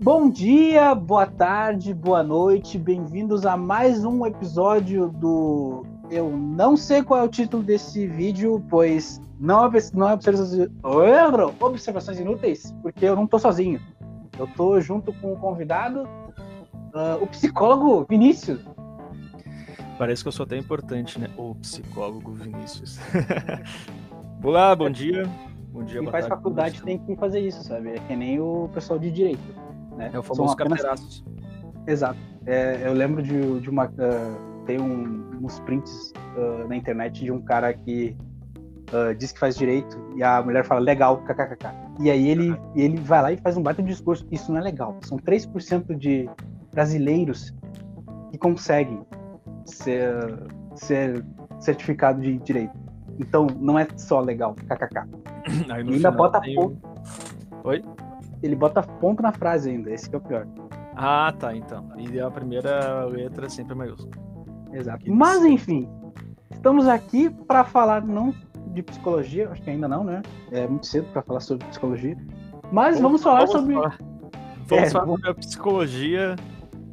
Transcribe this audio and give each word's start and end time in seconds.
Bom 0.00 0.30
dia, 0.30 0.94
boa 0.94 1.26
tarde, 1.26 1.92
boa 1.92 2.22
noite, 2.22 2.78
bem-vindos 2.78 3.44
a 3.44 3.56
mais 3.56 4.04
um 4.04 4.24
episódio 4.24 5.08
do. 5.08 5.84
Eu 6.08 6.30
não 6.30 6.76
sei 6.76 7.02
qual 7.02 7.20
é 7.20 7.24
o 7.24 7.28
título 7.28 7.64
desse 7.64 8.06
vídeo, 8.06 8.64
pois 8.70 9.20
não 9.40 9.66
é, 9.66 9.70
não 9.92 10.08
é 10.08 10.14
observações... 10.14 10.70
observações 11.60 12.20
inúteis, 12.20 12.72
porque 12.80 13.04
eu 13.06 13.16
não 13.16 13.26
tô 13.26 13.40
sozinho. 13.40 13.80
Eu 14.38 14.46
tô 14.46 14.80
junto 14.80 15.12
com 15.14 15.32
o 15.32 15.36
convidado, 15.36 16.02
uh, 16.02 17.20
o 17.20 17.26
psicólogo 17.26 18.06
Vinícius. 18.08 18.60
Parece 19.98 20.22
que 20.22 20.28
eu 20.28 20.32
sou 20.32 20.44
até 20.44 20.56
importante, 20.56 21.18
né? 21.18 21.28
O 21.36 21.56
psicólogo 21.56 22.30
Vinícius. 22.34 23.00
Olá, 24.44 24.76
bom 24.76 24.88
dia. 24.88 25.28
Bom 25.72 25.82
dia, 25.82 26.00
Quem 26.00 26.08
faz 26.08 26.24
tarde, 26.24 26.36
faculdade 26.36 26.82
tem 26.82 26.98
que 26.98 27.16
fazer 27.16 27.40
isso, 27.40 27.64
sabe? 27.64 27.90
É 27.90 27.98
que 27.98 28.14
nem 28.14 28.40
o 28.40 28.70
pessoal 28.72 28.96
de 28.96 29.10
direito. 29.10 29.67
Né? 29.98 30.10
É 30.14 30.18
o 30.18 30.22
famoso 30.22 30.54
apenas... 30.54 31.22
Exato. 31.86 32.18
É, 32.46 32.86
eu 32.86 32.92
lembro 32.92 33.22
de, 33.22 33.60
de 33.60 33.70
uma. 33.70 33.86
Uh, 33.86 34.64
tem 34.66 34.78
um, 34.80 35.38
uns 35.42 35.58
prints 35.60 36.12
uh, 36.36 36.68
na 36.68 36.76
internet 36.76 37.24
de 37.24 37.32
um 37.32 37.40
cara 37.40 37.72
que 37.72 38.14
uh, 38.92 39.14
diz 39.14 39.32
que 39.32 39.38
faz 39.38 39.56
direito 39.56 39.98
e 40.14 40.22
a 40.22 40.42
mulher 40.42 40.64
fala 40.64 40.80
legal, 40.80 41.18
kkkk. 41.24 41.66
E 42.00 42.10
aí 42.10 42.28
ele, 42.28 42.50
uhum. 42.50 42.72
ele 42.76 43.00
vai 43.00 43.22
lá 43.22 43.32
e 43.32 43.36
faz 43.38 43.56
um 43.56 43.62
baita 43.62 43.82
discurso. 43.82 44.26
Isso 44.30 44.52
não 44.52 44.60
é 44.60 44.64
legal. 44.64 44.98
São 45.02 45.18
3% 45.18 45.96
de 45.96 46.28
brasileiros 46.72 47.54
que 48.30 48.38
conseguem 48.38 49.00
ser, 49.64 50.14
ser 50.74 51.24
certificado 51.58 52.20
de 52.20 52.38
direito. 52.38 52.78
Então 53.18 53.46
não 53.58 53.78
é 53.78 53.88
só 53.96 54.20
legal, 54.20 54.54
kkk. 54.54 55.08
Aí 55.70 55.88
ainda 55.88 56.10
bota 56.10 56.40
tem... 56.40 56.54
ponto. 56.54 56.78
Oi? 57.64 57.82
Ele 58.42 58.54
bota 58.54 58.82
ponto 58.82 59.22
na 59.22 59.32
frase 59.32 59.70
ainda, 59.70 59.90
esse 59.90 60.08
que 60.08 60.14
é 60.14 60.18
o 60.18 60.22
pior. 60.22 60.46
Ah, 60.96 61.32
tá, 61.38 61.54
então. 61.54 61.88
E 61.96 62.20
a 62.20 62.30
primeira 62.30 63.04
letra 63.04 63.46
é 63.46 63.48
sempre 63.48 63.74
maiúscula. 63.74 64.10
Exato. 64.72 65.04
Mas 65.12 65.44
enfim, 65.44 65.88
estamos 66.50 66.86
aqui 66.86 67.30
para 67.30 67.64
falar 67.64 68.04
não 68.04 68.34
de 68.72 68.82
psicologia, 68.82 69.48
acho 69.50 69.62
que 69.62 69.70
ainda 69.70 69.88
não, 69.88 70.04
né? 70.04 70.22
É 70.52 70.66
muito 70.66 70.86
cedo 70.86 71.06
para 71.12 71.22
falar 71.22 71.40
sobre 71.40 71.66
psicologia. 71.68 72.16
Mas 72.70 73.00
vamos, 73.00 73.22
vamos 73.22 73.22
falar 73.22 73.46
vamos 73.46 73.52
sobre. 73.52 73.74
Falar. 73.74 73.98
Vamos 74.66 74.84
é, 74.84 74.90
falar 74.90 75.06
sobre 75.06 75.30
a 75.30 75.34
psicologia 75.34 76.36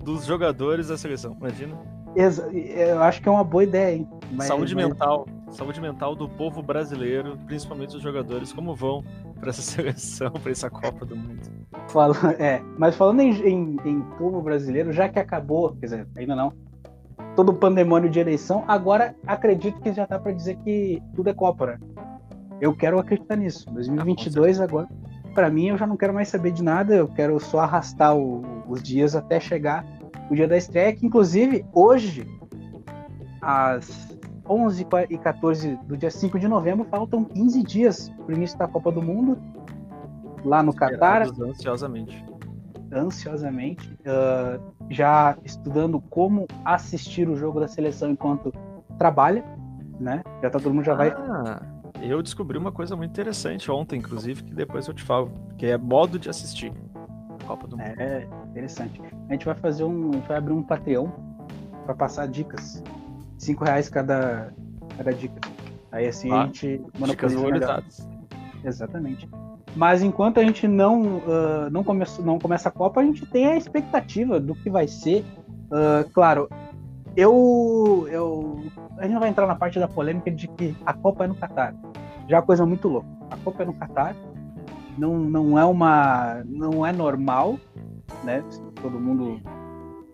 dos 0.03 0.25
jogadores 0.25 0.87
da 0.87 0.97
seleção, 0.97 1.35
imagina. 1.39 1.77
Exa 2.15 2.47
eu 2.53 3.01
acho 3.01 3.21
que 3.21 3.27
é 3.27 3.31
uma 3.31 3.43
boa 3.43 3.63
ideia, 3.63 3.97
hein? 3.97 4.07
Mas, 4.31 4.47
saúde 4.47 4.73
mas... 4.73 4.87
mental. 4.87 5.27
Saúde 5.51 5.81
mental 5.81 6.15
do 6.15 6.27
povo 6.27 6.61
brasileiro, 6.61 7.37
principalmente 7.45 7.95
os 7.95 8.01
jogadores, 8.01 8.51
como 8.51 8.75
vão 8.75 9.03
para 9.39 9.49
essa 9.49 9.61
seleção, 9.63 10.31
para 10.31 10.51
essa 10.51 10.69
Copa 10.69 11.05
do 11.05 11.15
Mundo. 11.15 11.41
Fala, 11.89 12.15
é, 12.39 12.61
mas 12.77 12.95
falando 12.95 13.21
em, 13.21 13.31
em, 13.31 13.77
em 13.85 14.01
povo 14.17 14.41
brasileiro, 14.41 14.91
já 14.91 15.09
que 15.09 15.19
acabou, 15.19 15.75
quer 15.75 15.85
dizer, 15.85 16.07
ainda 16.17 16.35
não, 16.35 16.53
todo 17.35 17.49
o 17.49 17.53
pandemônio 17.53 18.09
de 18.09 18.19
eleição, 18.19 18.63
agora 18.67 19.15
acredito 19.25 19.79
que 19.81 19.93
já 19.93 20.05
dá 20.05 20.19
para 20.19 20.31
dizer 20.31 20.57
que 20.57 21.01
tudo 21.15 21.29
é 21.29 21.33
Copa, 21.33 21.67
né? 21.67 21.79
Eu 22.61 22.73
quero 22.73 22.97
acreditar 22.97 23.35
nisso. 23.35 23.69
2022 23.71 24.59
ah, 24.59 24.63
agora, 24.63 24.87
para 25.33 25.49
mim, 25.49 25.67
eu 25.67 25.77
já 25.77 25.85
não 25.85 25.97
quero 25.97 26.13
mais 26.13 26.29
saber 26.29 26.51
de 26.51 26.63
nada, 26.63 26.95
eu 26.95 27.07
quero 27.07 27.37
só 27.39 27.59
arrastar 27.59 28.15
o, 28.15 28.63
os 28.67 28.81
dias 28.81 29.15
até 29.15 29.39
chegar 29.39 29.85
o 30.29 30.35
dia 30.35 30.47
da 30.47 30.57
estreia, 30.57 30.95
que 30.95 31.05
inclusive 31.05 31.65
hoje, 31.73 32.25
às 33.41 34.14
11 34.47 34.87
e 35.09 35.17
14 35.17 35.75
do 35.85 35.97
dia 35.97 36.11
5 36.11 36.39
de 36.39 36.47
novembro, 36.47 36.85
faltam 36.85 37.23
15 37.23 37.63
dias 37.63 38.09
para 38.09 38.27
o 38.27 38.33
início 38.33 38.57
da 38.57 38.67
Copa 38.67 38.91
do 38.91 39.01
Mundo, 39.01 39.37
lá 40.43 40.61
no 40.61 40.73
Catar. 40.73 41.23
Ansiosamente. 41.23 42.23
Ansiosamente. 42.91 43.91
Uh, 44.01 44.61
já 44.89 45.37
estudando 45.43 45.99
como 45.99 46.47
assistir 46.63 47.27
o 47.27 47.35
jogo 47.35 47.59
da 47.59 47.67
seleção 47.67 48.11
enquanto 48.11 48.53
trabalha, 48.97 49.43
né? 49.99 50.23
Já 50.41 50.49
tá 50.49 50.59
todo 50.59 50.73
mundo 50.73 50.85
já 50.85 50.93
ah, 50.93 50.95
vai. 50.95 51.13
Eu 52.01 52.21
descobri 52.21 52.57
uma 52.57 52.71
coisa 52.71 52.95
muito 52.95 53.11
interessante 53.11 53.71
ontem, 53.71 53.97
inclusive, 53.97 54.43
que 54.43 54.53
depois 54.53 54.87
eu 54.87 54.93
te 54.93 55.03
falo, 55.03 55.31
que 55.57 55.65
é 55.65 55.77
modo 55.77 56.19
de 56.19 56.29
assistir 56.29 56.71
a 56.93 57.43
Copa 57.45 57.67
do 57.67 57.77
Mundo. 57.77 57.99
É, 57.99 58.27
interessante. 58.49 59.01
A 59.29 59.33
gente 59.33 59.45
vai 59.45 59.55
fazer 59.55 59.83
um. 59.83 60.11
A 60.11 60.13
gente 60.13 60.27
vai 60.27 60.37
abrir 60.37 60.53
um 60.53 60.61
Patreon 60.61 61.09
para 61.85 61.95
passar 61.95 62.27
dicas. 62.27 62.83
Cinco 63.37 63.63
reais 63.63 63.89
cada, 63.89 64.53
cada 64.97 65.13
dica. 65.13 65.39
Aí 65.91 66.07
assim 66.07 66.31
ah, 66.31 66.41
a 66.41 66.45
gente 66.45 66.81
dicas 67.05 67.33
valorizadas. 67.33 68.07
Exatamente. 68.63 69.29
Mas 69.75 70.01
enquanto 70.01 70.39
a 70.39 70.43
gente 70.43 70.67
não, 70.67 71.17
uh, 71.17 71.69
não, 71.69 71.83
começa, 71.83 72.21
não 72.21 72.39
começa 72.39 72.69
a 72.69 72.71
Copa, 72.71 73.01
a 73.01 73.03
gente 73.03 73.25
tem 73.25 73.45
a 73.45 73.57
expectativa 73.57 74.39
do 74.39 74.55
que 74.55 74.69
vai 74.69 74.87
ser. 74.87 75.25
Uh, 75.65 76.09
claro, 76.13 76.49
eu, 77.15 78.07
eu. 78.09 78.63
A 78.97 79.03
gente 79.03 79.13
não 79.13 79.19
vai 79.19 79.29
entrar 79.29 79.45
na 79.45 79.55
parte 79.55 79.79
da 79.79 79.87
polêmica 79.87 80.31
de 80.31 80.47
que 80.47 80.75
a 80.85 80.93
Copa 80.93 81.25
é 81.25 81.27
no 81.27 81.35
Catar. 81.35 81.75
Já 82.27 82.37
é 82.37 82.39
uma 82.39 82.45
coisa 82.45 82.65
muito 82.65 82.87
louca. 82.87 83.07
A 83.29 83.37
Copa 83.37 83.63
é 83.63 83.65
no 83.65 83.73
Catar. 83.73 84.15
Não, 84.97 85.17
não 85.19 85.59
é 85.59 85.65
uma. 85.65 86.41
Não 86.45 86.85
é 86.85 86.93
normal, 86.93 87.59
né? 88.23 88.43
Todo 88.81 88.99
mundo 88.99 89.41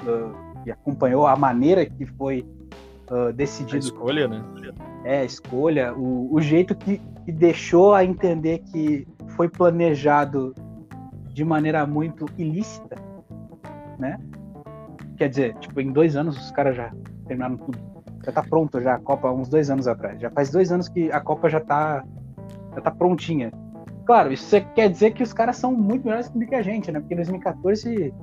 uh, 0.02 0.64
que 0.64 0.72
acompanhou 0.72 1.28
a 1.28 1.36
maneira 1.36 1.86
que 1.86 2.06
foi 2.06 2.46
uh, 3.12 3.34
decidido. 3.34 3.76
A 3.76 3.80
escolha, 3.80 4.28
né? 4.28 4.44
É, 5.04 5.20
a 5.20 5.26
escolha, 5.26 5.94
o, 5.94 6.34
o 6.34 6.42
jeito 6.42 6.74
que, 6.76 7.02
que 7.26 7.32
deixou 7.32 7.94
a 7.94 8.06
entender 8.06 8.60
que 8.60 9.08
foi 9.36 9.50
planejado 9.50 10.56
de 11.34 11.44
maneira 11.44 11.86
muito 11.86 12.26
ilícita, 12.38 12.96
né? 14.00 14.20
Quer 15.18 15.30
dizer, 15.30 15.56
tipo, 15.58 15.80
em 15.80 15.92
dois 15.92 16.16
anos 16.16 16.38
os 16.38 16.52
caras 16.52 16.76
já 16.76 16.92
terminaram 17.28 17.58
tudo. 17.58 17.78
Já 18.24 18.32
tá 18.32 18.44
pronto 18.44 18.80
já 18.80 18.96
a 18.96 19.00
Copa 19.00 19.32
uns 19.32 19.50
dois 19.50 19.70
anos 19.70 19.88
atrás. 19.88 20.20
Já 20.22 20.30
faz 20.30 20.52
dois 20.52 20.72
anos 20.72 20.88
que 20.88 21.12
a 21.12 21.20
Copa 21.20 21.50
já 21.50 21.60
tá, 21.60 22.04
já 22.76 22.82
tá 22.82 22.92
prontinha. 22.92 23.52
Claro, 24.06 24.32
isso 24.32 24.56
quer 24.76 24.90
dizer 24.90 25.12
que 25.12 25.24
os 25.24 25.34
caras 25.34 25.58
são 25.58 25.72
muito 25.72 26.06
melhores 26.06 26.30
do 26.30 26.46
que 26.46 26.56
a 26.56 26.62
gente, 26.62 26.92
né? 26.92 27.00
Porque 27.00 27.14
em 27.14 27.18
2014 27.18 28.14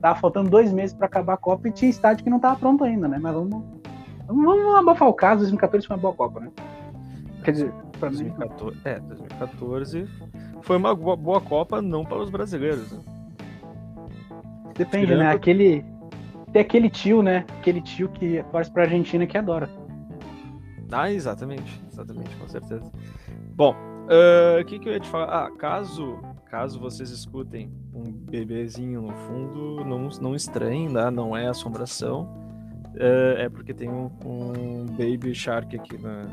tava 0.00 0.20
faltando 0.20 0.50
dois 0.50 0.72
meses 0.72 0.94
para 0.94 1.06
acabar 1.06 1.34
a 1.34 1.36
Copa 1.36 1.68
e 1.68 1.72
tinha 1.72 1.90
estádio 1.90 2.24
que 2.24 2.30
não 2.30 2.38
tava 2.38 2.56
pronto 2.56 2.84
ainda, 2.84 3.08
né? 3.08 3.18
Mas 3.20 3.34
vamos, 3.34 3.64
vamos, 4.26 4.74
abafar 4.76 5.08
o 5.08 5.14
caso, 5.14 5.40
2014 5.40 5.86
foi 5.86 5.96
uma 5.96 6.02
boa 6.02 6.14
Copa, 6.14 6.40
né? 6.40 6.50
Quer 7.44 7.52
dizer, 7.52 7.72
2014, 8.00 8.78
é, 8.84 9.00
2014 9.00 10.08
foi 10.62 10.76
uma 10.76 10.94
boa 10.94 11.40
Copa, 11.40 11.82
não 11.82 12.04
para 12.04 12.18
os 12.18 12.30
brasileiros. 12.30 12.92
Né? 12.92 13.00
Depende, 14.76 15.06
Tirando... 15.06 15.20
né? 15.20 15.32
Aquele. 15.32 15.84
Tem 16.52 16.62
aquele 16.62 16.88
tio, 16.88 17.22
né? 17.22 17.44
Aquele 17.58 17.80
tio 17.80 18.08
que 18.08 18.42
torce 18.50 18.70
pra 18.70 18.84
Argentina 18.84 19.26
que 19.26 19.36
adora. 19.36 19.68
Ah, 20.90 21.10
exatamente. 21.10 21.82
Exatamente, 21.90 22.34
com 22.36 22.48
certeza. 22.48 22.90
Bom, 23.54 23.74
o 23.74 24.60
uh, 24.60 24.64
que, 24.64 24.78
que 24.78 24.88
eu 24.88 24.92
ia 24.92 25.00
te 25.00 25.08
falar? 25.08 25.46
Ah, 25.46 25.50
caso, 25.50 26.18
caso 26.46 26.78
vocês 26.78 27.10
escutem 27.10 27.72
um 27.92 28.12
bebezinho 28.12 29.02
no 29.02 29.12
fundo, 29.12 29.84
não, 29.84 30.08
não 30.20 30.34
estranhem, 30.34 30.88
né? 30.88 31.10
não 31.10 31.36
é 31.36 31.48
assombração. 31.48 32.43
Uh, 32.94 33.38
é 33.38 33.48
porque 33.48 33.74
tem 33.74 33.88
um, 33.88 34.10
um 34.24 34.86
Baby 34.86 35.34
Shark 35.34 35.74
aqui 35.74 35.98
na, 35.98 36.26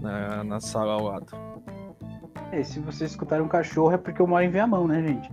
na, 0.00 0.44
na 0.44 0.60
sala 0.60 0.92
ao 0.92 1.04
lado. 1.04 1.26
É, 2.52 2.62
se 2.62 2.78
vocês 2.80 3.10
escutarem 3.10 3.44
um 3.44 3.48
cachorro 3.48 3.92
é 3.92 3.98
porque 3.98 4.22
eu 4.22 4.26
moro 4.26 4.44
em 4.44 4.50
Viamão, 4.50 4.86
né, 4.86 5.02
gente? 5.02 5.30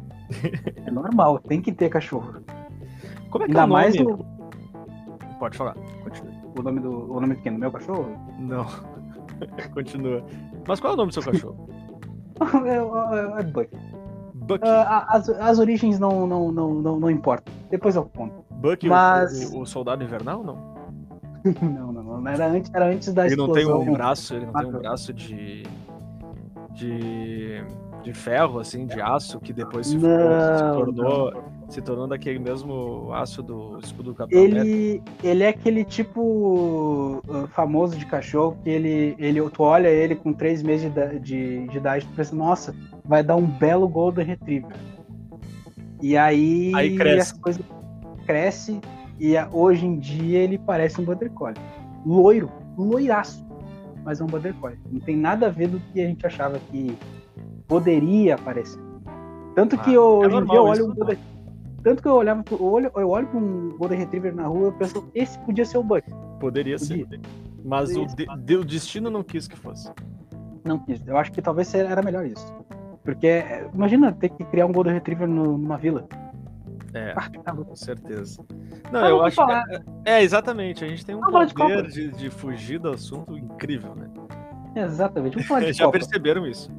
É 0.86 0.92
normal, 0.92 1.40
tem 1.40 1.62
que 1.62 1.72
ter 1.72 1.90
cachorro. 1.90 2.42
Como 3.30 3.44
é 3.44 3.48
que 3.48 3.58
Ainda 3.58 3.62
é 3.62 3.64
o 3.64 3.68
nome? 3.68 3.74
mais 3.74 3.96
do... 3.96 4.26
Pode 5.40 5.58
falar, 5.58 5.76
continua. 6.04 6.34
O 6.58 6.62
nome 6.64 6.80
do 6.80 7.12
o 7.12 7.20
nome 7.20 7.36
pequeno, 7.36 7.60
meu 7.60 7.72
cachorro? 7.72 8.18
Não. 8.40 8.66
continua. 9.74 10.26
Mas 10.68 10.80
qual 10.80 10.92
é 10.92 10.94
o 10.94 10.98
nome 10.98 11.12
do 11.12 11.14
seu 11.14 11.32
cachorro? 11.32 11.70
é, 12.66 13.38
é, 13.38 13.42
é 13.42 13.44
Buck. 13.44 13.70
Buck. 14.46 14.64
Uh, 14.64 14.68
as, 15.08 15.30
as 15.30 15.60
origens 15.60 16.00
não, 16.00 16.28
não, 16.28 16.52
não, 16.52 16.74
não, 16.76 17.00
não 17.00 17.10
importam. 17.10 17.54
Depois 17.70 17.96
eu 17.96 18.06
conto. 18.06 18.46
Buck, 18.52 18.88
Mas... 18.88 19.52
o, 19.52 19.58
o, 19.58 19.62
o 19.62 19.66
soldado 19.66 20.04
invernal, 20.04 20.44
não? 20.44 20.76
não, 21.62 21.92
não, 21.92 22.04
não. 22.22 22.28
Era 22.28 22.48
antes, 22.48 22.72
era 22.74 22.88
antes 22.88 23.14
da 23.14 23.26
ele 23.26 23.34
explosão. 23.34 23.56
Ele 23.56 23.70
não 23.70 23.80
tem 23.80 23.90
um 23.90 23.94
braço, 23.94 24.36
ele 24.36 24.46
não 24.46 24.54
tem 24.54 24.66
um 24.66 24.80
braço 24.80 25.14
de. 25.14 25.64
de. 26.72 27.64
de 28.04 28.14
ferro, 28.14 28.60
assim, 28.60 28.86
de 28.86 29.02
aço, 29.02 29.40
que 29.40 29.54
depois 29.54 29.88
se, 29.88 29.98
não, 29.98 30.58
se 30.58 30.64
tornou. 30.74 31.32
Não. 31.32 31.56
Se 31.68 31.82
tornou 31.82 32.06
daquele 32.06 32.38
mesmo 32.38 33.12
aço 33.12 33.42
do 33.42 33.80
escudo 33.80 34.12
do 34.12 34.16
Capitão 34.16 34.40
ele, 34.40 35.02
ele 35.24 35.44
é 35.44 35.48
aquele 35.48 35.84
tipo 35.84 37.24
uh, 37.28 37.48
famoso 37.48 37.98
de 37.98 38.06
cachorro 38.06 38.56
que 38.64 38.70
ele, 38.70 39.16
ele, 39.18 39.42
tu 39.50 39.64
olha 39.64 39.88
ele 39.88 40.16
com 40.16 40.32
três 40.32 40.62
meses 40.62 40.94
de, 40.94 41.20
de, 41.20 41.68
de 41.68 41.78
idade 41.78 42.06
e 42.06 42.16
pensa, 42.16 42.36
nossa, 42.36 42.76
vai 43.08 43.24
dar 43.24 43.36
um 43.36 43.46
belo 43.46 43.88
Golden 43.88 44.26
Retriever. 44.26 44.76
E 46.02 46.18
aí, 46.18 46.72
aí 46.76 46.96
cresce. 46.96 47.18
essa 47.20 47.40
coisa 47.40 47.60
cresce 48.26 48.82
e 49.20 49.36
hoje 49.52 49.86
em 49.86 49.98
dia 49.98 50.40
ele 50.40 50.58
parece 50.58 51.00
um 51.00 51.06
Border 51.06 51.32
Collie. 51.32 51.58
Loiro, 52.06 52.52
loiraço, 52.78 53.46
mas 54.04 54.20
é 54.20 54.24
um 54.24 54.28
Border 54.28 54.54
Collie. 54.56 54.78
Não 54.92 55.00
tem 55.00 55.16
nada 55.16 55.48
a 55.48 55.50
ver 55.50 55.68
do 55.68 55.80
que 55.80 56.02
a 56.02 56.08
gente 56.08 56.26
achava 56.26 56.60
que 56.72 56.98
poderia 57.68 58.36
aparecer. 58.36 58.82
Tanto 59.56 59.76
ah, 59.76 59.80
que 59.80 59.98
hoje 59.98 60.36
é 60.36 60.40
em 60.40 60.46
dia 60.46 60.58
eu 60.58 60.64
olho 60.64 60.86
um 60.86 60.94
Border... 60.94 61.18
Tanto 61.82 62.02
que 62.02 62.08
eu 62.08 62.16
olhava, 62.16 62.44
eu 62.50 62.64
olho, 62.64 62.92
eu 62.96 63.10
olho 63.10 63.28
pra 63.28 63.40
um 63.40 63.78
Golden 63.78 64.00
Retriever 64.00 64.36
na 64.36 64.48
rua 64.48 64.62
e 64.62 64.66
eu 64.66 64.74
penso, 64.74 65.08
esse 65.14 65.38
podia 65.40 65.64
ser 65.64 65.78
o 65.78 65.84
Buck. 65.84 66.04
Poderia 66.40 66.80
ser. 66.80 67.08
Mas 67.64 67.96
o, 67.96 68.06
de, 68.08 68.58
o 68.58 68.66
destino 68.66 69.12
não 69.12 69.24
quis 69.24 69.48
que 69.48 69.56
fosse. 69.56 69.92
Não 70.64 70.80
quis. 70.80 71.00
Eu 71.06 71.16
acho 71.16 71.32
que 71.32 71.44
talvez 71.44 71.72
era 71.76 72.02
melhor 72.02 72.26
isso. 72.26 72.56
Porque 73.06 73.44
imagina 73.72 74.12
ter 74.12 74.30
que 74.30 74.44
criar 74.46 74.66
um 74.66 74.72
Golden 74.72 74.96
Retriever 74.96 75.28
numa 75.28 75.78
vila. 75.78 76.08
É, 76.92 77.14
ah, 77.16 77.54
com 77.54 77.76
certeza. 77.76 78.44
Não, 78.92 79.04
ah, 79.04 79.10
eu 79.10 79.24
acho 79.24 79.36
falar. 79.36 79.64
que. 79.66 79.76
É, 80.06 80.14
é, 80.20 80.24
exatamente. 80.24 80.84
A 80.84 80.88
gente 80.88 81.06
tem 81.06 81.14
um 81.14 81.20
Vamos 81.20 81.54
poder 81.54 81.84
de, 81.88 82.10
de, 82.10 82.18
de, 82.18 82.30
fugir 82.30 82.80
do 82.80 82.90
assunto 82.90 83.38
incrível, 83.38 83.94
né? 83.96 84.10
Exatamente. 84.76 85.34
Vamos 85.34 85.48
falar 85.48 85.60
de 85.66 85.74
Já 85.74 85.86
Copa. 85.86 86.00
perceberam 86.00 86.48
isso. 86.48 86.72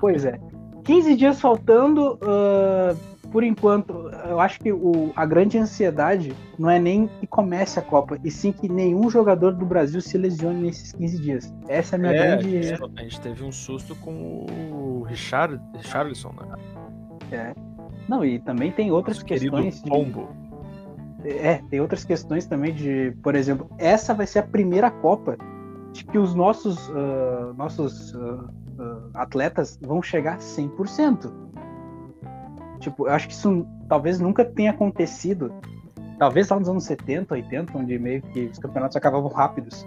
Pois 0.00 0.24
é. 0.24 0.40
15 0.84 1.16
dias 1.16 1.40
faltando. 1.40 2.14
Uh, 2.22 3.11
por 3.32 3.42
enquanto, 3.42 4.10
eu 4.28 4.38
acho 4.38 4.60
que 4.60 4.70
o, 4.70 5.10
a 5.16 5.24
grande 5.24 5.56
ansiedade 5.56 6.36
não 6.58 6.68
é 6.68 6.78
nem 6.78 7.06
que 7.06 7.26
comece 7.26 7.78
a 7.78 7.82
Copa, 7.82 8.18
e 8.22 8.30
sim 8.30 8.52
que 8.52 8.68
nenhum 8.68 9.08
jogador 9.08 9.52
do 9.52 9.64
Brasil 9.64 10.02
se 10.02 10.18
lesione 10.18 10.60
nesses 10.60 10.92
15 10.92 11.18
dias. 11.18 11.54
Essa 11.66 11.96
é 11.96 11.96
a 11.96 11.98
minha 11.98 12.12
é, 12.12 12.18
grande. 12.18 12.58
A 12.96 13.02
gente, 13.02 13.20
teve 13.20 13.42
um 13.42 13.50
susto 13.50 13.96
com 13.96 14.12
o 14.12 15.02
Richard, 15.08 15.58
Richarlison, 15.74 16.30
né? 16.38 16.56
É. 17.32 17.54
Não, 18.06 18.22
e 18.22 18.38
também 18.38 18.70
tem 18.70 18.90
outras 18.90 19.16
Nosso 19.16 19.26
questões. 19.26 19.80
Pombo. 19.80 20.28
De... 21.22 21.30
É, 21.30 21.62
tem 21.70 21.80
outras 21.80 22.04
questões 22.04 22.44
também 22.44 22.74
de, 22.74 23.16
por 23.22 23.34
exemplo, 23.34 23.70
essa 23.78 24.12
vai 24.12 24.26
ser 24.26 24.40
a 24.40 24.42
primeira 24.42 24.90
Copa 24.90 25.38
de 25.92 26.04
que 26.04 26.18
os 26.18 26.34
nossos, 26.34 26.88
uh, 26.90 27.54
nossos 27.56 28.12
uh, 28.14 28.50
uh, 28.78 29.10
atletas 29.14 29.78
vão 29.80 30.02
chegar 30.02 30.34
a 30.34 30.38
100%. 30.38 31.32
Tipo, 32.82 33.06
eu 33.06 33.12
acho 33.12 33.28
que 33.28 33.34
isso 33.34 33.64
talvez 33.88 34.18
nunca 34.18 34.44
tenha 34.44 34.72
acontecido. 34.72 35.52
Talvez 36.18 36.48
lá 36.48 36.58
nos 36.58 36.68
anos 36.68 36.84
70, 36.84 37.32
80, 37.32 37.78
onde 37.78 37.96
meio 37.96 38.20
que 38.20 38.46
os 38.46 38.58
campeonatos 38.58 38.96
acabavam 38.96 39.30
rápidos. 39.30 39.86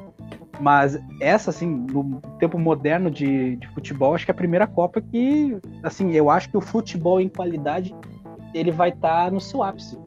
Mas 0.62 0.98
essa, 1.20 1.50
assim, 1.50 1.68
no 1.68 2.22
tempo 2.40 2.58
moderno 2.58 3.12
de, 3.12 3.58
de 3.58 3.68
futebol, 3.70 4.16
acho 4.16 4.24
que 4.24 4.32
é 4.32 4.34
a 4.34 4.36
primeira 4.36 4.66
Copa 4.66 5.02
que, 5.02 5.58
assim, 5.84 6.14
eu 6.14 6.30
acho 6.30 6.50
que 6.50 6.56
o 6.56 6.62
futebol 6.62 7.20
em 7.20 7.28
qualidade, 7.28 7.94
ele 8.54 8.72
vai 8.72 8.90
estar 8.90 9.26
tá 9.26 9.32
no 9.32 9.42
seu 9.42 9.62
ápice. 9.62 10.00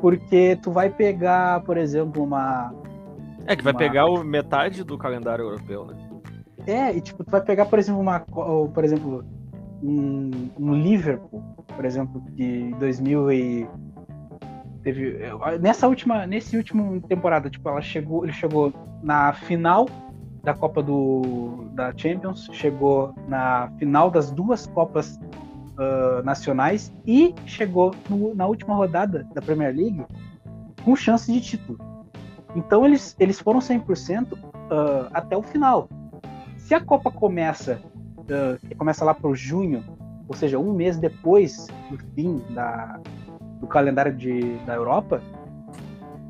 Porque 0.00 0.56
tu 0.62 0.70
vai 0.70 0.88
pegar, 0.88 1.60
por 1.62 1.76
exemplo, 1.76 2.22
uma... 2.22 2.72
É, 3.44 3.56
que 3.56 3.64
vai 3.64 3.72
uma... 3.72 3.78
pegar 3.78 4.06
o 4.06 4.22
metade 4.22 4.84
do 4.84 4.96
calendário 4.96 5.44
europeu, 5.44 5.84
né? 5.84 5.96
É, 6.64 6.94
e 6.94 7.00
tipo, 7.00 7.24
tu 7.24 7.30
vai 7.32 7.40
pegar, 7.40 7.66
por 7.66 7.80
exemplo, 7.80 8.00
uma... 8.00 8.20
Por 8.20 8.84
exemplo, 8.84 9.24
um, 9.82 10.50
um 10.58 10.74
Liverpool, 10.74 11.42
por 11.74 11.84
exemplo, 11.84 12.22
que 12.36 12.74
2000 12.78 13.32
e 13.32 13.68
teve 14.82 15.18
nessa 15.60 15.86
última 15.86 16.26
nesse 16.26 16.56
último 16.56 17.00
temporada, 17.02 17.50
tipo, 17.50 17.68
ela 17.68 17.82
chegou, 17.82 18.24
ele 18.24 18.32
chegou 18.32 18.72
na 19.02 19.32
final 19.32 19.86
da 20.42 20.54
Copa 20.54 20.82
do 20.82 21.68
da 21.72 21.92
Champions, 21.96 22.48
chegou 22.52 23.14
na 23.28 23.70
final 23.78 24.10
das 24.10 24.30
duas 24.30 24.66
Copas 24.66 25.18
uh, 25.80 26.22
nacionais 26.24 26.92
e 27.06 27.34
chegou 27.46 27.94
no, 28.08 28.34
na 28.34 28.46
última 28.46 28.74
rodada 28.74 29.26
da 29.34 29.42
Premier 29.42 29.74
League 29.74 30.04
com 30.84 30.96
chance 30.96 31.30
de 31.30 31.40
título. 31.40 31.78
Então 32.56 32.84
eles, 32.84 33.14
eles 33.18 33.38
foram 33.38 33.60
100% 33.60 34.32
uh, 34.32 34.38
até 35.12 35.36
o 35.36 35.42
final. 35.42 35.88
Se 36.56 36.74
a 36.74 36.80
Copa 36.80 37.10
começa 37.10 37.80
uh, 38.30 38.76
começa 38.76 39.04
lá 39.04 39.16
o 39.22 39.34
junho, 39.34 39.82
ou 40.28 40.34
seja, 40.34 40.58
um 40.58 40.72
mês 40.72 40.96
depois 40.96 41.66
do 41.90 41.98
fim 42.14 42.42
da, 42.50 43.00
do 43.60 43.66
calendário 43.66 44.14
de, 44.14 44.56
da 44.66 44.74
Europa, 44.74 45.20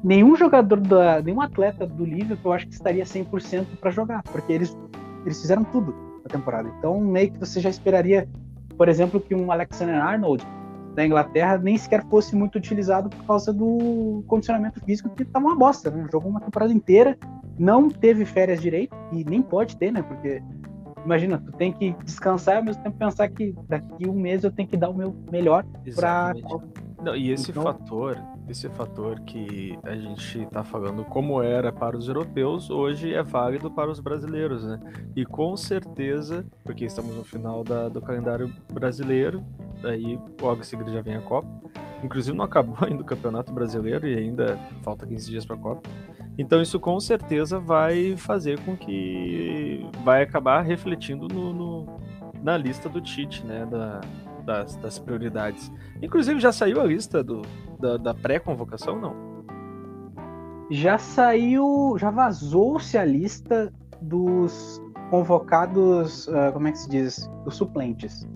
nenhum 0.02 0.37
jogador, 0.37 0.81
da, 0.81 1.20
nenhum 1.23 1.41
atleta 1.41 1.87
do 1.87 2.05
Liverpool 2.05 2.52
eu 2.52 2.56
acho 2.56 2.67
que 2.67 2.75
estaria 2.75 3.05
100% 3.05 3.67
para 3.81 3.91
jogar, 3.91 4.23
porque 4.25 4.52
eles, 4.52 4.76
eles 5.25 5.41
fizeram 5.41 5.64
tudo 5.64 5.94
na 6.23 6.31
temporada. 6.31 6.73
Então, 6.79 7.00
meio 7.00 7.32
que 7.32 7.38
você 7.38 7.61
já 7.61 7.70
esperaria, 7.70 8.29
por 8.76 8.88
exemplo, 8.88 9.20
que 9.20 9.35
um 9.35 9.52
Alexander 9.52 10.02
Arnold 10.02 10.44
da 10.94 11.06
Inglaterra 11.06 11.56
nem 11.58 11.76
sequer 11.76 12.05
fosse 12.08 12.35
muito 12.35 12.56
utilizado 12.56 13.08
por 13.08 13.25
causa 13.25 13.52
do 13.52 14.25
condicionamento 14.26 14.81
físico 14.85 15.08
que 15.11 15.23
estava 15.23 15.47
uma 15.47 15.56
bosta, 15.56 15.91
né? 15.91 16.06
Jogou 16.11 16.31
uma 16.31 16.41
temporada 16.41 16.73
inteira, 16.73 17.17
não 17.58 17.88
teve 17.88 18.25
férias 18.25 18.61
direito 18.61 18.97
e 19.12 19.25
nem 19.25 19.41
pode 19.41 19.76
ter, 19.76 19.93
né? 19.93 20.02
Porque 20.02 20.43
imagina, 21.05 21.38
tu 21.38 21.52
tem 21.52 21.73
que 21.73 21.93
descansar 22.05 22.55
e 22.55 22.58
ao 22.58 22.64
mesmo 22.64 22.82
tempo 22.82 22.97
pensar 22.97 23.29
que 23.29 23.55
daqui 23.69 24.08
um 24.08 24.14
mês 24.14 24.44
eu 24.44 24.50
tenho 24.50 24.69
que 24.69 24.76
dar 24.76 24.91
o 24.91 24.94
meu 24.94 25.14
melhor 25.31 25.64
para 25.94 26.32
não, 27.02 27.17
e 27.17 27.31
esse 27.31 27.50
então... 27.50 27.62
fator, 27.62 28.19
esse 28.50 28.69
fator 28.70 29.20
que 29.20 29.79
a 29.85 29.94
gente 29.94 30.43
está 30.43 30.64
falando 30.64 31.05
como 31.05 31.43
era 31.43 31.73
para 31.73 31.97
os 31.97 32.08
europeus, 32.08 32.70
hoje 32.70 33.14
é 33.14 33.23
válido 33.23 33.70
para 33.70 33.91
os 33.91 34.00
brasileiros, 34.00 34.64
né? 34.64 34.81
E 35.14 35.25
com 35.25 35.56
certeza, 35.56 36.44
porque 36.64 36.85
estamos 36.85 37.14
no 37.14 37.25
final 37.25 37.62
da, 37.62 37.88
do 37.88 38.00
calendário 38.00 38.52
brasileiro, 38.73 39.44
daí 39.81 40.19
logo 40.41 40.61
em 40.61 40.64
seguida 40.64 40.91
já 40.91 41.00
vem 41.00 41.17
a 41.17 41.23
Copa. 41.23 41.49
Inclusive 42.02 42.37
não 42.37 42.44
acabou 42.44 42.76
ainda 42.87 43.02
o 43.02 43.06
Campeonato 43.06 43.52
Brasileiro 43.52 44.06
e 44.06 44.17
ainda 44.17 44.58
falta 44.82 45.06
15 45.06 45.31
dias 45.31 45.47
para 45.47 45.56
a 45.56 45.58
Copa. 45.58 45.88
Então 46.37 46.61
isso 46.61 46.81
com 46.81 46.99
certeza 46.99 47.58
vai 47.58 48.17
fazer 48.17 48.58
com 48.61 48.76
que 48.76 49.87
vai 50.05 50.23
acabar 50.23 50.62
refletindo 50.62 51.29
no, 51.29 51.52
no 51.52 52.00
na 52.43 52.56
lista 52.56 52.88
do 52.88 53.00
Tite, 53.00 53.44
né? 53.44 53.67
Da, 53.67 54.00
das, 54.50 54.75
das, 54.76 54.99
prioridades. 54.99 55.70
Inclusive 56.02 56.41
já 56.41 56.50
saiu 56.50 56.81
a 56.81 56.85
lista 56.85 57.23
do, 57.23 57.43
da, 57.79 57.97
da 57.97 58.12
pré-convocação, 58.12 59.00
não? 59.00 59.14
Já 60.70 60.99
saiu, 60.99 61.97
já 61.99 62.11
vazou-se 62.11 62.99
a 62.99 63.05
lista 63.05 63.73
dos 64.02 64.82
convocados, 65.08 66.26
uh, 66.26 66.52
como 66.52 66.67
é 66.67 66.73
que 66.73 66.79
se 66.79 66.88
diz, 66.88 67.31
dos 67.44 67.56
suplentes, 67.56 68.29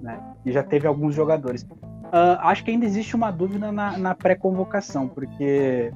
né? 0.00 0.20
E 0.44 0.52
já 0.52 0.62
teve 0.62 0.86
alguns 0.86 1.14
jogadores. 1.14 1.62
Uh, 1.62 2.38
acho 2.40 2.64
que 2.64 2.70
ainda 2.70 2.86
existe 2.86 3.16
uma 3.16 3.30
dúvida 3.32 3.72
na, 3.72 3.98
na 3.98 4.14
pré-convocação, 4.14 5.08
porque 5.08 5.92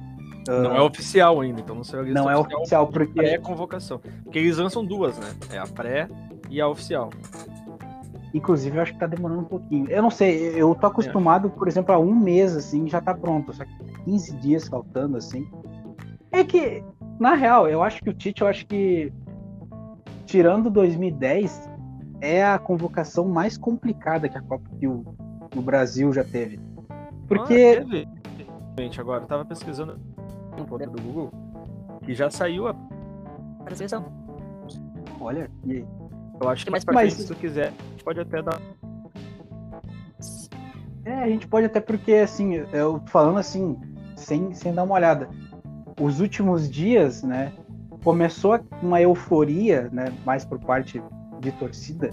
não 0.47 0.75
é 0.75 0.81
oficial 0.81 1.39
ainda, 1.39 1.61
então 1.61 1.73
não 1.73 1.85
sei 1.85 2.01
Não 2.11 2.29
é 2.29 2.35
oficial, 2.35 2.87
porque. 2.87 3.19
É 3.21 3.37
convocação. 3.37 3.99
Porque 4.23 4.39
eles 4.39 4.57
lançam 4.57 4.83
duas, 4.83 5.17
né? 5.17 5.27
É 5.51 5.57
a 5.57 5.65
pré 5.65 6.09
e 6.49 6.59
a 6.59 6.67
oficial. 6.67 7.09
Inclusive, 8.33 8.77
eu 8.77 8.81
acho 8.81 8.93
que 8.93 8.99
tá 8.99 9.05
demorando 9.05 9.41
um 9.41 9.45
pouquinho. 9.45 9.87
Eu 9.89 10.01
não 10.01 10.09
sei, 10.09 10.59
eu 10.59 10.73
tô 10.73 10.87
acostumado, 10.87 11.49
por 11.51 11.67
exemplo, 11.67 11.93
a 11.93 11.99
um 11.99 12.15
mês, 12.15 12.55
assim, 12.55 12.89
já 12.89 12.99
tá 12.99 13.13
pronto. 13.13 13.53
Só 13.53 13.63
que 13.63 13.71
15 14.05 14.37
dias 14.37 14.67
faltando, 14.67 15.17
assim. 15.17 15.47
É 16.31 16.43
que, 16.43 16.83
na 17.19 17.35
real, 17.35 17.69
eu 17.69 17.83
acho 17.83 18.01
que 18.01 18.09
o 18.09 18.13
Tite, 18.13 18.41
eu 18.41 18.47
acho 18.47 18.65
que, 18.65 19.13
tirando 20.25 20.71
2010, 20.71 21.69
é 22.21 22.43
a 22.43 22.57
convocação 22.57 23.27
mais 23.27 23.55
complicada 23.55 24.27
que 24.27 24.37
a 24.37 24.41
Copa 24.41 24.67
que 24.79 24.87
o, 24.87 25.05
o 25.55 25.61
Brasil 25.61 26.11
já 26.11 26.23
teve. 26.23 26.59
Porque. 27.27 27.79
Ah, 27.79 27.85
teve. 28.75 28.99
Agora, 28.99 29.23
eu 29.23 29.27
tava 29.27 29.45
pesquisando 29.45 29.99
um 30.59 30.65
ponto 30.65 30.89
do 30.89 31.01
Google, 31.03 31.31
que 32.03 32.15
já 32.15 32.31
saiu 32.31 32.67
a 32.67 32.75
seleção. 33.75 34.05
Olha, 35.21 35.51
e 35.63 35.73
aí? 35.73 35.87
Eu 36.43 36.49
acho 36.49 36.65
que 36.65 36.71
mais 36.71 36.83
pra 36.83 36.93
frente, 36.93 37.15
se 37.15 37.25
tu 37.27 37.35
quiser, 37.35 37.67
a 37.67 37.91
gente 37.91 38.03
pode 38.03 38.19
até 38.19 38.41
dar. 38.41 38.61
É, 41.05 41.13
a 41.23 41.27
gente 41.27 41.47
pode 41.47 41.65
até 41.65 41.79
porque, 41.79 42.13
assim, 42.15 42.55
eu 42.73 43.01
falando 43.07 43.37
assim, 43.37 43.77
sem, 44.15 44.53
sem 44.53 44.73
dar 44.73 44.83
uma 44.83 44.95
olhada. 44.95 45.29
Os 45.99 46.19
últimos 46.19 46.69
dias, 46.69 47.23
né, 47.23 47.53
começou 48.03 48.59
uma 48.81 49.01
euforia, 49.01 49.89
né, 49.91 50.13
mais 50.25 50.43
por 50.43 50.59
parte 50.59 51.01
de 51.39 51.51
torcida, 51.53 52.11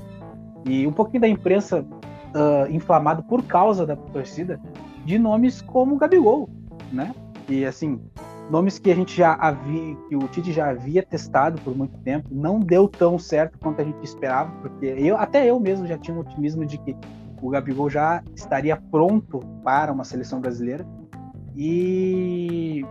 e 0.64 0.86
um 0.86 0.92
pouquinho 0.92 1.22
da 1.22 1.28
imprensa 1.28 1.80
uh, 1.80 2.70
inflamado 2.70 3.22
por 3.24 3.42
causa 3.42 3.84
da 3.84 3.96
torcida, 3.96 4.60
de 5.04 5.18
nomes 5.18 5.60
como 5.60 5.96
Gabigol, 5.96 6.48
né? 6.92 7.14
E 7.48 7.64
assim, 7.64 8.00
nomes 8.50 8.78
que 8.78 8.90
a 8.90 8.94
gente 8.94 9.16
já 9.16 9.34
havia, 9.34 9.96
que 10.08 10.16
o 10.16 10.26
Tite 10.28 10.52
já 10.52 10.70
havia 10.70 11.02
testado 11.02 11.60
por 11.62 11.76
muito 11.76 11.96
tempo, 11.98 12.28
não 12.30 12.58
deu 12.58 12.88
tão 12.88 13.18
certo 13.18 13.58
quanto 13.58 13.80
a 13.80 13.84
gente 13.84 14.02
esperava, 14.02 14.50
porque 14.60 14.86
eu 14.86 15.16
até 15.16 15.48
eu 15.48 15.58
mesmo 15.60 15.86
já 15.86 15.96
tinha 15.96 16.16
um 16.16 16.20
otimismo 16.20 16.66
de 16.66 16.76
que 16.78 16.96
o 17.40 17.48
Gabigol 17.48 17.88
já 17.88 18.22
estaria 18.34 18.76
pronto 18.76 19.38
para 19.62 19.92
uma 19.92 20.04
seleção 20.04 20.40
brasileira. 20.40 20.84
E 21.56 22.84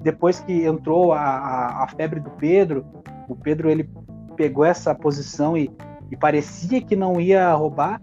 depois 0.00 0.40
que 0.40 0.66
entrou 0.66 1.12
a, 1.12 1.20
a, 1.20 1.84
a 1.84 1.88
febre 1.88 2.20
do 2.20 2.30
Pedro, 2.30 2.84
o 3.28 3.36
Pedro 3.36 3.70
ele 3.70 3.88
pegou 4.36 4.64
essa 4.64 4.94
posição 4.94 5.56
e, 5.56 5.70
e 6.10 6.16
parecia 6.16 6.82
que 6.82 6.96
não 6.96 7.20
ia 7.20 7.52
roubar. 7.52 8.00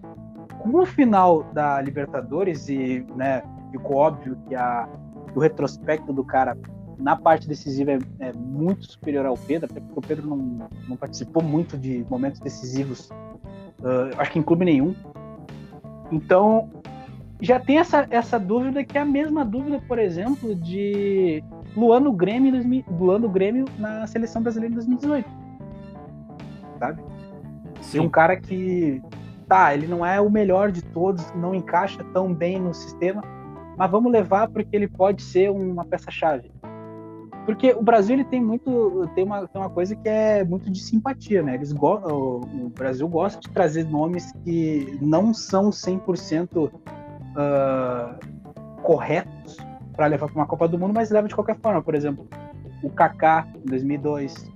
Com 0.58 0.80
o 0.80 0.86
final 0.86 1.44
da 1.52 1.80
Libertadores 1.80 2.68
e 2.68 3.06
né, 3.14 3.42
ficou 3.70 3.98
óbvio 3.98 4.36
que 4.48 4.54
a, 4.54 4.88
o 5.34 5.38
retrospecto 5.38 6.12
do 6.12 6.24
cara 6.24 6.56
na 6.98 7.16
parte 7.16 7.46
decisiva 7.46 7.92
é, 7.92 7.98
é, 8.20 8.32
muito 8.32 8.90
superior 8.90 9.26
ao 9.26 9.36
Pedro, 9.36 9.68
até 9.70 9.80
porque 9.80 9.98
o 9.98 10.02
Pedro 10.02 10.26
não, 10.26 10.68
não 10.88 10.96
participou 10.96 11.42
muito 11.42 11.76
de 11.76 12.04
momentos 12.08 12.40
decisivos, 12.40 13.10
uh, 13.80 14.18
acho 14.18 14.32
que 14.32 14.38
em 14.38 14.42
clube 14.42 14.64
nenhum. 14.64 14.94
Então, 16.10 16.70
já 17.40 17.60
tem 17.60 17.78
essa, 17.78 18.06
essa 18.10 18.38
dúvida 18.38 18.84
que 18.84 18.96
é 18.96 19.00
a 19.02 19.04
mesma 19.04 19.44
dúvida, 19.44 19.80
por 19.86 19.98
exemplo, 19.98 20.54
de 20.54 21.42
Luan 21.76 22.00
no 22.00 22.12
Grêmio, 22.12 22.84
Luan 22.90 23.18
no 23.18 23.28
Grêmio 23.28 23.66
na 23.78 24.06
seleção 24.06 24.42
brasileira 24.42 24.72
em 24.72 24.76
2018. 24.76 25.28
Sabe? 26.78 27.02
Sim. 27.80 28.00
um 28.00 28.08
cara 28.08 28.36
que 28.36 29.00
tá, 29.46 29.72
ele 29.72 29.86
não 29.86 30.04
é 30.04 30.20
o 30.20 30.30
melhor 30.30 30.72
de 30.72 30.82
todos, 30.82 31.32
não 31.34 31.54
encaixa 31.54 32.02
tão 32.12 32.34
bem 32.34 32.58
no 32.58 32.74
sistema, 32.74 33.22
mas 33.76 33.90
vamos 33.90 34.10
levar 34.10 34.48
porque 34.48 34.74
ele 34.74 34.88
pode 34.88 35.22
ser 35.22 35.50
uma 35.50 35.84
peça-chave. 35.84 36.50
Porque 37.46 37.72
o 37.72 37.80
Brasil 37.80 38.16
ele 38.16 38.24
tem 38.24 38.42
muito 38.42 39.08
tem 39.14 39.24
uma, 39.24 39.46
tem 39.46 39.62
uma 39.62 39.70
coisa 39.70 39.94
que 39.94 40.08
é 40.08 40.42
muito 40.44 40.68
de 40.68 40.80
simpatia, 40.80 41.44
né? 41.44 41.54
Eles 41.54 41.72
go 41.72 41.94
o, 41.94 42.68
Brasil 42.70 43.08
gosta 43.08 43.40
de 43.40 43.48
trazer 43.50 43.84
nomes 43.84 44.32
que 44.44 44.98
não 45.00 45.32
são 45.32 45.70
100% 45.70 46.66
uh, 46.66 46.70
ah, 47.36 48.18
corretos 48.82 49.56
para 49.94 50.06
levar 50.06 50.26
para 50.26 50.34
uma 50.34 50.46
Copa 50.46 50.66
do 50.66 50.76
Mundo, 50.76 50.92
mas 50.92 51.10
leva 51.10 51.28
de 51.28 51.36
qualquer 51.36 51.56
forma. 51.60 51.80
Por 51.80 51.94
exemplo, 51.94 52.28
o 52.82 52.90
Kaká 52.90 53.46
em 53.54 53.70
2002, 53.70 54.52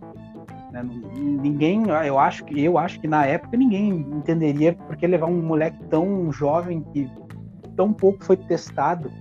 né? 0.73 0.85
Ninguém, 1.15 1.89
eu 2.05 2.19
acho 2.19 2.45
que 2.45 2.61
eu 2.61 2.77
acho 2.77 2.99
que 2.99 3.07
na 3.07 3.25
época 3.25 3.57
ninguém 3.57 3.91
entenderia 3.91 4.73
porque 4.73 5.07
levar 5.07 5.27
um 5.27 5.41
moleque 5.41 5.81
tão 5.85 6.33
jovem 6.33 6.83
que 6.93 7.09
tão 7.77 7.93
pouco 7.93 8.25
foi 8.25 8.37
testado 8.37 9.13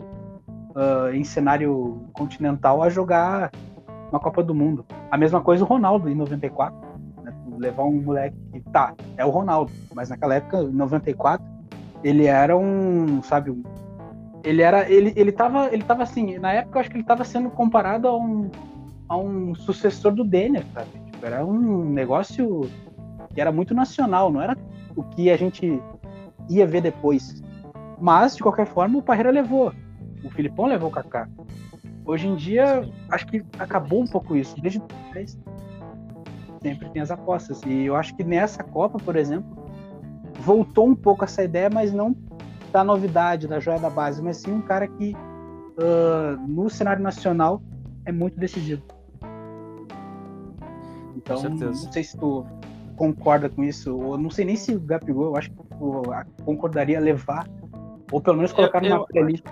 uh, 0.70 1.14
em 1.14 1.24
cenário 1.24 2.08
continental 2.14 2.82
a 2.82 2.90
jogar 2.90 3.52
uma 4.12 4.20
Copa 4.20 4.44
do 4.44 4.56
Mundo. 4.56 4.86
A 5.12 5.18
mesma 5.18 5.42
coisa 5.42 5.64
o 5.64 5.68
Ronaldo 5.68 6.10
em 6.10 6.16
94. 6.16 6.76
Né? 7.24 7.34
Levar 7.58 7.84
um 7.84 8.02
moleque 8.02 8.38
que 8.52 8.62
tá, 8.62 8.94
é 9.18 9.26
o 9.26 9.30
Ronaldo, 9.30 9.72
mas 9.94 10.10
naquela 10.10 10.36
época, 10.36 10.58
em 10.62 10.72
94, 10.72 11.46
ele 12.04 12.26
era 12.26 12.58
um, 12.58 13.22
sabe, 13.22 13.56
ele 14.44 14.62
era, 14.62 14.90
ele, 14.90 15.14
ele 15.16 15.32
tava, 15.32 15.68
ele 15.72 15.84
tava 15.84 16.04
assim, 16.04 16.38
na 16.38 16.54
época 16.54 16.78
eu 16.78 16.82
acho 16.82 16.90
que 16.90 16.98
ele 16.98 17.04
tava 17.04 17.24
sendo 17.24 17.50
comparado 17.50 18.08
a 18.08 18.18
um, 18.18 18.50
a 19.08 19.18
um 19.18 19.54
sucessor 19.54 20.14
do 20.14 20.24
Denner, 20.24 20.66
sabe? 20.74 20.90
Tipo, 21.12 21.26
era 21.26 21.46
um 21.46 21.84
negócio 21.86 22.62
que 23.34 23.42
era 23.42 23.52
muito 23.52 23.74
nacional, 23.74 24.32
não 24.32 24.42
era 24.42 24.58
o 24.96 25.04
que 25.04 25.30
a 25.30 25.38
gente 25.38 25.82
ia 26.50 26.66
ver 26.66 26.82
depois. 26.82 27.42
Mas, 28.00 28.36
de 28.36 28.42
qualquer 28.42 28.66
forma, 28.66 28.98
o 28.98 29.04
Parreira 29.04 29.30
levou. 29.30 29.74
O 30.24 30.30
Filipão 30.30 30.66
levou 30.66 30.90
o 30.90 30.92
Kaká. 30.92 31.30
Hoje 32.06 32.28
em 32.28 32.36
dia, 32.36 32.90
acho 33.10 33.28
que 33.28 33.44
acabou 33.58 34.02
um 34.02 34.08
pouco 34.08 34.36
isso. 34.36 34.60
Desde 34.62 34.82
sempre 36.62 36.90
tem 36.90 37.02
as 37.02 37.12
apostas. 37.12 37.62
E 37.66 37.86
eu 37.86 37.96
acho 37.96 38.16
que 38.16 38.24
nessa 38.24 38.64
Copa, 38.64 38.98
por 39.00 39.16
exemplo, 39.16 39.58
voltou 40.40 40.88
um 40.88 40.96
pouco 40.96 41.24
essa 41.24 41.44
ideia, 41.44 41.70
mas 41.70 41.94
não 41.94 42.16
da 42.72 42.84
novidade, 42.84 43.48
da 43.48 43.60
joia 43.60 43.80
da 43.80 43.90
base, 43.90 44.22
mas 44.22 44.38
sim 44.38 44.52
um 44.52 44.62
cara 44.62 44.88
que 44.88 45.16
uh, 45.16 46.48
no 46.48 46.70
cenário 46.70 47.02
nacional 47.02 47.62
é 48.06 48.12
muito 48.12 48.40
decisivo. 48.40 48.84
Então, 51.16 51.42
não 51.44 51.74
sei 51.74 52.04
se 52.04 52.18
tu 52.18 52.46
concorda 52.96 53.50
com 53.50 53.64
isso, 53.64 53.98
ou 53.98 54.18
não 54.18 54.30
sei 54.30 54.46
nem 54.46 54.56
se 54.56 54.76
o 54.76 54.80
Gabigol, 54.80 55.26
eu 55.26 55.36
acho 55.36 55.50
que 55.50 55.56
tu 55.56 56.04
concordaria 56.44 57.00
levar, 57.00 57.48
ou 58.12 58.22
pelo 58.22 58.38
menos 58.38 58.52
colocar 58.52 58.84
eu, 58.84 58.90
numa 58.90 59.06
playlist. 59.06 59.46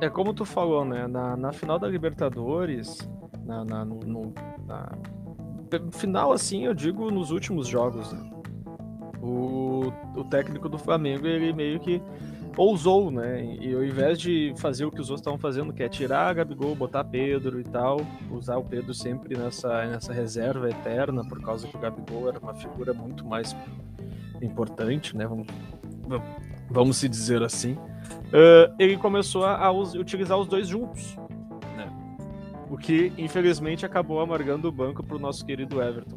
É 0.00 0.08
como 0.08 0.34
tu 0.34 0.44
falou, 0.44 0.84
né? 0.84 1.06
Na, 1.06 1.36
na 1.36 1.52
final 1.52 1.78
da 1.78 1.88
Libertadores, 1.88 2.98
na, 3.44 3.64
na, 3.64 3.84
no, 3.84 4.00
no 4.00 4.34
na, 4.66 4.92
final, 5.92 6.32
assim, 6.32 6.64
eu 6.64 6.74
digo 6.74 7.10
nos 7.10 7.30
últimos 7.30 7.66
jogos, 7.66 8.12
né? 8.12 8.30
O, 9.22 9.92
o 10.16 10.24
técnico 10.24 10.68
do 10.68 10.78
Flamengo, 10.78 11.26
ele 11.26 11.52
meio 11.52 11.80
que 11.80 12.02
ousou, 12.56 13.10
né? 13.10 13.44
E 13.60 13.74
ao 13.74 13.84
invés 13.84 14.18
de 14.20 14.54
fazer 14.58 14.84
o 14.84 14.90
que 14.90 15.00
os 15.00 15.10
outros 15.10 15.20
estavam 15.20 15.38
fazendo, 15.38 15.72
que 15.72 15.82
é 15.82 15.88
tirar 15.88 16.28
a 16.28 16.32
Gabigol, 16.32 16.74
botar 16.74 17.04
Pedro 17.04 17.60
e 17.60 17.64
tal, 17.64 18.00
usar 18.30 18.56
o 18.56 18.64
Pedro 18.64 18.94
sempre 18.94 19.36
nessa, 19.36 19.86
nessa 19.86 20.12
reserva 20.12 20.68
eterna, 20.68 21.24
por 21.24 21.40
causa 21.40 21.66
que 21.66 21.76
o 21.76 21.80
Gabigol 21.80 22.28
era 22.28 22.38
uma 22.38 22.54
figura 22.54 22.92
muito 22.92 23.24
mais 23.24 23.56
importante, 24.42 25.16
né? 25.16 25.26
Vamos, 25.26 25.46
vamos 26.70 26.96
se 26.96 27.08
dizer 27.08 27.42
assim. 27.42 27.74
Uh, 27.74 28.74
ele 28.78 28.96
começou 28.96 29.44
a, 29.44 29.64
a 29.64 29.70
utilizar 29.70 30.38
os 30.38 30.48
dois 30.48 30.66
juntos, 30.66 31.16
né? 31.76 31.90
O 32.70 32.76
que, 32.76 33.12
infelizmente, 33.16 33.86
acabou 33.86 34.20
amargando 34.20 34.68
o 34.68 34.72
banco 34.72 35.02
para 35.02 35.16
o 35.16 35.20
nosso 35.20 35.44
querido 35.44 35.80
Everton. 35.80 36.16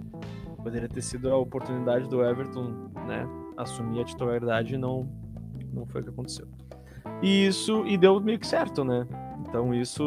Poderia 0.63 0.89
ter 0.89 1.01
sido 1.01 1.31
a 1.31 1.37
oportunidade 1.37 2.09
do 2.09 2.23
Everton, 2.23 2.89
né? 3.07 3.27
Assumir 3.55 4.01
a 4.01 4.03
titularidade 4.03 4.75
e 4.75 4.77
não 4.77 5.07
não 5.73 5.85
foi 5.85 6.01
o 6.01 6.03
que 6.03 6.09
aconteceu. 6.09 6.47
E 7.21 7.47
isso, 7.47 7.85
e 7.85 7.97
deu 7.97 8.19
meio 8.19 8.39
que 8.39 8.47
certo, 8.47 8.83
né? 8.83 9.07
Então 9.41 9.73
isso, 9.73 10.03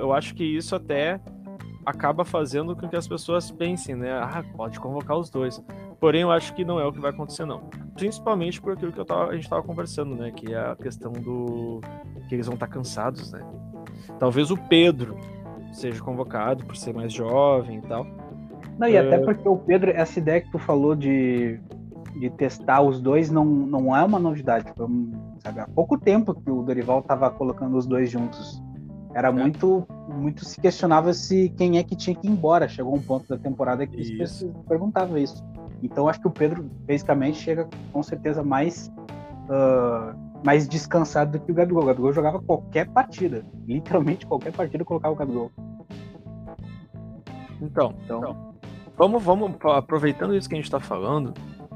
eu 0.00 0.12
acho 0.12 0.34
que 0.34 0.44
isso 0.44 0.74
até 0.74 1.20
acaba 1.84 2.24
fazendo 2.24 2.74
com 2.74 2.88
que 2.88 2.96
as 2.96 3.06
pessoas 3.06 3.50
pensem, 3.50 3.94
né? 3.94 4.12
Ah, 4.12 4.44
pode 4.56 4.80
convocar 4.80 5.16
os 5.16 5.30
dois. 5.30 5.62
Porém, 6.00 6.22
eu 6.22 6.30
acho 6.30 6.54
que 6.54 6.64
não 6.64 6.80
é 6.80 6.84
o 6.84 6.92
que 6.92 7.00
vai 7.00 7.10
acontecer, 7.10 7.44
não. 7.44 7.68
Principalmente 7.96 8.60
por 8.60 8.74
aquilo 8.74 8.92
que 8.92 9.04
tava, 9.04 9.30
a 9.30 9.34
gente 9.34 9.44
estava 9.44 9.62
conversando, 9.62 10.14
né? 10.14 10.30
Que 10.30 10.52
é 10.52 10.58
a 10.58 10.76
questão 10.76 11.12
do. 11.12 11.80
que 12.28 12.34
eles 12.34 12.46
vão 12.46 12.54
estar 12.54 12.66
tá 12.66 12.72
cansados, 12.72 13.32
né? 13.32 13.40
Talvez 14.18 14.50
o 14.50 14.56
Pedro 14.56 15.16
seja 15.72 16.02
convocado 16.02 16.64
por 16.64 16.76
ser 16.76 16.94
mais 16.94 17.12
jovem 17.12 17.78
e 17.78 17.82
tal. 17.82 18.06
Não, 18.78 18.86
e 18.86 18.96
até 18.96 19.18
porque 19.18 19.48
o 19.48 19.56
Pedro, 19.56 19.90
essa 19.90 20.18
ideia 20.18 20.40
que 20.40 20.50
tu 20.50 20.58
falou 20.58 20.94
de 20.94 21.58
de 22.18 22.30
testar 22.30 22.80
os 22.80 23.00
dois 23.00 23.30
não, 23.30 23.44
não 23.44 23.94
é 23.94 24.02
uma 24.02 24.18
novidade. 24.18 24.72
Foi, 24.76 24.88
sabe, 25.40 25.60
há 25.60 25.68
pouco 25.68 25.98
tempo 25.98 26.34
que 26.34 26.50
o 26.50 26.62
Dorival 26.62 27.00
estava 27.00 27.30
colocando 27.30 27.76
os 27.76 27.86
dois 27.86 28.10
juntos. 28.10 28.62
Era 29.14 29.28
é. 29.28 29.32
muito, 29.32 29.86
muito 30.08 30.44
se 30.44 30.60
questionava 30.60 31.12
se 31.12 31.50
quem 31.56 31.78
é 31.78 31.82
que 31.82 31.94
tinha 31.94 32.16
que 32.16 32.26
ir 32.26 32.30
embora. 32.30 32.68
Chegou 32.68 32.94
um 32.94 33.02
ponto 33.02 33.28
da 33.28 33.38
temporada 33.38 33.86
que 33.86 34.00
isso. 34.00 34.26
se 34.26 34.52
perguntava 34.68 35.20
isso. 35.20 35.44
Então 35.82 36.08
acho 36.08 36.20
que 36.20 36.26
o 36.26 36.30
Pedro 36.30 36.62
basicamente 36.86 37.38
chega 37.38 37.68
com 37.92 38.02
certeza 38.02 38.42
mais 38.42 38.90
uh, 39.48 40.16
mais 40.44 40.68
descansado 40.68 41.38
do 41.38 41.44
que 41.44 41.52
o 41.52 41.54
Gabigol. 41.54 41.82
O 41.82 41.86
Gabigol 41.86 42.12
jogava 42.12 42.40
qualquer 42.40 42.88
partida, 42.88 43.44
literalmente 43.66 44.26
qualquer 44.26 44.52
partida 44.52 44.84
colocava 44.84 45.14
o 45.14 45.16
Gabigol. 45.16 45.50
Então, 47.60 47.94
então, 48.04 48.54
vamos, 48.96 49.22
vamos 49.22 49.52
aproveitando 49.64 50.34
isso 50.34 50.48
que 50.48 50.54
a 50.54 50.58
gente 50.58 50.66
está 50.66 50.78
falando, 50.78 51.32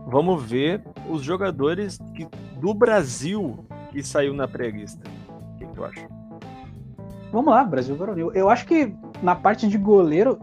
Vamos 0.06 0.42
ver 0.42 0.82
os 1.08 1.22
jogadores 1.22 1.98
que, 2.14 2.26
do 2.60 2.74
Brasil 2.74 3.64
que 3.90 4.02
saiu 4.02 4.34
na 4.34 4.48
pré-lista. 4.48 5.08
O 5.28 5.58
que, 5.58 5.66
que, 5.66 5.72
tu 5.72 5.84
acha? 5.84 6.08
Vamos 7.30 7.52
lá, 7.52 7.62
Brasil 7.62 7.94
varonil. 7.94 8.32
Eu 8.32 8.50
acho 8.50 8.66
que 8.66 8.92
na 9.22 9.36
parte 9.36 9.68
de 9.68 9.78
goleiro, 9.78 10.40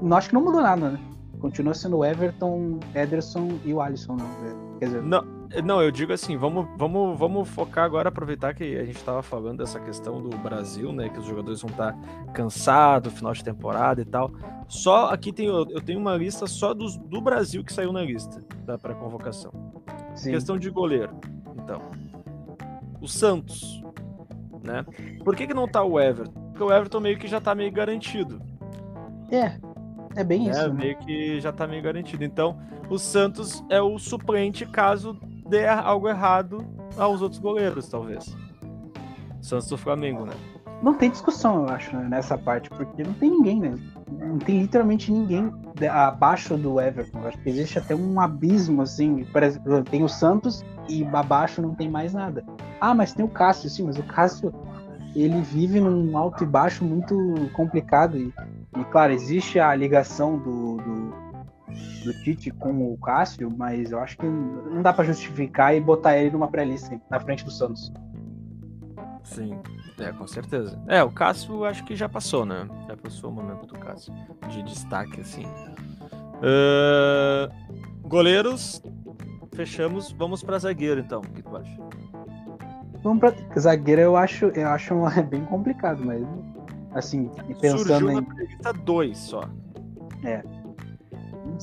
não 0.00 0.16
acho 0.16 0.28
que 0.28 0.34
não 0.34 0.42
mudou 0.42 0.60
nada, 0.60 0.90
né? 0.90 0.98
Continua 1.40 1.74
sendo 1.74 1.98
o 1.98 2.04
Everton, 2.04 2.78
Ederson 2.94 3.58
e 3.64 3.72
o 3.72 3.80
Alisson, 3.80 4.16
não. 4.16 4.78
Quer 4.78 4.86
dizer, 4.86 5.02
não, 5.02 5.24
não, 5.64 5.82
eu 5.82 5.90
digo 5.90 6.12
assim, 6.12 6.36
vamos, 6.36 6.66
vamos, 6.76 7.18
vamos 7.18 7.48
focar 7.48 7.84
agora, 7.84 8.08
aproveitar 8.08 8.54
que 8.54 8.76
a 8.76 8.84
gente 8.84 8.96
estava 8.96 9.22
falando 9.22 9.58
dessa 9.58 9.80
questão 9.80 10.22
do 10.22 10.36
Brasil, 10.38 10.92
né? 10.92 11.08
Que 11.08 11.18
os 11.18 11.24
jogadores 11.24 11.60
vão 11.60 11.70
estar 11.70 11.92
tá 11.92 12.32
cansados, 12.32 13.12
final 13.12 13.32
de 13.32 13.42
temporada 13.42 14.00
e 14.00 14.04
tal. 14.04 14.30
Só 14.68 15.06
aqui 15.06 15.32
tem, 15.32 15.46
eu 15.46 15.80
tenho 15.80 15.98
uma 15.98 16.16
lista 16.16 16.46
só 16.46 16.72
dos, 16.72 16.96
do 16.96 17.20
Brasil 17.20 17.64
que 17.64 17.72
saiu 17.72 17.92
na 17.92 18.02
lista 18.02 18.40
da 18.64 18.78
pré-convocação. 18.78 19.52
Questão 20.22 20.56
de 20.56 20.70
goleiro, 20.70 21.18
então. 21.56 21.82
O 23.00 23.08
Santos, 23.08 23.82
né? 24.62 24.84
Por 25.24 25.34
que, 25.34 25.46
que 25.46 25.54
não 25.54 25.66
tá 25.66 25.82
o 25.82 25.98
Everton? 25.98 26.40
Porque 26.50 26.62
o 26.62 26.72
Everton 26.72 27.00
meio 27.00 27.18
que 27.18 27.26
já 27.26 27.40
tá 27.40 27.54
meio 27.54 27.72
garantido. 27.72 28.40
É, 29.30 29.58
é 30.16 30.24
bem 30.24 30.48
é, 30.48 30.50
isso. 30.50 30.68
Né? 30.68 30.74
Meio 30.74 30.98
que 30.98 31.40
já 31.40 31.52
tá 31.52 31.66
meio 31.66 31.82
garantido. 31.82 32.24
Então, 32.24 32.58
o 32.88 32.98
Santos 32.98 33.64
é 33.68 33.80
o 33.80 33.98
suplente 33.98 34.66
caso 34.66 35.18
dê 35.48 35.66
algo 35.66 36.08
errado 36.08 36.64
aos 36.96 37.22
outros 37.22 37.40
goleiros, 37.40 37.88
talvez. 37.88 38.36
Santos 39.40 39.68
do 39.68 39.76
Flamengo, 39.76 40.24
né? 40.24 40.34
Não 40.82 40.94
tem 40.94 41.10
discussão, 41.10 41.66
eu 41.66 41.68
acho, 41.68 41.94
né, 41.94 42.06
nessa 42.08 42.38
parte, 42.38 42.70
porque 42.70 43.02
não 43.02 43.12
tem 43.12 43.30
ninguém, 43.30 43.60
né? 43.60 43.78
Não 44.10 44.38
tem 44.38 44.62
literalmente 44.62 45.12
ninguém 45.12 45.52
abaixo 45.90 46.56
do 46.56 46.80
Everton. 46.80 47.20
Eu 47.20 47.28
acho 47.28 47.38
que 47.38 47.50
existe 47.50 47.78
até 47.78 47.94
um 47.94 48.18
abismo, 48.18 48.82
assim. 48.82 49.24
Por 49.24 49.42
exemplo, 49.42 49.84
tem 49.84 50.02
o 50.02 50.08
Santos 50.08 50.64
e 50.88 51.04
abaixo 51.04 51.60
não 51.60 51.74
tem 51.74 51.88
mais 51.88 52.14
nada. 52.14 52.44
Ah, 52.80 52.94
mas 52.94 53.12
tem 53.12 53.24
o 53.24 53.28
Cássio, 53.28 53.68
sim, 53.68 53.84
mas 53.84 53.98
o 53.98 54.02
Cássio 54.04 54.52
ele 55.14 55.40
vive 55.42 55.80
num 55.80 56.16
alto 56.16 56.44
e 56.44 56.46
baixo 56.46 56.84
muito 56.84 57.14
complicado. 57.52 58.16
E, 58.16 58.32
e 58.76 58.84
claro, 58.84 59.12
existe 59.12 59.58
a 59.58 59.74
ligação 59.74 60.38
do, 60.38 60.76
do 60.76 61.20
do 62.04 62.12
Tite 62.14 62.50
com 62.50 62.92
o 62.92 62.98
Cássio, 62.98 63.50
mas 63.56 63.92
eu 63.92 64.00
acho 64.00 64.16
que 64.16 64.26
não 64.26 64.82
dá 64.82 64.92
para 64.92 65.04
justificar 65.04 65.74
e 65.74 65.80
botar 65.80 66.16
ele 66.16 66.30
numa 66.30 66.48
pré-lista 66.48 67.00
na 67.10 67.20
frente 67.20 67.44
do 67.44 67.50
Santos. 67.50 67.92
Sim, 69.22 69.58
é, 69.98 70.12
com 70.12 70.26
certeza. 70.26 70.80
É, 70.88 71.02
o 71.02 71.10
Cássio 71.10 71.64
acho 71.64 71.84
que 71.84 71.94
já 71.94 72.08
passou, 72.08 72.44
né? 72.44 72.66
Já 72.88 72.96
passou 72.96 73.30
o 73.30 73.32
momento 73.32 73.66
do 73.66 73.78
Cássio 73.78 74.12
de 74.48 74.62
destaque, 74.62 75.20
assim. 75.20 75.44
Uh, 76.40 78.08
goleiros, 78.08 78.82
fechamos. 79.54 80.10
Vamos 80.12 80.42
para 80.42 80.58
zagueiro, 80.58 81.00
então. 81.00 81.20
O 81.20 81.32
que 81.32 81.42
tu 81.42 81.56
acha? 81.56 81.78
Vamos 83.02 83.20
pra... 83.20 83.32
Zagueiro 83.58 84.00
eu 84.00 84.16
acho, 84.16 84.46
eu 84.46 84.68
acho 84.68 84.94
bem 85.28 85.44
complicado, 85.44 86.02
mas 86.04 86.22
assim, 86.92 87.30
pensando 87.60 87.86
Surgiu 87.86 88.10
em. 88.10 88.14
na 88.14 88.22
prevista 88.22 88.72
dois 88.72 89.18
só. 89.18 89.48
É. 90.24 90.42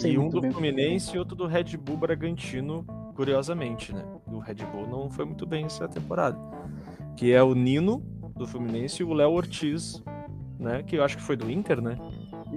E 0.04 0.18
um 0.18 0.30
do 0.30 0.42
bem. 0.42 0.52
Fluminense 0.52 1.16
e 1.16 1.20
outro 1.20 1.36
do 1.36 1.48
Red 1.48 1.78
Bull 1.78 1.98
Bragantino, 1.98 2.86
curiosamente, 3.16 3.94
né? 3.94 4.04
O 4.28 4.40
Red 4.40 4.56
Bull 4.72 4.88
não 4.88 5.10
foi 5.10 5.26
muito 5.26 5.46
bem 5.46 5.66
essa 5.66 5.88
temporada. 5.88 6.38
Que 7.16 7.34
é 7.34 7.42
o 7.42 7.56
Nino, 7.56 8.00
do 8.36 8.46
Fluminense, 8.46 9.02
e 9.02 9.06
o 9.06 9.14
Léo 9.14 9.32
Ortiz, 9.32 10.04
né? 10.60 10.84
Que 10.84 10.98
eu 10.98 11.04
acho 11.04 11.18
que 11.18 11.24
foi 11.24 11.36
do 11.36 11.50
Inter, 11.50 11.82
né? 11.82 11.98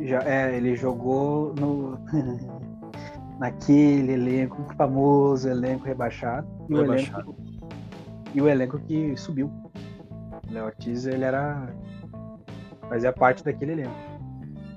Já, 0.02 0.20
é, 0.22 0.56
ele 0.56 0.76
jogou 0.76 1.54
no. 1.54 1.98
naquele 3.40 4.12
elenco 4.12 4.62
famoso, 4.76 5.48
elenco 5.48 5.84
rebaixado. 5.84 6.46
E 6.68 6.74
o 6.74 6.82
Rebaixado. 6.82 7.20
elenco, 7.20 7.36
e 8.34 8.42
o 8.42 8.48
elenco 8.48 8.78
que 8.80 9.16
subiu. 9.16 9.50
O 10.48 10.52
Léo 10.52 10.66
Ortiz, 10.66 11.06
ele 11.06 11.24
era. 11.24 11.74
Fazia 12.90 13.12
parte 13.12 13.42
daquele 13.42 13.73
elenco. 13.73 13.94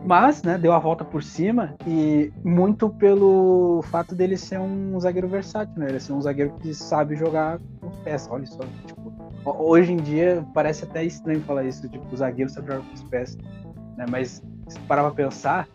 Mas, 0.06 0.44
né, 0.44 0.58
deu 0.58 0.72
a 0.74 0.80
volta 0.80 1.04
por 1.06 1.24
cima 1.24 1.76
e 1.88 2.32
muito 2.44 2.90
pelo 2.90 3.82
fato 3.84 4.14
dele 4.14 4.36
ser 4.38 4.60
um 4.60 5.00
zagueiro 5.00 5.28
versátil, 5.30 5.74
né? 5.78 5.88
Ele 5.90 6.00
ser 6.00 6.12
um 6.14 6.22
zagueiro 6.22 6.54
que 6.60 6.74
sabe 6.74 7.16
jogar 7.16 7.60
com 7.80 7.88
os 7.88 7.98
pés. 8.00 8.28
Olha 8.30 8.46
só, 8.46 8.64
tipo, 8.86 9.14
ho- 9.46 9.70
hoje 9.70 9.94
em 9.94 9.98
dia 9.98 10.46
parece 10.54 10.84
até 10.84 11.04
estranho 11.06 11.40
falar 11.42 11.64
isso, 11.64 11.88
tipo, 11.88 12.06
o 12.14 12.18
zagueiro 12.18 12.52
sabe 12.52 12.68
jogar 12.68 12.86
com 12.86 12.94
os 12.94 13.04
pés, 13.06 13.38
né? 13.98 14.06
Mas 14.10 14.44
se 14.68 14.80
parar 14.82 15.04
pra 15.04 15.12
pensar, 15.12 15.70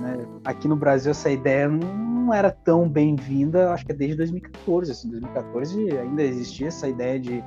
né, 0.00 0.16
aqui 0.46 0.66
no 0.66 0.74
Brasil 0.76 1.10
essa 1.10 1.30
ideia 1.30 1.68
não 1.68 2.32
era 2.32 2.50
tão 2.50 2.88
bem-vinda, 2.88 3.70
acho 3.72 3.84
que 3.84 3.92
é 3.92 3.94
desde 3.94 4.16
2014, 4.16 4.92
assim, 4.92 5.10
2014 5.10 5.90
ainda 5.98 6.22
existia 6.22 6.68
essa 6.68 6.88
ideia 6.88 7.20
de 7.20 7.44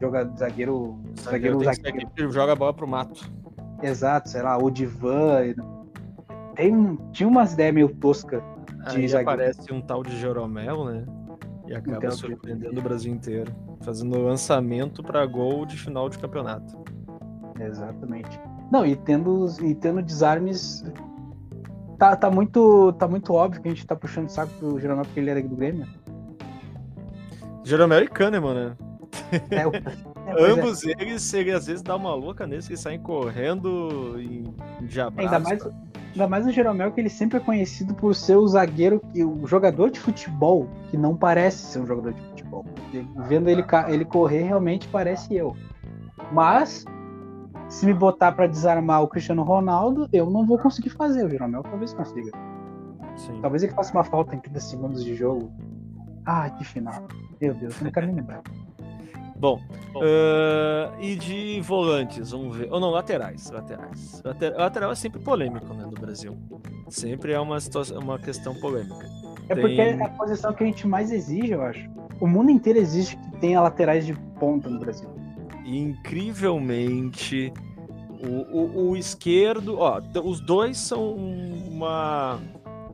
jogar 0.00 0.24
zagueiro, 0.36 0.98
zagueiro, 1.16 1.58
Zagueiro 1.58 1.58
tem 1.58 1.68
que 1.68 1.74
ser 1.76 1.82
zagueiro 1.82 2.32
joga 2.32 2.52
a 2.52 2.56
bola 2.56 2.74
pro 2.74 2.88
mato. 2.88 3.32
Exato, 3.84 4.28
sei 4.28 4.42
lá, 4.42 4.56
o 4.56 4.70
Divan. 4.70 5.54
Tem, 6.54 6.98
tinha 7.12 7.28
umas 7.28 7.52
ideias 7.52 7.74
meio 7.74 7.88
toscas. 7.96 8.42
De 8.90 8.96
Aí 8.96 9.08
zagueiro. 9.08 9.30
aparece 9.42 9.72
um 9.72 9.80
tal 9.80 10.02
de 10.02 10.16
Jeromel, 10.18 10.84
né? 10.84 11.04
E 11.66 11.74
acaba 11.74 11.96
Então, 11.96 12.10
surpreendendo 12.12 12.78
o 12.78 12.82
Brasil 12.82 13.12
inteiro. 13.12 13.50
Fazendo 13.82 14.18
lançamento 14.22 15.02
pra 15.02 15.24
gol 15.26 15.64
de 15.66 15.76
final 15.78 16.08
de 16.08 16.18
campeonato. 16.18 16.78
Exatamente. 17.58 18.38
Não, 18.70 18.84
e 18.84 18.94
tendo, 18.96 19.46
e 19.62 19.74
tendo 19.74 20.02
desarmes. 20.02 20.84
Tá, 21.98 22.14
tá, 22.16 22.30
muito, 22.30 22.92
tá 22.94 23.06
muito 23.08 23.32
óbvio 23.32 23.62
que 23.62 23.68
a 23.68 23.70
gente 23.70 23.86
tá 23.86 23.94
puxando 23.96 24.26
o 24.26 24.30
saco 24.30 24.52
pro 24.58 24.78
Jeromel 24.80 25.04
porque 25.04 25.20
ele 25.20 25.30
era 25.30 25.42
do 25.42 25.56
Grêmio. 25.56 25.86
Jeromel 27.64 28.02
e 28.04 28.08
Kahneman, 28.08 28.54
né? 28.54 28.76
É, 29.50 29.66
o- 29.66 29.70
é, 30.26 30.42
é. 30.42 30.50
Ambos 30.50 30.84
eles, 30.84 31.34
ele 31.34 31.52
às 31.52 31.66
vezes 31.66 31.82
dá 31.82 31.96
uma 31.96 32.14
louca 32.14 32.46
nesse 32.46 32.68
que 32.68 32.76
saem 32.76 32.98
correndo 32.98 34.16
em, 34.18 34.54
de 34.86 35.00
abraço. 35.00 35.20
Ainda 35.20 35.38
mais, 35.38 35.66
ainda 36.12 36.28
mais 36.28 36.46
o 36.46 36.52
Jeromel, 36.52 36.92
que 36.92 37.00
ele 37.00 37.10
sempre 37.10 37.38
é 37.38 37.40
conhecido 37.40 37.94
por 37.94 38.14
ser 38.14 38.36
o 38.36 38.46
zagueiro, 38.46 39.00
que 39.12 39.24
o 39.24 39.46
jogador 39.46 39.90
de 39.90 40.00
futebol 40.00 40.68
que 40.90 40.96
não 40.96 41.16
parece 41.16 41.58
ser 41.58 41.80
um 41.80 41.86
jogador 41.86 42.12
de 42.12 42.20
futebol. 42.22 42.64
Vendo 43.28 43.48
ele, 43.48 43.64
ele 43.88 44.04
correr, 44.04 44.42
realmente 44.42 44.88
parece 44.88 45.34
eu. 45.34 45.56
Mas, 46.32 46.84
se 47.68 47.84
me 47.84 47.92
botar 47.92 48.32
pra 48.32 48.46
desarmar 48.46 49.02
o 49.02 49.08
Cristiano 49.08 49.42
Ronaldo, 49.42 50.08
eu 50.12 50.30
não 50.30 50.46
vou 50.46 50.58
conseguir 50.58 50.90
fazer. 50.90 51.24
O 51.24 51.28
Jeromel 51.28 51.62
talvez 51.62 51.92
consiga. 51.92 52.30
Sim. 53.16 53.38
Talvez 53.40 53.62
ele 53.62 53.72
faça 53.72 53.92
uma 53.92 54.04
falta 54.04 54.34
em 54.34 54.40
30 54.40 54.60
segundos 54.60 55.04
de 55.04 55.14
jogo. 55.14 55.52
Ah, 56.24 56.48
que 56.50 56.64
final. 56.64 57.06
Meu 57.40 57.54
Deus, 57.54 57.76
eu 57.78 57.84
não 57.84 57.92
quero 57.92 58.06
nem 58.06 58.16
lembrar. 58.16 58.42
Bom, 59.36 59.60
ah, 60.02 60.92
e 61.00 61.16
de 61.16 61.60
volantes, 61.60 62.30
vamos 62.30 62.56
ver. 62.56 62.72
Ou 62.72 62.80
não, 62.80 62.90
laterais. 62.90 63.50
Laterais. 63.50 64.22
Later- 64.24 64.56
Lateral 64.56 64.92
é 64.92 64.94
sempre 64.94 65.20
polêmico, 65.20 65.72
né, 65.74 65.84
no 65.84 65.90
Brasil. 65.92 66.36
Sempre 66.88 67.32
é 67.32 67.40
uma, 67.40 67.60
situação, 67.60 67.98
uma 67.98 68.18
questão 68.18 68.54
polêmica. 68.54 69.06
É 69.48 69.54
porque 69.54 69.76
Tem- 69.76 70.00
é 70.00 70.02
a 70.02 70.08
posição 70.10 70.52
que 70.52 70.62
a 70.62 70.66
gente 70.66 70.86
mais 70.86 71.10
exige, 71.10 71.52
eu 71.52 71.62
acho. 71.62 71.88
O 72.20 72.26
mundo 72.26 72.50
inteiro 72.50 72.78
exige 72.78 73.16
que 73.16 73.30
tenha 73.38 73.60
laterais 73.60 74.06
de 74.06 74.14
ponta 74.38 74.70
no 74.70 74.78
Brasil. 74.78 75.08
Incrivelmente, 75.64 77.52
o, 78.22 78.58
o, 78.58 78.90
o 78.90 78.96
esquerdo, 78.96 79.78
ó, 79.78 80.00
os 80.24 80.40
dois 80.40 80.78
são 80.78 81.14
uma 81.14 82.40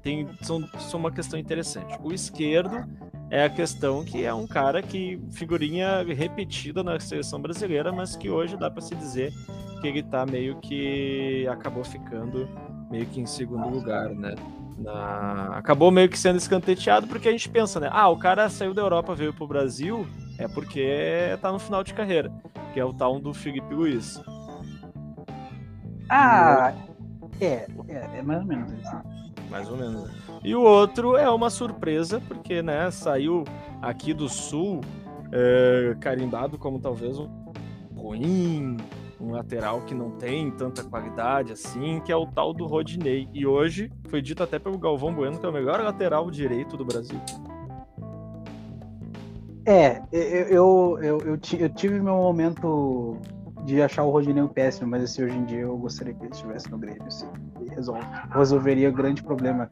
tem, 0.03 0.27
são, 0.43 0.67
são 0.79 0.99
uma 0.99 1.11
questão 1.13 1.39
interessante. 1.39 1.99
O 2.03 2.13
esquerdo 2.13 2.87
é 3.31 3.45
a 3.45 3.51
questão 3.51 4.05
que 4.05 4.25
é 4.25 4.35
um 4.35 4.47
cara 4.47 4.83
que 4.83 5.21
figurinha 5.33 6.03
repetida 6.05 6.83
na 6.83 6.99
seleção 6.99 7.41
brasileira, 7.41 7.93
mas 7.93 8.17
que 8.17 8.29
hoje 8.29 8.57
dá 8.57 8.71
para 8.71 8.81
se 8.83 8.95
dizer 8.95 9.33
que 9.81 9.87
ele 9.89 10.03
tá 10.03 10.27
meio 10.27 10.57
que 10.57 11.47
acabou 11.49 11.85
ficando 11.85 12.49
meio 12.91 13.07
que 13.07 13.21
em 13.21 13.27
segundo 13.27 13.69
lugar, 13.69 14.09
né? 14.11 14.35
Na- 14.79 15.57
Acabou 15.57 15.91
meio 15.91 16.09
que 16.09 16.19
sendo 16.19 16.37
escanteteado 16.39 17.07
porque 17.07 17.29
a 17.29 17.33
gente 17.33 17.49
pensa, 17.49 17.79
né? 17.79 17.89
Ah, 17.93 18.09
o 18.09 18.17
cara 18.19 18.49
saiu 18.49 18.75
da 18.75 18.83
Europa, 18.83 19.15
veio 19.15 19.33
pro 19.33 19.47
Brasil, 19.47 20.07
é 20.39 20.49
porque 20.49 21.37
tá 21.41 21.53
no 21.53 21.59
final 21.59 21.85
de 21.85 21.95
carreira, 21.95 22.33
que 22.73 22.81
é 22.81 22.85
o 22.85 22.93
tal 22.93 23.19
do 23.21 23.33
Felipe 23.33 23.73
Luiz. 23.75 24.21
Ah, 26.09 26.73
é, 27.41 27.67
é, 27.89 28.11
é 28.19 28.23
mais 28.23 28.41
ou 28.41 28.47
menos 28.47 28.73
isso. 28.73 28.97
mais 29.51 29.69
ou 29.71 29.77
menos. 29.77 30.03
né? 30.05 30.11
E 30.43 30.55
o 30.55 30.63
outro 30.63 31.17
é 31.17 31.29
uma 31.31 31.51
surpresa, 31.51 32.21
porque 32.27 32.63
né, 32.63 32.91
saiu 32.91 33.45
aqui 33.83 34.15
do 34.15 34.29
sul 34.29 34.81
é, 35.33 35.95
carimbado 36.01 36.59
como 36.59 36.79
talvez 36.79 37.19
um 37.19 37.29
ruim, 37.95 38.77
um 39.21 39.33
lateral 39.33 39.83
que 39.83 39.95
não 39.95 40.13
tem 40.13 40.51
tanta 40.51 40.83
qualidade 40.83 41.53
assim, 41.53 42.01
que 42.01 42.11
é 42.11 42.17
o 42.17 42.27
tal 42.27 42.55
do 42.55 42.67
Rodinei. 42.67 43.29
E 43.35 43.47
hoje 43.47 43.93
foi 44.09 44.23
dito 44.23 44.43
até 44.43 44.59
pelo 44.59 44.79
Galvão 44.79 45.13
Bueno 45.13 45.39
que 45.39 45.45
é 45.45 45.49
o 45.49 45.53
melhor 45.53 45.79
lateral 45.81 46.31
direito 46.31 46.77
do 46.77 46.85
Brasil. 46.87 47.21
É, 49.67 50.01
eu, 50.11 50.23
eu, 50.23 50.99
eu, 51.03 51.19
eu, 51.21 51.37
ti- 51.37 51.61
eu 51.61 51.69
tive 51.69 52.01
meu 52.01 52.15
momento 52.17 53.19
de 53.65 53.83
achar 53.83 54.05
o 54.05 54.11
Rodinei 54.11 54.49
péssimo, 54.49 54.89
mas 54.91 55.03
assim, 55.05 55.23
hoje 55.25 55.37
em 55.37 55.45
dia 55.45 55.61
eu 55.61 55.77
gostaria 55.77 56.15
que 56.15 56.23
ele 56.25 56.33
estivesse 56.33 56.71
no 56.71 56.79
Grêmio, 56.79 57.05
assim, 57.07 57.27
resolve, 57.75 58.05
resolveria 58.31 58.89
o 58.89 58.93
grande 58.93 59.23
problema 59.23 59.69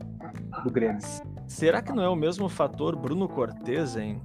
do 0.62 0.70
Grêmio. 0.70 1.00
Será 1.46 1.82
que 1.82 1.92
não 1.92 2.02
é 2.02 2.08
o 2.08 2.16
mesmo 2.16 2.48
fator 2.48 2.96
Bruno 2.96 3.28
Cortez, 3.28 3.96
hein? 3.96 4.20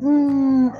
Hum, 0.00 0.70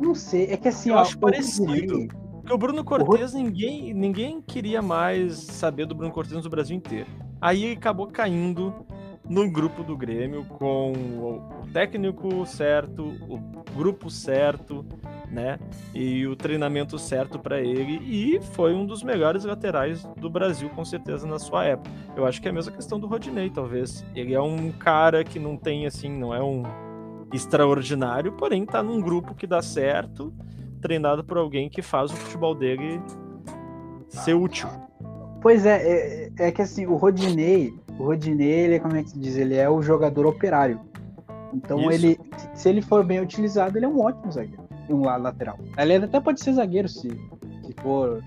não 0.00 0.14
sei, 0.14 0.46
é 0.50 0.56
que 0.56 0.68
assim, 0.68 0.90
Eu 0.90 0.96
ó, 0.96 1.00
acho 1.00 1.18
parecido. 1.18 2.08
Porque 2.48 2.52
o 2.52 2.58
Bruno 2.58 2.84
Cortez, 2.84 3.34
ninguém, 3.34 3.92
ninguém 3.92 4.40
queria 4.40 4.80
mais 4.80 5.36
saber 5.36 5.86
do 5.86 5.94
Bruno 5.94 6.12
Cortez 6.12 6.42
no 6.42 6.50
Brasil 6.50 6.76
inteiro. 6.76 7.08
Aí 7.40 7.72
acabou 7.72 8.06
caindo 8.06 8.86
no 9.28 9.50
grupo 9.50 9.82
do 9.82 9.96
Grêmio 9.96 10.44
com 10.44 10.92
o 10.92 11.68
técnico 11.72 12.46
certo, 12.46 13.04
o 13.28 13.38
grupo 13.76 14.10
certo, 14.10 14.84
né? 15.30 15.58
E 15.94 16.26
o 16.26 16.34
treinamento 16.34 16.98
certo 16.98 17.38
para 17.38 17.60
ele. 17.60 18.00
E 18.02 18.40
foi 18.40 18.74
um 18.74 18.86
dos 18.86 19.02
melhores 19.02 19.44
laterais 19.44 20.02
do 20.16 20.30
Brasil, 20.30 20.70
com 20.70 20.84
certeza, 20.84 21.26
na 21.26 21.38
sua 21.38 21.64
época. 21.64 21.90
Eu 22.16 22.26
acho 22.26 22.40
que 22.40 22.48
é 22.48 22.50
a 22.50 22.54
mesma 22.54 22.72
questão 22.72 22.98
do 22.98 23.06
Rodinei, 23.06 23.50
talvez. 23.50 24.04
Ele 24.14 24.34
é 24.34 24.40
um 24.40 24.72
cara 24.72 25.22
que 25.22 25.38
não 25.38 25.56
tem, 25.56 25.86
assim, 25.86 26.10
não 26.10 26.34
é 26.34 26.42
um 26.42 26.62
extraordinário, 27.32 28.32
porém 28.32 28.64
tá 28.64 28.82
num 28.82 29.00
grupo 29.00 29.34
que 29.34 29.46
dá 29.46 29.60
certo 29.60 30.32
treinado 30.80 31.24
por 31.24 31.36
alguém 31.36 31.68
que 31.68 31.82
faz 31.82 32.10
o 32.10 32.16
futebol 32.16 32.54
dele 32.54 33.00
ser 34.08 34.34
útil. 34.34 34.68
Pois 35.40 35.66
é, 35.66 36.30
é, 36.38 36.48
é 36.48 36.52
que 36.52 36.62
assim, 36.62 36.86
o 36.86 36.96
Rodinei, 36.96 37.74
o 37.98 38.04
Rodinei, 38.04 38.48
ele, 38.48 38.80
como 38.80 38.96
é 38.96 39.02
que 39.02 39.10
se 39.10 39.18
diz? 39.18 39.36
Ele 39.36 39.54
é 39.54 39.68
o 39.68 39.82
jogador 39.82 40.26
operário. 40.26 40.80
Então 41.52 41.80
Isso. 41.80 41.90
ele, 41.90 42.20
se 42.54 42.68
ele 42.68 42.82
for 42.82 43.04
bem 43.04 43.20
utilizado, 43.20 43.76
ele 43.76 43.86
é 43.86 43.88
um 43.88 44.00
ótimo 44.00 44.30
zagueiro. 44.30 44.62
E 44.88 44.92
um 44.92 45.04
lado 45.04 45.22
lateral. 45.22 45.58
Ele 45.76 45.96
até 45.96 46.20
pode 46.20 46.40
ser 46.40 46.52
zagueiro 46.54 46.88
se, 46.88 47.08
se 47.62 47.74
for, 47.82 48.22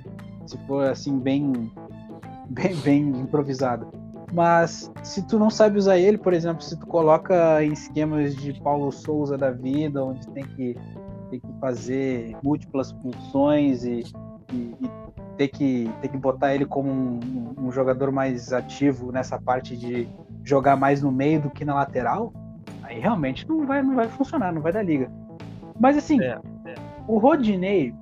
se 0.46 0.58
for 0.68 0.88
assim 0.88 1.18
bem, 1.18 1.72
bem, 2.50 2.76
bem 2.78 3.02
improvisado. 3.10 3.88
Mas 4.34 4.92
se 5.04 5.26
tu 5.28 5.38
não 5.38 5.50
sabe 5.50 5.78
usar 5.78 5.98
ele, 5.98 6.18
por 6.18 6.34
exemplo, 6.34 6.62
se 6.62 6.78
tu 6.80 6.88
coloca 6.88 7.64
em 7.64 7.74
esquemas 7.74 8.36
de 8.36 8.54
Paulo 8.62 8.92
Souza 8.92 9.38
da 9.38 9.52
vida, 9.52 10.04
onde 10.04 10.26
tem 10.30 10.44
que, 10.44 10.78
tem 11.30 11.40
que 11.40 11.54
fazer 11.60 12.38
múltiplas 12.42 12.92
funções 12.94 13.84
e, 13.84 14.04
e- 14.52 14.76
e 14.82 14.90
ter 15.38 15.48
que, 15.48 15.90
ter 16.02 16.08
que 16.10 16.18
botar 16.18 16.54
ele 16.54 16.66
como 16.66 16.90
um, 16.90 17.20
um- 17.60 17.72
jogador 17.72 18.12
mais 18.12 18.52
ativo 18.54 19.12
nessa 19.12 19.40
parte 19.40 19.76
de 19.78 20.08
jogar 20.44 20.76
mais 20.76 21.02
no 21.02 21.12
meio 21.12 21.42
do 21.42 21.50
que 21.50 21.64
na 21.66 21.74
lateral, 21.76 22.34
aí 22.84 23.00
realmente 23.00 23.48
não 23.48 23.66
vai, 23.66 23.82
não 23.82 23.96
vai 23.96 24.08
funcionar, 24.08 24.52
não 24.54 24.62
vai 24.62 24.72
dar 24.74 24.84
liga. 24.84 25.10
Mas 25.80 25.98
assim, 25.98 26.20
É, 26.22 26.40
o 27.08 27.18
Rodinei, 27.18 27.94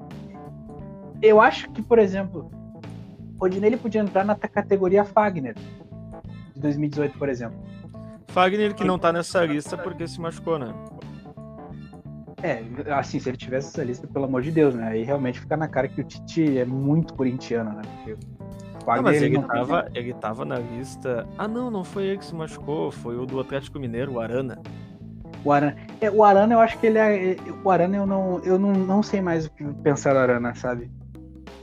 eu 1.22 1.40
acho 1.40 1.70
que, 1.72 1.82
por 1.82 2.00
exemplo, 2.00 2.50
o 3.36 3.40
Rodinei 3.40 3.70
ele 3.70 3.78
podia 3.78 4.02
entrar 4.02 4.26
na 4.26 4.36
categoria 4.36 5.06
Fagner, 5.06 5.56
de 6.54 6.60
2018, 6.62 7.18
por 7.18 7.30
exemplo. 7.30 7.58
Fagner 8.28 8.74
que 8.76 8.84
não 8.84 9.00
tá 9.00 9.12
nessa 9.14 9.44
lista 9.46 9.78
porque 9.78 10.08
se 10.08 10.20
machucou, 10.20 10.60
né? 10.60 10.74
É, 12.42 12.64
assim, 12.94 13.20
se 13.20 13.30
ele 13.30 13.38
tivesse 13.38 13.70
essa 13.70 13.84
lista, 13.84 14.08
pelo 14.08 14.26
amor 14.26 14.42
de 14.42 14.52
Deus, 14.52 14.74
né? 14.76 14.88
Aí 14.90 15.04
realmente 15.04 15.40
fica 15.40 15.58
na 15.58 15.68
cara 15.68 15.88
que 15.88 16.00
o 16.00 16.04
Tite 16.04 16.58
é 16.58 16.66
muito 16.66 17.14
corintiano, 17.14 17.72
né? 17.72 17.82
Porque 17.98 18.18
não, 18.86 19.04
mas 19.04 19.22
ele, 19.22 19.42
tava, 19.42 19.90
ele 19.94 20.14
tava 20.14 20.46
na 20.46 20.58
lista. 20.58 21.28
Ah, 21.38 21.48
não, 21.48 21.70
não 21.70 21.84
foi 21.84 22.06
ele 22.06 22.18
que 22.18 22.26
se 22.26 22.34
machucou, 22.34 22.92
foi 22.92 23.18
o 23.18 23.26
do 23.26 23.40
Atlético 23.40 23.80
Mineiro, 23.80 24.14
o 24.14 24.20
Arana. 24.20 24.60
O 25.44 25.52
Arana, 25.52 25.76
é, 26.02 26.10
o 26.10 26.24
Arana 26.24 26.54
eu 26.54 26.60
acho 26.60 26.78
que 26.80 26.88
ele 26.88 26.98
é. 26.98 27.36
O 27.64 27.70
Arana 27.70 27.98
eu 27.98 28.06
não, 28.06 28.40
eu 28.44 28.58
não, 28.58 28.74
não 28.74 29.04
sei 29.04 29.22
mais 29.22 29.46
o 29.46 29.52
que 29.52 29.64
pensar 29.84 30.14
do 30.14 30.20
Arana, 30.20 30.56
sabe? 30.56 30.90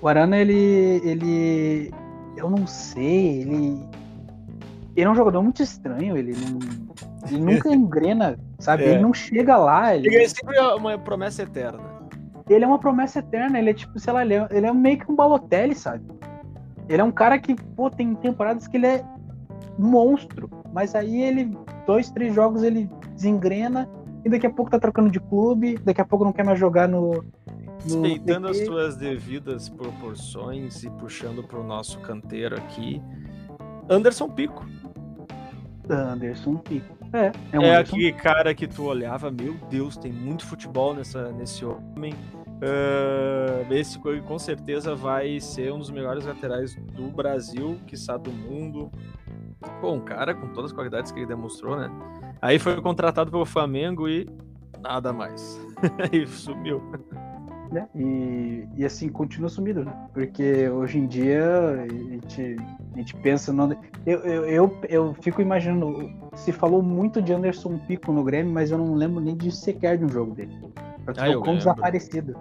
O 0.00 0.08
Arana, 0.08 0.36
ele. 0.36 1.00
ele. 1.04 1.90
Eu 2.36 2.50
não 2.50 2.66
sei, 2.66 3.40
ele. 3.40 3.88
Ele 4.96 5.06
é 5.06 5.10
um 5.10 5.14
jogador 5.14 5.42
muito 5.42 5.62
estranho, 5.62 6.16
ele 6.16 6.32
não. 6.32 6.58
Ele 7.28 7.38
nunca 7.38 7.68
engrena, 7.74 8.38
sabe? 8.58 8.84
É. 8.84 8.92
Ele 8.92 9.02
não 9.02 9.12
chega 9.12 9.56
lá. 9.56 9.94
Ele... 9.94 10.08
ele 10.08 10.24
é 10.24 10.28
sempre 10.28 10.58
uma 10.58 10.98
promessa 10.98 11.42
eterna. 11.42 11.96
Ele 12.48 12.64
é 12.64 12.66
uma 12.66 12.78
promessa 12.78 13.18
eterna, 13.18 13.58
ele 13.58 13.70
é 13.70 13.74
tipo, 13.74 13.98
sei 13.98 14.12
lá, 14.12 14.24
ele 14.24 14.34
é, 14.34 14.48
ele 14.50 14.66
é 14.66 14.72
meio 14.72 14.98
que 14.98 15.10
um 15.10 15.16
Balotelli, 15.16 15.74
sabe? 15.74 16.04
Ele 16.88 17.02
é 17.02 17.04
um 17.04 17.10
cara 17.10 17.38
que, 17.38 17.54
pô, 17.54 17.90
tem 17.90 18.14
temporadas 18.14 18.68
que 18.68 18.76
ele 18.76 18.86
é 18.86 19.04
um 19.78 19.86
monstro. 19.88 20.48
Mas 20.72 20.94
aí 20.94 21.22
ele, 21.22 21.56
dois, 21.86 22.10
três 22.10 22.34
jogos, 22.34 22.62
ele 22.62 22.88
desengrena 23.14 23.88
e 24.24 24.28
daqui 24.28 24.46
a 24.46 24.50
pouco 24.50 24.70
tá 24.70 24.78
trocando 24.78 25.10
de 25.10 25.20
clube, 25.20 25.78
daqui 25.84 26.00
a 26.00 26.04
pouco 26.04 26.24
não 26.24 26.32
quer 26.32 26.44
mais 26.44 26.58
jogar 26.58 26.88
no. 26.88 27.24
no 27.84 28.02
Respeitando 28.02 28.48
as 28.48 28.64
suas 28.64 28.96
devidas 28.96 29.68
proporções 29.68 30.84
e 30.84 30.90
puxando 30.90 31.42
pro 31.42 31.62
nosso 31.62 31.98
canteiro 32.00 32.56
aqui. 32.56 33.02
Anderson 33.88 34.28
Pico. 34.28 34.66
Anderson 35.88 36.56
Pico. 36.56 36.96
É, 37.12 37.32
é, 37.52 37.58
um 37.58 37.62
é 37.62 37.76
aquele 37.76 38.12
cara 38.12 38.54
que 38.54 38.66
tu 38.66 38.84
olhava, 38.84 39.30
meu 39.30 39.54
Deus, 39.70 39.96
tem 39.96 40.12
muito 40.12 40.44
futebol 40.44 40.94
nessa, 40.94 41.30
nesse 41.32 41.64
homem. 41.64 42.12
Uh, 42.56 43.72
esse 43.72 43.98
com 43.98 44.38
certeza 44.38 44.94
vai 44.94 45.38
ser 45.40 45.72
um 45.72 45.78
dos 45.78 45.90
melhores 45.90 46.24
laterais 46.24 46.74
do 46.74 47.08
Brasil, 47.08 47.78
que 47.86 47.94
está 47.94 48.16
do 48.16 48.32
mundo. 48.32 48.90
Pô, 49.80 49.92
um 49.92 50.00
cara 50.00 50.34
com 50.34 50.48
todas 50.48 50.70
as 50.70 50.72
qualidades 50.72 51.12
que 51.12 51.18
ele 51.18 51.26
demonstrou, 51.26 51.76
né? 51.76 51.90
Aí 52.40 52.58
foi 52.58 52.80
contratado 52.80 53.30
pelo 53.30 53.44
Flamengo 53.44 54.08
e 54.08 54.26
nada 54.80 55.12
mais. 55.12 55.60
Aí 56.10 56.26
sumiu. 56.26 56.82
Né? 57.76 57.86
E, 57.94 58.66
e 58.74 58.86
assim, 58.86 59.10
continua 59.10 59.50
sumido, 59.50 59.84
né? 59.84 59.92
Porque 60.14 60.66
hoje 60.70 60.98
em 60.98 61.06
dia 61.06 61.44
a 61.82 61.86
gente, 61.86 62.56
a 62.94 62.96
gente 62.96 63.14
pensa. 63.16 63.52
No... 63.52 63.76
Eu, 64.06 64.20
eu, 64.20 64.44
eu, 64.46 64.78
eu 64.88 65.14
fico 65.20 65.42
imaginando. 65.42 66.10
Se 66.34 66.52
falou 66.52 66.82
muito 66.82 67.20
de 67.20 67.34
Anderson 67.34 67.76
Pico 67.86 68.14
no 68.14 68.24
Grêmio, 68.24 68.50
mas 68.50 68.70
eu 68.70 68.78
não 68.78 68.94
lembro 68.94 69.20
nem 69.20 69.36
de 69.36 69.54
sequer 69.54 69.98
de 69.98 70.06
um 70.06 70.08
jogo 70.08 70.34
dele. 70.34 70.58
Ah, 71.18 71.28
eu 71.28 71.42
quão 71.42 71.58
desaparecido. 71.58 72.34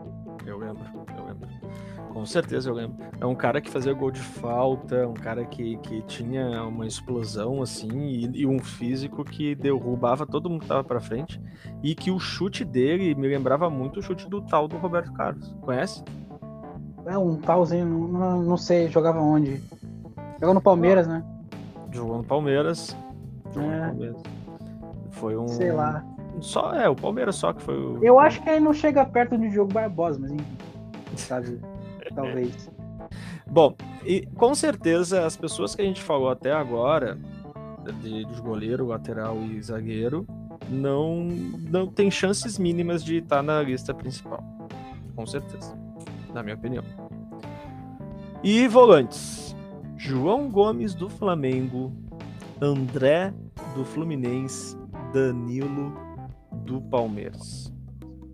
Com 2.25 2.31
certeza 2.31 2.71
eu 2.71 2.73
lembro. 2.73 2.97
É 3.21 3.25
um 3.27 3.35
cara 3.35 3.61
que 3.61 3.69
fazia 3.69 3.93
gol 3.93 4.09
de 4.09 4.19
falta, 4.19 5.07
um 5.07 5.13
cara 5.13 5.45
que, 5.45 5.77
que 5.77 6.01
tinha 6.07 6.63
uma 6.63 6.87
explosão 6.87 7.61
assim 7.61 7.87
e, 7.95 8.41
e 8.41 8.47
um 8.47 8.57
físico 8.57 9.23
que 9.23 9.53
derrubava 9.53 10.25
todo 10.25 10.49
mundo 10.49 10.61
que 10.61 10.67
tava 10.67 10.83
pra 10.83 10.99
frente. 10.99 11.39
E 11.83 11.93
que 11.93 12.09
o 12.09 12.17
chute 12.17 12.65
dele 12.65 13.13
me 13.13 13.27
lembrava 13.27 13.69
muito 13.69 13.99
o 13.99 14.01
chute 14.01 14.27
do 14.27 14.41
tal 14.41 14.67
do 14.67 14.75
Roberto 14.75 15.13
Carlos. 15.13 15.55
Conhece? 15.61 16.03
É 17.05 17.15
um 17.15 17.35
talzinho, 17.37 17.85
não, 17.85 18.41
não 18.41 18.57
sei, 18.57 18.87
jogava 18.87 19.19
onde? 19.19 19.61
Jogou 20.39 20.55
no 20.55 20.61
Palmeiras, 20.61 21.05
né? 21.05 21.23
Jogou 21.91 22.17
no 22.17 22.23
Palmeiras. 22.23 22.97
Jogou 23.53 23.69
é. 23.69 23.75
no 23.75 23.85
Palmeiras. 23.85 24.23
Foi 25.11 25.37
um. 25.37 25.47
Sei 25.47 25.71
lá. 25.71 26.03
Só 26.39 26.73
é, 26.73 26.89
o 26.89 26.95
Palmeiras 26.95 27.35
só 27.35 27.53
que 27.53 27.61
foi 27.61 27.77
o. 27.77 28.03
Eu 28.03 28.19
acho 28.19 28.41
que 28.41 28.49
aí 28.49 28.59
não 28.59 28.73
chega 28.73 29.05
perto 29.05 29.37
do 29.37 29.47
Diogo 29.47 29.71
Barbosa, 29.71 30.17
mas 30.19 30.31
enfim. 30.31 30.57
Sabe? 31.15 31.59
Talvez. 32.15 32.71
Bom, 33.45 33.75
e 34.05 34.25
com 34.35 34.55
certeza 34.55 35.25
as 35.25 35.35
pessoas 35.37 35.75
que 35.75 35.81
a 35.81 35.85
gente 35.85 36.01
falou 36.01 36.29
até 36.29 36.51
agora, 36.51 37.17
de, 38.01 38.25
de 38.25 38.41
goleiro, 38.41 38.87
lateral 38.87 39.37
e 39.43 39.61
zagueiro, 39.61 40.25
não, 40.69 41.25
não 41.25 41.87
tem 41.87 42.09
chances 42.09 42.57
mínimas 42.57 43.03
de 43.03 43.17
estar 43.17 43.43
na 43.43 43.61
lista 43.61 43.93
principal. 43.93 44.43
Com 45.15 45.25
certeza. 45.25 45.77
Na 46.33 46.41
minha 46.41 46.55
opinião. 46.55 46.83
E 48.43 48.67
volantes. 48.67 49.55
João 49.97 50.49
Gomes 50.49 50.93
do 50.93 51.09
Flamengo, 51.09 51.91
André 52.61 53.33
do 53.73 53.83
Fluminense, 53.83 54.77
Danilo 55.13 55.93
do 56.51 56.81
Palmeiras. 56.81 57.73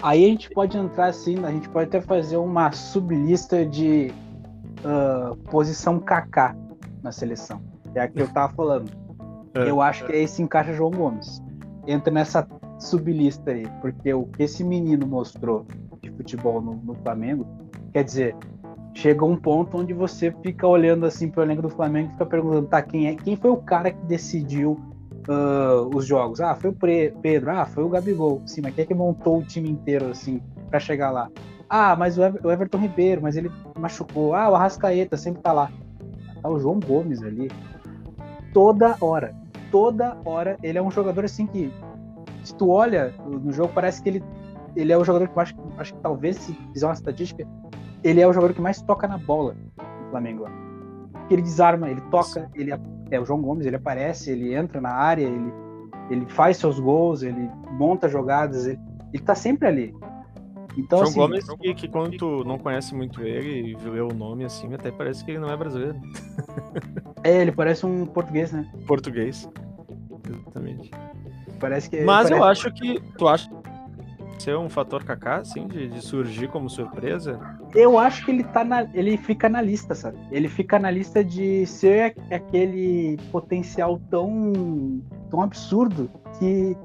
Aí 0.01 0.25
a 0.25 0.27
gente 0.27 0.49
pode 0.49 0.77
entrar 0.77 1.07
assim, 1.07 1.43
a 1.45 1.51
gente 1.51 1.69
pode 1.69 1.87
até 1.87 2.01
fazer 2.01 2.37
uma 2.37 2.71
sublista 2.71 3.65
de 3.65 4.11
uh, 4.79 5.35
posição 5.49 5.99
KK 5.99 6.55
na 7.03 7.11
seleção. 7.11 7.61
É 7.93 8.01
a 8.01 8.07
que 8.07 8.19
eu 8.19 8.27
tava 8.27 8.53
falando. 8.53 8.91
É, 9.53 9.69
eu 9.69 9.81
acho 9.81 10.05
que 10.05 10.13
aí 10.13 10.27
se 10.27 10.41
encaixa 10.41 10.73
João 10.73 10.91
Gomes. 10.91 11.41
Entra 11.85 12.11
nessa 12.11 12.47
sublista 12.79 13.51
aí, 13.51 13.67
porque 13.81 14.13
o 14.13 14.25
que 14.25 14.43
esse 14.43 14.63
menino 14.63 15.05
mostrou 15.05 15.65
de 16.01 16.09
futebol 16.11 16.61
no, 16.61 16.75
no 16.75 16.95
Flamengo, 16.95 17.45
quer 17.93 18.03
dizer, 18.03 18.35
chega 18.93 19.23
um 19.23 19.35
ponto 19.35 19.77
onde 19.77 19.93
você 19.93 20.31
fica 20.41 20.67
olhando 20.67 21.05
assim 21.05 21.29
pro 21.29 21.43
elenco 21.43 21.61
do 21.61 21.69
Flamengo 21.69 22.09
e 22.09 22.11
fica 22.13 22.25
perguntando, 22.25 22.67
tá, 22.67 22.81
quem 22.81 23.07
é, 23.07 23.15
quem 23.15 23.35
foi 23.35 23.51
o 23.51 23.57
cara 23.57 23.91
que 23.91 24.05
decidiu 24.05 24.79
uh, 25.31 25.95
os 25.95 26.05
jogos. 26.05 26.41
Ah, 26.41 26.55
foi 26.55 26.69
o 26.69 26.75
Pedro, 27.21 27.51
ah, 27.51 27.65
foi 27.65 27.83
o 27.83 27.89
Gabigol. 27.89 28.41
Sim, 28.45 28.61
mas 28.61 28.75
quem 28.75 28.83
é 28.83 28.85
que 28.85 28.93
montou 28.93 29.39
o 29.39 29.43
time 29.43 29.69
inteiro, 29.69 30.09
assim, 30.09 30.41
para 30.69 30.79
chegar 30.79 31.11
lá? 31.11 31.29
Ah, 31.69 31.95
mas 31.95 32.17
o, 32.17 32.23
Ever 32.23 32.45
o 32.45 32.51
Everton 32.51 32.77
Ribeiro, 32.77 33.21
mas 33.21 33.37
ele 33.37 33.51
machucou. 33.79 34.35
Ah, 34.35 34.49
o 34.49 34.55
Arrascaeta 34.55 35.15
sempre 35.15 35.41
tá 35.41 35.53
lá. 35.53 35.71
Tá 36.41 36.49
o 36.49 36.59
João 36.59 36.79
Gomes 36.79 37.21
ali. 37.21 37.49
Toda 38.53 38.97
hora. 38.99 39.33
Toda 39.71 40.17
hora. 40.25 40.57
Ele 40.61 40.77
é 40.77 40.81
um 40.81 40.91
jogador 40.91 41.25
assim 41.25 41.47
que. 41.47 41.71
Se 42.43 42.55
tu 42.55 42.69
olha 42.69 43.13
no 43.25 43.51
jogo, 43.53 43.71
parece 43.73 44.01
que 44.01 44.09
ele, 44.09 44.23
ele 44.75 44.91
é 44.91 44.97
o 44.97 45.03
jogador 45.03 45.27
que 45.27 45.37
eu 45.37 45.41
acho, 45.41 45.93
que 45.93 45.99
talvez, 46.01 46.37
se 46.37 46.53
fizer 46.73 46.87
uma 46.87 46.93
estatística, 46.93 47.47
ele 48.03 48.19
é 48.19 48.27
o 48.27 48.33
jogador 48.33 48.53
que 48.53 48.61
mais 48.61 48.81
toca 48.81 49.07
na 49.07 49.17
bola 49.17 49.55
no 49.77 50.09
Flamengo 50.09 50.45
ele 51.33 51.41
desarma, 51.41 51.89
ele 51.89 52.01
toca, 52.09 52.49
ele 52.55 52.71
é 53.09 53.19
o 53.19 53.25
João 53.25 53.41
Gomes, 53.41 53.65
ele 53.65 53.75
aparece, 53.75 54.31
ele 54.31 54.53
entra 54.53 54.79
na 54.79 54.91
área, 54.91 55.25
ele, 55.25 55.53
ele 56.09 56.25
faz 56.27 56.57
seus 56.57 56.79
gols, 56.79 57.23
ele 57.23 57.49
monta 57.71 58.07
jogadas, 58.07 58.65
ele, 58.65 58.79
ele 59.13 59.23
tá 59.23 59.35
sempre 59.35 59.67
ali. 59.67 59.95
Então, 60.77 60.99
João 60.99 61.09
assim, 61.09 61.19
Gomes, 61.19 61.49
que, 61.59 61.73
que, 61.73 61.87
quando 61.87 62.17
tu 62.17 62.43
não 62.45 62.57
conhece 62.57 62.95
muito 62.95 63.21
ele 63.21 63.71
e 63.71 63.75
vê 63.75 63.99
o 63.99 64.13
nome 64.13 64.45
assim, 64.45 64.73
até 64.73 64.89
parece 64.91 65.23
que 65.23 65.31
ele 65.31 65.39
não 65.39 65.49
é 65.49 65.57
brasileiro. 65.57 65.99
É, 67.23 67.39
ele 67.39 67.51
parece 67.51 67.85
um 67.85 68.03
português, 68.07 68.51
né? 68.51 68.67
Português. 68.87 69.47
Exatamente. 70.27 70.89
Parece 71.59 71.87
que. 71.87 72.01
Mas 72.01 72.23
parece... 72.23 72.33
eu 72.33 72.43
acho 72.43 72.73
que. 72.73 72.99
Tu 73.15 73.27
acha 73.27 73.47
ser 74.41 74.57
um 74.57 74.69
fator 74.69 75.03
Kaká, 75.03 75.37
assim, 75.37 75.67
de, 75.67 75.87
de, 75.87 76.01
surgir 76.01 76.47
como 76.47 76.69
surpresa? 76.69 77.39
Eu 77.75 77.97
acho 77.97 78.25
que 78.25 78.31
ele 78.31 78.43
tá 78.43 78.63
na, 78.63 78.87
ele 78.93 79.17
fica 79.17 79.47
na 79.47 79.61
lista, 79.61 79.95
sabe? 79.95 80.17
Ele 80.31 80.47
fica 80.47 80.79
na 80.79 80.89
lista 80.89 81.23
de 81.23 81.65
ser 81.65 82.15
aquele 82.29 83.17
potencial 83.31 83.99
tão, 84.09 85.01
tão 85.29 85.41
absurdo 85.41 86.09
que 86.39 86.75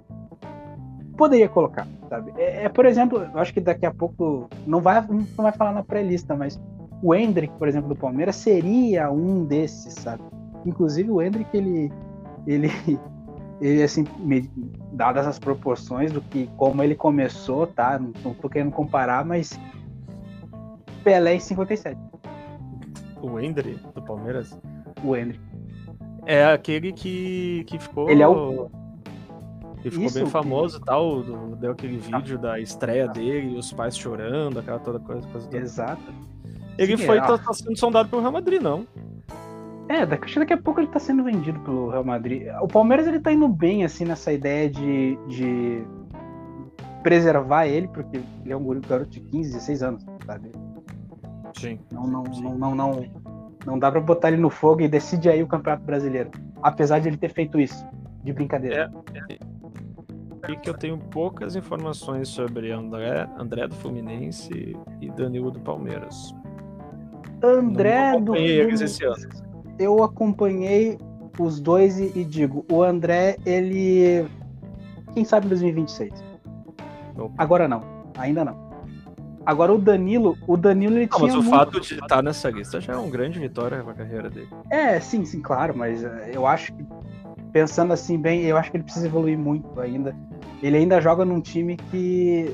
poderia 1.17 1.49
colocar, 1.49 1.87
sabe? 2.09 2.33
É, 2.37 2.65
é, 2.65 2.69
por 2.69 2.85
exemplo, 2.85 3.19
eu 3.33 3.39
acho 3.39 3.53
que 3.53 3.61
daqui 3.61 3.87
a 3.87 3.93
pouco 3.93 4.49
não 4.67 4.81
vai 4.81 5.05
não 5.07 5.27
vai 5.37 5.53
falar 5.53 5.73
na 5.73 5.83
pré-lista, 5.83 6.37
mas 6.37 6.61
o 7.03 7.15
Hendrick, 7.15 7.55
por 7.59 7.69
exemplo, 7.69 7.89
do 7.89 7.97
Palmeiras 7.97 8.37
seria 8.37 9.11
um 9.11 9.45
desses, 9.45 9.95
sabe? 9.95 10.23
Inclusive 10.65 11.11
o 11.11 11.23
Hendrick 11.23 11.49
ele 11.57 11.91
ele 12.47 12.71
ele 13.61 13.83
assim, 13.83 14.05
dadas 14.93 15.27
as 15.27 15.39
proporções 15.39 16.13
do 16.13 16.21
que 16.21 16.49
como 16.57 16.83
ele 16.83 16.95
começou, 16.95 17.67
tá? 17.67 17.99
Não, 17.99 18.13
não 18.25 18.35
tô 18.35 18.49
querendo 18.49 18.73
comparar, 18.73 19.25
mas 19.25 19.59
Pelé 21.07 21.37
em 21.37 21.41
57. 21.41 21.97
O 23.23 23.39
Hendry 23.39 23.79
do 23.95 24.03
Palmeiras? 24.03 24.59
O 25.05 25.15
Hendry. 25.15 25.41
É 26.27 26.45
aquele 26.47 26.93
que, 26.93 27.63
que 27.69 27.79
ficou. 27.79 28.11
Ele 28.11 28.25
é 28.25 28.27
o. 28.27 28.69
Que 29.81 29.89
ficou 29.89 30.07
Isso, 30.07 30.19
bem 30.19 30.27
famoso 30.27 30.79
e 30.79 30.81
tal. 30.81 31.23
Deu 31.61 31.71
aquele 31.71 31.99
vídeo 31.99 32.37
ah. 32.39 32.43
da 32.43 32.61
estreia 32.61 33.05
ah. 33.05 33.13
dele, 33.13 33.57
os 33.57 33.73
pais 33.73 33.97
chorando, 33.97 34.59
aquela 34.59 34.81
toda 34.81 34.99
coisa. 34.99 35.25
coisa 35.29 35.47
toda. 35.47 35.63
Exato. 35.63 36.03
Ele 36.77 36.97
Sim, 36.97 37.07
foi 37.07 37.19
é, 37.19 37.21
tá, 37.21 37.39
tá 37.39 37.53
sendo 37.53 37.79
sondado 37.79 38.09
pelo 38.09 38.21
Real 38.21 38.33
Madrid, 38.33 38.61
não. 38.61 38.85
É, 39.89 40.05
daqui, 40.05 40.39
daqui 40.39 40.53
a 40.53 40.59
pouco 40.59 40.81
ele 40.81 40.89
tá 40.89 40.99
sendo 40.99 41.23
vendido 41.23 41.61
pelo 41.61 41.91
Real 41.91 42.05
Madrid. 42.05 42.49
O 42.61 42.67
Palmeiras 42.67 43.07
ele 43.07 43.21
tá 43.21 43.33
indo 43.33 43.47
bem, 43.49 43.85
assim, 43.85 44.05
nessa 44.05 44.33
ideia 44.33 44.69
de, 44.69 45.17
de 45.29 45.85
preservar 47.03 47.67
ele, 47.67 47.87
porque 47.89 48.17
ele 48.45 48.53
é 48.53 48.57
um 48.57 48.81
garoto 48.81 49.11
de 49.11 49.21
15, 49.21 49.53
16 49.53 49.83
anos, 49.83 50.07
sabe? 50.25 50.51
Sim. 51.57 51.79
Não, 51.93 52.05
não, 52.07 52.35
Sim. 52.35 52.43
não, 52.43 52.59
não, 52.59 52.75
não, 52.75 53.05
não 53.65 53.79
dá 53.79 53.91
pra 53.91 54.01
botar 54.01 54.29
ele 54.29 54.39
no 54.39 54.51
fogo 54.51 54.81
e 54.81 54.89
decide 54.89 55.29
aí 55.29 55.43
o 55.43 55.47
Campeonato 55.47 55.85
Brasileiro. 55.85 56.31
Apesar 56.63 56.99
de 56.99 57.09
ele 57.09 57.17
ter 57.17 57.33
feito 57.33 57.61
isso, 57.61 57.87
de 58.25 58.33
brincadeira. 58.33 58.93
É, 59.15 59.39
aqui 60.43 60.57
que 60.57 60.69
eu 60.69 60.75
tenho 60.75 60.99
poucas 60.99 61.55
informações 61.55 62.29
sobre 62.29 62.73
André, 62.73 63.29
André 63.39 63.69
do 63.69 63.75
Fluminense 63.77 64.77
e 65.01 65.11
Danilo 65.11 65.51
do 65.51 65.61
Palmeiras. 65.61 66.35
André 67.43 68.19
do 68.21 68.35
Fluminense. 68.35 69.46
Eu 69.79 70.03
acompanhei 70.03 70.99
os 71.39 71.61
dois 71.61 71.99
e, 71.99 72.13
e, 72.15 72.25
digo, 72.25 72.65
o 72.71 72.83
André, 72.83 73.37
ele. 73.45 74.27
Quem 75.13 75.25
sabe 75.25 75.49
2026? 75.49 76.13
Opa. 77.17 77.35
Agora 77.39 77.69
não, 77.69 77.83
ainda 78.17 78.45
não. 78.45 78.67
Agora 79.45 79.73
o 79.73 79.79
Danilo, 79.79 80.37
o 80.47 80.57
Danilo 80.57 80.97
ele 80.97 81.09
não, 81.11 81.19
tinha. 81.19 81.29
Mas 81.29 81.35
o 81.35 81.43
muito... 81.43 81.57
fato 81.57 81.81
de 81.81 81.95
estar 81.95 82.23
nessa 82.23 82.51
lista 82.51 82.81
já 82.81 82.95
é 82.95 82.97
uma 82.97 83.09
grande 83.09 83.39
vitória 83.39 83.83
na 83.83 83.95
carreira 83.95 84.29
dele. 84.29 84.49
É, 84.71 84.99
sim, 84.99 85.25
sim, 85.25 85.41
claro, 85.41 85.73
mas 85.77 86.03
eh, 86.03 86.33
eu 86.35 86.47
acho 86.47 86.73
que 86.75 86.85
pensando 87.53 87.93
assim 87.93 88.19
bem, 88.19 88.43
eu 88.43 88.57
acho 88.57 88.71
que 88.71 88.77
ele 88.77 88.85
precisa 88.85 89.07
evoluir 89.07 89.39
muito 89.39 89.81
ainda. 89.81 90.15
Ele 90.63 90.77
ainda 90.79 91.01
joga 91.01 91.25
num 91.25 91.41
time 91.41 91.77
que 91.77 92.53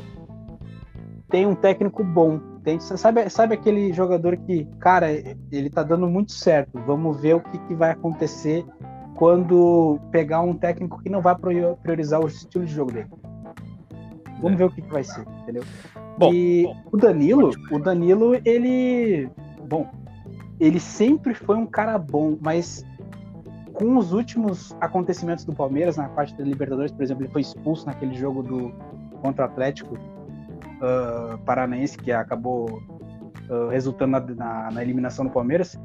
tem 1.31 1.47
um 1.47 1.55
técnico 1.55 2.05
bom. 2.05 2.39
Tem, 2.65 2.79
sabe, 2.79 3.29
sabe 3.29 3.55
aquele 3.55 3.93
jogador 3.93 4.37
que, 4.37 4.65
cara, 4.79 5.11
ele 5.51 5.69
tá 5.69 5.83
dando 5.83 6.09
muito 6.09 6.33
certo. 6.33 6.79
Vamos 6.87 7.21
ver 7.21 7.35
o 7.35 7.41
que, 7.41 7.59
que 7.59 7.75
vai 7.75 7.91
acontecer 7.91 8.65
quando 9.17 9.99
pegar 10.11 10.43
um 10.43 10.55
técnico 10.55 11.03
que 11.03 11.09
não 11.09 11.21
vai 11.21 11.35
priorizar 11.83 12.21
o 12.21 12.29
estilo 12.29 12.65
de 12.65 12.73
jogo 12.73 12.93
dele. 12.93 13.09
Vamos 14.41 14.53
é. 14.53 14.57
ver 14.57 14.65
o 14.65 14.71
que, 14.71 14.83
que 14.83 14.93
vai 14.93 15.03
ser, 15.03 15.25
entendeu? 15.43 15.65
Bom, 16.19 16.33
e 16.33 16.65
bom. 16.65 16.77
o 16.93 16.97
Danilo, 16.97 17.51
o 17.71 17.79
Danilo, 17.79 18.35
ele, 18.45 19.29
bom, 19.69 19.89
ele 20.61 20.79
sempre 20.79 21.35
foi 21.35 21.57
um 21.57 21.67
cara 21.67 21.99
bom, 21.99 22.37
mas 22.41 22.85
com 23.73 23.97
os 23.97 24.13
últimos 24.13 24.77
acontecimentos 24.81 25.45
do 25.45 25.53
Palmeiras 25.53 25.97
na 25.97 26.09
parte 26.09 26.37
da 26.37 26.45
Libertadores, 26.45 26.93
por 26.93 27.03
exemplo, 27.03 27.25
ele 27.25 27.33
foi 27.33 27.41
expulso 27.41 27.87
naquele 27.87 28.15
jogo 28.15 28.43
do 28.43 28.73
contra 29.21 29.45
o 29.45 29.49
Atlético 29.49 29.97
uh, 30.83 31.39
Paranaense 31.39 31.97
que 31.97 32.13
acabou 32.13 32.83
uh, 33.49 33.69
resultando 33.71 34.13
na, 34.13 34.21
na, 34.21 34.71
na, 34.73 34.83
eliminação 34.83 35.25
do 35.25 35.31
Palmeiras. 35.31 35.79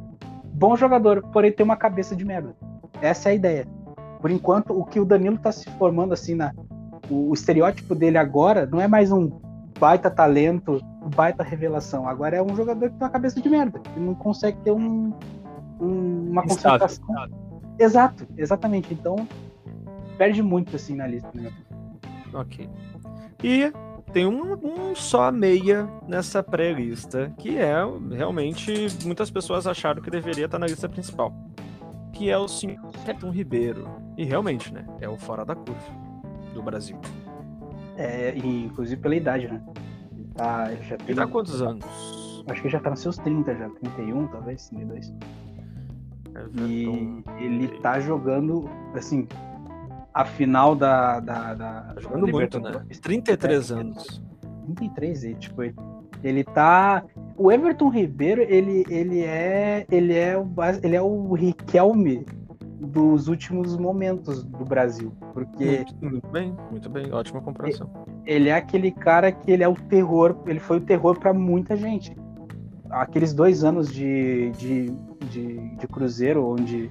Bom 0.45 0.75
jogador, 0.75 1.21
porém 1.31 1.51
tem 1.51 1.63
uma 1.63 1.77
cabeça 1.77 2.15
de 2.15 2.25
merda. 2.25 2.55
Essa 3.01 3.29
é 3.29 3.31
a 3.31 3.35
ideia. 3.35 3.67
Por 4.19 4.31
enquanto, 4.31 4.77
o 4.77 4.83
que 4.83 4.99
o 4.99 5.05
Danilo 5.05 5.35
está 5.35 5.51
se 5.51 5.69
formando 5.71 6.13
assim 6.13 6.33
na 6.33 6.51
o, 7.09 7.29
o 7.29 7.33
estereótipo 7.33 7.95
dele 7.95 8.17
agora 8.17 8.65
não 8.65 8.81
é 8.81 8.87
mais 8.87 9.11
um 9.11 9.31
baita 9.79 10.09
talento, 10.09 10.81
baita 11.15 11.43
revelação. 11.43 12.07
Agora 12.07 12.35
é 12.35 12.41
um 12.41 12.55
jogador 12.55 12.89
que 12.89 12.97
tem 12.97 13.05
uma 13.05 13.09
cabeça 13.09 13.39
de 13.39 13.49
merda, 13.49 13.79
que 13.79 13.99
não 13.99 14.15
consegue 14.15 14.57
ter 14.61 14.71
um, 14.71 15.13
um, 15.79 16.29
uma 16.31 16.43
concentração. 16.43 17.05
Exato, 17.79 18.27
exatamente. 18.35 18.93
Então, 18.93 19.27
perde 20.17 20.41
muito 20.41 20.75
assim 20.75 20.95
na 20.95 21.05
lista. 21.05 21.29
Né? 21.33 21.51
Ok. 22.33 22.67
E 23.43 23.71
tem 24.11 24.25
um, 24.25 24.53
um 24.53 24.95
só 24.95 25.31
meia 25.31 25.87
nessa 26.07 26.41
pré-lista, 26.41 27.33
que 27.37 27.57
é 27.57 27.75
realmente 28.11 28.87
muitas 29.05 29.29
pessoas 29.29 29.67
acharam 29.67 30.01
que 30.01 30.09
deveria 30.09 30.45
estar 30.45 30.59
na 30.59 30.67
lista 30.67 30.87
principal. 30.87 31.33
Que 32.13 32.29
é 32.29 32.37
o 32.37 32.47
senhor 32.47 32.79
Everton 33.03 33.29
Ribeiro. 33.29 33.87
E 34.17 34.23
realmente, 34.23 34.73
né? 34.73 34.85
É 34.99 35.07
o 35.07 35.17
fora 35.17 35.45
da 35.45 35.55
curva 35.55 35.91
do 36.53 36.63
Brasil. 36.63 36.99
É, 37.95 38.35
e, 38.35 38.65
inclusive 38.65 38.99
pela 38.99 39.15
idade, 39.15 39.47
né? 39.47 39.61
Ele 40.11 40.27
tá, 40.35 40.71
ele 40.71 40.83
já 40.83 40.97
tem. 40.97 41.07
Ele 41.09 41.15
tá 41.15 41.27
quantos 41.27 41.61
anos? 41.61 41.85
Acho 42.47 42.61
que 42.61 42.69
já 42.69 42.79
tá 42.79 42.89
nos 42.89 43.01
seus 43.01 43.17
30 43.17 43.55
já, 43.55 43.69
31, 43.69 44.27
talvez, 44.27 44.69
32. 44.69 45.13
E 46.55 47.23
ele 47.39 47.67
tá 47.79 47.99
jogando, 47.99 48.69
assim, 48.95 49.27
a 50.17 50.25
final 50.25 50.75
da. 50.75 51.19
da, 51.19 51.53
da 51.53 51.81
tá 51.93 51.95
jogando 51.99 52.27
muito, 52.27 52.59
né? 52.59 52.83
33 53.01 53.69
é, 53.69 53.73
anos. 53.75 54.23
33, 54.65 55.23
e, 55.23 55.35
tipo, 55.35 55.61
ele 56.23 56.43
tá. 56.43 57.03
O 57.37 57.51
Everton 57.51 57.89
Ribeiro, 57.89 58.41
ele, 58.41 58.83
ele 58.89 59.21
é. 59.21 59.85
Ele 59.91 60.15
é 60.15 60.35
o, 60.35 60.47
ele 60.81 60.95
é 60.95 61.01
o 61.01 61.33
Riquelme 61.33 62.25
dos 62.79 63.27
últimos 63.27 63.77
momentos 63.77 64.43
do 64.43 64.65
Brasil. 64.65 65.13
Porque. 65.33 65.65
Muito, 65.65 65.95
muito, 66.01 66.27
bem, 66.29 66.57
muito 66.71 66.89
bem, 66.89 67.13
ótima 67.13 67.39
comparação. 67.39 67.87
Ele 68.25 68.49
é 68.49 68.55
aquele 68.55 68.91
cara 68.91 69.31
que 69.31 69.51
ele 69.51 69.63
é 69.63 69.67
o 69.67 69.75
terror, 69.75 70.35
ele 70.47 70.59
foi 70.59 70.77
o 70.77 70.81
terror 70.81 71.19
para 71.19 71.31
muita 71.31 71.75
gente. 71.75 72.17
Aqueles 72.89 73.35
dois 73.35 73.63
anos 73.63 73.93
de, 73.93 74.49
de, 74.51 74.91
de, 75.29 75.75
de 75.75 75.87
Cruzeiro, 75.87 76.43
onde 76.43 76.89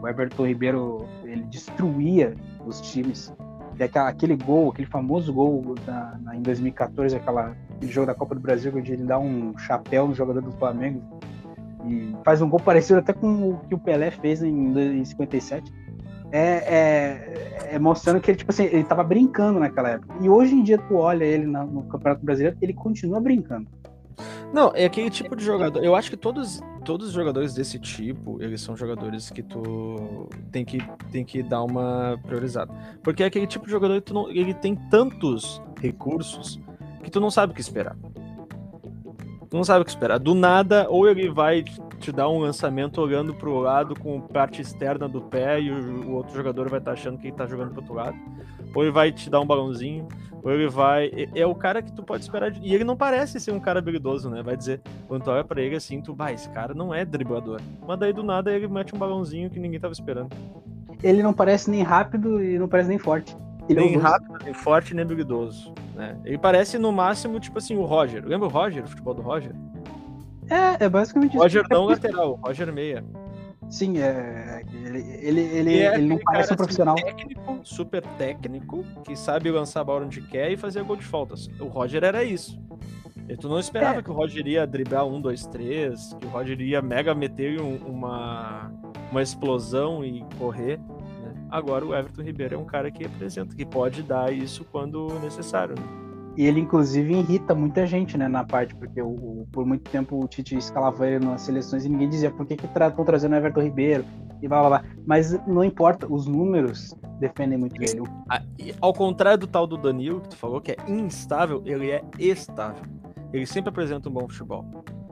o 0.00 0.06
Everton 0.06 0.46
Ribeiro 0.46 1.08
ele 1.34 1.44
destruía 1.44 2.34
os 2.66 2.80
times. 2.80 3.32
E 3.78 3.82
aquele 3.82 4.36
gol, 4.36 4.70
aquele 4.70 4.86
famoso 4.86 5.32
gol 5.32 5.74
na, 5.86 6.36
em 6.36 6.42
2014, 6.42 7.16
aquela, 7.16 7.56
aquele 7.76 7.90
jogo 7.90 8.06
da 8.06 8.14
Copa 8.14 8.34
do 8.34 8.40
Brasil, 8.40 8.72
onde 8.74 8.92
ele 8.92 9.04
dá 9.04 9.18
um 9.18 9.56
chapéu 9.58 10.06
no 10.06 10.14
jogador 10.14 10.40
do 10.40 10.52
Flamengo, 10.52 11.02
e 11.86 12.16
faz 12.24 12.40
um 12.40 12.48
gol 12.48 12.60
parecido 12.60 13.00
até 13.00 13.12
com 13.12 13.50
o 13.50 13.58
que 13.68 13.74
o 13.74 13.78
Pelé 13.78 14.10
fez 14.10 14.42
em, 14.42 15.00
em 15.00 15.04
57. 15.04 15.72
É, 16.30 16.40
é, 16.40 17.74
é, 17.74 17.78
mostrando 17.78 18.20
que 18.20 18.30
ele, 18.30 18.38
tipo 18.38 18.50
assim, 18.50 18.64
ele 18.64 18.84
tava 18.84 19.04
brincando 19.04 19.60
naquela 19.60 19.90
época. 19.90 20.14
E 20.20 20.28
hoje 20.28 20.54
em 20.54 20.62
dia 20.62 20.78
tu 20.78 20.96
olha 20.96 21.24
ele 21.24 21.46
no, 21.46 21.64
no 21.64 21.82
Campeonato 21.84 22.24
Brasileiro, 22.24 22.56
ele 22.60 22.72
continua 22.72 23.20
brincando. 23.20 23.68
Não, 24.52 24.72
é 24.74 24.84
aquele 24.84 25.10
tipo 25.10 25.34
de 25.34 25.44
jogador. 25.44 25.82
Eu 25.82 25.96
acho 25.96 26.10
que 26.10 26.16
todos, 26.16 26.60
todos 26.84 27.08
os 27.08 27.12
jogadores 27.12 27.54
desse 27.54 27.78
tipo, 27.78 28.40
eles 28.42 28.60
são 28.60 28.76
jogadores 28.76 29.30
que 29.30 29.42
tu 29.42 30.28
tem 30.52 30.64
que, 30.64 30.78
tem 31.10 31.24
que 31.24 31.42
dar 31.42 31.62
uma 31.62 32.18
priorizada. 32.22 32.72
Porque 33.02 33.22
é 33.22 33.26
aquele 33.26 33.46
tipo 33.46 33.64
de 33.64 33.72
jogador 33.72 33.94
que 33.96 34.06
tu 34.06 34.14
não, 34.14 34.30
ele 34.30 34.54
tem 34.54 34.76
tantos 34.90 35.62
recursos 35.80 36.60
que 37.02 37.10
tu 37.10 37.20
não 37.20 37.30
sabe 37.30 37.52
o 37.52 37.54
que 37.54 37.60
esperar. 37.60 37.96
Tu 39.50 39.56
não 39.56 39.64
sabe 39.64 39.82
o 39.82 39.84
que 39.84 39.90
esperar. 39.90 40.18
Do 40.18 40.34
nada, 40.34 40.86
ou 40.88 41.08
ele 41.08 41.30
vai 41.30 41.64
te 42.04 42.12
dar 42.12 42.28
um 42.28 42.38
lançamento 42.38 43.00
olhando 43.00 43.32
pro 43.32 43.58
lado 43.58 43.98
com 43.98 44.20
parte 44.20 44.60
externa 44.60 45.08
do 45.08 45.22
pé 45.22 45.58
e 45.58 45.70
o, 45.70 46.08
o 46.08 46.12
outro 46.12 46.34
jogador 46.34 46.68
vai 46.68 46.78
estar 46.78 46.92
tá 46.92 46.98
achando 47.00 47.16
que 47.16 47.28
ele 47.28 47.36
tá 47.36 47.46
jogando 47.46 47.70
pro 47.70 47.80
outro 47.80 47.94
lado. 47.94 48.16
Ou 48.74 48.82
ele 48.82 48.92
vai 48.92 49.10
te 49.10 49.30
dar 49.30 49.40
um 49.40 49.46
balãozinho, 49.46 50.06
ou 50.42 50.52
ele 50.52 50.68
vai. 50.68 51.06
É, 51.06 51.40
é 51.40 51.46
o 51.46 51.54
cara 51.54 51.80
que 51.80 51.90
tu 51.90 52.02
pode 52.02 52.22
esperar. 52.22 52.50
De... 52.50 52.60
E 52.60 52.74
ele 52.74 52.84
não 52.84 52.94
parece 52.94 53.40
ser 53.40 53.52
um 53.52 53.60
cara 53.60 53.78
habilidoso, 53.78 54.28
né? 54.28 54.42
Vai 54.42 54.54
dizer, 54.54 54.82
quando 55.08 55.22
tu 55.22 55.30
olha 55.30 55.44
pra 55.44 55.62
ele 55.62 55.76
assim, 55.76 56.02
tu, 56.02 56.14
vai, 56.14 56.34
esse 56.34 56.48
cara 56.50 56.74
não 56.74 56.92
é 56.92 57.06
driblador. 57.06 57.60
Mas 57.86 57.98
daí 57.98 58.12
do 58.12 58.22
nada 58.22 58.52
ele 58.52 58.68
mete 58.68 58.94
um 58.94 58.98
balãozinho 58.98 59.48
que 59.48 59.58
ninguém 59.58 59.80
tava 59.80 59.92
esperando. 59.92 60.28
Ele 61.02 61.22
não 61.22 61.32
parece 61.32 61.70
nem 61.70 61.82
rápido 61.82 62.42
e 62.42 62.58
não 62.58 62.68
parece 62.68 62.90
nem 62.90 62.98
forte. 62.98 63.34
Ele 63.66 63.80
nem 63.80 63.94
é 63.94 63.98
rápido, 63.98 64.38
nem 64.44 64.52
forte, 64.52 64.92
nem 64.92 65.04
habilidoso. 65.04 65.72
Né? 65.94 66.18
Ele 66.22 66.36
parece 66.36 66.76
no 66.76 66.92
máximo, 66.92 67.40
tipo 67.40 67.56
assim, 67.56 67.76
o 67.76 67.84
Roger. 67.84 68.22
Lembra 68.26 68.46
o 68.46 68.50
Roger, 68.50 68.84
o 68.84 68.88
futebol 68.88 69.14
do 69.14 69.22
Roger? 69.22 69.54
É, 70.48 70.84
é 70.84 70.88
basicamente 70.88 71.36
Roger 71.36 71.62
isso. 71.62 71.68
Roger 71.68 71.78
não 71.78 71.86
lateral, 71.86 72.40
Roger 72.42 72.72
meia. 72.72 73.04
Sim, 73.70 73.98
é. 73.98 74.62
Ele, 74.84 75.00
ele, 75.00 75.40
ele, 75.40 75.78
é 75.78 75.94
ele 75.94 76.06
não 76.06 76.18
parece 76.18 76.52
um 76.52 76.56
profissional. 76.56 76.94
Assim, 76.96 77.06
técnico, 77.06 77.60
super 77.62 78.02
técnico, 78.18 78.84
que 79.04 79.16
sabe 79.16 79.50
lançar 79.50 79.80
a 79.80 79.84
bola 79.84 80.04
onde 80.04 80.20
quer 80.20 80.50
e 80.50 80.56
fazer 80.56 80.82
gol 80.82 80.96
de 80.96 81.04
faltas. 81.04 81.48
O 81.58 81.66
Roger 81.66 82.04
era 82.04 82.22
isso. 82.22 82.60
E 83.28 83.36
tu 83.36 83.48
não 83.48 83.58
esperava 83.58 84.00
é. 84.00 84.02
que 84.02 84.10
o 84.10 84.12
Roger 84.12 84.46
ia 84.46 84.66
driblar 84.66 85.06
um, 85.06 85.20
dois, 85.20 85.46
três, 85.46 86.12
que 86.20 86.26
o 86.26 86.28
Roger 86.28 86.60
ia 86.60 86.82
mega 86.82 87.14
meter 87.14 87.60
um, 87.60 87.76
uma, 87.76 88.70
uma 89.10 89.22
explosão 89.22 90.04
e 90.04 90.22
correr. 90.38 90.78
Agora 91.50 91.84
o 91.84 91.94
Everton 91.94 92.22
Ribeiro 92.22 92.56
é 92.56 92.58
um 92.58 92.64
cara 92.64 92.90
que 92.90 93.04
representa, 93.04 93.54
que 93.54 93.64
pode 93.64 94.02
dar 94.02 94.32
isso 94.32 94.64
quando 94.64 95.18
necessário. 95.20 95.74
Né? 95.76 96.03
E 96.36 96.46
ele, 96.46 96.60
inclusive, 96.60 97.14
irrita 97.14 97.54
muita 97.54 97.86
gente, 97.86 98.18
né, 98.18 98.26
na 98.26 98.44
parte, 98.44 98.74
porque 98.74 99.00
o, 99.00 99.08
o, 99.08 99.48
por 99.52 99.64
muito 99.64 99.88
tempo 99.90 100.22
o 100.22 100.26
Tite 100.26 100.56
escalava 100.56 101.06
ele 101.06 101.24
nas 101.24 101.42
seleções 101.42 101.84
e 101.84 101.88
ninguém 101.88 102.08
dizia 102.08 102.30
por 102.30 102.44
que 102.44 102.54
estão 102.54 102.70
tra 102.72 102.90
trazendo 102.90 103.32
o 103.32 103.36
Everton 103.36 103.60
Ribeiro 103.60 104.04
e 104.42 104.48
blá 104.48 104.60
blá 104.60 104.68
blá. 104.68 104.84
Mas 105.06 105.32
não 105.46 105.62
importa, 105.62 106.12
os 106.12 106.26
números 106.26 106.94
defendem 107.20 107.56
muito 107.56 107.80
ele. 107.80 108.02
Ao 108.80 108.92
contrário 108.92 109.38
do 109.38 109.46
tal 109.46 109.66
do 109.66 109.76
Danilo, 109.76 110.20
que 110.20 110.30
tu 110.30 110.36
falou 110.36 110.60
que 110.60 110.72
é 110.72 110.76
instável, 110.88 111.62
ele 111.64 111.90
é 111.90 112.02
estável. 112.18 112.82
Ele 113.32 113.46
sempre 113.46 113.70
apresenta 113.70 114.08
um 114.08 114.12
bom 114.12 114.28
futebol. 114.28 114.64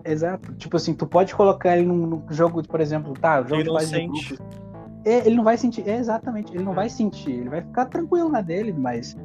Exato. 0.05 0.53
Tipo 0.55 0.77
assim, 0.77 0.95
tu 0.95 1.07
pode 1.07 1.35
colocar 1.35 1.77
ele 1.77 1.87
num 1.87 2.23
jogo, 2.31 2.67
por 2.67 2.81
exemplo, 2.81 3.15
tá, 3.15 3.43
jogo 3.43 3.55
ele 3.55 3.65
de 3.65 3.71
fase 3.71 3.93
de 3.93 4.07
grupos 4.07 4.39
é, 5.05 5.27
ele 5.27 5.37
não 5.37 5.45
vai 5.45 5.57
sentir, 5.57 5.89
é, 5.89 5.97
exatamente, 5.97 6.55
ele 6.55 6.63
não 6.63 6.75
vai 6.75 6.89
sentir, 6.89 7.33
ele 7.33 7.49
vai 7.49 7.61
ficar 7.61 7.87
tranquilo 7.87 8.29
na 8.29 8.41
dele, 8.41 8.73
mas 8.73 9.17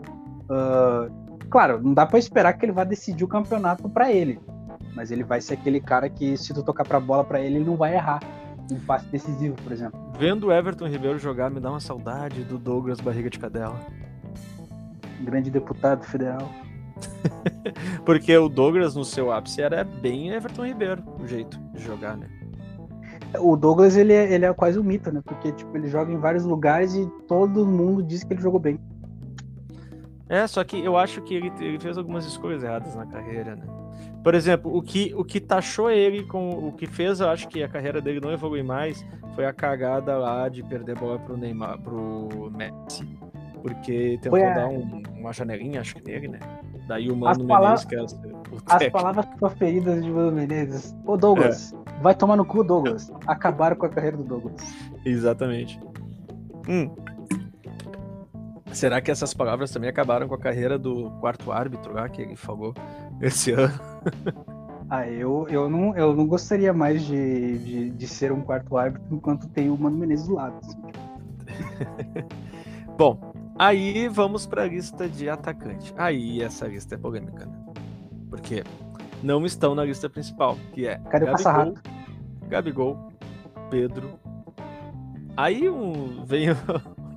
uh, 0.50 1.12
claro, 1.50 1.82
não 1.82 1.94
dá 1.94 2.06
para 2.06 2.20
esperar 2.20 2.54
que 2.54 2.66
ele 2.66 2.72
vá 2.72 2.84
decidir 2.84 3.24
o 3.24 3.28
campeonato 3.28 3.90
para 3.90 4.12
ele, 4.12 4.40
mas 4.96 5.12
ele 5.12 5.24
vai 5.24 5.42
ser 5.42 5.56
aquele 5.56 5.80
cara 5.80 6.10
que 6.10 6.38
se 6.38 6.54
tu 6.54 6.64
tocar 6.64 6.86
para 6.86 7.00
bola 7.00 7.24
para 7.24 7.40
ele, 7.40 7.58
ele 7.58 7.66
não 7.66 7.76
vai 7.76 7.94
errar 7.94 8.20
um 8.72 8.80
passe 8.80 9.06
decisivo, 9.08 9.56
por 9.64 9.72
exemplo. 9.72 10.00
Vendo 10.18 10.48
o 10.48 10.52
Everton 10.52 10.88
Ribeiro 10.88 11.18
jogar 11.18 11.50
me 11.50 11.60
dá 11.60 11.70
uma 11.70 11.80
saudade 11.80 12.44
do 12.44 12.58
Douglas 12.58 13.00
Barriga 13.00 13.30
de 13.30 13.40
Cadela. 13.40 13.80
Grande 15.22 15.50
deputado 15.50 16.04
federal. 16.04 16.50
Porque 18.06 18.36
o 18.38 18.50
Douglas 18.50 18.96
no 18.96 19.06
seu 19.06 19.32
ápice 19.32 19.62
era 19.62 19.84
bem 19.84 20.32
Everton 20.32 20.66
Ribeiro, 20.66 21.04
o 21.20 21.28
jeito 21.28 21.60
de 21.74 21.82
jogar, 21.82 22.18
né? 22.18 22.28
O 23.40 23.56
Douglas, 23.56 23.98
ele 23.98 24.14
é, 24.14 24.34
ele 24.34 24.46
é 24.46 24.54
quase 24.54 24.80
um 24.80 24.84
mito, 24.84 25.12
né? 25.12 25.22
Porque, 25.24 25.52
tipo, 25.52 25.76
ele 25.76 25.88
joga 25.88 26.12
em 26.12 26.18
vários 26.18 26.46
lugares 26.46 26.96
e 26.96 27.06
todo 27.28 27.66
mundo 27.66 28.02
diz 28.02 28.24
que 28.24 28.34
ele 28.34 28.42
jogou 28.42 28.60
bem. 28.60 28.80
É, 30.30 30.46
só 30.48 30.64
que 30.64 30.84
eu 30.84 30.98
acho 30.98 31.22
que 31.22 31.34
ele, 31.36 31.52
ele 31.60 31.80
fez 31.80 31.98
algumas 31.98 32.26
escolhas 32.26 32.64
erradas 32.64 32.96
na 32.96 33.06
carreira, 33.06 33.56
né? 33.56 33.64
Por 34.24 34.36
exemplo, 34.36 34.76
o 34.76 34.82
que, 34.82 35.14
o 35.16 35.24
que 35.24 35.40
taxou 35.40 35.90
ele 35.90 36.24
com. 36.24 36.50
O 36.68 36.74
que 36.74 36.86
fez, 36.86 37.20
eu 37.22 37.30
acho 37.30 37.48
que 37.48 37.64
a 37.64 37.68
carreira 37.70 38.02
dele 38.02 38.20
não 38.20 38.32
evolui 38.32 38.62
mais 38.62 39.06
foi 39.36 39.46
a 39.46 39.54
cagada 39.54 40.18
lá 40.18 40.50
de 40.50 40.62
perder 40.64 40.96
bola 41.00 41.18
pro 41.18 41.38
Neymar, 41.38 41.80
pro 41.80 42.52
Messi. 42.54 43.08
Porque 43.62 44.20
tentou 44.22 44.40
a- 44.44 44.54
dar 44.54 44.68
um- 44.68 45.02
uma 45.18 45.32
janelinha, 45.34 45.80
acho 45.82 45.96
que 45.96 46.04
nele, 46.04 46.28
né? 46.28 46.40
Daí 46.88 47.10
o 47.10 47.16
Mano 47.16 47.32
As 47.32 47.38
Menezes, 47.38 47.86
palavras- 47.86 47.86
que 47.86 47.96
o 47.96 48.58
As 48.66 48.88
palavras 48.90 49.26
preferidas 49.40 50.04
de 50.04 50.12
Mano 50.12 50.32
Menezes. 50.32 50.96
Ô 51.06 51.18
Douglas, 51.18 51.74
vai 52.02 52.14
tomar 52.16 52.36
no 52.36 52.46
cu, 52.46 52.64
Douglas. 52.64 53.12
Acabaram 53.26 53.76
com 53.76 53.86
a 53.86 53.90
carreira 53.90 54.18
do 54.18 54.24
Douglas. 54.24 54.56
Exatamente. 55.06 55.80
Hum. 56.68 56.90
Será 58.74 59.02
que 59.02 59.10
essas 59.10 59.34
palavras 59.34 59.72
também 59.72 59.90
acabaram 59.90 60.28
com 60.28 60.36
a 60.36 60.40
carreira 60.40 60.78
do 60.78 61.10
quarto 61.20 61.52
árbitro 61.52 61.94
lá 61.94 62.08
que 62.10 62.22
ele 62.22 62.36
falou 62.36 62.74
esse 63.22 63.52
ano? 63.52 63.74
Ah, 64.90 65.06
eu, 65.06 65.46
eu, 65.50 65.70
não, 65.70 65.96
eu 65.98 66.16
não 66.16 66.26
gostaria 66.26 66.72
mais 66.72 67.06
de, 67.06 67.58
de, 67.58 67.90
de 67.90 68.08
ser 68.08 68.32
um 68.32 68.40
quarto 68.40 68.78
árbitro 68.78 69.14
enquanto 69.14 69.50
tem 69.50 69.70
o 69.70 69.78
Mano 69.78 69.98
Menezes 69.98 70.28
do 70.28 70.36
lado. 70.36 70.58
assim. 70.64 70.82
Bom, 72.98 73.34
aí 73.60 74.08
vamos 74.08 74.46
para 74.46 74.64
a 74.64 74.66
lista 74.66 75.10
de 75.10 75.30
atacante. 75.30 75.94
Aí 75.98 76.42
essa 76.42 76.68
lista 76.68 76.96
é 76.96 76.98
polêmica, 76.98 77.46
né? 77.46 77.66
Porque 78.30 78.64
não 79.22 79.46
estão 79.46 79.76
na 79.76 79.84
lista 79.84 80.10
principal, 80.10 80.58
que 80.72 80.88
é 80.88 80.98
Cadê 81.10 81.26
o 81.26 81.32
Passa-Rato? 81.32 81.82
Gabigol, 82.48 83.12
Pedro. 83.70 84.18
Aí 85.36 85.70
um, 85.70 86.24
vem 86.24 86.50
a 86.50 86.56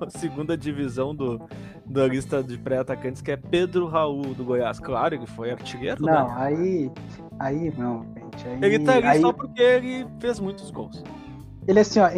segunda 0.09 0.57
divisão 0.57 1.15
do, 1.15 1.41
da 1.85 2.07
lista 2.07 2.43
de 2.43 2.57
pré-atacantes, 2.57 3.21
que 3.21 3.31
é 3.31 3.37
Pedro 3.37 3.87
Raul 3.87 4.33
do 4.33 4.43
Goiás. 4.43 4.79
Claro, 4.79 5.15
ele 5.15 5.27
foi 5.27 5.51
artilheiro, 5.51 6.03
Não, 6.03 6.27
né? 6.27 6.33
aí. 6.37 6.91
Aí 7.39 7.73
não, 7.77 8.05
gente. 8.37 8.47
Aí, 8.47 8.73
Ele 8.73 8.79
tá 8.85 8.93
ali 8.95 9.07
aí, 9.07 9.21
só 9.21 9.33
porque 9.33 9.61
ele 9.61 10.07
fez 10.19 10.39
muitos 10.39 10.69
gols. 10.71 11.03
Ele 11.67 11.79
assim, 11.79 11.99
ó, 11.99 12.09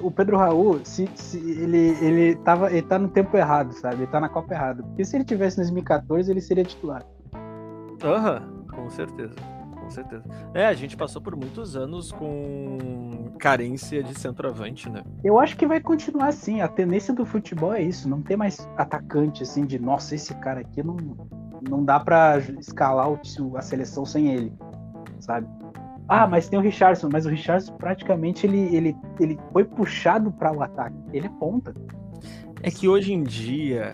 o 0.00 0.10
Pedro 0.10 0.36
Raul, 0.36 0.80
se, 0.84 1.08
se 1.14 1.38
ele, 1.38 1.96
ele, 2.00 2.36
tava, 2.36 2.70
ele 2.70 2.82
tá 2.82 2.98
no 2.98 3.08
tempo 3.08 3.36
errado, 3.36 3.72
sabe? 3.72 3.96
Ele 3.96 4.06
tá 4.06 4.20
na 4.20 4.28
Copa 4.28 4.54
errada. 4.54 4.82
Porque 4.82 5.04
se 5.04 5.16
ele 5.16 5.24
tivesse 5.24 5.56
em 5.56 5.62
2014, 5.62 6.30
ele 6.30 6.40
seria 6.40 6.64
titular. 6.64 7.04
Aham, 8.04 8.64
com 8.72 8.88
certeza. 8.90 9.34
Com 9.92 9.94
certeza. 9.94 10.24
É, 10.54 10.66
a 10.66 10.72
gente 10.72 10.96
passou 10.96 11.20
por 11.20 11.36
muitos 11.36 11.76
anos 11.76 12.10
com 12.10 13.30
carência 13.38 14.02
de 14.02 14.18
centroavante, 14.18 14.88
né? 14.88 15.04
Eu 15.22 15.38
acho 15.38 15.54
que 15.56 15.66
vai 15.66 15.80
continuar 15.80 16.28
assim. 16.28 16.62
A 16.62 16.68
tendência 16.68 17.12
do 17.12 17.26
futebol 17.26 17.74
é 17.74 17.82
isso. 17.82 18.08
Não 18.08 18.22
tem 18.22 18.36
mais 18.36 18.66
atacante 18.76 19.42
assim 19.42 19.66
de 19.66 19.78
nossa, 19.78 20.14
esse 20.14 20.34
cara 20.36 20.60
aqui 20.60 20.82
não, 20.82 20.96
não 21.68 21.84
dá 21.84 22.00
pra 22.00 22.38
escalar 22.58 23.10
o, 23.10 23.20
a 23.56 23.60
seleção 23.60 24.06
sem 24.06 24.32
ele, 24.32 24.52
sabe? 25.20 25.46
Ah, 26.08 26.26
mas 26.26 26.48
tem 26.48 26.58
o 26.58 26.62
Richardson, 26.62 27.08
mas 27.12 27.26
o 27.26 27.28
Richardson 27.28 27.76
praticamente 27.76 28.46
ele, 28.46 28.74
ele, 28.74 28.96
ele 29.20 29.38
foi 29.52 29.64
puxado 29.64 30.32
para 30.32 30.52
o 30.52 30.62
ataque. 30.62 30.96
Ele 31.12 31.26
é 31.26 31.30
ponta. 31.38 31.74
É 32.62 32.70
que 32.70 32.88
hoje 32.88 33.12
em 33.12 33.22
dia 33.22 33.92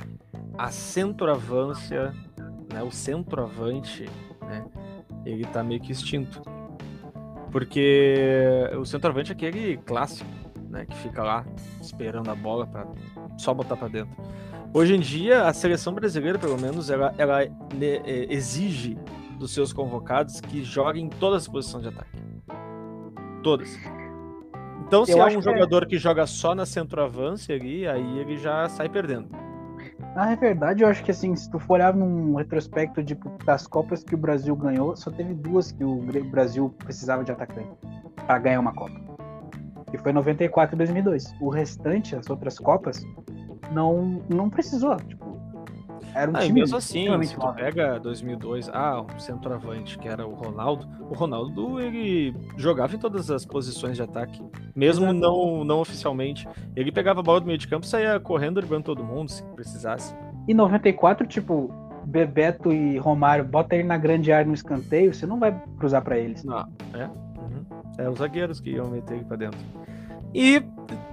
a 0.56 0.70
centroavância, 0.70 2.14
né, 2.72 2.82
o 2.82 2.90
centroavante, 2.90 4.08
né, 4.42 4.64
ele 5.30 5.44
tá 5.46 5.62
meio 5.62 5.80
que 5.80 5.92
extinto. 5.92 6.42
Porque 7.50 8.68
o 8.78 8.84
centroavante 8.84 9.32
é 9.32 9.34
aquele 9.34 9.76
clássico, 9.78 10.28
né, 10.68 10.84
que 10.84 10.94
fica 10.96 11.22
lá 11.22 11.46
esperando 11.80 12.30
a 12.30 12.34
bola 12.34 12.66
para 12.66 12.86
só 13.38 13.54
botar 13.54 13.76
para 13.76 13.88
dentro. 13.88 14.14
Hoje 14.72 14.94
em 14.94 15.00
dia 15.00 15.44
a 15.44 15.52
seleção 15.54 15.94
brasileira, 15.94 16.38
pelo 16.38 16.60
menos, 16.60 16.90
ela, 16.90 17.14
ela 17.16 17.38
né, 17.74 18.02
é, 18.04 18.26
exige 18.32 18.98
dos 19.38 19.52
seus 19.52 19.72
convocados 19.72 20.40
que 20.40 20.62
joguem 20.62 21.06
em 21.06 21.08
todas 21.08 21.42
as 21.42 21.48
posições 21.48 21.84
de 21.84 21.88
ataque. 21.88 22.18
Todas. 23.42 23.78
Então, 24.86 25.06
se 25.06 25.12
Eu 25.12 25.22
é 25.22 25.24
um 25.26 25.28
que 25.28 25.36
é- 25.36 25.42
jogador 25.42 25.86
que 25.86 25.96
joga 25.96 26.26
só 26.26 26.54
na 26.54 26.66
centroavância 26.66 27.54
ali, 27.54 27.86
aí 27.86 28.18
ele 28.18 28.36
já 28.36 28.68
sai 28.68 28.88
perdendo. 28.88 29.28
Na 30.18 30.34
verdade, 30.34 30.82
eu 30.82 30.88
acho 30.88 31.04
que 31.04 31.12
assim, 31.12 31.36
se 31.36 31.48
tu 31.48 31.60
for 31.60 31.74
olhar 31.74 31.94
num 31.94 32.34
retrospecto 32.34 33.04
de, 33.04 33.16
das 33.44 33.68
Copas 33.68 34.02
que 34.02 34.16
o 34.16 34.18
Brasil 34.18 34.56
ganhou, 34.56 34.96
só 34.96 35.12
teve 35.12 35.32
duas 35.32 35.70
que 35.70 35.84
o 35.84 36.02
Brasil 36.24 36.74
precisava 36.76 37.22
de 37.22 37.30
atacante 37.30 37.70
para 38.26 38.36
ganhar 38.40 38.58
uma 38.58 38.74
Copa. 38.74 39.00
Que 39.88 39.96
foi 39.96 40.12
94 40.12 40.74
e 40.74 40.76
2002. 40.76 41.36
O 41.40 41.48
restante, 41.48 42.16
as 42.16 42.28
outras 42.28 42.58
Copas, 42.58 43.00
não, 43.70 44.20
não 44.28 44.50
precisou. 44.50 44.96
Tipo, 44.96 45.27
era 46.14 46.30
um 46.30 46.36
Ah, 46.36 46.40
time 46.40 46.60
mesmo 46.60 46.76
assim, 46.76 47.06
se 47.24 47.36
tu 47.36 47.52
pega 47.54 47.98
2002, 48.00 48.68
ah, 48.72 49.02
um 49.02 49.18
centroavante 49.18 49.98
que 49.98 50.08
era 50.08 50.26
o 50.26 50.34
Ronaldo, 50.34 50.86
o 51.10 51.14
Ronaldo 51.14 51.80
ele 51.80 52.34
jogava 52.56 52.94
em 52.94 52.98
todas 52.98 53.30
as 53.30 53.44
posições 53.44 53.96
de 53.96 54.02
ataque, 54.02 54.42
mesmo 54.74 55.04
Exato. 55.06 55.18
não, 55.20 55.64
não 55.64 55.80
oficialmente. 55.80 56.48
Ele 56.74 56.90
pegava 56.92 57.20
a 57.20 57.22
bola 57.22 57.40
do 57.40 57.46
meio 57.46 57.58
de 57.58 57.68
campo 57.68 57.84
e 57.86 57.88
saía 57.88 58.18
correndo, 58.20 58.54
driblando 58.56 58.84
todo 58.84 59.04
mundo, 59.04 59.30
se 59.30 59.42
precisasse. 59.54 60.14
E 60.46 60.54
94, 60.54 61.26
tipo, 61.26 61.70
Bebeto 62.04 62.72
e 62.72 62.96
Romário, 62.98 63.44
bota 63.44 63.74
ele 63.74 63.84
na 63.84 63.98
grande 63.98 64.32
área 64.32 64.46
no 64.46 64.54
escanteio, 64.54 65.12
você 65.12 65.26
não 65.26 65.38
vai 65.38 65.52
cruzar 65.78 66.02
para 66.02 66.18
eles. 66.18 66.42
Não, 66.44 66.60
é? 66.94 67.04
Uhum. 67.06 67.64
É 67.98 68.08
os 68.08 68.18
zagueiros 68.18 68.60
que 68.60 68.70
iam 68.70 68.88
meter 68.88 69.14
ele 69.16 69.24
pra 69.24 69.36
dentro. 69.36 69.58
E 70.34 70.62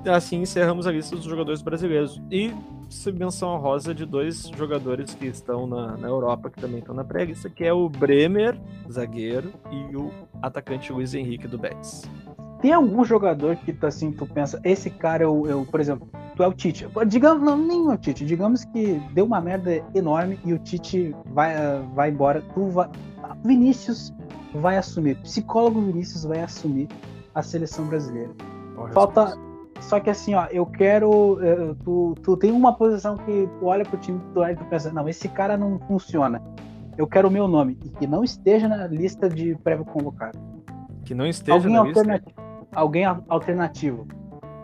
assim 0.09 0.41
encerramos 0.41 0.87
a 0.87 0.91
lista 0.91 1.15
dos 1.15 1.25
jogadores 1.25 1.61
brasileiros. 1.61 2.21
E 2.31 2.53
se 2.89 3.11
menção 3.11 3.57
rosa 3.57 3.93
de 3.93 4.05
dois 4.05 4.47
jogadores 4.55 5.13
que 5.13 5.25
estão 5.25 5.67
na, 5.67 5.97
na 5.97 6.07
Europa, 6.07 6.49
que 6.49 6.59
também 6.59 6.79
estão 6.79 6.93
na 6.93 7.03
pré-lista, 7.03 7.49
que 7.49 7.63
é 7.63 7.73
o 7.73 7.89
Bremer, 7.89 8.59
zagueiro, 8.91 9.51
e 9.71 9.95
o 9.95 10.11
atacante 10.41 10.91
Luiz 10.91 11.13
Henrique 11.13 11.47
do 11.47 11.57
Betis. 11.57 12.03
Tem 12.61 12.71
algum 12.71 13.03
jogador 13.03 13.55
que 13.57 13.73
tu 13.73 13.85
assim, 13.85 14.11
tu 14.11 14.25
pensa, 14.25 14.59
esse 14.63 14.89
cara 14.89 15.23
eu, 15.23 15.45
eu 15.45 15.65
por 15.65 15.79
exemplo, 15.79 16.07
tu 16.35 16.43
é 16.43 16.47
o 16.47 16.53
Tite. 16.53 16.87
Digamos, 17.07 17.43
não, 17.43 17.57
nem 17.57 17.87
o 17.87 17.97
Tite, 17.97 18.25
digamos 18.25 18.63
que 18.65 18.99
deu 19.13 19.25
uma 19.25 19.41
merda 19.41 19.83
enorme 19.93 20.39
e 20.43 20.53
o 20.53 20.59
Tite 20.59 21.15
vai, 21.25 21.53
vai 21.93 22.09
embora, 22.09 22.41
tu 22.53 22.69
vai, 22.69 22.89
Vinícius 23.43 24.13
vai 24.53 24.77
assumir, 24.77 25.15
psicólogo 25.17 25.81
Vinícius 25.81 26.23
vai 26.23 26.41
assumir 26.41 26.87
a 27.33 27.41
seleção 27.41 27.85
brasileira. 27.85 28.31
Falta, 28.93 29.37
só 29.79 29.99
que 29.99 30.09
assim, 30.09 30.33
ó, 30.35 30.45
eu 30.51 30.65
quero, 30.65 31.39
eh, 31.41 31.75
tu, 31.83 32.15
tu 32.23 32.37
tem 32.37 32.51
uma 32.51 32.73
posição 32.73 33.17
que 33.17 33.47
tu 33.59 33.65
olha 33.65 33.83
pro 33.85 33.97
time 33.97 34.19
titular 34.19 34.51
e 34.51 34.55
tu 34.55 34.65
pensa, 34.65 34.91
não, 34.91 35.07
esse 35.09 35.27
cara 35.29 35.57
não 35.57 35.79
funciona. 35.87 36.41
Eu 36.97 37.07
quero 37.07 37.27
o 37.27 37.31
meu 37.31 37.47
nome 37.47 37.77
e 37.83 37.89
que 37.89 38.07
não 38.07 38.23
esteja 38.23 38.67
na 38.67 38.87
lista 38.87 39.29
de 39.29 39.55
prévio 39.63 39.85
convocado. 39.85 40.37
Que 41.03 41.13
não 41.13 41.25
esteja 41.27 41.57
Alguém 41.57 41.73
na 41.73 41.83
lista. 41.83 41.99
alternativo. 41.99 42.35
Alguém 42.73 43.05
al- 43.05 43.23
alternativo. 43.29 44.07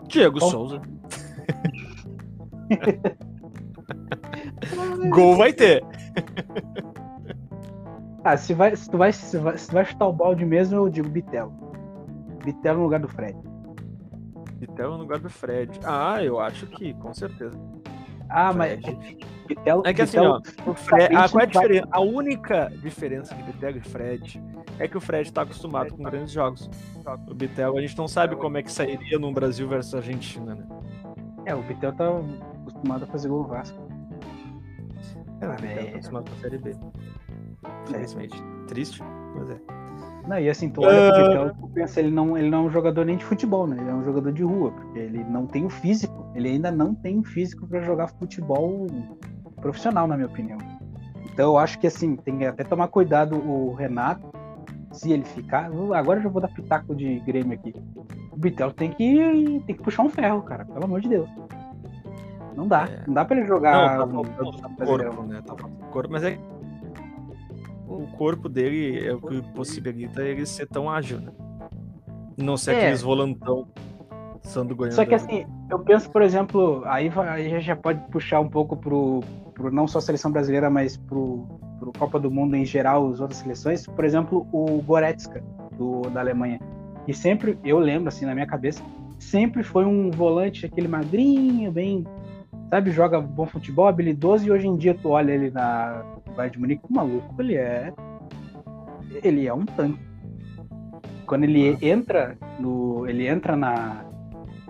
Diego 0.08 0.38
Qual- 0.38 0.50
Souza. 0.50 0.80
Gol 5.10 5.36
vai 5.36 5.52
ter. 5.52 5.82
Ah, 8.24 8.36
se, 8.36 8.54
vai, 8.54 8.76
se, 8.76 8.88
tu 8.88 8.96
vai, 8.96 9.12
se, 9.12 9.36
vai, 9.36 9.58
se 9.58 9.66
tu 9.66 9.72
vai 9.72 9.84
chutar 9.84 10.06
o 10.06 10.12
balde 10.12 10.44
mesmo, 10.46 10.76
eu 10.76 10.88
digo 10.88 11.08
Bitelo. 11.08 11.52
Bitelo 12.44 12.78
no 12.78 12.84
lugar 12.84 13.00
do 13.00 13.08
Fred. 13.08 13.36
Então, 14.62 14.92
no 14.92 14.98
lugar 14.98 15.18
do 15.18 15.28
Fred. 15.28 15.78
Ah, 15.84 16.22
eu 16.22 16.38
acho 16.40 16.66
que, 16.66 16.94
com 16.94 17.12
certeza. 17.12 17.58
Ah, 18.28 18.52
mas 18.52 18.80
Fred. 18.80 19.18
Bitelo. 19.46 19.82
É 19.84 19.92
que 19.92 20.02
assim, 20.02 20.18
Bitelo 20.18 20.40
ó, 20.66 20.70
o 20.70 20.74
Fred, 20.74 21.14
a, 21.16 21.22
fisicamente 21.22 21.32
qual 21.32 21.40
é 21.42 21.44
a, 21.44 21.46
diferença? 21.68 21.88
a 21.90 22.00
única 22.00 22.72
diferença 22.80 23.34
que 23.34 23.42
Bitelo 23.42 23.76
e 23.78 23.80
Fred 23.80 24.42
é 24.78 24.88
que 24.88 24.96
o 24.96 25.00
Fred 25.00 25.32
tá 25.32 25.42
acostumado 25.42 25.92
com 25.94 26.02
grandes 26.02 26.32
jogos. 26.32 26.70
O 27.28 27.34
Bitelo, 27.34 27.76
a 27.76 27.80
gente 27.80 27.98
não 27.98 28.08
sabe 28.08 28.36
como 28.36 28.56
é 28.56 28.62
que 28.62 28.72
sairia 28.72 29.18
num 29.18 29.32
Brasil 29.32 29.68
versus 29.68 29.94
Argentina, 29.94 30.54
né? 30.54 30.66
É, 31.44 31.54
o 31.54 31.62
Bitelo 31.62 31.92
tá 31.94 32.08
acostumado 32.62 33.02
a 33.04 33.06
fazer 33.08 33.28
gol 33.28 33.42
no 33.42 33.48
Vasco. 33.48 33.78
É, 35.40 35.46
o 35.48 35.50
Ah, 35.50 35.56
Bitelo 35.56 35.80
é. 35.80 35.84
tá 35.84 35.90
acostumado 35.96 36.30
com 36.30 36.36
a 36.36 36.40
Série 36.40 36.58
B. 36.58 36.76
Infelizmente. 37.88 38.42
Triste, 38.68 39.02
mas 39.34 39.50
é. 39.50 39.81
Não, 40.26 40.38
e 40.38 40.48
assim, 40.48 40.68
tu 40.70 40.82
olha 40.82 41.12
pro 41.12 41.20
Ah. 41.20 41.28
Bitelo, 41.28 41.50
tu 41.60 41.68
pensa, 41.74 42.00
ele 42.00 42.10
não, 42.10 42.38
ele 42.38 42.48
não 42.48 42.58
é 42.58 42.60
um 42.62 42.70
jogador 42.70 43.04
nem 43.04 43.16
de 43.16 43.24
futebol, 43.24 43.66
né? 43.66 43.76
Ele 43.80 43.90
é 43.90 43.94
um 43.94 44.04
jogador 44.04 44.32
de 44.32 44.42
rua, 44.44 44.70
porque 44.70 44.98
ele 44.98 45.24
não 45.24 45.46
tem 45.46 45.64
o 45.66 45.70
físico. 45.70 46.26
Ele 46.34 46.48
ainda 46.48 46.70
não 46.70 46.94
tem 46.94 47.18
o 47.18 47.24
físico 47.24 47.66
pra 47.66 47.80
jogar 47.80 48.06
futebol 48.08 48.86
profissional, 49.60 50.06
na 50.06 50.16
minha 50.16 50.28
opinião. 50.28 50.58
Então 51.32 51.50
eu 51.50 51.58
acho 51.58 51.78
que 51.78 51.86
assim, 51.86 52.14
tem 52.16 52.38
que 52.38 52.44
até 52.44 52.62
tomar 52.62 52.88
cuidado 52.88 53.36
o 53.36 53.74
Renato, 53.74 54.26
se 54.92 55.10
ele 55.12 55.24
ficar. 55.24 55.70
Agora 55.94 56.18
eu 56.18 56.22
já 56.24 56.28
vou 56.28 56.40
dar 56.42 56.48
pitaco 56.48 56.94
de 56.94 57.18
Grêmio 57.20 57.54
aqui. 57.54 57.74
O 58.30 58.36
Bitelo 58.36 58.72
tem 58.72 58.90
que, 58.90 59.62
tem 59.66 59.74
que 59.76 59.82
puxar 59.82 60.02
um 60.02 60.08
ferro, 60.10 60.42
cara, 60.42 60.64
pelo 60.64 60.84
amor 60.84 61.00
de 61.00 61.08
Deus. 61.08 61.28
Não 62.54 62.68
dá. 62.68 62.84
É. 62.84 63.02
Não 63.06 63.14
dá 63.14 63.24
pra 63.24 63.36
ele 63.36 63.46
Não, 63.48 63.54
jogar. 63.56 63.98
tá 63.98 64.06
no- 64.06 64.24
faltando 64.24 64.86
corpo, 64.86 65.22
né? 65.22 65.42
Tá 65.44 65.54
faltando 65.56 65.84
corpo, 65.90 66.12
mas 66.12 66.22
é. 66.22 66.38
O 67.98 68.06
corpo 68.16 68.48
dele 68.48 69.06
é 69.06 69.12
o 69.12 69.20
que 69.20 69.42
possibilita 69.52 70.22
ele 70.22 70.46
ser 70.46 70.66
tão 70.66 70.90
ágil, 70.90 71.20
né? 71.20 71.32
Não 72.36 72.56
ser 72.56 72.72
É. 72.72 72.78
aqueles 72.78 73.02
volantão. 73.02 73.66
Sandro 74.42 74.74
Goiânia. 74.74 74.96
Só 74.96 75.04
que 75.04 75.14
assim, 75.14 75.46
eu 75.70 75.78
penso, 75.78 76.10
por 76.10 76.20
exemplo, 76.20 76.82
aí, 76.86 77.08
aí 77.16 77.46
a 77.46 77.48
gente 77.48 77.64
já 77.64 77.76
pode 77.76 78.00
puxar 78.10 78.40
um 78.40 78.48
pouco 78.48 78.76
pro, 78.76 79.20
pro 79.54 79.70
não 79.72 79.86
só 79.86 79.98
a 79.98 80.02
seleção 80.02 80.32
brasileira, 80.32 80.68
mas 80.68 80.96
pro, 80.96 81.46
pro 81.78 81.92
Copa 81.96 82.18
do 82.18 82.30
Mundo 82.30 82.56
em 82.56 82.64
geral, 82.64 83.08
as 83.08 83.20
outras 83.20 83.38
seleções. 83.38 83.86
Por 83.86 84.04
exemplo, 84.04 84.46
o 84.52 84.82
Goretzka, 84.82 85.42
do, 85.78 86.02
da 86.10 86.20
Alemanha. 86.20 86.60
E 87.06 87.14
sempre, 87.14 87.58
eu 87.64 87.78
lembro, 87.78 88.08
assim, 88.08 88.24
na 88.24 88.34
minha 88.34 88.46
cabeça, 88.46 88.82
sempre 89.18 89.62
foi 89.62 89.84
um 89.84 90.10
volante, 90.10 90.66
aquele 90.66 90.88
magrinho, 90.88 91.70
bem, 91.70 92.04
sabe, 92.72 92.90
joga 92.90 93.20
bom 93.20 93.44
futebol, 93.44 93.86
habilidoso, 93.86 94.46
e 94.46 94.50
hoje 94.50 94.66
em 94.66 94.76
dia 94.78 94.94
tu 94.94 95.10
olha 95.10 95.30
ele 95.30 95.50
na 95.50 96.02
no 96.26 96.32
Bayern 96.32 96.54
de 96.54 96.58
Munique, 96.58 96.82
o 96.88 96.94
maluco, 96.94 97.34
ele 97.38 97.54
é. 97.54 97.92
Ele 99.22 99.46
é 99.46 99.52
um 99.52 99.66
tanque. 99.66 100.00
Quando 101.26 101.44
ele 101.44 101.76
entra 101.82 102.34
no. 102.58 103.06
Ele 103.06 103.28
entra 103.28 103.54
na. 103.54 104.06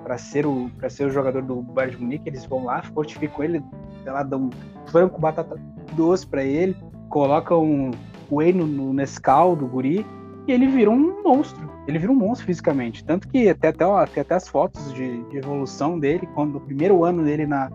Pra 0.03 0.19
ser, 0.19 0.45
o, 0.45 0.69
pra 0.79 0.91
ser 0.91 1.05
o 1.05 1.11
jogador 1.11 1.43
do 1.43 1.63
Bayern 1.63 1.95
de 1.95 2.03
Munique, 2.03 2.29
eles 2.29 2.45
vão 2.45 2.65
lá, 2.65 2.83
fortificam 2.83 3.45
ele, 3.45 3.63
sei 4.03 4.11
lá, 4.11 4.25
dão 4.25 4.47
um 4.47 4.51
frango 4.87 5.17
batata 5.21 5.57
doce 5.93 6.27
pra 6.27 6.43
ele, 6.43 6.77
colocam 7.09 7.63
um 7.63 7.91
whey 8.33 8.53
no, 8.53 8.67
no 8.67 8.93
Nescau 8.93 9.55
do 9.55 9.65
guri, 9.65 10.05
e 10.49 10.51
ele 10.51 10.67
vira 10.67 10.91
um 10.91 11.23
monstro. 11.23 11.71
Ele 11.87 12.01
vira 12.01 12.11
um 12.11 12.17
monstro 12.17 12.47
fisicamente. 12.47 13.05
Tanto 13.05 13.29
que 13.29 13.49
até, 13.49 13.69
até, 13.69 13.87
ó, 13.87 14.05
tem 14.05 14.23
até 14.23 14.35
as 14.35 14.49
fotos 14.49 14.93
de, 14.93 15.23
de 15.31 15.37
evolução 15.37 16.01
dele, 16.01 16.29
quando 16.35 16.57
o 16.57 16.61
primeiro 16.61 17.05
ano 17.05 17.23
dele 17.23 17.47
na, 17.47 17.71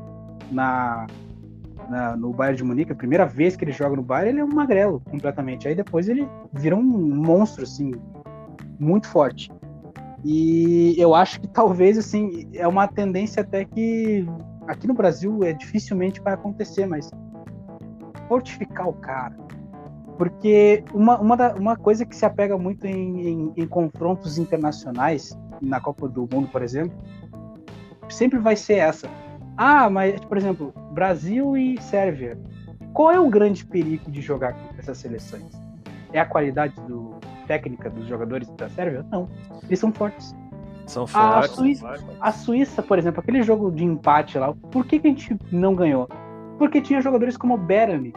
na, 0.51 1.07
na- 1.89 2.15
no 2.15 2.31
Bayern 2.31 2.57
de 2.57 2.63
Munique, 2.63 2.91
a 2.91 2.95
primeira 2.95 3.25
vez 3.25 3.55
que 3.55 3.63
ele 3.63 3.71
joga 3.71 3.95
no 3.95 4.01
Bayern, 4.03 4.29
ele 4.31 4.39
é 4.39 4.43
um 4.45 4.53
magrelo 4.53 5.01
completamente. 5.09 5.67
Aí 5.67 5.75
depois 5.75 6.07
ele 6.09 6.27
vira 6.53 6.75
um 6.75 6.81
monstro, 6.83 7.63
assim, 7.63 7.91
muito 8.79 9.07
forte. 9.07 9.51
E 10.23 10.95
eu 10.97 11.13
acho 11.15 11.39
que 11.39 11.47
talvez, 11.47 11.97
assim, 11.97 12.49
é 12.53 12.67
uma 12.67 12.88
tendência 12.88 13.41
até 13.41 13.63
que 13.65 14.25
aqui 14.67 14.88
no 14.88 14.93
Brasil 14.93 15.43
é 15.43 15.53
dificilmente 15.53 16.19
vai 16.21 16.33
acontecer, 16.33 16.85
mas 16.85 17.09
fortificar 18.27 18.88
o 18.88 18.93
cara. 18.93 19.35
Porque 20.17 20.83
uma, 20.93 21.19
uma, 21.19 21.38
da- 21.38 21.53
uma 21.53 21.75
coisa 21.77 22.03
que 22.05 22.15
se 22.15 22.25
apega 22.25 22.57
muito 22.57 22.85
em, 22.85 23.27
em- 23.27 23.53
em 23.55 23.67
confrontos 23.67 24.38
internacionais, 24.38 25.38
na 25.61 25.79
Copa 25.79 26.07
do 26.07 26.27
Mundo, 26.31 26.47
por 26.51 26.61
exemplo, 26.63 26.97
sempre 28.09 28.39
vai 28.39 28.55
ser 28.55 28.75
essa. 28.75 29.07
Ah, 29.57 29.89
mas, 29.89 30.19
por 30.21 30.37
exemplo, 30.37 30.73
Brasil 30.91 31.57
e 31.57 31.81
Sérvia. 31.81 32.37
Qual 32.93 33.11
é 33.11 33.19
o 33.19 33.29
grande 33.29 33.65
perigo 33.65 34.09
de 34.09 34.21
jogar 34.21 34.53
com 34.53 34.75
essas 34.77 34.97
seleções? 34.97 35.51
É 36.13 36.19
a 36.19 36.25
qualidade 36.25 36.73
do, 36.81 37.17
técnica 37.47 37.89
dos 37.89 38.05
jogadores 38.07 38.47
da 38.51 38.69
Sérvia? 38.69 39.03
Não. 39.09 39.27
Eles 39.63 39.79
são 39.79 39.91
fortes. 39.91 40.35
São 40.85 41.03
A 41.05 41.07
fortes. 41.07 41.55
Suíça, 41.55 41.93
a 42.19 42.31
Suíça, 42.31 42.83
por 42.83 42.99
exemplo, 42.99 43.21
aquele 43.21 43.41
jogo 43.41 43.71
de 43.71 43.83
empate 43.83 44.37
lá, 44.37 44.53
por 44.71 44.85
que, 44.85 44.99
que 44.99 45.07
a 45.07 45.09
gente 45.09 45.37
não 45.51 45.73
ganhou? 45.73 46.07
Porque 46.57 46.81
tinha 46.81 47.01
jogadores 47.01 47.35
como 47.35 47.55
o 47.55 47.57
Berami, 47.57 48.13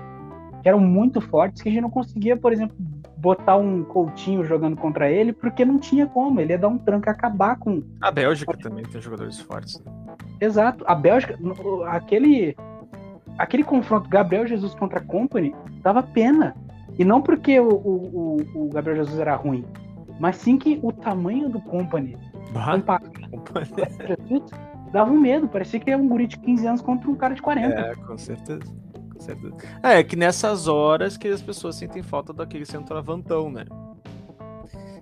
que 0.63 0.69
eram 0.69 0.79
muito 0.79 1.21
fortes, 1.21 1.63
que 1.63 1.69
a 1.69 1.73
gente 1.73 1.83
não 1.83 1.91
conseguia, 1.91 2.37
por 2.37 2.53
exemplo, 2.53 2.77
botar 3.21 3.57
um 3.57 3.85
Coutinho 3.85 4.43
jogando 4.45 4.77
contra 4.77 5.11
ele, 5.11 5.33
porque 5.33 5.65
não 5.65 5.79
tinha 5.79 6.07
como. 6.07 6.41
Ele 6.41 6.53
ia 6.53 6.59
dar 6.59 6.69
um 6.69 6.79
tranco 6.79 7.09
e 7.09 7.11
acabar 7.11 7.57
com. 7.59 7.83
A 8.01 8.11
Bélgica 8.11 8.57
também 8.57 8.85
tem 8.85 9.01
jogadores 9.01 9.39
fortes. 9.41 9.79
né? 9.85 9.93
Exato. 10.41 10.85
A 10.87 10.95
Bélgica, 10.95 11.39
aquele, 11.89 12.57
aquele 13.39 13.63
confronto 13.63 14.09
Gabriel 14.09 14.47
Jesus 14.47 14.75
contra 14.75 15.01
Company 15.01 15.55
dava 15.83 16.03
pena. 16.03 16.55
E 16.99 17.05
não 17.05 17.21
porque 17.23 17.59
o, 17.61 17.69
o, 17.69 18.37
o- 18.55 18.69
Gabriel 18.71 18.97
Jesus 18.97 19.19
era 19.19 19.35
ruim, 19.37 19.65
mas 20.19 20.37
sim 20.37 20.59
que 20.59 20.79
o 20.83 20.91
tamanho 20.93 21.49
do 21.49 21.61
Company 21.61 22.17
Bah, 22.53 22.77
Jesus 24.07 24.51
dava 24.93 25.11
um 25.13 25.21
medo. 25.21 25.47
Parecia 25.49 25.79
que 25.79 25.91
era 25.91 26.01
um 26.03 26.09
guri 26.09 26.27
de 26.27 26.37
15 26.39 26.67
anos 26.67 26.81
contra 26.83 27.09
um 27.11 27.15
cara 27.15 27.35
de 27.35 27.41
40. 27.43 27.69
É, 27.81 27.95
com 27.95 28.19
certeza. 28.19 28.61
Certeza. 29.21 29.55
É, 29.83 30.03
que 30.03 30.17
nessas 30.17 30.67
horas 30.67 31.17
que 31.17 31.29
as 31.29 31.43
pessoas 31.43 31.77
sentem 31.77 32.03
falta 32.03 32.33
daquele 32.33 32.65
centroavantão, 32.65 33.51
né? 33.51 33.67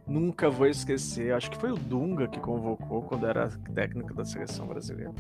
Nunca 0.06 0.48
vou 0.48 0.66
esquecer, 0.66 1.34
acho 1.34 1.50
que 1.50 1.58
foi 1.58 1.70
o 1.70 1.76
Dunga 1.76 2.26
que 2.28 2.40
convocou 2.40 3.02
quando 3.02 3.26
era 3.26 3.48
técnico 3.74 4.14
da 4.14 4.24
seleção 4.24 4.66
brasileira. 4.66 5.12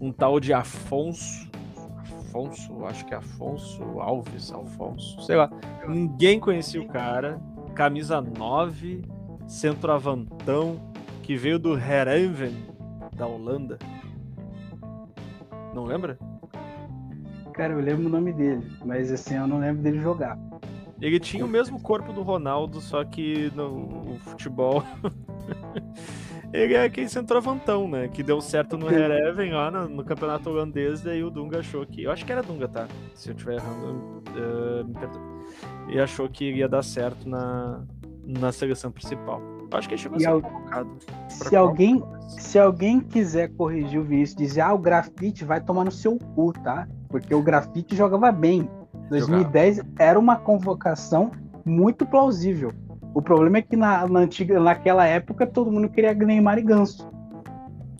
Um 0.00 0.10
tal 0.10 0.40
de 0.40 0.52
Afonso. 0.52 1.48
Afonso, 2.18 2.84
acho 2.86 3.04
que 3.06 3.12
é 3.12 3.18
Afonso 3.18 3.82
Alves, 4.00 4.50
Alfonso, 4.50 5.20
sei 5.22 5.36
lá. 5.36 5.50
Ninguém 5.86 6.40
conhecia 6.40 6.80
o 6.80 6.88
cara. 6.88 7.40
Camisa 7.74 8.20
9, 8.20 9.04
centroavantão, 9.46 10.92
que 11.22 11.36
veio 11.36 11.58
do 11.58 11.78
Herenveen, 11.78 12.66
da 13.14 13.26
Holanda. 13.26 13.78
Não 15.74 15.84
lembra? 15.84 16.18
Cara, 17.60 17.74
eu 17.74 17.80
lembro 17.80 18.06
o 18.06 18.08
nome 18.08 18.32
dele, 18.32 18.66
mas 18.82 19.12
assim, 19.12 19.34
eu 19.36 19.46
não 19.46 19.58
lembro 19.58 19.82
dele 19.82 20.00
jogar. 20.00 20.38
Ele 20.98 21.20
tinha 21.20 21.44
o 21.44 21.48
mesmo 21.48 21.78
corpo 21.78 22.10
do 22.10 22.22
Ronaldo, 22.22 22.80
só 22.80 23.04
que 23.04 23.52
no 23.54 24.16
futebol. 24.20 24.82
ele 26.54 26.72
é 26.72 26.84
aquele 26.84 27.10
centroavantão, 27.10 27.86
né? 27.86 28.08
Que 28.08 28.22
deu 28.22 28.40
certo 28.40 28.78
no 28.78 28.90
Hereven 28.90 29.52
lá 29.52 29.70
no, 29.70 29.90
no 29.90 30.02
campeonato 30.02 30.48
holandês, 30.48 31.02
daí 31.02 31.22
o 31.22 31.28
Dunga 31.28 31.58
achou 31.58 31.84
que. 31.84 32.04
Eu 32.04 32.10
acho 32.10 32.24
que 32.24 32.32
era 32.32 32.42
Dunga, 32.42 32.66
tá? 32.66 32.88
Se 33.14 33.28
eu 33.28 33.34
estiver 33.34 33.56
errando, 33.56 34.22
eh, 34.34 34.82
me 34.84 34.94
perdoe. 34.94 35.20
E 35.90 36.00
achou 36.00 36.30
que 36.30 36.46
iria 36.46 36.66
dar 36.66 36.82
certo 36.82 37.28
na, 37.28 37.82
na 38.24 38.52
seleção 38.52 38.90
principal. 38.90 39.38
Eu 39.70 39.78
acho 39.78 39.86
que 39.86 39.96
ele 39.96 40.00
chegou 40.00 40.16
a 40.16 40.20
ser 40.20 40.28
al- 40.28 40.40
convocado. 40.40 40.90
Se 41.28 41.54
alguém, 41.54 42.02
se 42.26 42.58
alguém 42.58 43.00
quiser 43.00 43.50
corrigir 43.50 44.00
o 44.00 44.02
Vinícius 44.02 44.40
e 44.40 44.44
dizer, 44.46 44.60
ah, 44.62 44.72
o 44.72 44.78
grafite 44.78 45.44
vai 45.44 45.60
tomar 45.60 45.84
no 45.84 45.92
seu 45.92 46.16
cu, 46.16 46.54
tá? 46.54 46.88
Porque 47.10 47.34
o 47.34 47.42
grafite 47.42 47.96
jogava 47.96 48.30
bem. 48.32 48.70
2010 49.10 49.80
era 49.98 50.18
uma 50.18 50.36
convocação 50.36 51.32
muito 51.64 52.06
plausível. 52.06 52.72
O 53.12 53.20
problema 53.20 53.58
é 53.58 53.62
que 53.62 53.76
na, 53.76 54.06
na 54.06 54.20
antiga, 54.20 54.60
naquela 54.60 55.04
época 55.04 55.46
todo 55.46 55.70
mundo 55.70 55.88
queria 55.88 56.14
Neymar 56.14 56.58
e 56.58 56.62
Ganso. 56.62 57.10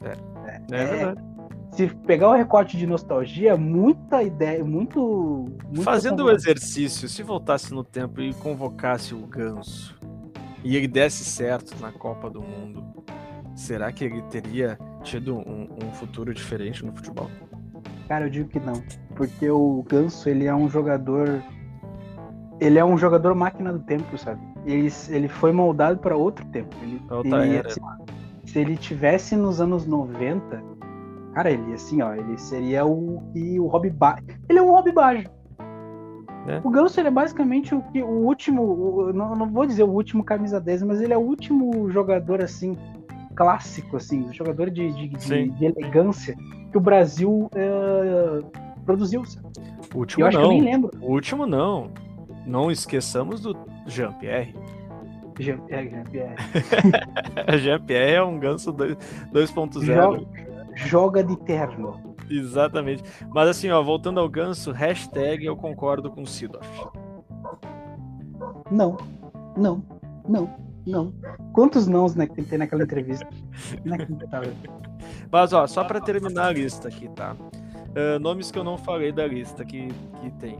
É, 0.03 0.85
verdade. 0.87 1.31
Se 1.73 1.87
pegar 2.07 2.31
o 2.31 2.33
recorte 2.33 2.77
de 2.77 2.87
nostalgia, 2.87 3.57
muita 3.57 4.23
ideia, 4.23 4.65
muito. 4.65 5.47
Fazendo 5.83 6.25
o 6.25 6.31
exercício, 6.31 7.09
se 7.09 7.23
voltasse 7.23 7.73
no 7.73 7.85
tempo 7.85 8.21
e 8.21 8.35
convocasse 8.35 9.15
o 9.15 9.27
Ganso 9.27 9.99
e 10.65 10.77
ele 10.77 10.89
desse 10.89 11.25
certo 11.25 11.81
na 11.81 11.93
Copa 11.93 12.29
do 12.29 12.41
Mundo, 12.41 12.85
será 13.55 13.91
que 13.93 14.05
ele 14.05 14.23
teria 14.23 14.79
tido 15.03 15.37
um, 15.37 15.69
um 15.83 15.93
futuro 15.93 16.35
diferente 16.35 16.85
no 16.85 16.93
futebol? 16.93 17.31
Cara, 18.11 18.25
eu 18.27 18.31
digo 18.31 18.49
que 18.49 18.59
não. 18.59 18.83
Porque 19.15 19.49
o 19.49 19.85
Ganso, 19.89 20.29
ele 20.29 20.45
é 20.47 20.53
um 20.53 20.69
jogador. 20.69 21.41
Ele 22.59 22.77
é 22.77 22.85
um 22.85 22.99
jogador 22.99 23.37
máquina 23.37 23.73
do 23.73 23.79
tempo, 23.79 24.19
sabe? 24.19 24.41
Ele, 24.67 24.93
ele 25.11 25.29
foi 25.29 25.53
moldado 25.53 26.01
para 26.01 26.17
outro 26.17 26.45
tempo. 26.47 26.75
Ele, 26.83 27.01
Outra 27.09 27.47
ele- 27.47 27.55
era. 27.59 27.71
se, 27.71 27.81
se 28.47 28.59
ele 28.59 28.77
tivesse 28.77 29.37
nos 29.37 29.61
anos 29.61 29.87
90, 29.87 30.61
cara, 31.35 31.53
ele 31.53 31.73
assim, 31.73 32.03
ó, 32.03 32.13
ele 32.13 32.37
seria 32.37 32.85
o 32.85 33.23
e 33.33 33.61
o 33.61 33.69
Rob 33.69 33.89
ba 33.91 34.19
Ele 34.49 34.59
é 34.59 34.63
um 34.63 34.73
Rob 34.73 34.91
Baggio. 34.91 35.31
É. 36.49 36.61
O 36.65 36.69
Ganso 36.71 36.99
ele 37.01 37.07
é 37.07 37.13
basicamente 37.13 37.73
o, 37.77 37.81
que- 37.93 38.03
o 38.03 38.27
último, 38.27 38.63
o- 38.65 39.13
não, 39.13 39.37
não 39.37 39.49
vou 39.49 39.65
dizer 39.65 39.85
o 39.85 39.89
último 39.91 40.25
camisa 40.25 40.61
10, 40.61 40.83
mas 40.83 41.01
ele 41.01 41.13
é 41.13 41.17
o 41.17 41.21
último 41.21 41.89
jogador 41.93 42.43
assim 42.43 42.77
clássico 43.45 43.97
assim, 43.97 44.31
jogador 44.35 44.69
de, 44.71 44.93
de, 44.93 45.09
de- 45.09 45.49
de 45.49 45.65
elegância 45.65 46.37
que 46.71 46.77
o 46.77 46.81
Brasil 46.81 47.49
eh, 47.55 48.43
produziu. 48.85 49.25
sabe? 49.25 49.47
O 49.95 49.99
último 50.01 50.27
eu 50.27 50.31
que 50.31 50.37
eu 50.37 50.49
nem 50.49 50.59
não. 50.61 50.65
lembro. 50.71 50.91
O 51.01 51.13
último 51.13 51.47
não. 51.47 51.91
Não 52.47 52.71
esqueçamos 52.71 53.41
do 53.41 53.57
Jean-Pierre. 53.87 54.55
Jean- 55.39 55.61
é, 55.71 55.83
Jean-Pierre. 55.89 56.35
Jean-Pierre 57.59 58.13
é 58.17 58.23
um 58.23 58.39
ganso 58.39 58.73
dois- 58.73 58.97
2.0. 59.33 59.85
Joga, 59.85 60.27
joga 60.75 61.25
de 61.25 61.37
terno. 61.39 61.99
Exatamente. 62.29 63.03
Mas 63.31 63.49
assim, 63.49 63.71
ó, 63.71 63.83
voltando 63.83 64.21
ao 64.21 64.29
ganso, 64.29 64.71
hashtag 64.71 65.47
eu 65.47 65.57
concordo 65.57 66.11
com 66.11 66.21
o 66.23 66.27
Sidoff. 66.27 66.69
Não, 68.71 68.97
não, 69.57 69.83
não, 70.29 70.49
não. 70.91 71.15
Quantos 71.53 71.87
nãos 71.87 72.15
né, 72.15 72.27
que 72.27 72.43
tem 72.43 72.59
naquela 72.59 72.83
entrevista? 72.83 73.29
Inacreditável. 73.85 74.53
Mas 75.31 75.53
ó, 75.53 75.67
só 75.67 75.85
pra 75.85 76.01
terminar 76.01 76.49
a 76.49 76.53
lista 76.53 76.89
aqui, 76.89 77.09
tá? 77.11 77.37
Ah, 77.95 78.19
nomes 78.19 78.51
que 78.51 78.59
eu 78.59 78.65
não 78.65 78.79
falei 78.79 79.13
da 79.13 79.27
lista 79.27 79.65
que, 79.65 79.89
que 80.21 80.31
tem. 80.39 80.59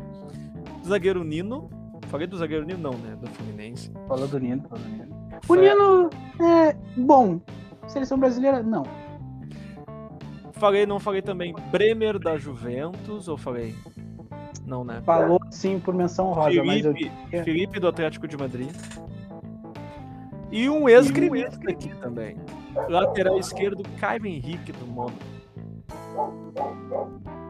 Zagueiro 0.87 1.25
Nino. 1.25 1.69
Falei 2.09 2.27
do 2.27 2.37
zagueiro 2.37 2.65
Nino, 2.65 2.79
não, 2.79 2.99
né? 2.99 3.17
Do 3.17 3.29
Fluminense. 3.29 3.93
Falou 4.09 4.27
do 4.27 4.39
Nino, 4.39 4.63
falou 4.69 4.85
do 4.85 4.91
Nino. 4.91 5.21
O 5.49 5.55
Nino 5.55 6.11
é 6.41 6.77
bom. 6.97 7.41
Seleção 7.87 8.19
brasileira, 8.19 8.63
não. 8.63 8.85
Falei, 10.53 10.85
não 10.85 11.01
falei 11.01 11.23
também 11.23 11.55
Bremer 11.71 12.19
da 12.19 12.37
Juventus, 12.37 13.29
ou 13.29 13.37
falei? 13.37 13.75
Não, 14.67 14.85
né? 14.85 15.01
Falou 15.05 15.41
sim 15.51 15.81
por 15.81 15.95
menção 15.95 16.33
rosa, 16.33 16.63
mas 16.63 16.85
eu 16.85 16.93
Felipe, 16.93 17.45
Felipe 17.45 17.81
do 17.81 17.89
Atlético 17.89 18.29
de 18.29 18.37
Madrid. 18.37 18.71
E 20.51 20.69
um 20.69 20.89
ex-gremista 20.89 21.71
aqui 21.71 21.95
também. 21.97 22.37
Lateral 22.89 23.39
esquerdo, 23.39 23.83
Caio 23.99 24.27
Henrique 24.27 24.73
do 24.73 24.87
Mônaco. 24.87 25.19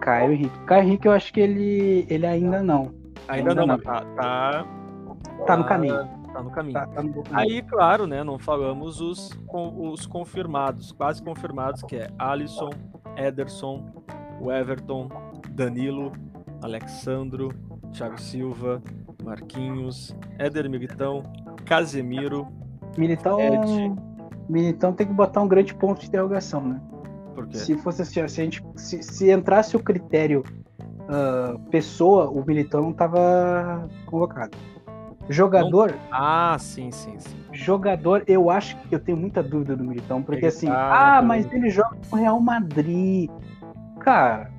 Caio 0.00 0.32
Henrique. 0.32 0.58
Caio 0.66 0.82
Henrique, 0.84 1.08
eu 1.08 1.12
acho 1.12 1.32
que 1.32 1.40
ele, 1.40 2.06
ele 2.08 2.26
ainda 2.26 2.62
não. 2.62 2.94
Ainda, 3.28 3.50
ainda 3.50 3.54
não, 3.54 3.66
não. 3.66 3.78
Tá, 3.78 4.04
tá, 4.16 4.66
tá, 5.46 5.56
no 5.56 5.64
caminho. 5.64 6.08
Tá 6.32 6.42
no 6.42 6.50
caminho. 6.50 6.74
Tá, 6.74 6.86
tá 6.86 7.02
no 7.02 7.22
Aí, 7.32 7.62
claro, 7.62 8.06
né? 8.06 8.22
Não 8.22 8.38
falamos 8.38 9.00
os, 9.00 9.30
os 9.52 10.06
confirmados, 10.06 10.92
quase 10.92 11.22
confirmados, 11.22 11.82
que 11.82 11.96
é 11.96 12.10
Alisson, 12.18 12.70
Ederson, 13.16 13.92
o 14.40 14.50
Everton, 14.50 15.08
Danilo, 15.50 16.12
Alexandro, 16.62 17.52
Thiago 17.92 18.20
Silva, 18.20 18.82
Marquinhos, 19.22 20.14
Éder 20.38 20.68
Militão, 20.68 21.22
Casemiro. 21.64 22.48
Militão, 22.96 23.40
Ed. 23.40 23.94
Militão 24.48 24.92
tem 24.92 25.06
que 25.06 25.12
botar 25.12 25.42
um 25.42 25.48
grande 25.48 25.74
ponto 25.74 26.00
de 26.00 26.08
interrogação, 26.08 26.60
né? 26.60 26.80
Por 27.34 27.46
quê? 27.46 27.58
Se 27.58 27.76
fosse 27.78 28.02
assim, 28.02 28.12
se, 28.12 28.20
a 28.20 28.26
gente, 28.26 28.64
se, 28.76 29.02
se 29.02 29.30
entrasse 29.30 29.76
o 29.76 29.80
critério 29.80 30.44
uh, 30.80 31.58
pessoa, 31.70 32.28
o 32.28 32.44
Militão 32.44 32.82
não 32.82 32.90
estava 32.90 33.88
convocado. 34.06 34.56
Jogador. 35.28 35.92
Não... 35.92 35.98
Ah, 36.10 36.56
sim, 36.58 36.90
sim, 36.90 37.18
sim. 37.18 37.36
Jogador, 37.52 38.24
eu 38.26 38.50
acho 38.50 38.76
que 38.76 38.94
eu 38.94 38.98
tenho 38.98 39.16
muita 39.16 39.42
dúvida 39.42 39.76
do 39.76 39.84
Militão, 39.84 40.22
porque 40.22 40.40
ele 40.40 40.46
assim, 40.48 40.66
tá... 40.66 41.18
ah, 41.18 41.22
mas 41.22 41.50
ele 41.52 41.70
joga 41.70 41.96
com 42.08 42.16
o 42.16 42.18
Real 42.18 42.40
Madrid. 42.40 43.30
Cara, 44.00 44.50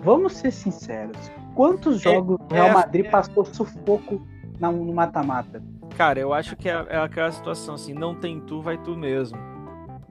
vamos 0.00 0.34
ser 0.36 0.50
sinceros. 0.50 1.30
Quantos 1.54 2.04
é, 2.04 2.12
jogos 2.12 2.36
o 2.50 2.54
Real 2.54 2.66
é, 2.66 2.74
Madrid 2.74 3.06
é... 3.06 3.08
passou 3.08 3.44
sufoco 3.44 4.26
no 4.60 4.92
mata-mata? 4.92 5.62
Cara, 5.96 6.18
eu 6.18 6.32
acho 6.32 6.56
que 6.56 6.68
é, 6.68 6.86
é, 6.88 6.96
aquela 6.96 7.30
situação 7.30 7.74
assim, 7.74 7.94
não 7.94 8.14
tem 8.14 8.40
tu, 8.40 8.60
vai 8.60 8.76
tu 8.78 8.96
mesmo. 8.96 9.38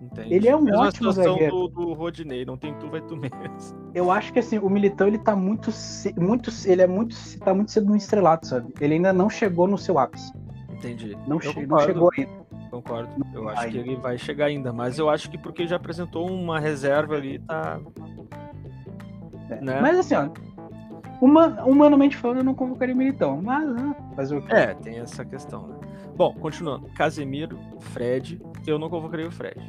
Entende? 0.01 0.33
Ele 0.33 0.47
é 0.47 0.55
um 0.55 0.61
Mesma 0.61 0.87
ótimo 0.87 1.11
situação 1.11 1.33
zagueiro. 1.33 1.55
Do, 1.55 1.67
do 1.67 1.93
Rodinei, 1.93 2.45
não 2.45 2.57
tem 2.57 2.73
tu, 2.75 2.89
vai 2.89 3.01
tu 3.01 3.15
mesmo. 3.17 3.91
Eu 3.93 4.11
acho 4.11 4.31
que 4.31 4.39
assim, 4.39 4.59
o 4.59 4.69
Militão 4.69 5.07
ele 5.07 5.17
tá 5.17 5.35
muito, 5.35 5.71
muito, 6.17 6.51
ele 6.65 6.81
é 6.81 6.87
muito, 6.87 7.15
tá 7.39 7.53
muito 7.53 7.71
cedo 7.71 7.87
no 7.87 7.95
estrelado, 7.95 8.45
sabe? 8.45 8.73
Ele 8.79 8.95
ainda 8.95 9.13
não 9.13 9.29
chegou 9.29 9.67
no 9.67 9.77
seu 9.77 9.97
ápice. 9.97 10.31
Entendi. 10.69 11.17
Não, 11.27 11.39
che 11.39 11.65
não 11.65 11.79
chegou 11.79 12.09
ainda. 12.17 12.43
Concordo. 12.69 13.13
Eu 13.33 13.47
acho 13.49 13.69
que 13.69 13.77
ele 13.77 13.95
vai 13.95 14.17
chegar 14.17 14.45
ainda, 14.45 14.73
mas 14.73 14.97
eu 14.97 15.09
acho 15.09 15.29
que 15.29 15.37
porque 15.37 15.67
já 15.67 15.75
apresentou 15.75 16.27
uma 16.27 16.59
reserva 16.59 17.15
ali, 17.15 17.39
tá. 17.39 17.79
É. 19.49 19.61
Né? 19.61 19.79
Mas 19.79 19.99
assim, 19.99 20.15
ó, 20.15 20.29
uma, 21.23 21.63
humanamente 21.63 22.17
falando, 22.17 22.39
eu 22.39 22.43
não 22.43 22.53
convocaria 22.53 22.93
o 22.93 22.97
Militão, 22.97 23.41
mas 23.41 23.65
né, 23.73 23.95
fazer 24.13 24.37
o 24.37 24.41
quê? 24.41 24.53
É, 24.53 24.73
tem 24.73 24.99
essa 24.99 25.23
questão, 25.23 25.67
né? 25.67 25.75
Bom, 26.17 26.33
continuando. 26.33 26.89
Casemiro, 26.89 27.57
Fred, 27.79 28.41
eu 28.67 28.77
não 28.77 28.89
convocaria 28.89 29.27
o 29.27 29.31
Fred. 29.31 29.61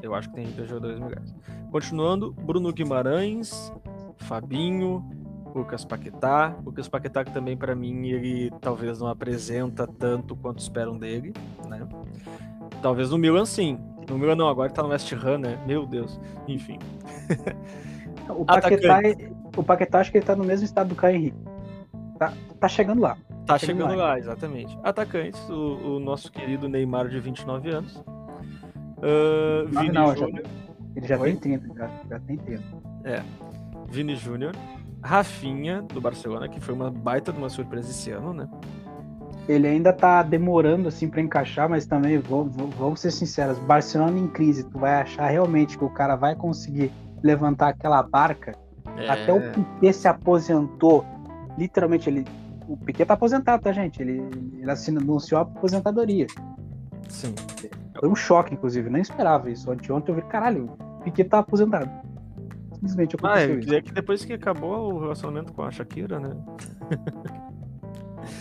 Eu 0.00 0.14
acho 0.14 0.28
que 0.30 0.36
tem 0.36 0.46
jogadores 0.66 1.00
melhores. 1.00 1.34
Continuando, 1.72 2.32
Bruno 2.32 2.72
Guimarães, 2.72 3.72
Fabinho, 4.18 5.04
Lucas 5.52 5.84
Paquetá. 5.84 6.56
Lucas 6.64 6.88
Paquetá 6.88 7.24
que 7.24 7.32
também 7.32 7.56
para 7.56 7.74
mim 7.74 8.06
ele 8.06 8.50
talvez 8.60 9.00
não 9.00 9.08
apresenta 9.08 9.88
tanto 9.88 10.36
quanto 10.36 10.60
esperam 10.60 10.96
dele, 10.96 11.34
né? 11.68 11.88
Talvez 12.80 13.10
no 13.10 13.18
Milan 13.18 13.44
sim. 13.44 13.78
No 14.08 14.16
Milan 14.16 14.36
não, 14.36 14.48
agora 14.48 14.70
tá 14.70 14.82
no 14.82 14.90
West 14.90 15.12
Ham, 15.12 15.38
né? 15.38 15.62
Meu 15.66 15.84
Deus. 15.84 16.20
Enfim. 16.46 16.78
O 18.32 18.44
Paquetá, 18.44 19.00
o 19.56 19.62
Paquetá 19.62 20.00
acho 20.00 20.10
que 20.10 20.18
ele 20.18 20.26
tá 20.26 20.36
no 20.36 20.44
mesmo 20.44 20.64
estado 20.64 20.88
do 20.88 20.94
Caio 20.94 21.16
Henrique. 21.16 21.38
Tá, 22.18 22.32
tá 22.58 22.68
chegando 22.68 23.00
lá. 23.00 23.16
Tá, 23.46 23.58
chegando, 23.58 23.82
chegando 23.82 23.98
lá. 23.98 24.08
lá. 24.08 24.18
exatamente. 24.18 24.78
Atacantes, 24.82 25.40
o, 25.48 25.96
o, 25.96 26.00
nosso 26.00 26.30
querido 26.30 26.68
Neymar 26.68 27.08
de 27.08 27.18
29 27.18 27.70
anos. 27.70 27.96
Uh, 28.98 29.66
Vini 29.68 29.92
não, 29.92 30.14
Júnior. 30.14 30.44
Ele 30.94 31.06
já 31.06 31.18
Oi? 31.18 31.34
tem 31.36 31.58
30, 31.58 31.74
já, 31.74 31.90
já 32.08 32.20
tem 32.20 32.36
30. 32.36 32.62
É. 33.04 33.22
Vini 33.88 34.16
Júnior. 34.16 34.54
Rafinha, 35.02 35.82
do 35.82 36.00
Barcelona, 36.00 36.48
que 36.48 36.60
foi 36.60 36.74
uma 36.74 36.90
baita 36.90 37.32
de 37.32 37.38
uma 37.38 37.48
surpresa 37.48 37.90
esse 37.90 38.10
ano, 38.10 38.34
né? 38.34 38.48
Ele 39.48 39.66
ainda 39.66 39.92
tá 39.92 40.22
demorando 40.22 40.88
assim 40.88 41.08
para 41.08 41.20
encaixar, 41.20 41.68
mas 41.68 41.86
também 41.86 42.18
vamos, 42.18 42.54
vamos 42.76 43.00
ser 43.00 43.10
sinceros, 43.10 43.58
Barcelona 43.58 44.18
em 44.18 44.28
crise, 44.28 44.68
tu 44.68 44.78
vai 44.78 45.00
achar 45.00 45.26
realmente 45.26 45.78
que 45.78 45.84
o 45.84 45.88
cara 45.88 46.16
vai 46.16 46.36
conseguir 46.36 46.92
levantar 47.22 47.68
aquela 47.68 48.02
barca. 48.02 48.56
É... 48.96 49.08
Até 49.08 49.32
o 49.32 49.52
Piquet 49.52 49.92
se 49.92 50.08
aposentou. 50.08 51.04
Literalmente, 51.58 52.08
ele. 52.08 52.26
O 52.68 52.76
Piquet 52.76 53.04
tá 53.04 53.14
aposentado, 53.14 53.62
tá, 53.62 53.72
gente? 53.72 54.00
Ele, 54.00 54.22
ele 54.58 54.70
anunciou 54.98 55.38
a 55.38 55.42
aposentadoria. 55.42 56.26
Sim. 57.08 57.34
Foi 57.98 58.08
um 58.08 58.14
choque, 58.14 58.54
inclusive. 58.54 58.88
Nem 58.88 59.02
esperava 59.02 59.50
isso. 59.50 59.70
Ontem 59.70 60.10
eu 60.10 60.14
vi, 60.14 60.22
caralho, 60.22 60.70
o 61.00 61.02
Piquet 61.04 61.24
tá 61.24 61.40
aposentado. 61.40 61.90
Simplesmente 62.74 63.16
aconteceu 63.16 63.50
ah, 63.50 63.54
eu 63.54 63.60
queria 63.60 63.82
que 63.82 63.92
depois 63.92 64.24
que 64.24 64.32
acabou 64.32 64.94
o 64.94 65.00
relacionamento 65.00 65.52
com 65.52 65.62
a 65.62 65.70
Shakira, 65.70 66.18
né? 66.18 66.34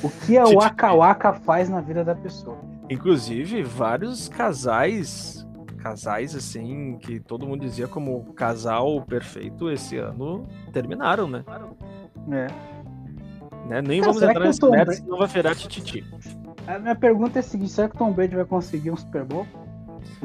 o 0.01 0.09
que 0.09 0.38
a 0.38 0.45
Waka 0.45 0.93
Waka 0.93 1.34
faz 1.34 1.67
na 1.67 1.82
vida 1.82 2.05
da 2.05 2.15
pessoa? 2.15 2.57
Inclusive, 2.89 3.61
vários 3.63 4.30
casais 4.30 5.39
casais 5.80 6.36
assim 6.36 6.97
que 6.99 7.19
todo 7.19 7.47
mundo 7.47 7.61
dizia 7.61 7.88
como 7.88 8.34
casal 8.34 9.01
perfeito 9.03 9.69
esse 9.71 9.97
ano 9.97 10.47
terminaram, 10.71 11.27
né? 11.27 11.43
É. 12.32 12.47
Né? 13.67 13.82
Nem 13.82 14.01
Cara, 14.01 14.13
vamos 14.13 14.30
entrar 14.30 14.45
nesse 14.45 14.69
mérito, 14.69 14.93
senão 14.95 15.17
vai 15.17 15.27
virar 15.27 15.55
tititi. 15.55 16.05
A 16.67 16.80
minha 16.80 16.95
pergunta 16.95 17.39
é 17.39 17.41
a 17.41 17.43
seguinte: 17.43 17.71
será 17.71 17.89
que 17.89 17.95
o 17.95 17.99
Tom 17.99 18.11
Brady 18.11 18.36
vai 18.36 18.45
conseguir 18.45 18.91
um 18.91 18.97
Super 18.97 19.23
Bowl? 19.25 19.45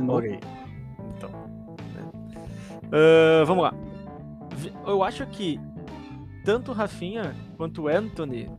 Ok. 0.09 0.41
Então. 1.17 1.31
Né? 1.31 2.11
Uh, 2.85 3.47
vamos 3.47 3.65
lá. 3.65 3.75
Eu 4.87 5.03
acho 5.03 5.27
que 5.27 5.61
tanto 6.45 6.73
Rafinha 6.73 7.35
quanto 7.57 7.89
Anthony 7.89 8.51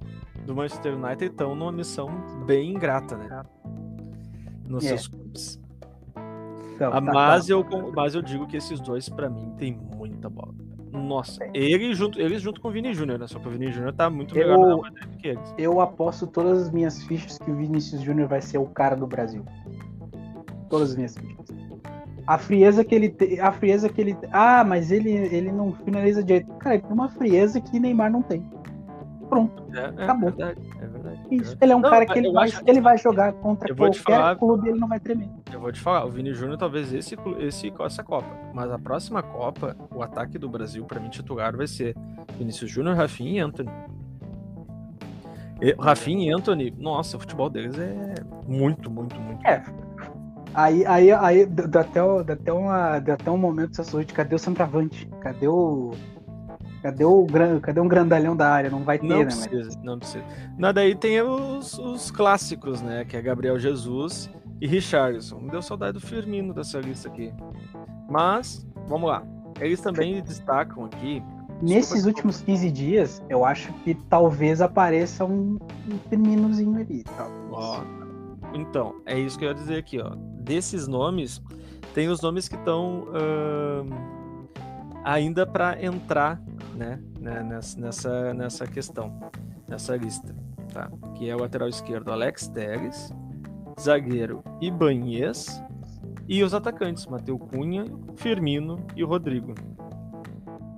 do 0.46 0.56
Manchester 0.56 0.96
United 0.96 1.32
estão 1.32 1.56
numa 1.56 1.72
missão 1.72 2.10
bem 2.46 2.72
ingrata, 2.72 3.18
né? 3.18 3.44
Nos 4.68 4.84
é. 4.86 4.90
seus 4.90 5.08
clubes. 5.08 5.65
Então, 6.76 6.92
tá, 6.92 7.02
mas, 7.02 7.48
tá. 7.48 7.54
Eu, 7.54 7.66
mas 7.94 8.16
eu 8.16 8.22
digo 8.22 8.46
que 8.46 8.58
esses 8.58 8.80
dois, 8.80 9.08
para 9.08 9.30
mim, 9.30 9.54
tem 9.58 9.74
muita 9.74 10.30
bola. 10.30 10.54
Nossa, 10.92 11.46
ele 11.54 11.94
junto, 11.94 12.20
eles 12.22 12.42
junto 12.42 12.62
com 12.62 12.70
o 12.70 12.72
Vini 12.72 12.94
Júnior, 12.94 13.20
né? 13.20 13.28
Só 13.28 13.38
que 13.38 13.48
o 13.48 13.52
Vini 13.52 13.72
Júnior 13.72 13.94
tá 13.94 14.10
muito 14.10 14.34
melhor 14.34 14.58
eu, 14.58 14.82
na 14.82 15.06
do 15.06 15.18
que 15.18 15.28
eles. 15.30 15.56
Eu 15.58 15.82
aposto 15.82 16.26
todas 16.26 16.64
as 16.64 16.72
minhas 16.72 17.04
fichas 17.04 17.38
que 17.38 17.52
o 17.52 17.56
Vinícius 17.56 18.02
Júnior 18.02 18.28
vai 18.30 18.42
ser 18.42 18.58
o 18.60 18.66
cara 18.66 18.96
do 18.96 19.06
Brasil. 19.06 19.46
Todas 20.70 20.92
as 20.92 20.96
minhas 20.96 21.18
fichas. 21.18 21.46
A 22.26 22.38
frieza 22.38 22.84
que 22.84 22.96
ele 22.96 23.10
tem. 23.10 23.40
A 23.40 23.52
frieza 23.52 23.90
que 23.90 24.02
ele. 24.02 24.18
Ah, 24.32 24.64
mas 24.64 24.90
ele, 24.90 25.12
ele 25.12 25.52
não 25.52 25.74
finaliza 25.74 26.24
direito. 26.24 26.52
Cara, 26.56 26.76
ele 26.76 26.84
tem 26.84 26.94
uma 26.94 27.10
frieza 27.10 27.62
que 27.62 27.80
Neymar 27.80 28.12
não 28.12 28.22
tem. 28.22 28.50
Pronto. 29.30 29.64
É, 29.74 29.80
é 29.80 30.04
acabou. 30.04 30.32
Verdade, 30.32 30.60
é 30.78 30.80
verdade. 30.80 30.95
Isso. 31.30 31.58
Ele 31.62 31.72
é 31.72 31.76
um 31.76 31.80
não, 31.80 31.90
cara 31.90 32.06
que 32.06 32.18
ele 32.18 32.32
vai, 32.32 32.50
ele 32.66 32.82
vai 32.82 32.98
jogar 32.98 33.34
contra 33.34 33.74
qualquer 33.74 34.00
falar, 34.00 34.36
clube 34.36 34.70
ele 34.70 34.80
não 34.80 34.88
vai 34.88 35.00
tremer. 35.00 35.30
Eu 35.52 35.60
vou 35.60 35.72
te 35.72 35.80
falar, 35.80 36.06
o 36.06 36.10
Vini 36.10 36.34
Júnior 36.34 36.58
talvez 36.58 36.94
esse, 36.94 37.16
esse 37.40 37.74
essa 37.80 38.04
Copa. 38.04 38.28
Mas 38.54 38.72
a 38.72 38.80
próxima 38.80 39.22
Copa, 39.22 39.76
o 39.94 40.02
ataque 40.02 40.38
do 40.38 40.50
Brasil, 40.50 40.86
para 40.86 41.00
mim, 41.00 41.10
titular 41.10 41.56
vai 41.56 41.68
ser 41.68 41.96
Vinícius 42.38 42.72
Júnior, 42.72 42.96
Rafinha 42.96 43.32
e 43.32 43.40
Anthony. 43.40 43.72
E, 45.62 45.76
Rafinha 45.80 46.30
e 46.30 46.34
Anthony, 46.34 46.74
nossa, 46.78 47.18
o 47.18 47.20
futebol 47.20 47.50
deles 47.50 47.78
é 47.78 48.16
muito, 48.48 48.90
muito, 48.90 49.20
muito. 49.20 49.46
É. 49.46 49.64
Aí, 50.54 50.86
aí, 50.86 51.12
aí 51.12 51.46
dá 51.46 51.82
até, 51.82 52.00
dá 52.24 52.34
até, 52.34 52.54
uma, 52.54 53.00
dá 53.00 53.14
até 53.16 53.30
um 53.30 53.38
momento 53.38 53.72
essa 53.72 53.84
sorte, 53.84 54.14
cadê 54.14 54.36
o 54.36 54.40
centroavante? 54.40 55.06
Cadê 55.20 55.48
o 55.48 55.92
Cadê 56.86 57.04
o 57.04 57.26
cadê 57.64 57.80
um 57.80 57.88
grandalhão 57.88 58.36
da 58.38 58.48
área? 58.48 58.70
Não 58.70 58.84
vai 58.84 59.00
ter, 59.00 59.08
não 59.08 59.18
né? 59.18 59.26
Precisa, 59.26 59.70
mas... 59.70 59.84
Não 59.84 59.98
precisa. 59.98 60.24
Nada 60.56 60.82
aí 60.82 60.94
tem 60.94 61.20
os, 61.20 61.80
os 61.80 62.12
clássicos, 62.12 62.80
né? 62.80 63.04
Que 63.04 63.18
é 63.18 63.22
Gabriel 63.24 63.58
Jesus 63.58 64.30
e 64.62 64.68
Richardson. 64.68 65.40
Me 65.40 65.50
deu 65.50 65.64
saudade 65.64 65.94
do 65.94 66.00
Firmino 66.00 66.54
dessa 66.54 66.80
lista 66.80 67.08
aqui. 67.08 67.34
Mas, 68.08 68.68
vamos 68.88 69.10
lá. 69.10 69.24
Eles 69.60 69.82
também 69.82 70.22
destacam 70.22 70.86
aqui. 70.86 71.24
Nesses 71.60 72.06
últimos 72.06 72.42
15 72.42 72.70
dias, 72.70 73.24
eu 73.30 73.44
acho 73.44 73.74
que 73.84 73.96
talvez 74.08 74.62
apareça 74.62 75.26
um, 75.26 75.58
um 75.92 75.98
Firminozinho 76.08 76.80
ali. 76.80 77.04
Ó, 77.52 77.82
então, 78.54 79.02
é 79.08 79.18
isso 79.18 79.40
que 79.40 79.46
eu 79.46 79.50
ia 79.50 79.56
dizer 79.56 79.78
aqui, 79.78 80.00
ó. 80.00 80.12
Desses 80.40 80.88
nomes, 80.88 81.42
tem 81.96 82.10
os 82.10 82.22
nomes 82.22 82.48
que 82.48 82.56
estão 82.56 83.08
uh 83.08 84.15
ainda 85.06 85.46
para 85.46 85.82
entrar 85.82 86.42
né, 86.76 87.00
né, 87.20 87.44
nessa, 87.78 88.34
nessa 88.34 88.66
questão, 88.66 89.18
nessa 89.68 89.96
lista. 89.96 90.36
Tá? 90.74 90.90
Que 91.14 91.30
é 91.30 91.36
o 91.36 91.40
lateral 91.40 91.70
esquerdo 91.70 92.12
Alex 92.12 92.48
Teres, 92.48 93.14
zagueiro 93.80 94.44
Ibanez 94.60 95.64
e 96.28 96.44
os 96.44 96.54
atacantes 96.54 97.06
Matheus 97.06 97.40
Cunha, 97.52 97.86
Firmino 98.16 98.84
e 98.96 99.04
Rodrigo. 99.04 99.54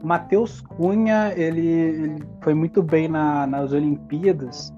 Matheus 0.04 0.62
Cunha, 0.62 1.34
ele, 1.36 1.66
ele, 1.66 2.24
foi 2.42 2.54
muito 2.54 2.84
bem 2.84 3.08
na, 3.08 3.48
nas 3.48 3.72
Olimpíadas 3.72 4.72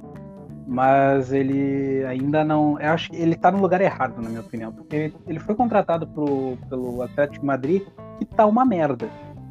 mas 0.71 1.33
ele 1.33 2.05
ainda 2.05 2.43
não. 2.43 2.79
Eu 2.79 2.91
acho 2.91 3.09
que 3.09 3.17
ele 3.17 3.35
tá 3.35 3.49
no 3.51 3.59
lugar 3.59 3.81
errado, 3.81 4.21
na 4.21 4.29
minha 4.29 4.41
opinião. 4.41 4.71
Porque 4.71 5.11
ele 5.27 5.39
foi 5.39 5.55
contratado 5.55 6.05
pro, 6.05 6.59
pelo 6.69 7.01
Atlético 7.01 7.43
Madrid, 7.43 7.81
que 8.19 8.25
tá 8.25 8.45
uma 8.45 8.63
merda. 8.63 9.09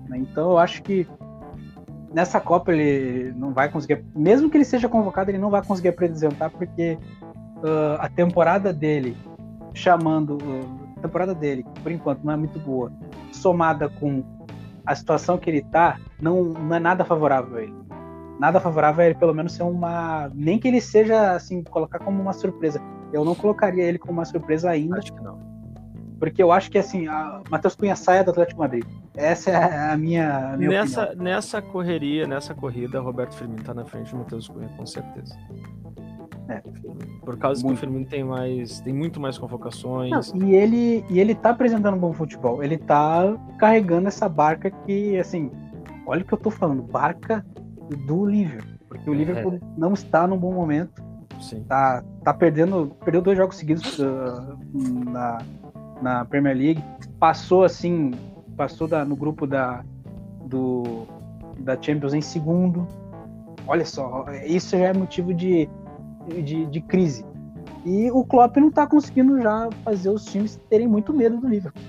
Né? 0.09 0.19
Então 0.19 0.51
eu 0.53 0.59
acho 0.59 0.83
que 0.83 1.07
nessa 2.13 2.41
Copa 2.41 2.73
ele 2.73 3.33
não 3.37 3.53
vai 3.53 3.69
conseguir. 3.69 4.05
Mesmo 4.15 4.51
que 4.51 4.57
ele 4.57 4.65
seja 4.65 4.89
convocado, 4.89 5.31
ele 5.31 5.39
não 5.39 5.51
vai 5.51 5.63
conseguir 5.63 5.89
apresentar, 5.89 6.51
porque 6.51 6.99
uh, 7.59 8.01
a 8.01 8.09
temporada 8.09 8.73
dele, 8.73 9.17
chamando. 9.75 10.39
Uh, 10.43 10.89
a 10.97 11.01
temporada 11.01 11.33
dele, 11.33 11.65
por 11.81 11.93
enquanto 11.93 12.25
não 12.25 12.33
é 12.33 12.37
muito 12.37 12.59
boa, 12.59 12.91
somada 13.31 13.89
com 13.89 14.25
a 14.85 14.97
situação 14.97 15.39
que 15.39 15.49
ele 15.49 15.63
tá, 15.63 15.97
não, 16.21 16.43
não 16.43 16.75
é 16.75 16.81
nada 16.81 17.05
favorável 17.05 17.57
a 17.57 17.63
ele 17.63 17.79
nada 18.39 18.61
favorável 18.61 19.03
a 19.03 19.07
ele 19.07 19.15
pelo 19.15 19.35
menos 19.35 19.53
ser 19.53 19.65
uma. 19.65 20.31
Nem 20.35 20.59
que 20.59 20.69
ele 20.69 20.81
seja, 20.81 21.33
assim, 21.33 21.63
colocar 21.63 21.99
como 21.99 22.23
uma 22.23 22.33
surpresa. 22.33 22.81
Eu 23.13 23.25
não 23.25 23.35
colocaria 23.35 23.85
ele 23.85 23.99
como 23.99 24.15
uma 24.15 24.25
surpresa 24.25 24.71
ainda. 24.71 24.99
Acho 24.99 25.13
que 25.13 25.23
não. 25.23 25.39
Porque 26.19 26.43
eu 26.43 26.51
acho 26.51 26.71
que, 26.71 26.79
assim, 26.79 27.07
a 27.07 27.41
Matheus 27.49 27.77
Cunha 27.77 27.95
saia 27.95 28.25
do 28.25 28.31
Atlético 28.31 28.61
Madrid. 28.61 28.85
Essa 29.15 29.51
é 29.51 29.93
a 29.93 29.97
minha, 29.97 30.55
a 30.55 30.57
minha 30.57 30.71
nessa, 30.71 31.05
opinião. 31.05 31.25
Nessa 31.25 31.63
correria, 31.63 32.27
nessa 32.27 32.55
corrida, 32.55 33.01
Roberto 33.01 33.35
Firmino 33.35 33.63
tá 33.63 33.73
na 33.73 33.85
frente 33.85 34.11
do 34.11 34.19
Matheus 34.19 34.49
Cunha, 34.49 34.69
com 34.77 34.85
certeza. 34.85 35.37
É. 36.49 36.63
Por 37.25 37.37
causa 37.37 37.63
Muito. 37.63 37.75
que 37.75 37.79
o 37.79 37.89
Firmino 37.89 38.07
tem 38.07 38.25
mais. 38.25 38.81
tem 38.81 38.93
muito 38.93 39.21
mais 39.21 39.37
convocações. 39.37 40.33
Não, 40.33 40.43
e 40.43 40.55
ele 40.55 41.05
e 41.11 41.21
ele 41.21 41.35
tá 41.35 41.51
apresentando 41.51 41.95
um 41.95 42.01
bom 42.01 42.13
futebol. 42.13 42.65
Ele 42.65 42.79
tá 42.79 43.37
carregando 43.59 44.09
essa 44.09 44.29
barca 44.29 44.71
que, 44.71 45.19
assim, 45.19 45.51
olha 46.07 46.23
o 46.23 46.25
que 46.25 46.33
eu 46.33 46.39
tô 46.39 46.51
falando, 46.51 46.83
barca 46.83 47.45
do 48.07 48.25
Liverpool. 48.25 48.79
Porque 48.89 49.11
o 49.11 49.15
É. 49.15 49.17
Liverpool 49.17 49.61
não 49.77 49.93
está 49.93 50.27
num 50.27 50.39
bom 50.39 50.53
momento. 50.53 51.07
Sim. 51.41 51.63
tá, 51.69 52.03
tá 52.25 52.35
perdendo, 52.35 52.97
perdeu 53.05 53.23
dois 53.23 53.39
jogos 53.39 53.57
seguidos 53.57 53.97
uh, 54.01 54.59
na, 54.75 55.39
na 56.03 56.25
Premier 56.25 56.57
League, 56.57 56.85
passou 57.19 57.65
assim, 57.65 58.13
passou 58.57 58.87
da, 58.89 59.05
no 59.05 59.17
grupo 59.17 59.47
da, 59.47 59.85
do, 60.45 61.07
da 61.59 61.81
Champions 61.81 62.15
em 62.15 62.21
segundo. 62.21 62.87
Olha 63.67 63.85
só, 63.85 64.25
isso 64.47 64.77
já 64.77 64.87
é 64.87 64.93
motivo 64.93 65.35
de, 65.35 65.69
de, 66.43 66.67
de 66.67 66.81
crise. 66.81 67.25
E 67.85 68.11
o 68.11 68.25
Klopp 68.25 68.57
não 68.57 68.71
tá 68.71 68.87
conseguindo 68.87 69.41
já 69.41 69.69
fazer 69.85 70.11
os 70.11 70.25
times 70.25 70.57
terem 70.69 70.89
muito 70.89 71.13
medo 71.13 71.39
do 71.39 71.49
Liverpool. 71.49 71.83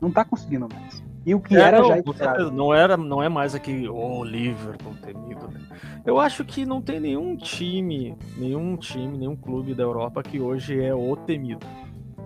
Não 0.00 0.10
tá 0.10 0.24
conseguindo 0.24 0.68
mais. 0.72 1.04
E 1.24 1.34
o 1.34 1.40
que 1.40 1.56
É, 1.56 1.60
era 1.60 1.80
não, 1.80 1.88
já 1.88 1.98
esperado. 1.98 2.52
não 2.52 2.72
era, 2.72 2.96
não 2.96 3.22
é 3.22 3.28
mais 3.28 3.54
aquele 3.54 3.88
oh, 3.88 4.22
Liverpool 4.22 4.94
temido, 5.02 5.48
né? 5.48 5.60
Eu 6.04 6.20
acho 6.20 6.44
que 6.44 6.64
não 6.64 6.80
tem 6.80 7.00
nenhum 7.00 7.36
time, 7.36 8.16
nenhum 8.38 8.76
time, 8.76 9.18
nenhum 9.18 9.34
clube 9.34 9.74
da 9.74 9.82
Europa 9.82 10.22
que 10.22 10.40
hoje 10.40 10.80
é 10.80 10.94
o 10.94 11.16
temido. 11.16 11.66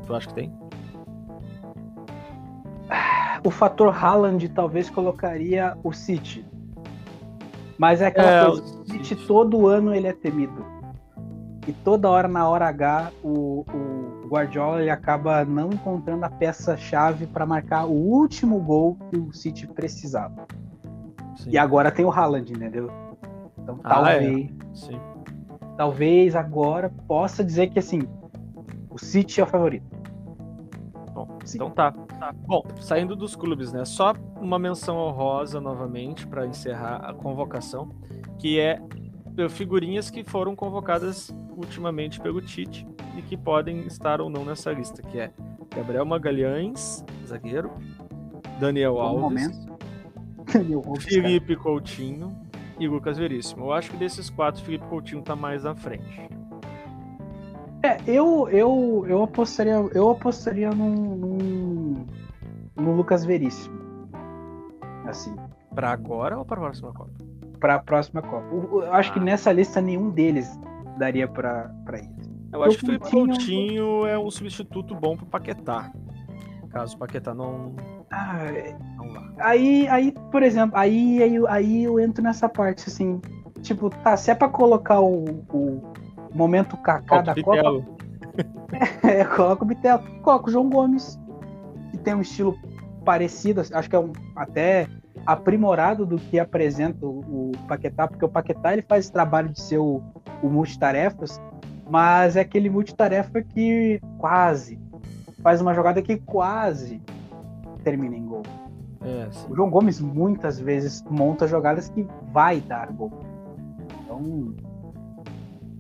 Tu 0.07 0.15
acha 0.15 0.29
que 0.29 0.35
tem? 0.35 0.53
O 3.45 3.51
fator 3.51 3.89
Haaland 3.95 4.49
talvez 4.51 4.91
colocaria 4.91 5.77
o 5.83 5.93
City. 5.93 6.45
Mas 7.79 8.03
é 8.03 8.07
aquela 8.09 8.31
É, 8.31 8.47
coisa, 8.47 8.63
o 8.63 8.81
o 8.83 8.87
City 8.87 9.17
todo 9.27 9.67
ano 9.67 9.95
ele 9.95 10.07
é 10.07 10.13
temido. 10.13 10.65
E 11.67 11.73
toda 11.73 12.09
hora, 12.11 12.27
na 12.27 12.49
hora 12.49 12.67
H, 12.69 13.13
o, 13.23 13.65
o 13.73 14.29
Guardiola 14.29 14.81
ele 14.81 14.91
acaba 14.91 15.45
não 15.45 15.71
encontrando 15.71 16.25
a 16.25 16.31
peça-chave 16.31 17.27
para 17.27 17.47
marcar 17.47 17.87
o 17.87 17.93
último 17.93 18.59
gol 18.61 18.97
que 19.11 19.17
o 19.19 19.33
City 19.33 19.67
precisava. 19.67 20.47
Sim. 21.37 21.51
E 21.51 21.59
agora 21.59 21.91
tem 21.91 22.05
o 22.05 22.11
Haaland, 22.11 22.53
entendeu? 22.53 22.91
Então 23.63 23.79
Ah, 23.85 23.89
talvez, 23.95 24.51
Sim. 24.75 25.01
talvez 25.77 26.35
agora 26.35 26.91
possa 27.07 27.45
dizer 27.45 27.71
que 27.71 27.79
assim, 27.79 28.03
o 28.91 28.99
City 28.99 29.41
é 29.41 29.45
o 29.45 29.47
favorito. 29.47 30.00
Bom, 31.27 31.39
Sim. 31.45 31.59
então 31.59 31.71
tá. 31.71 31.93
Bom, 32.47 32.63
saindo 32.81 33.15
dos 33.17 33.37
clubes, 33.37 33.73
né? 33.73 33.85
Só 33.85 34.15
uma 34.41 34.59
menção 34.59 34.97
honrosa 34.97 35.61
novamente 35.61 36.27
para 36.27 36.47
encerrar 36.47 36.97
a 36.97 37.13
convocação, 37.15 37.91
que 38.39 38.59
é 38.59 38.81
eh, 39.37 39.49
figurinhas 39.49 40.11
que 40.11 40.25
foram 40.25 40.55
convocadas 40.57 41.35
ultimamente 41.57 42.21
pelo 42.21 42.41
Tite 42.41 42.87
e 43.17 43.23
que 43.23 43.37
podem 43.37 43.81
estar 43.87 44.21
ou 44.21 44.31
não 44.31 44.45
nessa 44.45 44.73
lista, 44.73 45.03
que 45.03 45.19
é 45.19 45.33
Gabriel 45.75 46.05
Magalhães, 46.05 47.05
zagueiro, 47.27 47.71
Daniel 48.59 48.95
Bom 48.95 49.01
Alves, 49.01 49.21
momento. 49.23 49.79
Daniel 50.53 50.83
Alves, 50.87 51.05
cara. 51.05 51.23
Felipe 51.23 51.57
Coutinho 51.57 52.37
e 52.79 52.89
Lucas 52.89 53.19
Veríssimo. 53.19 53.67
Eu 53.67 53.73
acho 53.73 53.91
que 53.91 53.97
desses 53.97 54.31
quatro, 54.31 54.63
Felipe 54.63 54.87
Coutinho 54.87 55.23
tá 55.23 55.37
mais 55.37 55.65
à 55.67 55.75
frente. 55.75 56.40
É, 57.83 57.97
eu, 58.07 58.49
eu, 58.51 59.05
eu 59.09 59.23
apostaria, 59.23 59.73
eu 59.95 60.11
apostaria 60.11 60.71
num, 60.71 61.17
num- 61.17 62.07
no 62.77 62.93
Lucas 62.95 63.25
Veríssimo. 63.25 63.79
Assim, 65.07 65.35
Para 65.75 65.91
agora 65.91 66.39
ou 66.39 66.45
para 66.45 66.59
a 66.59 66.65
próxima 66.65 66.93
Copa? 66.93 67.11
para 67.59 67.75
a 67.75 67.79
próxima 67.79 68.23
Copa. 68.23 68.47
Eu, 68.53 68.83
eu 68.85 68.95
acho 68.95 69.13
que 69.13 69.19
Ah. 69.19 69.23
nessa 69.23 69.53
lista 69.53 69.81
nenhum 69.83 70.09
deles 70.11 70.59
daria 70.99 71.29
para 71.29 71.71
ir. 71.99 72.11
Eu 72.53 72.63
acho 72.65 72.79
que 72.79 72.85
o 72.85 72.87
Felipe 72.87 73.05
Coutinho- 73.11 73.27
Coutinho 73.29 74.07
é 74.07 74.19
um 74.19 74.31
substituto 74.31 74.95
bom 74.95 75.17
pro 75.17 75.27
Paquetá. 75.27 75.91
Caso 76.71 76.97
o 76.97 76.99
Paquetá 76.99 77.35
não, 77.35 77.75
Ah, 78.11 78.47
não 78.97 79.13
vá. 79.13 79.33
aí, 79.41 79.87
aí, 79.89 80.13
por 80.33 80.43
exemplo, 80.43 80.77
aí, 80.79 81.23
aí, 81.23 81.37
aí 81.49 81.85
eu 81.85 81.99
entro 82.01 82.23
nessa 82.23 82.49
parte, 82.49 82.89
assim, 82.89 83.21
tipo, 83.61 83.91
tá, 83.91 84.17
se 84.17 84.31
é 84.31 84.35
pra 84.35 84.49
colocar 84.49 85.01
o, 85.01 85.25
o 85.53 85.83
momento 86.33 86.77
Kaká 86.77 87.23
da 87.23 87.35
Copa, 87.43 87.85
é, 89.03 89.25
coloca 89.25 89.65
o 89.65 89.67
Bitelo, 89.67 90.03
coloca 90.23 90.49
o 90.49 90.53
João 90.53 90.71
Gomes, 90.71 91.19
que 91.91 91.99
tem 91.99 92.15
um 92.15 92.21
estilo 92.21 92.57
parecido, 93.05 93.61
acho 93.61 93.91
que 93.91 93.97
é 93.97 93.99
um, 93.99 94.13
até 94.37 94.89
aprimorado 95.27 96.07
do 96.07 96.17
que 96.17 96.39
apresenta 96.39 97.05
o, 97.05 97.51
o 97.51 97.53
Paquetá, 97.67 98.07
porque 98.07 98.25
o 98.25 98.29
Paquetá 98.29 98.73
ele 98.73 98.83
faz 98.83 99.05
esse 99.05 99.13
trabalho 99.13 99.49
de 99.49 99.61
ser 99.61 99.79
o, 99.79 100.03
o 100.43 100.49
multitarefas, 100.49 101.41
mas 101.89 102.37
é 102.37 102.41
aquele 102.41 102.71
multitarefa 102.71 103.43
que 103.43 104.01
quase 104.19 104.79
faz 105.43 105.61
uma 105.61 105.75
jogada 105.75 106.01
que 106.03 106.17
quase 106.19 107.03
termina 107.83 108.17
em 108.17 108.27
gol. 108.27 108.43
É. 109.03 109.29
O 109.49 109.57
João 109.57 109.71
Gomes 109.71 110.01
muitas 110.01 110.61
vezes 110.61 111.03
monta 111.11 111.47
jogadas 111.47 111.89
que 111.89 112.07
vai 112.33 112.61
dar 112.61 112.93
gol. 112.93 113.11
Então, 114.05 114.55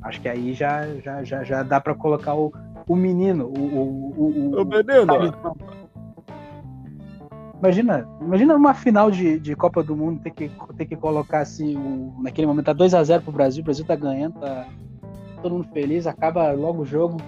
acho 0.02 0.20
que 0.20 0.28
aí 0.28 0.52
já, 0.54 0.86
já, 1.00 1.22
já, 1.24 1.42
já 1.44 1.62
dá 1.62 1.80
para 1.80 1.94
colocar 1.94 2.34
o, 2.34 2.52
o 2.88 2.96
menino, 2.96 3.46
o, 3.46 3.58
o, 3.58 4.14
o, 4.16 4.60
o- 4.62 4.64
menino. 4.64 5.56
Imagina, 7.58 8.08
imagina 8.22 8.56
uma 8.56 8.72
final 8.72 9.10
de, 9.10 9.38
de 9.38 9.54
Copa 9.54 9.82
do 9.82 9.94
Mundo 9.94 10.20
ter 10.22 10.30
que, 10.30 10.50
ter 10.78 10.86
que 10.86 10.96
colocar 10.96 11.40
assim, 11.40 11.76
o, 11.76 12.14
naquele 12.22 12.46
momento 12.46 12.64
tá 12.66 12.74
2x0 12.74 13.20
pro 13.20 13.32
Brasil, 13.32 13.60
o 13.60 13.64
Brasil 13.64 13.84
tá 13.84 13.94
ganhando, 13.94 14.40
tá 14.40 14.66
todo 15.42 15.54
mundo 15.56 15.68
feliz, 15.72 16.06
acaba 16.06 16.52
logo 16.52 16.82
o 16.82 16.86
jogo. 16.86 17.18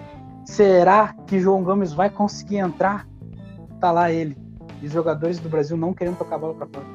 Será 0.43 1.13
que 1.27 1.39
João 1.39 1.63
Gomes 1.63 1.93
vai 1.93 2.09
conseguir 2.09 2.57
entrar? 2.57 3.07
Tá 3.79 3.91
lá 3.91 4.11
ele. 4.11 4.35
E 4.81 4.87
os 4.87 4.91
jogadores 4.91 5.39
do 5.39 5.47
Brasil 5.49 5.77
não 5.77 5.93
querendo 5.93 6.17
tocar 6.17 6.35
a 6.35 6.39
bola 6.39 6.53
pra 6.55 6.67
fora. 6.67 6.85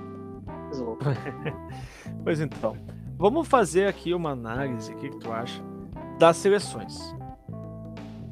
Pois 2.24 2.40
então, 2.40 2.76
vamos 3.16 3.46
fazer 3.48 3.86
aqui 3.86 4.12
uma 4.12 4.30
análise, 4.30 4.92
o 4.92 4.96
que, 4.96 5.08
que 5.08 5.16
tu 5.18 5.32
acha, 5.32 5.62
das 6.18 6.36
seleções. 6.36 6.98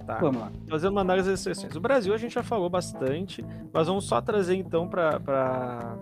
Tá? 0.06 0.18
Vamos 0.18 0.40
lá. 0.40 0.52
Fazendo 0.68 0.92
uma 0.92 1.00
análise 1.00 1.28
das 1.30 1.40
seleções. 1.40 1.74
O 1.74 1.80
Brasil 1.80 2.14
a 2.14 2.16
gente 2.16 2.34
já 2.34 2.42
falou 2.42 2.70
bastante, 2.70 3.44
mas 3.72 3.88
vamos 3.88 4.04
só 4.04 4.20
trazer 4.20 4.54
então 4.54 4.88
para 4.88 5.98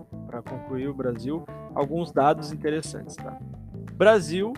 concluir 0.46 0.88
o 0.88 0.94
Brasil 0.94 1.44
alguns 1.74 2.12
dados 2.12 2.52
interessantes. 2.52 3.16
Tá? 3.16 3.38
Brasil, 3.94 4.52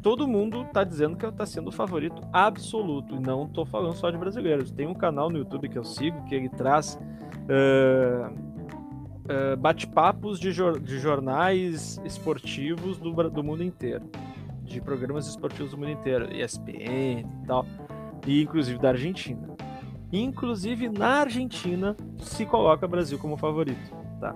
todo 0.00 0.26
mundo 0.26 0.62
está 0.62 0.82
dizendo 0.82 1.16
que 1.16 1.26
está 1.26 1.44
sendo 1.44 1.68
o 1.68 1.72
favorito 1.72 2.22
absoluto, 2.32 3.16
e 3.16 3.20
não 3.20 3.44
estou 3.44 3.66
falando 3.66 3.94
só 3.94 4.10
de 4.10 4.16
brasileiros. 4.16 4.70
Tem 4.70 4.86
um 4.86 4.94
canal 4.94 5.28
no 5.28 5.38
YouTube 5.38 5.68
que 5.68 5.76
eu 5.78 5.84
sigo 5.84 6.24
que 6.24 6.34
ele 6.34 6.48
traz 6.48 6.98
eh, 7.48 8.30
eh, 9.28 9.56
bate-papos 9.56 10.40
de, 10.40 10.52
jor- 10.52 10.80
de 10.80 10.98
jornais 10.98 12.00
esportivos 12.04 12.98
do, 12.98 13.12
do 13.28 13.44
mundo 13.44 13.62
inteiro, 13.62 14.08
de 14.64 14.80
programas 14.80 15.26
esportivos 15.26 15.70
do 15.72 15.78
mundo 15.78 15.90
inteiro, 15.90 16.34
ESPN 16.34 17.20
e 17.42 17.46
tal 17.46 17.66
e 18.26 18.42
inclusive 18.42 18.78
da 18.78 18.88
Argentina. 18.90 19.48
Inclusive 20.12 20.88
na 20.88 21.20
Argentina 21.20 21.96
se 22.18 22.46
coloca 22.46 22.86
o 22.86 22.88
Brasil 22.88 23.18
como 23.18 23.36
favorito, 23.36 23.94
tá? 24.20 24.34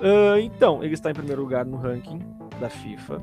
Ah, 0.00 0.40
então, 0.40 0.82
ele 0.82 0.94
está 0.94 1.10
em 1.10 1.14
primeiro 1.14 1.42
lugar 1.42 1.64
no 1.64 1.76
ranking 1.76 2.20
da 2.60 2.68
FIFA. 2.68 3.22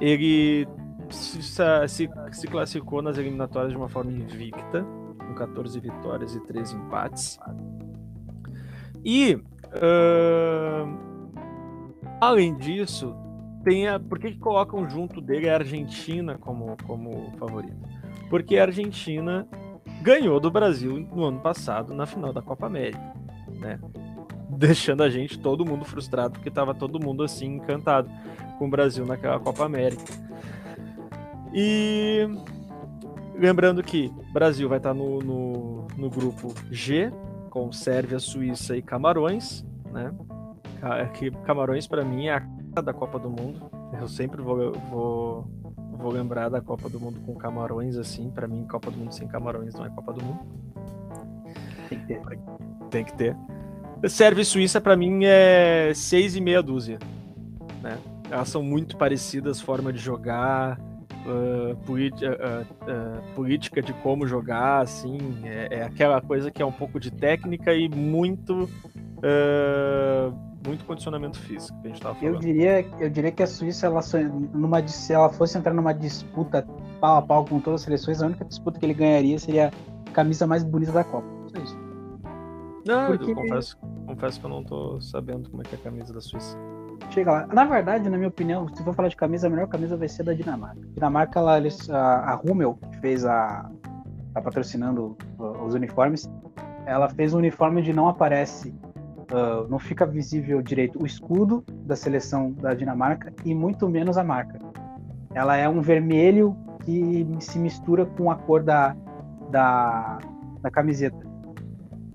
Ele 0.00 0.66
se, 1.10 1.42
se- 1.42 2.08
se 2.32 2.46
classificou 2.48 3.00
nas 3.00 3.16
eliminatórias 3.16 3.70
de 3.70 3.76
uma 3.78 3.88
forma 3.88 4.10
invicta, 4.10 4.84
com 5.18 5.34
14 5.34 5.78
vitórias 5.78 6.34
e 6.34 6.40
3 6.40 6.72
empates. 6.72 7.38
E, 9.04 9.38
ah, 9.80 10.86
além 12.20 12.56
disso, 12.56 13.14
tem 13.64 13.86
por 14.08 14.18
que, 14.18 14.32
que 14.32 14.38
colocam 14.38 14.88
junto 14.88 15.20
dele 15.20 15.48
a 15.48 15.54
Argentina 15.54 16.36
como, 16.38 16.76
como 16.86 17.32
favorita? 17.38 17.76
Porque 18.28 18.58
a 18.58 18.64
Argentina 18.64 19.48
ganhou 20.02 20.38
do 20.38 20.50
Brasil 20.50 21.08
no 21.12 21.24
ano 21.24 21.40
passado 21.40 21.94
na 21.94 22.06
final 22.06 22.32
da 22.32 22.42
Copa 22.42 22.66
América, 22.66 23.14
né? 23.58 23.80
Deixando 24.50 25.02
a 25.02 25.08
gente 25.08 25.38
todo 25.38 25.64
mundo 25.64 25.84
frustrado 25.84 26.34
porque 26.34 26.48
estava 26.48 26.74
todo 26.74 27.02
mundo 27.02 27.24
assim 27.24 27.46
encantado 27.56 28.08
com 28.58 28.66
o 28.66 28.70
Brasil 28.70 29.04
naquela 29.06 29.40
Copa 29.40 29.64
América. 29.64 30.04
E 31.52 32.28
lembrando 33.34 33.82
que 33.82 34.12
Brasil 34.32 34.68
vai 34.68 34.78
estar 34.78 34.92
no, 34.92 35.20
no, 35.20 35.86
no 35.96 36.10
grupo 36.10 36.54
G 36.70 37.12
com 37.50 37.72
Sérvia, 37.72 38.18
Suíça 38.18 38.76
e 38.76 38.82
Camarões, 38.82 39.64
né? 39.90 40.12
Camarões 41.44 41.86
para 41.86 42.04
mim 42.04 42.26
é 42.26 42.34
a 42.34 42.40
da 42.82 42.92
Copa 42.92 43.18
do 43.18 43.28
Mundo. 43.30 43.70
Eu 44.00 44.08
sempre 44.08 44.40
vou, 44.42 44.72
vou, 44.90 45.46
vou 45.92 46.12
lembrar 46.12 46.48
da 46.48 46.60
Copa 46.60 46.88
do 46.88 47.00
Mundo 47.00 47.20
com 47.20 47.34
Camarões 47.34 47.96
assim. 47.96 48.30
Para 48.30 48.46
mim, 48.46 48.66
Copa 48.66 48.90
do 48.90 48.96
Mundo 48.96 49.12
sem 49.12 49.28
Camarões 49.28 49.74
não 49.74 49.84
é 49.84 49.90
Copa 49.90 50.12
do 50.12 50.24
Mundo. 50.24 50.40
Tem 51.88 51.98
que 51.98 52.06
ter. 52.06 52.20
Tem 52.90 53.04
que 53.04 53.12
ter. 53.14 53.36
Sérvia 54.08 54.42
e 54.42 54.44
Suíça 54.44 54.80
para 54.80 54.96
mim 54.96 55.24
é 55.24 55.92
seis 55.94 56.36
e 56.36 56.40
meia 56.40 56.62
dúzia, 56.62 56.98
né? 57.82 57.98
Elas 58.30 58.48
são 58.48 58.62
muito 58.62 58.96
parecidas, 58.96 59.60
forma 59.60 59.92
de 59.92 59.98
jogar, 59.98 60.78
uh, 61.26 61.72
uh, 61.72 61.76
uh, 61.76 63.34
política 63.34 63.82
de 63.82 63.92
como 63.94 64.26
jogar, 64.26 64.82
assim, 64.82 65.18
é, 65.44 65.78
é, 65.78 65.82
aquela 65.82 66.20
coisa 66.20 66.50
que 66.50 66.62
é 66.62 66.66
um 66.66 66.72
pouco 66.72 67.00
de 67.00 67.10
técnica 67.10 67.74
e 67.74 67.88
muito 67.88 68.68
muito 70.66 70.84
condicionamento 70.84 71.38
físico 71.38 71.78
que 71.80 71.86
a 71.86 71.90
gente 71.90 71.96
estava 71.96 72.14
falando. 72.14 72.34
Eu 72.34 72.40
diria, 72.40 72.86
eu 72.98 73.10
diria 73.10 73.30
que 73.30 73.42
a 73.42 73.46
Suíça, 73.46 73.86
ela, 73.86 74.00
numa, 74.52 74.86
se 74.86 75.12
ela 75.12 75.28
fosse 75.28 75.58
entrar 75.58 75.74
numa 75.74 75.92
disputa 75.92 76.66
pau 77.00 77.16
a 77.18 77.22
pau 77.22 77.44
com 77.44 77.60
todas 77.60 77.80
as 77.80 77.84
seleções, 77.84 78.22
a 78.22 78.26
única 78.26 78.44
disputa 78.44 78.78
que 78.78 78.86
ele 78.86 78.94
ganharia 78.94 79.38
seria 79.38 79.70
a 80.08 80.10
camisa 80.10 80.46
mais 80.46 80.62
bonita 80.62 80.92
da 80.92 81.04
Copa. 81.04 81.26
Só 81.54 81.62
isso. 81.62 81.78
Não, 82.86 83.06
Porque... 83.06 83.30
eu 83.30 83.34
confesso, 83.34 83.78
confesso 84.06 84.40
que 84.40 84.46
eu 84.46 84.50
não 84.50 84.60
estou 84.60 85.00
sabendo 85.00 85.50
como 85.50 85.62
é 85.62 85.64
que 85.64 85.74
é 85.74 85.78
a 85.78 85.82
camisa 85.82 86.12
da 86.12 86.20
Suíça. 86.20 86.56
Chega 87.10 87.30
lá. 87.30 87.46
Na 87.46 87.64
verdade, 87.64 88.08
na 88.08 88.16
minha 88.16 88.28
opinião, 88.28 88.68
se 88.74 88.82
for 88.82 88.94
falar 88.94 89.08
de 89.08 89.16
camisa, 89.16 89.46
a 89.46 89.50
melhor 89.50 89.68
camisa 89.68 89.96
vai 89.96 90.08
ser 90.08 90.22
da 90.22 90.32
Dinamarca. 90.32 90.80
Dinamarca, 90.94 91.38
ela, 91.38 91.58
a, 91.90 92.32
a 92.32 92.40
Hummel, 92.44 92.78
que 92.90 92.98
fez 92.98 93.24
a. 93.24 93.70
tá 94.32 94.40
patrocinando 94.40 95.16
os 95.38 95.74
uniformes, 95.74 96.28
ela 96.86 97.08
fez 97.08 97.34
um 97.34 97.38
uniforme 97.38 97.80
onde 97.80 97.92
não 97.92 98.08
aparece, 98.08 98.74
uh, 99.32 99.68
não 99.68 99.78
fica 99.78 100.06
visível 100.06 100.60
direito 100.62 101.02
o 101.02 101.06
escudo 101.06 101.64
da 101.68 101.96
seleção 101.96 102.52
da 102.52 102.74
Dinamarca 102.74 103.32
e 103.44 103.54
muito 103.54 103.88
menos 103.88 104.16
a 104.16 104.24
marca. 104.24 104.58
Ela 105.34 105.56
é 105.56 105.68
um 105.68 105.80
vermelho 105.80 106.56
que 106.84 107.26
se 107.40 107.58
mistura 107.58 108.06
com 108.06 108.30
a 108.30 108.36
cor 108.36 108.62
da, 108.62 108.96
da, 109.50 110.18
da 110.60 110.70
camiseta. 110.70 111.26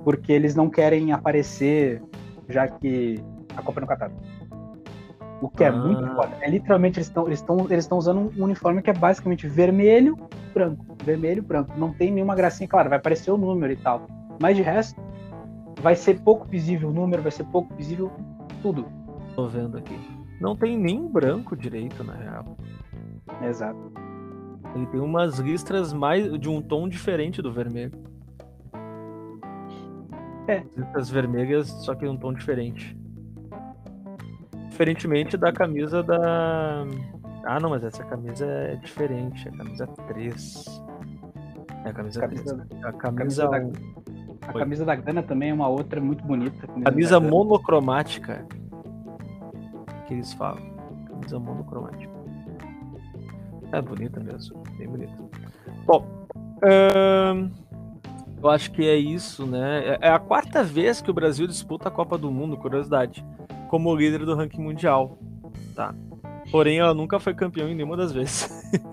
Porque 0.03 0.31
eles 0.31 0.55
não 0.55 0.69
querem 0.69 1.11
aparecer, 1.11 2.01
já 2.47 2.67
que 2.67 3.21
a 3.55 3.61
Copa 3.61 3.79
é 3.79 3.81
no 3.81 3.87
Catar. 3.87 4.11
O 5.41 5.49
que 5.49 5.63
é 5.63 5.67
ah. 5.67 5.71
muito 5.71 6.05
foda. 6.15 6.31
É 6.41 6.49
literalmente, 6.49 6.99
eles 6.99 7.07
estão 7.07 7.25
eles 7.27 7.45
eles 7.69 7.89
usando 7.91 8.31
um 8.37 8.43
uniforme 8.43 8.81
que 8.81 8.89
é 8.89 8.93
basicamente 8.93 9.47
vermelho, 9.47 10.17
branco. 10.53 10.85
Vermelho, 11.03 11.41
branco. 11.41 11.73
Não 11.77 11.93
tem 11.93 12.11
nenhuma 12.11 12.35
gracinha, 12.35 12.67
claro, 12.67 12.89
vai 12.89 12.97
aparecer 12.97 13.31
o 13.31 13.37
número 13.37 13.71
e 13.71 13.77
tal. 13.77 14.07
Mas 14.41 14.55
de 14.55 14.63
resto, 14.63 15.01
vai 15.81 15.95
ser 15.95 16.19
pouco 16.21 16.45
visível 16.45 16.89
o 16.89 16.93
número, 16.93 17.21
vai 17.21 17.31
ser 17.31 17.45
pouco 17.45 17.73
visível 17.75 18.11
tudo. 18.61 18.85
Tô 19.35 19.47
vendo 19.47 19.77
aqui. 19.77 19.97
Não 20.39 20.55
tem 20.55 20.77
nem 20.77 21.07
branco 21.07 21.55
direito, 21.55 22.03
na 22.03 22.13
real. 22.13 22.57
Exato. 23.41 23.79
Ele 24.75 24.85
tem 24.87 24.99
umas 24.99 25.39
listras 25.39 25.93
mais 25.93 26.31
de 26.39 26.49
um 26.49 26.61
tom 26.61 26.87
diferente 26.87 27.41
do 27.41 27.51
vermelho. 27.51 27.91
É. 30.47 30.63
Listras 30.75 31.09
vermelhas, 31.09 31.67
só 31.67 31.95
que 31.95 32.07
um 32.07 32.17
tom 32.17 32.33
diferente. 32.33 32.97
Diferentemente 34.69 35.37
da 35.37 35.51
camisa 35.51 36.01
da. 36.01 36.85
Ah, 37.45 37.59
não, 37.59 37.69
mas 37.69 37.83
essa 37.83 38.03
camisa 38.03 38.45
é 38.45 38.75
diferente. 38.75 39.47
É 39.47 39.51
a 39.51 39.57
camisa 39.57 39.87
3. 39.87 40.65
É 41.85 41.89
a 41.89 41.93
camisa, 41.93 42.21
camisa 42.21 42.65
3. 42.69 42.83
A 42.83 42.93
camisa. 42.93 43.45
A 43.45 43.49
camisa, 43.49 43.49
da, 43.49 44.08
a 44.49 44.59
camisa 44.59 44.85
da 44.85 44.95
Gana 44.95 45.21
também 45.23 45.51
é 45.51 45.53
uma 45.53 45.67
outra 45.67 46.01
muito 46.01 46.23
bonita. 46.23 46.67
Camisa, 46.67 46.83
camisa 46.85 47.19
monocromática. 47.19 48.45
Que 50.07 50.13
eles 50.15 50.33
falam. 50.33 50.61
Camisa 51.07 51.39
monocromática. 51.39 52.11
É 53.71 53.81
bonita 53.81 54.19
mesmo. 54.19 54.61
Bem 54.77 54.87
bonita. 54.87 55.13
Bom. 55.85 56.05
Hum, 56.63 57.49
eu 58.41 58.49
acho 58.49 58.71
que 58.71 58.87
é 58.87 58.95
isso, 58.95 59.45
né? 59.45 59.85
É, 59.85 60.07
é 60.07 60.09
a 60.09 60.19
quarta 60.19 60.63
vez 60.63 61.01
que 61.01 61.11
o 61.11 61.13
Brasil 61.13 61.45
disputa 61.45 61.89
a 61.89 61.91
Copa 61.91 62.17
do 62.17 62.31
Mundo, 62.31 62.57
curiosidade 62.57 63.23
como 63.67 63.95
líder 63.95 64.25
do 64.25 64.35
ranking 64.35 64.61
mundial, 64.61 65.17
tá? 65.75 65.93
Porém, 66.51 66.79
ela 66.79 66.93
nunca 66.93 67.19
foi 67.19 67.33
campeã 67.33 67.69
em 67.69 67.75
nenhuma 67.75 67.95
das 67.95 68.11
vezes. 68.11 68.49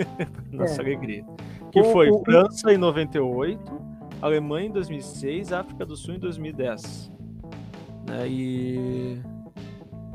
Nossa 0.52 0.82
é. 0.82 0.84
alegria. 0.84 1.24
Que 1.72 1.80
o, 1.80 1.84
foi 1.84 2.10
o, 2.10 2.22
França 2.22 2.72
em 2.72 2.76
98, 2.76 3.85
Alemanha 4.20 4.68
em 4.68 4.72
2006, 4.72 5.52
África 5.52 5.84
do 5.84 5.96
Sul 5.96 6.14
em 6.14 6.18
2010. 6.18 7.12
Né? 8.08 8.28
E, 8.28 9.20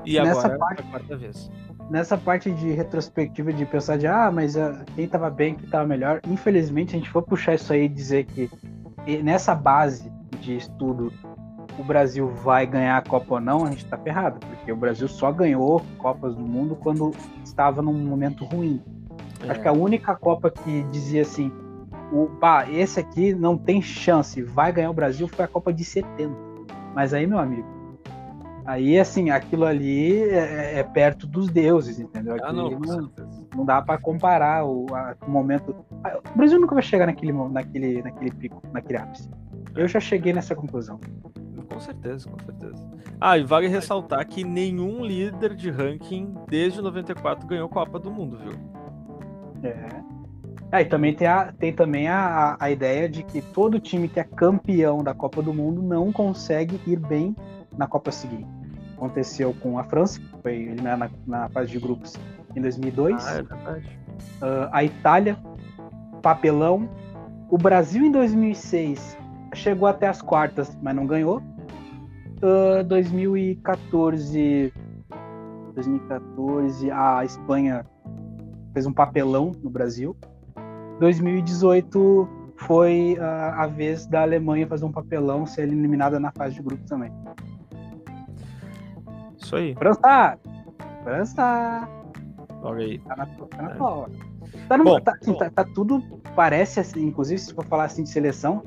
e 0.06 0.20
nessa 0.20 0.48
agora 0.48 0.60
parte, 0.60 0.82
é 0.82 0.86
a 0.86 0.90
quarta 0.90 1.18
vez. 1.18 1.52
Nessa 1.90 2.18
parte 2.18 2.52
de 2.52 2.72
retrospectiva 2.72 3.52
de 3.52 3.66
pensar 3.66 3.98
de 3.98 4.08
ah, 4.08 4.32
mas 4.32 4.56
uh, 4.56 4.84
quem 4.96 5.08
tava 5.08 5.30
bem, 5.30 5.56
quem 5.56 5.70
tava 5.70 5.86
melhor, 5.86 6.22
infelizmente 6.28 6.96
a 6.96 7.00
gente 7.00 7.10
for 7.10 7.22
puxar 7.22 7.56
isso 7.56 7.74
aí 7.74 7.84
e 7.84 7.90
dizer 7.90 8.26
que 8.26 8.50
nessa 9.22 9.54
base 9.54 10.12
de 10.40 10.56
estudo 10.56 11.12
o 11.78 11.84
Brasil 11.84 12.28
vai 12.28 12.66
ganhar 12.66 12.98
a 12.98 13.02
Copa 13.02 13.36
ou 13.36 13.42
não, 13.42 13.66
a 13.66 13.72
gente 13.72 13.84
está 13.84 13.98
ferrado, 13.98 14.40
porque 14.40 14.72
o 14.72 14.76
Brasil 14.76 15.08
só 15.08 15.32
ganhou 15.32 15.82
Copas 15.98 16.36
do 16.36 16.44
Mundo 16.44 16.76
quando 16.76 17.12
estava 17.44 17.82
num 17.82 17.94
momento 17.94 18.46
ruim. 18.46 18.82
É. 19.44 19.52
Acho 19.52 19.62
que 19.62 19.68
a 19.68 19.74
única 19.74 20.16
Copa 20.16 20.50
que 20.50 20.84
dizia 20.92 21.24
assim, 21.24 21.52
o, 22.12 22.28
pá, 22.40 22.70
esse 22.70 23.00
aqui 23.00 23.34
não 23.34 23.58
tem 23.58 23.82
chance, 23.82 24.42
vai 24.42 24.72
ganhar 24.72 24.90
o 24.90 24.94
Brasil, 24.94 25.28
foi 25.28 25.46
a 25.46 25.48
Copa 25.48 25.72
de 25.72 25.84
70. 25.84 26.36
Mas 26.94 27.14
aí, 27.14 27.26
meu 27.26 27.40
amigo, 27.40 27.68
aí 28.66 29.00
assim, 29.00 29.30
aquilo 29.30 29.66
ali 29.66 30.22
é, 30.24 30.80
é 30.80 30.84
perto 30.84 31.26
dos 31.26 31.50
deuses, 31.50 32.00
entendeu? 32.00 32.36
Ah, 32.44 32.52
não, 32.52 32.70
não, 32.72 33.12
não, 33.56 33.66
dá 33.66 33.82
para 33.82 33.98
comparar 34.00 34.66
o, 34.66 34.86
a, 34.94 35.16
o 35.26 35.32
momento. 35.32 35.76
O 36.34 36.38
Brasil 36.38 36.60
nunca 36.60 36.76
vai 36.76 36.84
chegar 36.84 37.06
naquele, 37.06 37.32
naquele, 37.32 38.02
naquele 38.02 38.32
pico, 38.32 38.62
naquele 38.74 39.00
ápice. 39.00 39.30
Eu 39.76 39.88
já 39.88 40.00
cheguei 40.00 40.34
nessa 40.34 40.54
conclusão. 40.54 41.00
Com 41.72 41.80
certeza, 41.80 42.30
com 42.30 42.38
certeza. 42.44 42.92
Ah, 43.20 43.38
e 43.38 43.44
vale 43.44 43.68
ressaltar 43.68 44.28
que 44.28 44.44
nenhum 44.44 45.06
líder 45.06 45.56
de 45.56 45.70
ranking 45.70 46.36
desde 46.50 46.82
94 46.82 47.48
ganhou 47.48 47.70
Copa 47.70 47.98
do 47.98 48.12
Mundo, 48.12 48.38
viu? 48.38 48.52
É. 49.64 50.11
Ah, 50.72 50.82
e 50.82 50.86
também 50.86 51.14
tem, 51.14 51.28
a, 51.28 51.52
tem 51.52 51.74
também 51.74 52.08
a, 52.08 52.56
a 52.58 52.72
ideia 52.72 53.10
de 53.10 53.24
que 53.24 53.42
todo 53.42 53.78
time 53.78 54.08
que 54.08 54.20
é 54.22 54.24
campeão 54.24 55.04
da 55.04 55.14
Copa 55.14 55.42
do 55.42 55.54
Mundo 55.54 55.82
não 55.82 56.14
consegue 56.14 56.80
ir 56.88 56.98
bem 56.98 57.36
na 57.78 57.88
Copa 57.88 58.10
seguinte. 58.10 58.48
Aconteceu 58.96 59.54
com 59.60 59.78
a 59.78 59.84
França, 59.84 60.20
que 60.20 60.42
foi 60.42 60.56
eliminada 60.56 61.12
na, 61.28 61.40
na 61.40 61.50
fase 61.50 61.72
de 61.72 61.80
grupos 61.80 62.18
em 62.56 62.62
2002. 62.62 63.28
Ah, 63.28 63.32
é 63.32 63.44
verdade. 63.44 64.00
Uh, 64.42 64.70
a 64.72 64.84
Itália, 64.84 65.38
papelão. 66.22 66.90
O 67.50 67.58
Brasil 67.58 68.06
em 68.06 68.12
2006 68.12 69.18
chegou 69.54 69.90
até 69.90 70.08
as 70.08 70.22
quartas, 70.22 70.78
mas 70.82 70.96
não 70.96 71.06
ganhou. 71.06 71.42
Uh, 72.42 72.82
2014, 72.86 74.74
2014, 75.74 76.92
a 76.92 77.26
Espanha 77.26 77.86
fez 78.74 78.86
um 78.86 78.94
papelão 78.94 79.52
no 79.62 79.70
Brasil. 79.70 80.16
2018 81.02 82.30
foi 82.58 83.18
a, 83.20 83.64
a 83.64 83.68
vez 83.68 84.06
da 84.06 84.22
Alemanha 84.22 84.68
fazer 84.68 84.86
um 84.86 84.92
papelão, 84.92 85.48
ser 85.48 85.64
eliminada 85.64 86.20
na 86.20 86.32
fase 86.32 86.56
de 86.56 86.62
grupo 86.62 86.84
também. 86.86 87.12
Isso 89.36 89.56
aí. 89.56 89.74
França! 89.74 90.38
França! 91.04 91.90
Logo 92.62 92.76
aí. 92.76 93.00
Tá 93.00 93.16
na, 93.16 93.26
tá 93.26 93.62
na 93.64 93.72
é. 93.72 94.68
Tá, 94.68 94.78
no, 94.78 94.84
bom, 94.84 95.00
tá, 95.00 95.18
assim, 95.20 95.34
tá, 95.34 95.50
tá, 95.50 95.64
tudo, 95.64 96.04
parece 96.36 96.80
assim, 96.80 97.04
inclusive 97.04 97.40
se 97.40 97.54
for 97.54 97.66
falar 97.66 97.86
assim 97.86 98.04
de 98.04 98.10
seleção, 98.10 98.62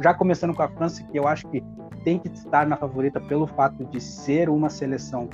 já 0.00 0.14
começando 0.14 0.54
com 0.54 0.62
a 0.62 0.68
França, 0.68 1.02
que 1.02 1.18
eu 1.18 1.26
acho 1.26 1.48
que 1.48 1.60
tem 2.04 2.20
que 2.20 2.28
estar 2.28 2.66
na 2.66 2.76
favorita 2.76 3.20
pelo 3.20 3.48
fato 3.48 3.84
de 3.86 4.00
ser 4.00 4.48
uma 4.48 4.70
seleção 4.70 5.28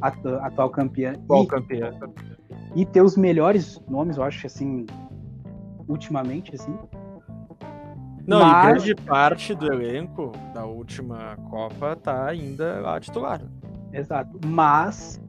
atual 0.00 0.70
campeã. 0.70 1.12
Atual 1.12 1.44
e, 1.44 1.46
campeã. 1.46 1.92
E 2.74 2.84
ter 2.84 3.02
os 3.02 3.16
melhores 3.16 3.80
nomes, 3.88 4.16
eu 4.16 4.24
acho, 4.24 4.46
assim, 4.46 4.86
ultimamente, 5.88 6.54
assim. 6.54 6.76
Não, 8.26 8.40
Mas... 8.40 8.64
e 8.64 8.68
grande 8.68 8.94
parte 8.94 9.54
do 9.54 9.72
elenco 9.72 10.32
da 10.54 10.64
última 10.64 11.36
Copa 11.50 11.96
tá 11.96 12.26
ainda 12.26 12.80
lá 12.80 13.00
titular. 13.00 13.40
Exato. 13.92 14.38
Mas 14.46 15.20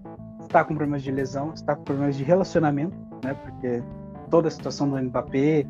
está 0.41 0.63
com 0.63 0.75
problemas 0.75 1.01
de 1.01 1.11
lesão, 1.11 1.53
está 1.53 1.75
com 1.75 1.83
problemas 1.83 2.15
de 2.15 2.23
relacionamento, 2.23 2.95
né? 3.23 3.33
Porque 3.33 3.83
toda 4.29 4.47
a 4.47 4.51
situação 4.51 4.89
do 4.89 5.01
Mbappé. 5.01 5.65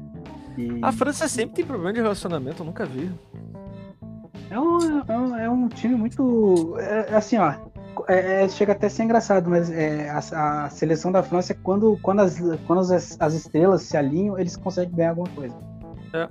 E... 0.57 0.79
A 0.81 0.91
França 0.91 1.27
sempre 1.27 1.55
tem 1.55 1.65
problema 1.65 1.93
de 1.93 2.01
relacionamento, 2.01 2.61
eu 2.61 2.65
nunca 2.65 2.85
vi. 2.85 3.09
É 4.49 4.59
um, 4.59 4.99
é 5.07 5.17
um, 5.17 5.35
é 5.37 5.49
um 5.49 5.67
time 5.67 5.95
muito. 5.95 6.75
É, 6.79 7.13
é 7.13 7.15
assim, 7.15 7.37
ó. 7.37 7.55
É, 8.07 8.43
é, 8.43 8.49
chega 8.49 8.71
até 8.73 8.87
a 8.87 8.89
ser 8.89 9.03
engraçado, 9.03 9.49
mas 9.49 9.69
é, 9.69 10.09
a, 10.09 10.65
a, 10.65 10.69
seleção 10.69 11.11
da 11.11 11.23
França, 11.23 11.53
quando, 11.53 11.97
quando, 12.01 12.21
as, 12.21 12.39
quando 12.65 12.79
as, 12.79 13.19
as, 13.19 13.33
estrelas 13.33 13.83
se 13.83 13.95
alinham, 13.95 14.37
eles 14.37 14.57
conseguem 14.57 14.95
ganhar 14.95 15.09
alguma 15.11 15.29
coisa. 15.29 15.55
É. 16.13 16.27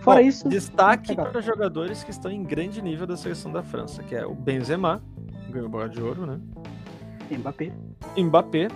Fora 0.00 0.20
Bom, 0.20 0.28
isso. 0.28 0.48
Destaque 0.48 1.14
para 1.14 1.40
jogadores 1.40 2.04
que 2.04 2.10
estão 2.10 2.30
em 2.30 2.42
grande 2.44 2.80
nível 2.80 3.06
da 3.06 3.16
seleção 3.16 3.50
da 3.50 3.62
França, 3.62 4.02
que 4.02 4.14
é 4.14 4.24
o 4.24 4.34
Benzema, 4.34 5.02
ganhou 5.50 5.68
bola 5.68 5.88
de 5.88 6.00
ouro, 6.00 6.26
né? 6.26 6.40
Mbappé. 7.30 7.72
Mbappé, 8.16 8.68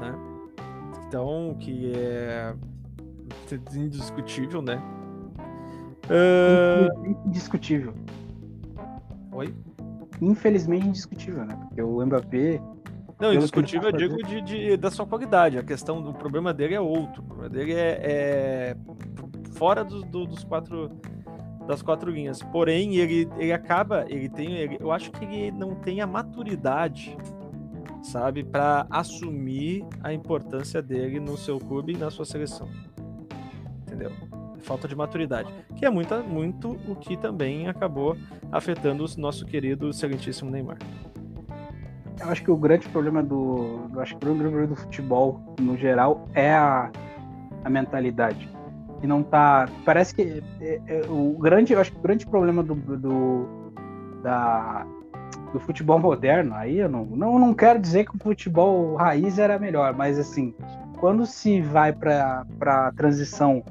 né? 0.00 0.14
Então, 1.06 1.56
que 1.60 1.92
é 1.94 2.54
indiscutível, 3.74 4.60
né? 4.60 4.82
Uh... 6.08 7.26
Indiscutível. 7.26 7.94
Oi? 9.32 9.54
Infelizmente 10.20 10.86
indiscutível, 10.86 11.44
né? 11.44 11.56
Porque 11.68 11.82
o 11.82 12.04
Mbappé. 12.04 12.60
Não, 13.20 13.34
indiscutível 13.34 13.90
eu 13.90 13.96
digo 13.96 14.16
de, 14.22 14.40
de, 14.42 14.76
da 14.76 14.90
sua 14.90 15.06
qualidade. 15.06 15.58
A 15.58 15.62
questão 15.62 16.00
do 16.00 16.12
problema 16.14 16.54
dele 16.54 16.74
é 16.74 16.80
outro. 16.80 17.22
O 17.22 17.24
problema 17.24 17.48
dele 17.48 17.74
é, 17.74 18.00
é 18.02 18.76
fora 19.54 19.84
do, 19.84 20.02
do, 20.02 20.26
dos 20.26 20.44
quatro 20.44 20.90
das 21.68 21.82
quatro 21.82 22.10
linhas. 22.10 22.42
Porém, 22.42 22.96
ele, 22.96 23.28
ele 23.36 23.52
acaba, 23.52 24.06
ele 24.08 24.28
tem, 24.28 24.54
ele, 24.56 24.78
eu 24.80 24.90
acho 24.90 25.12
que 25.12 25.24
ele 25.24 25.50
não 25.50 25.74
tem 25.74 26.00
a 26.00 26.06
maturidade, 26.06 27.14
sabe, 28.02 28.42
para 28.42 28.86
assumir 28.88 29.84
a 30.02 30.10
importância 30.10 30.80
dele 30.80 31.20
no 31.20 31.36
seu 31.36 31.58
clube 31.58 31.92
e 31.92 31.96
na 31.98 32.10
sua 32.10 32.24
seleção. 32.24 32.70
Entendeu? 33.82 34.10
Falta 34.60 34.88
de 34.88 34.94
maturidade, 34.94 35.52
que 35.76 35.86
é 35.86 35.90
muito, 35.90 36.14
muito 36.24 36.70
o 36.88 36.96
que 36.96 37.16
também 37.16 37.68
acabou 37.68 38.16
afetando 38.50 39.04
o 39.04 39.20
nosso 39.20 39.46
querido, 39.46 39.90
excelentíssimo 39.90 40.50
Neymar. 40.50 40.78
Eu 42.20 42.28
acho 42.28 42.42
que 42.42 42.50
o 42.50 42.56
grande 42.56 42.88
problema 42.88 43.22
do, 43.22 43.88
eu 43.94 44.00
acho 44.00 44.16
que 44.16 44.24
o 44.24 44.34
grande 44.34 44.40
problema 44.40 44.66
do 44.66 44.76
futebol 44.76 45.54
no 45.60 45.76
geral 45.76 46.28
é 46.34 46.52
a, 46.52 46.90
a 47.64 47.70
mentalidade 47.70 48.48
que 49.00 49.06
não 49.06 49.22
tá. 49.22 49.68
Parece 49.84 50.14
que 50.14 50.42
é, 50.60 50.80
é, 50.86 51.02
o 51.08 51.36
grande, 51.38 51.72
eu 51.72 51.80
acho 51.80 51.92
que 51.92 51.98
o 51.98 52.02
grande 52.02 52.26
problema 52.26 52.62
do, 52.62 52.74
do, 52.74 53.72
da, 54.22 54.86
do 55.52 55.60
futebol 55.60 55.98
moderno, 56.00 56.54
aí 56.54 56.78
eu 56.78 56.88
não, 56.88 57.04
não, 57.04 57.38
não 57.38 57.54
quero 57.54 57.78
dizer 57.78 58.04
que 58.04 58.16
o 58.16 58.18
futebol 58.18 58.96
raiz 58.96 59.38
era 59.38 59.58
melhor, 59.58 59.94
mas 59.94 60.18
assim, 60.18 60.54
quando 60.98 61.24
se 61.26 61.60
vai 61.60 61.92
para 61.92 62.44
a 62.60 62.92
transição 62.92 63.62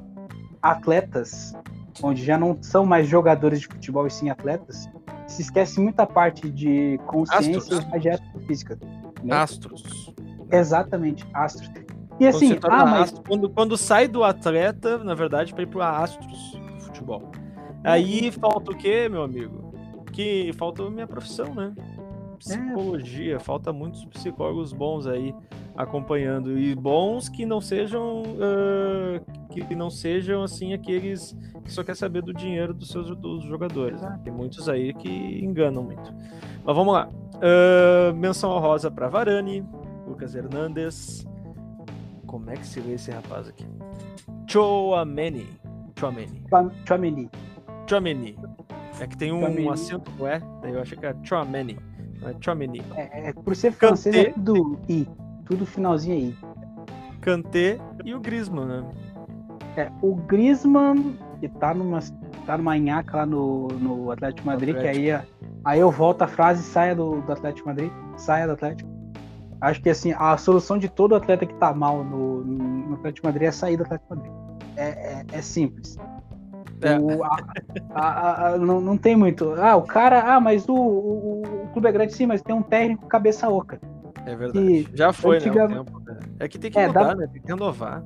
atletas, 0.62 1.54
onde 2.02 2.24
já 2.24 2.38
não 2.38 2.56
são 2.62 2.84
mais 2.84 3.06
jogadores 3.06 3.60
de 3.60 3.66
futebol 3.66 4.06
e 4.06 4.10
sim 4.10 4.30
atletas, 4.30 4.88
se 5.26 5.42
esquece 5.42 5.80
muita 5.80 6.06
parte 6.06 6.50
de 6.50 6.98
consciência 7.06 7.78
Astros. 7.78 8.20
e 8.36 8.46
física. 8.46 8.78
Né? 9.22 9.34
Astros. 9.34 10.14
Exatamente, 10.50 11.26
astros. 11.34 11.70
E 12.20 12.26
assim, 12.26 12.58
ah, 12.64 12.84
mas... 12.84 13.12
quando, 13.26 13.48
quando 13.48 13.76
sai 13.76 14.08
do 14.08 14.24
atleta, 14.24 14.98
na 14.98 15.14
verdade, 15.14 15.54
para 15.54 15.62
ir 15.62 15.66
pro 15.66 15.82
Astros 15.82 16.52
do 16.52 16.80
futebol. 16.80 17.30
Aí 17.84 18.26
uhum. 18.26 18.32
falta 18.32 18.72
o 18.72 18.76
quê, 18.76 19.08
meu 19.08 19.22
amigo? 19.22 19.72
Que 20.12 20.52
falta 20.54 20.82
a 20.82 20.90
minha 20.90 21.06
profissão, 21.06 21.54
né? 21.54 21.72
Psicologia, 22.38 23.36
é. 23.36 23.38
falta 23.38 23.72
muitos 23.72 24.04
psicólogos 24.06 24.72
bons 24.72 25.06
aí 25.06 25.34
acompanhando 25.76 26.58
e 26.58 26.74
bons 26.74 27.28
que 27.28 27.46
não 27.46 27.60
sejam 27.60 28.22
uh, 28.22 29.48
que 29.48 29.74
não 29.74 29.90
sejam 29.90 30.42
assim 30.42 30.72
aqueles 30.72 31.36
que 31.64 31.72
só 31.72 31.84
quer 31.84 31.94
saber 31.94 32.22
do 32.22 32.32
dinheiro 32.32 32.72
dos 32.74 32.88
seus 32.88 33.14
dos 33.16 33.44
jogadores. 33.44 34.00
Né? 34.00 34.20
Tem 34.24 34.32
muitos 34.32 34.68
aí 34.68 34.92
que 34.94 35.08
enganam 35.44 35.82
muito. 35.82 36.12
Mas 36.64 36.76
vamos 36.76 36.94
lá. 36.94 37.08
Uh, 37.36 38.14
menção 38.14 38.58
rosa 38.58 38.90
para 38.90 39.08
Varane, 39.08 39.64
Lucas 40.06 40.34
Hernandes, 40.34 41.26
como 42.26 42.50
é 42.50 42.56
que 42.56 42.66
se 42.66 42.80
lê 42.80 42.94
esse 42.94 43.10
rapaz 43.10 43.48
aqui? 43.48 43.64
Chouameni. 44.46 45.46
Chouameni. 45.98 46.44
Chouameni. 46.86 47.30
Chouameni. 47.88 48.38
É 49.00 49.06
que 49.06 49.16
tem 49.16 49.32
um 49.32 49.40
Chouameni. 49.40 49.68
acento 49.68 50.10
E, 50.20 50.60
daí 50.62 50.72
eu 50.72 50.82
achei 50.82 50.98
que 50.98 51.06
era 51.06 51.16
Chouameni. 51.22 51.78
Não 52.20 52.96
é. 52.96 53.10
É, 53.12 53.28
é, 53.28 53.32
por 53.32 53.54
ser 53.54 53.72
francês 53.72 54.14
é 54.14 54.30
tudo 54.32 54.78
I. 54.88 55.06
Tudo 55.46 55.64
finalzinho 55.64 56.16
aí. 56.16 56.36
Kanté 57.20 57.78
e 58.04 58.14
o 58.14 58.20
Griezmann, 58.20 58.66
né? 58.66 58.84
É, 59.76 59.90
o 60.02 60.14
Griezmann, 60.14 61.16
que 61.40 61.48
tá 61.48 61.72
numa, 61.72 62.00
tá 62.46 62.58
numa 62.58 62.76
nhaca 62.76 63.18
lá 63.18 63.26
no, 63.26 63.68
no 63.68 64.10
Atlético 64.10 64.46
Madrid, 64.46 64.76
Atlético. 64.76 65.04
que 65.04 65.10
aí, 65.10 65.22
aí 65.64 65.80
eu 65.80 65.90
volto 65.90 66.22
a 66.22 66.26
frase, 66.26 66.62
saia 66.62 66.94
do, 66.94 67.20
do 67.20 67.32
Atlético 67.32 67.68
Madrid, 67.68 67.90
saia 68.16 68.46
do 68.46 68.52
Atlético. 68.54 68.90
Acho 69.60 69.82
que 69.82 69.90
assim, 69.90 70.12
a 70.16 70.36
solução 70.36 70.78
de 70.78 70.88
todo 70.88 71.14
atleta 71.14 71.44
que 71.44 71.54
tá 71.54 71.72
mal 71.72 72.04
no, 72.04 72.44
no 72.44 72.94
Atlético 72.94 73.26
Madrid 73.26 73.48
é 73.48 73.52
sair 73.52 73.76
do 73.76 73.82
Atlético 73.82 74.14
Madrid. 74.14 74.32
É, 74.76 74.88
é, 74.88 75.24
é 75.32 75.42
simples. 75.42 75.96
É. 76.80 76.98
O, 76.98 77.24
a, 77.24 77.38
a, 77.94 78.48
a, 78.48 78.58
não, 78.58 78.80
não 78.80 78.96
tem 78.96 79.16
muito. 79.16 79.54
Ah, 79.54 79.76
o 79.76 79.82
cara. 79.82 80.34
Ah, 80.34 80.40
mas 80.40 80.68
o, 80.68 80.74
o, 80.74 81.42
o, 81.42 81.68
clube 81.72 81.88
é 81.88 81.92
grande 81.92 82.14
sim, 82.14 82.26
mas 82.26 82.42
tem 82.42 82.54
um 82.54 82.62
técnico 82.62 83.06
cabeça 83.06 83.48
oca. 83.48 83.80
É 84.24 84.36
verdade. 84.36 84.88
Já 84.94 85.12
foi, 85.12 85.40
né? 85.40 85.50
Um 85.50 85.84
né? 86.04 86.18
É 86.38 86.48
que 86.48 86.58
tem 86.58 86.70
que 86.70 86.78
é, 86.78 86.86
mudar, 86.86 87.04
dá... 87.04 87.14
né? 87.14 87.26
Tem 87.32 87.40
que 87.40 87.48
renovar. 87.48 88.04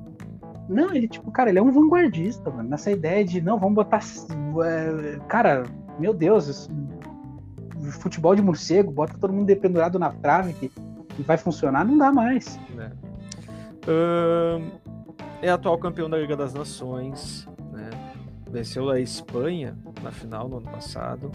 Não, 0.69 0.93
ele, 0.93 1.07
tipo, 1.07 1.29
cara, 1.31 1.49
ele 1.49 1.59
é 1.59 1.61
um 1.61 1.71
vanguardista, 1.71 2.49
mano. 2.49 2.69
Nessa 2.69 2.89
ideia 2.91 3.23
de, 3.23 3.41
não, 3.41 3.59
vamos 3.59 3.75
botar. 3.75 3.99
É, 3.99 5.19
cara, 5.27 5.63
meu 5.99 6.13
Deus, 6.13 6.47
isso, 6.47 6.71
futebol 7.99 8.35
de 8.35 8.41
morcego, 8.41 8.91
bota 8.91 9.17
todo 9.19 9.33
mundo 9.33 9.45
dependurado 9.45 9.99
na 9.99 10.11
trave, 10.11 10.53
que 10.53 10.71
vai 11.23 11.37
funcionar, 11.37 11.85
não 11.85 11.97
dá 11.97 12.11
mais. 12.11 12.59
É. 12.77 12.91
É 15.41 15.49
atual 15.49 15.77
campeão 15.77 16.09
da 16.09 16.17
Liga 16.17 16.37
das 16.37 16.53
Nações? 16.53 17.45
Venceu 18.53 18.89
a 18.89 18.99
Espanha 18.99 19.77
na 20.01 20.11
final 20.11 20.47
no 20.47 20.57
ano 20.57 20.69
passado. 20.69 21.31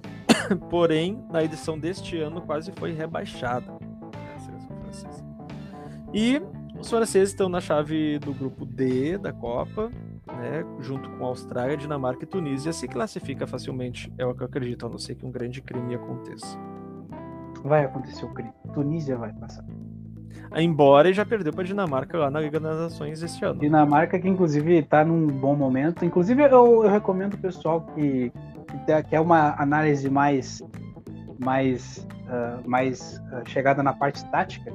Porém, 0.70 1.22
na 1.30 1.44
edição 1.44 1.78
deste 1.78 2.18
ano 2.18 2.40
quase 2.40 2.72
foi 2.72 2.92
rebaixada. 2.92 3.70
Né, 3.70 4.36
e 6.12 6.42
os 6.80 6.88
franceses 6.88 7.30
estão 7.30 7.48
na 7.48 7.60
chave 7.60 8.18
do 8.18 8.32
grupo 8.32 8.64
D 8.64 9.18
da 9.18 9.32
Copa, 9.32 9.90
né, 10.26 10.64
junto 10.80 11.08
com 11.10 11.26
Austrália, 11.26 11.76
Dinamarca 11.76 12.24
e 12.24 12.26
Tunísia, 12.26 12.72
se 12.72 12.88
classifica 12.88 13.46
facilmente, 13.46 14.12
é 14.16 14.24
o 14.24 14.34
que 14.34 14.42
eu 14.42 14.46
acredito, 14.46 14.86
a 14.86 14.88
não 14.88 14.98
ser 14.98 15.14
que 15.14 15.26
um 15.26 15.30
grande 15.30 15.60
crime 15.60 15.94
aconteça 15.94 16.58
vai 17.66 17.84
acontecer 17.84 18.24
o 18.24 18.32
crime. 18.32 18.52
Tunísia 18.72 19.16
vai 19.16 19.32
passar. 19.32 19.64
Embora 20.56 21.12
já 21.12 21.24
perdeu 21.24 21.52
para 21.52 21.64
Dinamarca 21.64 22.18
lá 22.18 22.30
na 22.30 22.40
Liga 22.40 22.58
das 22.58 22.78
Nações 22.78 23.22
este 23.22 23.44
ano. 23.44 23.60
Dinamarca 23.60 24.18
que 24.18 24.28
inclusive 24.28 24.78
está 24.78 25.04
num 25.04 25.26
bom 25.26 25.54
momento. 25.54 26.04
Inclusive 26.04 26.42
eu, 26.42 26.84
eu 26.84 26.90
recomendo 26.90 27.34
o 27.34 27.38
pessoal 27.38 27.82
que, 27.94 28.32
que 28.68 29.02
quer 29.04 29.20
uma 29.20 29.54
análise 29.60 30.08
mais 30.08 30.62
mais 31.38 32.06
uh, 32.28 32.68
mais 32.68 33.22
uh, 33.32 33.48
chegada 33.48 33.82
na 33.82 33.92
parte 33.92 34.24
tática. 34.30 34.72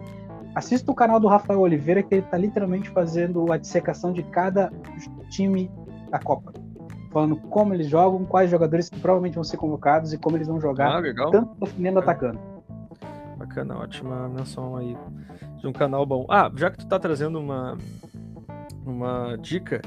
Assista 0.53 0.91
o 0.91 0.95
canal 0.95 1.19
do 1.19 1.27
Rafael 1.27 1.59
Oliveira 1.59 2.03
que 2.03 2.13
ele 2.13 2.23
está 2.23 2.37
literalmente 2.37 2.89
fazendo 2.89 3.51
a 3.51 3.57
dissecação 3.57 4.11
de 4.11 4.21
cada 4.23 4.71
time 5.29 5.71
da 6.11 6.19
Copa 6.19 6.53
falando 7.11 7.35
como 7.35 7.73
eles 7.73 7.87
jogam, 7.87 8.23
quais 8.25 8.49
jogadores 8.49 8.89
que 8.89 8.99
provavelmente 8.99 9.35
vão 9.35 9.43
ser 9.43 9.57
convocados 9.57 10.13
e 10.13 10.17
como 10.17 10.37
eles 10.37 10.47
vão 10.47 10.59
jogar, 10.59 10.97
ah, 10.97 11.31
tanto 11.31 11.53
defendendo 11.59 11.99
é. 11.99 12.01
atacando. 12.01 12.39
Bacana, 13.37 13.77
ótima 13.77 14.29
menção 14.29 14.77
aí 14.77 14.95
de 15.61 15.67
um 15.67 15.73
canal 15.73 16.05
bom. 16.05 16.25
Ah, 16.29 16.51
já 16.55 16.69
que 16.71 16.79
tu 16.79 16.87
tá 16.87 16.99
trazendo 16.99 17.39
uma, 17.39 17.77
uma 18.85 19.37
dica, 19.37 19.81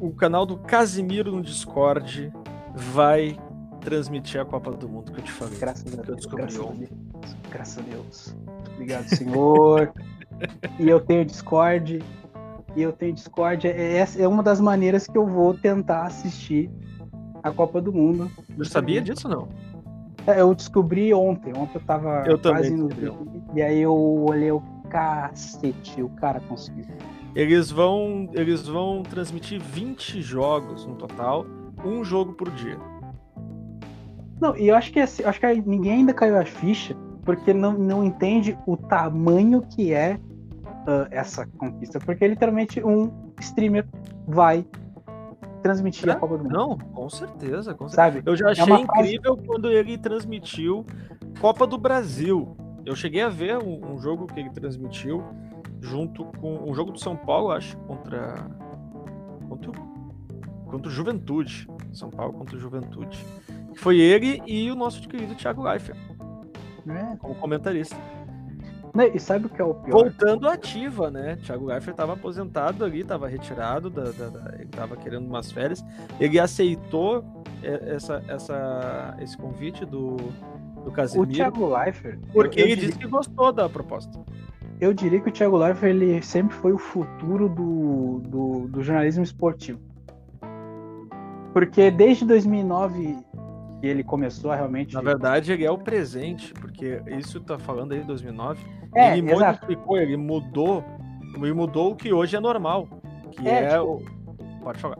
o 0.00 0.12
canal 0.12 0.46
do 0.46 0.56
Casimiro 0.56 1.32
no 1.32 1.42
Discord 1.42 2.32
vai 2.74 3.36
transmitir 3.80 4.40
a 4.40 4.44
Copa 4.44 4.70
do 4.70 4.88
Mundo 4.88 5.12
que 5.12 5.20
eu 5.20 5.24
te 5.24 5.32
falei. 5.32 5.58
Graças 5.58 5.98
a 5.98 6.02
Deus. 6.02 6.26
Graças 6.26 6.58
a 6.58 6.62
Deus. 6.62 6.90
Graças 7.50 7.78
a 7.78 7.82
Deus. 7.82 8.36
Obrigado, 8.72 9.08
senhor. 9.08 9.92
e 10.78 10.88
eu 10.88 11.00
tenho 11.00 11.24
Discord. 11.24 12.02
E 12.76 12.82
eu 12.82 12.92
tenho 12.92 13.12
Discord. 13.12 13.66
É, 13.66 14.04
é 14.18 14.28
uma 14.28 14.42
das 14.42 14.60
maneiras 14.60 15.06
que 15.06 15.18
eu 15.18 15.26
vou 15.26 15.54
tentar 15.54 16.06
assistir 16.06 16.70
a 17.42 17.50
Copa 17.50 17.80
do 17.80 17.92
Mundo. 17.92 18.30
Você 18.56 18.70
sabia 18.70 19.00
disso 19.02 19.28
ou 19.28 19.34
não? 19.34 19.48
É, 20.26 20.40
eu 20.40 20.54
descobri 20.54 21.12
ontem. 21.12 21.52
Ontem 21.54 21.76
eu 21.76 21.80
tava 21.82 22.24
eu 22.26 22.38
quase 22.38 22.74
no 22.74 22.88
E 23.54 23.62
aí 23.62 23.80
eu 23.80 23.94
olhei 23.94 24.50
o 24.50 24.62
cacete, 24.90 26.02
o 26.02 26.08
cara 26.10 26.40
conseguiu. 26.40 26.84
Eles 27.34 27.70
vão, 27.70 28.28
eles 28.32 28.66
vão 28.66 29.02
transmitir 29.02 29.60
20 29.60 30.22
jogos 30.22 30.86
no 30.86 30.94
total, 30.94 31.44
um 31.84 32.04
jogo 32.04 32.32
por 32.32 32.50
dia. 32.50 32.78
Não, 34.40 34.56
e 34.56 34.68
eu 34.68 34.76
acho 34.76 34.92
que 34.92 35.00
assim, 35.00 35.24
acho 35.24 35.40
que 35.40 35.62
ninguém 35.66 35.92
ainda 35.92 36.12
caiu 36.12 36.38
a 36.38 36.44
ficha 36.44 36.96
porque 37.24 37.54
não, 37.54 37.72
não 37.72 38.04
entende 38.04 38.56
o 38.66 38.76
tamanho 38.76 39.62
que 39.62 39.92
é 39.92 40.18
uh, 40.86 41.08
essa 41.10 41.46
conquista. 41.46 41.98
Porque 41.98 42.26
literalmente 42.26 42.84
um 42.84 43.10
streamer 43.40 43.86
vai 44.26 44.64
transmitir 45.62 46.08
é, 46.08 46.12
a 46.12 46.16
Copa 46.16 46.36
do 46.36 46.44
Mundo. 46.44 46.52
Não, 46.52 46.78
com 46.78 47.08
certeza, 47.08 47.74
com 47.74 47.88
certeza. 47.88 47.96
Sabe? 47.96 48.22
Eu 48.26 48.36
já 48.36 48.48
É 48.48 48.50
achei 48.52 48.64
uma 48.64 48.80
incrível 48.80 49.36
quando 49.36 49.70
ele 49.70 49.96
transmitiu 49.96 50.84
Copa 51.40 51.66
do 51.66 51.78
Brasil. 51.78 52.54
Eu 52.84 52.94
cheguei 52.94 53.22
a 53.22 53.28
ver 53.28 53.58
um, 53.58 53.94
um 53.94 53.98
jogo 53.98 54.26
que 54.26 54.38
ele 54.40 54.50
transmitiu 54.50 55.22
junto 55.80 56.24
com 56.38 56.68
um 56.70 56.74
jogo 56.74 56.92
do 56.92 56.98
São 56.98 57.16
Paulo, 57.16 57.50
acho, 57.50 57.76
contra 57.78 58.34
contra, 59.48 59.70
o- 59.70 60.70
contra 60.70 60.90
Juventude. 60.90 61.68
São 61.92 62.10
Paulo 62.10 62.32
contra 62.34 62.58
Juventude. 62.58 63.18
Foi 63.76 63.98
ele 63.98 64.42
e 64.46 64.70
o 64.70 64.74
nosso 64.74 65.06
querido 65.08 65.34
Thiago 65.34 65.62
Leifert, 65.62 65.98
É. 66.88 67.16
como 67.16 67.34
comentarista. 67.36 67.96
E 69.12 69.18
sabe 69.18 69.46
o 69.46 69.48
que 69.48 69.60
é 69.60 69.64
o 69.64 69.74
pior? 69.74 70.02
Voltando 70.04 70.48
ativa, 70.48 71.10
né? 71.10 71.36
Thiago 71.44 71.66
Leifert 71.66 71.94
estava 71.94 72.12
aposentado 72.12 72.84
ali, 72.84 73.00
estava 73.00 73.26
retirado, 73.26 73.90
da, 73.90 74.04
da- 74.04 74.28
da- 74.28 74.54
ele 74.54 74.64
estava 74.64 74.96
querendo 74.96 75.26
umas 75.26 75.50
férias. 75.50 75.84
Ele 76.20 76.38
aceitou 76.38 77.24
é, 77.62 77.94
essa, 77.96 78.22
essa, 78.28 79.16
esse 79.20 79.36
convite 79.36 79.84
do, 79.84 80.16
do 80.84 80.90
O 80.90 80.92
Casemiro, 80.92 81.32
Thiago 81.32 81.76
Leifert, 81.76 82.18
porque 82.32 82.60
eu, 82.60 82.64
eu 82.64 82.68
ele 82.68 82.76
diria, 82.76 82.90
disse 82.90 82.98
que 82.98 83.08
gostou 83.08 83.52
da 83.52 83.68
proposta. 83.68 84.20
eu 84.80 84.92
diria 84.92 85.20
que 85.20 85.28
o 85.28 85.32
Thiago 85.32 85.56
Leifert 85.56 85.94
ele 85.94 86.22
sempre 86.22 86.54
foi 86.54 86.72
o 86.72 86.78
futuro 86.78 87.48
do, 87.48 88.20
do, 88.20 88.68
do 88.68 88.82
jornalismo 88.82 89.24
esportivo. 89.24 89.80
Porque 91.52 91.90
desde 91.90 92.24
2009 92.24 93.16
que 93.84 93.86
ele 93.86 94.02
começou 94.02 94.50
a 94.50 94.56
realmente 94.56 94.94
Na 94.94 95.02
verdade, 95.02 95.52
ele 95.52 95.64
é 95.64 95.70
o 95.70 95.76
presente, 95.76 96.54
porque 96.54 97.02
isso 97.18 97.38
tá 97.40 97.58
falando 97.58 97.92
aí 97.92 98.00
de 98.00 98.06
2009. 98.06 98.64
É, 98.94 99.18
ele 99.18 99.30
exato. 99.30 99.66
modificou, 99.66 99.98
ele 99.98 100.16
mudou, 100.16 100.82
ele 101.36 101.52
mudou 101.52 101.92
o 101.92 101.96
que 101.96 102.10
hoje 102.10 102.34
é 102.34 102.40
normal, 102.40 102.88
que 103.30 103.46
É, 103.46 103.64
é, 103.64 103.78
tipo, 103.78 103.84
o... 103.84 104.60
Pode 104.62 104.78
falar. 104.78 104.98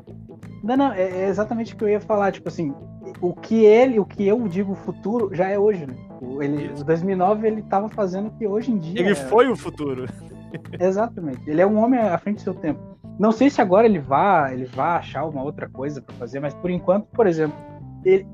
Não, 0.62 0.76
não, 0.76 0.92
é, 0.92 1.02
é 1.02 1.28
exatamente 1.28 1.72
o 1.72 1.76
que 1.76 1.84
eu 1.84 1.88
ia 1.88 2.00
falar, 2.00 2.30
tipo 2.30 2.48
assim, 2.48 2.74
o 3.20 3.32
que 3.34 3.64
ele, 3.64 3.98
o 3.98 4.04
que 4.04 4.26
eu 4.26 4.46
digo 4.48 4.74
futuro 4.74 5.30
já 5.34 5.48
é 5.48 5.58
hoje, 5.58 5.86
né? 5.86 5.94
O- 6.20 6.42
Ele, 6.42 6.64
Isso. 6.66 6.82
em 6.82 6.86
2009 6.86 7.46
ele 7.46 7.62
tava 7.62 7.88
fazendo 7.88 8.28
o 8.28 8.30
que 8.32 8.46
hoje 8.46 8.70
em 8.72 8.78
dia 8.78 9.00
Ele 9.00 9.10
é- 9.10 9.14
foi 9.14 9.48
o 9.48 9.56
futuro. 9.56 10.06
Exatamente. 10.78 11.48
Ele 11.48 11.60
é 11.60 11.66
um 11.66 11.78
homem 11.78 12.00
à 12.00 12.16
frente 12.18 12.36
do 12.36 12.42
seu 12.42 12.54
tempo. 12.54 12.80
Não 13.18 13.30
sei 13.32 13.48
se 13.50 13.60
agora 13.60 13.86
ele 13.86 13.98
vá, 13.98 14.52
ele 14.52 14.64
vá 14.64 14.96
achar 14.96 15.24
uma 15.24 15.42
outra 15.42 15.68
coisa 15.68 16.02
pra 16.02 16.14
fazer, 16.16 16.40
mas 16.40 16.52
por 16.54 16.70
enquanto, 16.70 17.06
por 17.06 17.26
exemplo, 17.26 17.56
ele 18.04 18.26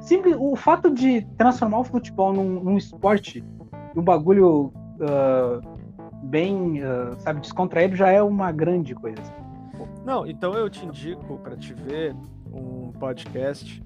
simples, 0.00 0.36
o 0.38 0.54
fato 0.56 0.90
de 0.90 1.22
transformar 1.38 1.78
o 1.78 1.84
futebol 1.84 2.32
num, 2.32 2.60
num 2.62 2.76
esporte, 2.76 3.42
um 3.96 4.02
bagulho 4.02 4.72
ah, 5.00 5.60
bem, 6.24 6.82
ah, 6.82 7.12
sabe, 7.18 7.40
descontraído 7.40 7.94
já 7.96 8.10
é 8.10 8.22
uma 8.22 8.50
grande 8.52 8.94
coisa. 8.94 9.22
Não, 10.04 10.26
então 10.26 10.52
eu 10.54 10.68
te 10.68 10.84
indico 10.84 11.38
para 11.38 11.56
te 11.56 11.72
ver 11.72 12.14
um 12.54 12.92
podcast, 12.92 13.82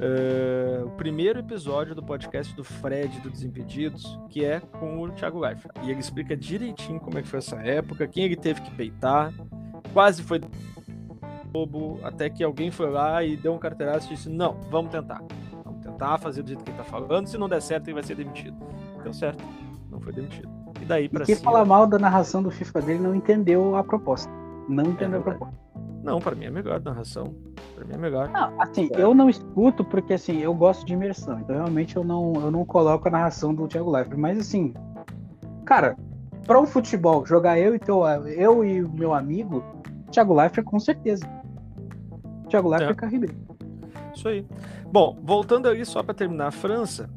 eh, 0.00 0.82
o 0.84 0.90
primeiro 0.90 1.38
episódio 1.38 1.94
do 1.94 2.02
podcast 2.02 2.54
do 2.54 2.64
Fred 2.64 3.20
do 3.20 3.30
Desimpedidos, 3.30 4.18
que 4.30 4.44
é 4.44 4.60
com 4.60 5.00
o 5.00 5.10
Thiago 5.10 5.38
Leifert. 5.38 5.74
E 5.82 5.90
ele 5.90 6.00
explica 6.00 6.36
direitinho 6.36 7.00
como 7.00 7.18
é 7.18 7.22
que 7.22 7.28
foi 7.28 7.38
essa 7.38 7.56
época, 7.56 8.06
quem 8.06 8.24
ele 8.24 8.36
teve 8.36 8.60
que 8.60 8.70
peitar, 8.70 9.32
quase 9.92 10.22
foi 10.22 10.40
bobo, 11.52 12.00
até 12.02 12.30
que 12.30 12.42
alguém 12.42 12.70
foi 12.70 12.90
lá 12.90 13.22
e 13.22 13.36
deu 13.36 13.52
um 13.52 13.58
carteiraço 13.58 14.06
e 14.06 14.16
disse: 14.16 14.28
Não, 14.28 14.56
vamos 14.70 14.90
tentar. 14.90 15.22
Vamos 15.64 15.82
tentar 15.82 16.18
fazer 16.18 16.42
do 16.42 16.48
jeito 16.48 16.64
que 16.64 16.70
ele 16.70 16.78
tá 16.78 16.84
falando. 16.84 17.26
Se 17.26 17.36
não 17.36 17.48
der 17.48 17.60
certo, 17.60 17.88
ele 17.88 17.94
vai 17.94 18.02
ser 18.02 18.14
demitido. 18.14 18.56
Deu 19.02 19.12
certo, 19.12 19.44
não 19.90 20.00
foi 20.00 20.12
demitido. 20.12 20.48
E 20.80 20.84
daí 20.84 21.08
pra 21.08 21.24
quem 21.24 21.36
cima. 21.36 21.50
fala 21.50 21.64
mal 21.64 21.86
da 21.86 21.98
narração 21.98 22.42
do 22.42 22.50
FIFA 22.50 22.82
dele 22.82 22.98
não 23.00 23.14
entendeu 23.14 23.76
a 23.76 23.84
proposta. 23.84 24.32
Não 24.68 24.84
entendeu 24.84 25.20
a 25.20 25.22
verdade. 25.22 25.38
proposta. 25.38 25.71
Não, 26.02 26.18
pra 26.20 26.34
mim 26.34 26.46
é 26.46 26.50
melhor 26.50 26.76
a 26.76 26.80
narração. 26.80 27.34
Pra 27.74 27.84
mim 27.84 27.94
é 27.94 27.96
melhor. 27.98 28.28
Não, 28.28 28.60
assim, 28.60 28.88
É. 28.92 29.00
eu 29.02 29.14
não 29.14 29.28
escuto 29.30 29.84
porque 29.84 30.14
assim, 30.14 30.38
eu 30.40 30.52
gosto 30.54 30.84
de 30.84 30.92
imersão. 30.92 31.38
Então 31.40 31.54
realmente 31.56 31.96
eu 31.96 32.02
não, 32.04 32.32
eu 32.34 32.50
não 32.50 32.64
coloco 32.64 33.06
a 33.08 33.10
narração 33.10 33.54
do 33.54 33.68
Thiago 33.68 33.90
Leifert. 33.90 34.18
Mas 34.18 34.38
assim, 34.38 34.74
cara, 35.64 35.96
para 36.46 36.60
um 36.60 36.66
futebol, 36.66 37.24
jogar 37.24 37.58
eu 37.58 37.74
e 37.74 37.78
teu, 37.78 38.04
eu 38.26 38.64
e 38.64 38.82
o 38.82 38.90
meu 38.92 39.14
amigo, 39.14 39.62
Thiago 40.10 40.34
Leifert 40.34 40.64
com 40.64 40.78
certeza. 40.80 41.24
Thiago 42.48 42.68
Leifert 42.68 42.90
É. 42.90 42.94
Carribeiro. 42.94 43.34
Isso 44.14 44.28
aí. 44.28 44.44
Bom, 44.90 45.16
voltando 45.22 45.68
ali 45.68 45.84
só 45.86 46.02
para 46.02 46.14
terminar 46.14 46.48
a 46.48 46.50
França, 46.50 47.08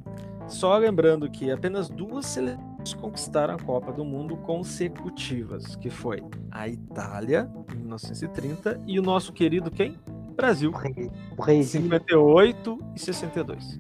só 0.47 0.77
lembrando 0.77 1.29
que 1.29 1.51
apenas 1.51 1.89
duas 1.89 2.25
seleções 2.27 2.63
conquistaram 2.93 3.55
a 3.55 3.59
Copa 3.59 3.91
do 3.91 4.05
Mundo 4.05 4.37
consecutivas, 4.37 5.75
que 5.75 5.89
foi 5.89 6.23
a 6.51 6.67
Itália 6.67 7.49
em 7.73 7.79
1930 7.79 8.81
e 8.85 8.99
o 8.99 9.01
nosso 9.01 9.33
querido 9.33 9.71
quem? 9.71 9.97
Brasil, 10.35 10.69
O 10.69 10.73
rei, 10.73 11.11
o 11.37 11.41
reizinho. 11.41 11.83
58 11.83 12.79
e 12.95 12.99
62. 12.99 13.79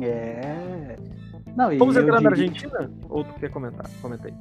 É. 0.00 0.96
Não, 1.56 1.76
Vamos 1.78 1.96
entrar 1.96 2.20
na 2.20 2.30
Argentina? 2.30 2.90
Ou 3.08 3.24
tu 3.24 3.34
quer 3.34 3.50
comentar? 3.50 3.86
Comentei. 4.00 4.34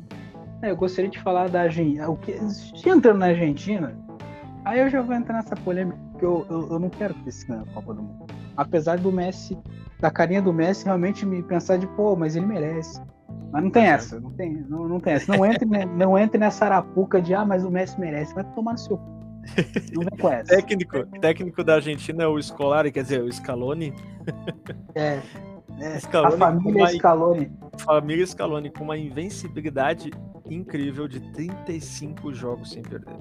É, 0.61 0.71
eu 0.71 0.75
gostaria 0.75 1.09
de 1.09 1.19
falar 1.19 1.49
da 1.49 1.61
Argentina. 1.61 2.09
O 2.09 2.17
que... 2.17 2.37
Se 2.49 2.87
entrando 2.89 3.19
na 3.19 3.27
Argentina, 3.27 3.97
aí 4.63 4.79
eu 4.79 4.89
já 4.89 5.01
vou 5.01 5.15
entrar 5.15 5.35
nessa 5.35 5.55
polêmica, 5.55 5.97
porque 6.11 6.25
eu, 6.25 6.45
eu, 6.49 6.69
eu 6.73 6.79
não 6.79 6.89
quero 6.89 7.13
que 7.15 7.29
esse 7.29 7.45
ganhe 7.47 7.63
a 7.63 7.73
Copa 7.73 7.93
do 7.93 8.03
Mundo. 8.03 8.25
Apesar 8.55 8.97
do 8.97 9.11
Messi, 9.11 9.57
da 10.01 10.09
carinha 10.11 10.41
do 10.41 10.51
Messi, 10.51 10.85
realmente 10.85 11.25
me 11.25 11.41
pensar 11.43 11.77
de, 11.77 11.87
pô, 11.87 12.15
mas 12.15 12.35
ele 12.35 12.45
merece. 12.45 12.99
Mas 13.51 13.63
não 13.63 13.69
tem 13.69 13.83
Tá 13.83 13.89
essa, 13.91 14.19
não 14.19 14.31
tem, 14.31 14.53
não, 14.67 14.87
não 14.87 14.99
tem 14.99 15.13
essa. 15.13 15.31
Não 15.35 15.45
entre, 15.45 15.65
não 15.95 16.17
entre 16.17 16.37
nessa 16.39 16.65
arapuca 16.65 17.21
de, 17.21 17.33
ah, 17.33 17.45
mas 17.45 17.63
o 17.63 17.69
Messi 17.71 17.99
merece. 17.99 18.33
Vai 18.33 18.43
tomar 18.55 18.73
no 18.73 18.77
seu. 18.77 18.97
Não 18.97 20.01
vem 20.01 20.19
com 20.19 20.29
essa. 20.31 20.55
Técnico, 20.55 21.05
técnico 21.19 21.63
da 21.63 21.75
Argentina 21.75 22.23
é 22.23 22.27
o 22.27 22.41
Scolari, 22.41 22.91
quer 22.91 23.03
dizer, 23.03 23.21
o 23.23 23.31
Scaloni. 23.31 23.93
É, 24.93 25.19
é, 25.79 25.87
a 25.95 25.99
Scaloni 25.99 26.37
família 26.37 26.83
vai- 26.83 26.93
Scaloni. 26.95 27.51
Família 27.79 28.27
Scaloni 28.27 28.69
com 28.69 28.83
uma 28.83 28.97
invencibilidade 28.97 30.11
incrível 30.49 31.07
de 31.07 31.19
35 31.31 32.33
jogos 32.33 32.71
sem 32.71 32.81
perder. 32.83 33.15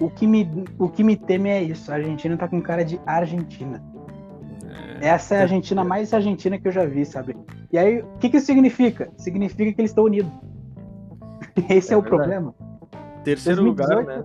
O 0.00 0.10
que, 0.10 0.26
me, 0.26 0.48
o 0.78 0.88
que 0.88 1.02
me 1.04 1.16
teme 1.16 1.48
é 1.48 1.62
isso. 1.62 1.90
A 1.90 1.94
Argentina 1.94 2.36
tá 2.36 2.46
com 2.48 2.60
cara 2.60 2.84
de 2.84 3.00
Argentina. 3.06 3.82
Essa 5.00 5.34
é 5.34 5.38
a 5.38 5.42
Argentina 5.42 5.82
mais 5.84 6.12
argentina 6.12 6.58
que 6.58 6.68
eu 6.68 6.72
já 6.72 6.84
vi, 6.84 7.04
sabe? 7.04 7.36
E 7.72 7.78
aí, 7.78 8.00
o 8.02 8.18
que 8.18 8.28
que 8.28 8.36
isso 8.36 8.46
significa? 8.46 9.10
Significa 9.16 9.72
que 9.72 9.80
eles 9.80 9.90
estão 9.90 10.04
unidos. 10.04 10.30
Esse 11.68 11.92
é, 11.92 11.94
É 11.94 11.96
o 11.96 12.02
verdade. 12.02 12.08
problema. 12.08 12.54
Terceiro 13.24 13.62
2018, 13.62 14.00
lugar, 14.00 14.18
né? 14.18 14.24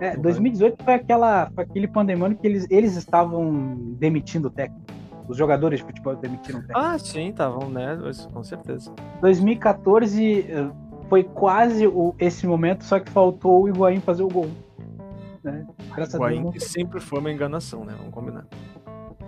É, 0.00 0.16
Uhum. 0.16 0.22
2018 0.22 0.84
foi, 0.84 0.94
aquela, 0.94 1.50
foi 1.54 1.64
aquele 1.64 1.86
pandemônio 1.88 2.36
que 2.36 2.46
eles, 2.46 2.66
eles 2.68 2.96
estavam 2.96 3.76
demitindo 3.98 4.48
o 4.48 4.50
técnico. 4.50 4.82
Os 5.28 5.36
jogadores 5.36 5.78
de 5.80 5.86
futebol 5.86 6.14
demitiram 6.16 6.58
o 6.58 6.62
técnico. 6.62 6.80
Ah, 6.86 6.98
sim, 6.98 7.28
estavam, 7.28 7.70
né? 7.70 7.96
Com 8.32 8.42
certeza. 8.44 8.92
2014 9.20 10.40
eh, 10.50 10.70
foi 11.08 11.22
quase 11.24 11.86
o- 11.86 12.14
esse 12.18 12.46
momento, 12.46 12.84
só 12.84 12.98
que 12.98 13.10
faltou 13.10 13.62
o 13.62 13.68
Higuaín 13.68 14.00
fazer 14.00 14.22
o 14.24 14.28
gol. 14.28 14.48
Né? 15.42 15.64
Graças 15.94 16.18
Deus. 16.18 16.32
Higuaín 16.32 16.58
sempre 16.58 17.00
foi 17.00 17.20
uma 17.20 17.30
enganação, 17.32 17.84
né? 17.84 17.94
Vamos 17.96 18.12
combinar. 18.12 18.44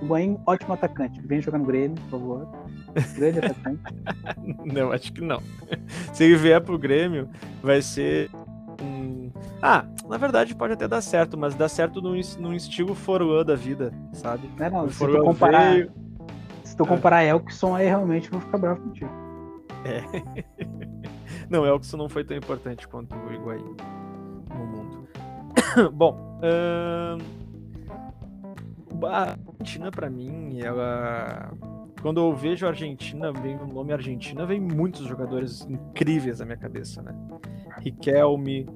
Higuaín, 0.03 0.39
ótimo 0.47 0.75
atacante. 0.75 1.21
Vem 1.23 1.41
jogar 1.41 1.59
no 1.59 1.65
Grêmio, 1.65 1.97
por 2.03 2.11
favor. 2.11 2.49
Grande 3.17 3.39
atacante. 3.39 3.81
Não, 4.65 4.93
acho 4.93 5.13
que 5.13 5.21
não. 5.21 5.41
Se 6.13 6.25
ele 6.25 6.37
vier 6.37 6.61
pro 6.61 6.79
Grêmio, 6.79 7.29
vai 7.63 7.81
ser 7.83 8.31
um. 8.83 9.31
Ah, 9.63 9.85
na 10.09 10.17
verdade 10.17 10.55
pode 10.55 10.73
até 10.75 10.87
dar 10.89 11.01
certo, 11.01 11.37
mas 11.37 11.55
dá 11.55 11.69
certo 11.69 12.01
num, 12.01 12.19
num 12.39 12.53
estilo 12.55 12.95
Forlan 12.95 13.45
da 13.45 13.55
vida, 13.55 13.93
sabe? 14.13 14.49
Né, 14.59 14.69
não, 14.71 14.85
O 14.85 14.91
se 14.91 15.07
tu 15.07 15.23
comparar, 15.23 15.73
veio- 15.75 15.93
se 16.65 16.77
tu 16.77 16.87
comparar 16.87 17.25
Elkson, 17.25 17.75
aí 17.75 17.87
realmente 17.87 18.27
eu 18.27 18.33
vou 18.33 18.41
ficar 18.41 18.59
bravo 18.59 18.81
contigo. 18.83 19.11
Não, 21.49 21.65
Elkson 21.65 21.97
não 21.97 22.09
foi 22.09 22.25
tão 22.25 22.37
importante 22.37 22.89
quanto 22.89 23.15
o 23.15 23.33
Higuaín 23.33 23.77
no 24.51 24.67
mundo. 24.67 25.09
Bom, 25.95 26.41
a 29.05 29.37
Argentina 29.61 29.91
pra 29.91 30.09
mim, 30.09 30.61
ela 30.61 31.53
quando 32.03 32.21
eu 32.21 32.35
vejo 32.35 32.67
a 32.67 32.69
Argentina, 32.69 33.33
vem 33.33 33.57
o 33.57 33.67
nome 33.67 33.93
Argentina, 33.93 34.47
vem 34.47 34.61
muitos 34.61 35.07
jogadores 35.07 35.67
incríveis 35.69 36.39
na 36.39 36.45
minha 36.45 36.57
cabeça, 36.57 37.03
né? 37.03 37.13
Riquelme, 37.79 38.69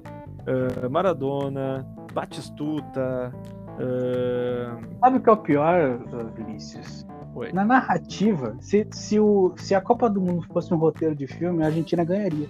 ah, 0.45 0.89
Maradona, 0.89 1.87
Batistuta, 2.13 3.31
ah, 3.79 4.77
Sabe 4.99 5.17
o 5.17 5.21
que 5.21 5.29
é 5.29 5.31
o 5.31 5.37
pior, 5.37 5.99
uh, 6.13 6.27
Vinícius? 6.35 7.05
Oi. 7.33 7.51
Na 7.53 7.63
narrativa, 7.63 8.55
se, 8.59 8.85
se, 8.91 9.19
o, 9.19 9.53
se 9.57 9.73
a 9.73 9.81
Copa 9.81 10.09
do 10.09 10.21
Mundo 10.21 10.45
fosse 10.51 10.73
um 10.73 10.77
roteiro 10.77 11.15
de 11.15 11.25
filme, 11.25 11.63
a 11.63 11.67
Argentina 11.67 12.03
ganharia. 12.03 12.47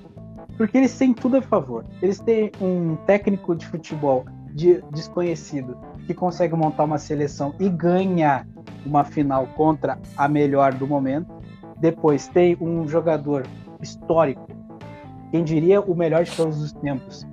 Porque 0.57 0.77
eles 0.77 0.97
têm 0.97 1.13
tudo 1.13 1.37
a 1.37 1.41
favor. 1.41 1.85
Eles 2.01 2.19
têm 2.19 2.51
um 2.59 2.95
técnico 3.05 3.55
de 3.55 3.65
futebol 3.67 4.25
de- 4.53 4.81
desconhecido 4.91 5.77
que 6.11 6.19
consegue 6.19 6.55
montar 6.55 6.83
uma 6.83 6.97
seleção 6.97 7.55
e 7.59 7.69
ganha 7.69 8.45
uma 8.85 9.03
final 9.03 9.47
contra 9.47 9.97
a 10.17 10.27
melhor 10.27 10.73
do 10.73 10.85
momento. 10.85 11.31
Depois 11.79 12.27
tem 12.27 12.57
um 12.59 12.87
jogador 12.87 13.47
histórico, 13.81 14.47
quem 15.31 15.43
diria 15.43 15.79
o 15.81 15.95
melhor 15.95 16.23
de 16.23 16.35
todos 16.35 16.61
os 16.61 16.73
tempos, 16.73 17.25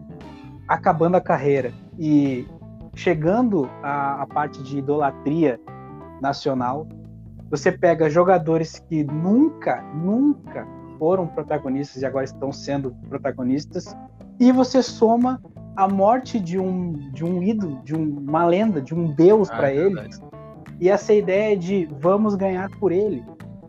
acabando 0.66 1.16
a 1.16 1.20
carreira 1.20 1.72
e 1.98 2.46
chegando 2.94 3.68
à, 3.82 4.22
à 4.22 4.26
parte 4.26 4.62
de 4.62 4.78
idolatria 4.78 5.60
nacional. 6.22 6.86
Você 7.50 7.72
pega 7.72 8.08
jogadores 8.08 8.78
que 8.78 9.04
nunca, 9.04 9.82
nunca 9.94 10.66
foram 10.98 11.26
protagonistas 11.26 12.02
e 12.02 12.06
agora 12.06 12.24
estão 12.24 12.52
sendo 12.52 12.94
protagonistas, 13.08 13.96
e 14.38 14.52
você 14.52 14.82
soma 14.82 15.40
a 15.78 15.86
morte 15.86 16.40
de 16.40 16.58
um, 16.58 16.92
de 17.12 17.24
um 17.24 17.40
ídolo, 17.40 17.80
de 17.84 17.94
um, 17.94 18.18
uma 18.18 18.44
lenda, 18.44 18.82
de 18.82 18.92
um 18.92 19.12
deus 19.12 19.48
ah, 19.48 19.56
para 19.58 19.70
é 19.70 19.76
eles, 19.76 20.20
e 20.80 20.88
essa 20.88 21.14
ideia 21.14 21.56
de 21.56 21.88
vamos 22.00 22.34
ganhar 22.34 22.68
por 22.80 22.90
ele. 22.90 23.22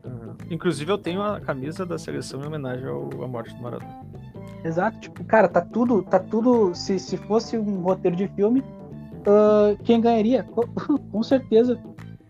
Uhum. 0.04 0.34
Inclusive, 0.50 0.92
eu 0.92 0.98
tenho 0.98 1.22
a 1.22 1.40
camisa 1.40 1.86
da 1.86 2.00
seleção 2.00 2.42
em 2.42 2.48
homenagem 2.48 2.88
ao, 2.88 3.10
à 3.24 3.28
morte 3.28 3.56
do 3.56 3.62
Maradona. 3.62 4.02
Exato, 4.64 5.00
tipo, 5.02 5.24
cara, 5.24 5.48
tá 5.48 5.62
tudo, 5.62 6.02
tá 6.02 6.18
tudo. 6.18 6.74
Se, 6.74 6.98
se 6.98 7.16
fosse 7.16 7.60
um 7.60 7.82
roteiro 7.82 8.18
de 8.18 8.28
filme, 8.30 8.62
uh, 8.62 9.78
quem 9.84 10.02
ganharia? 10.02 10.44
Com 11.12 11.22
certeza 11.22 11.80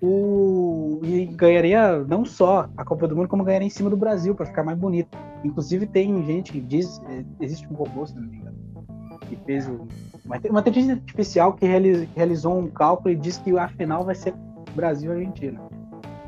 o 0.02 1.00
e 1.04 1.26
ganharia 1.26 2.00
não 2.00 2.26
só 2.26 2.70
a 2.76 2.84
Copa 2.84 3.08
do 3.08 3.16
Mundo, 3.16 3.30
como 3.30 3.46
ganharia 3.46 3.68
em 3.68 3.72
cima 3.72 3.90
do 3.90 3.96
Brasil 3.96 4.36
para 4.36 4.46
ficar 4.46 4.64
mais 4.64 4.78
bonito. 4.78 5.18
Inclusive 5.42 5.88
tem 5.88 6.26
gente 6.26 6.52
que 6.52 6.60
diz, 6.60 7.02
é, 7.08 7.24
existe 7.40 7.66
um 7.72 7.76
robô, 7.76 8.06
se 8.06 8.14
não 8.14 8.24
me 8.24 8.38
engano, 8.38 8.58
que 9.30 9.36
fez 9.46 9.68
o, 9.68 9.88
uma, 10.26 10.60
inteligência 10.60 10.96
artificial 10.96 11.54
que, 11.54 11.66
realiz, 11.66 12.08
que 12.10 12.16
realizou 12.16 12.58
um 12.58 12.68
cálculo 12.68 13.12
e 13.12 13.16
diz 13.16 13.38
que 13.38 13.58
a 13.58 13.68
final 13.68 14.04
vai 14.04 14.16
ser 14.16 14.34
Brasil 14.76 15.12
Argentina. 15.12 15.62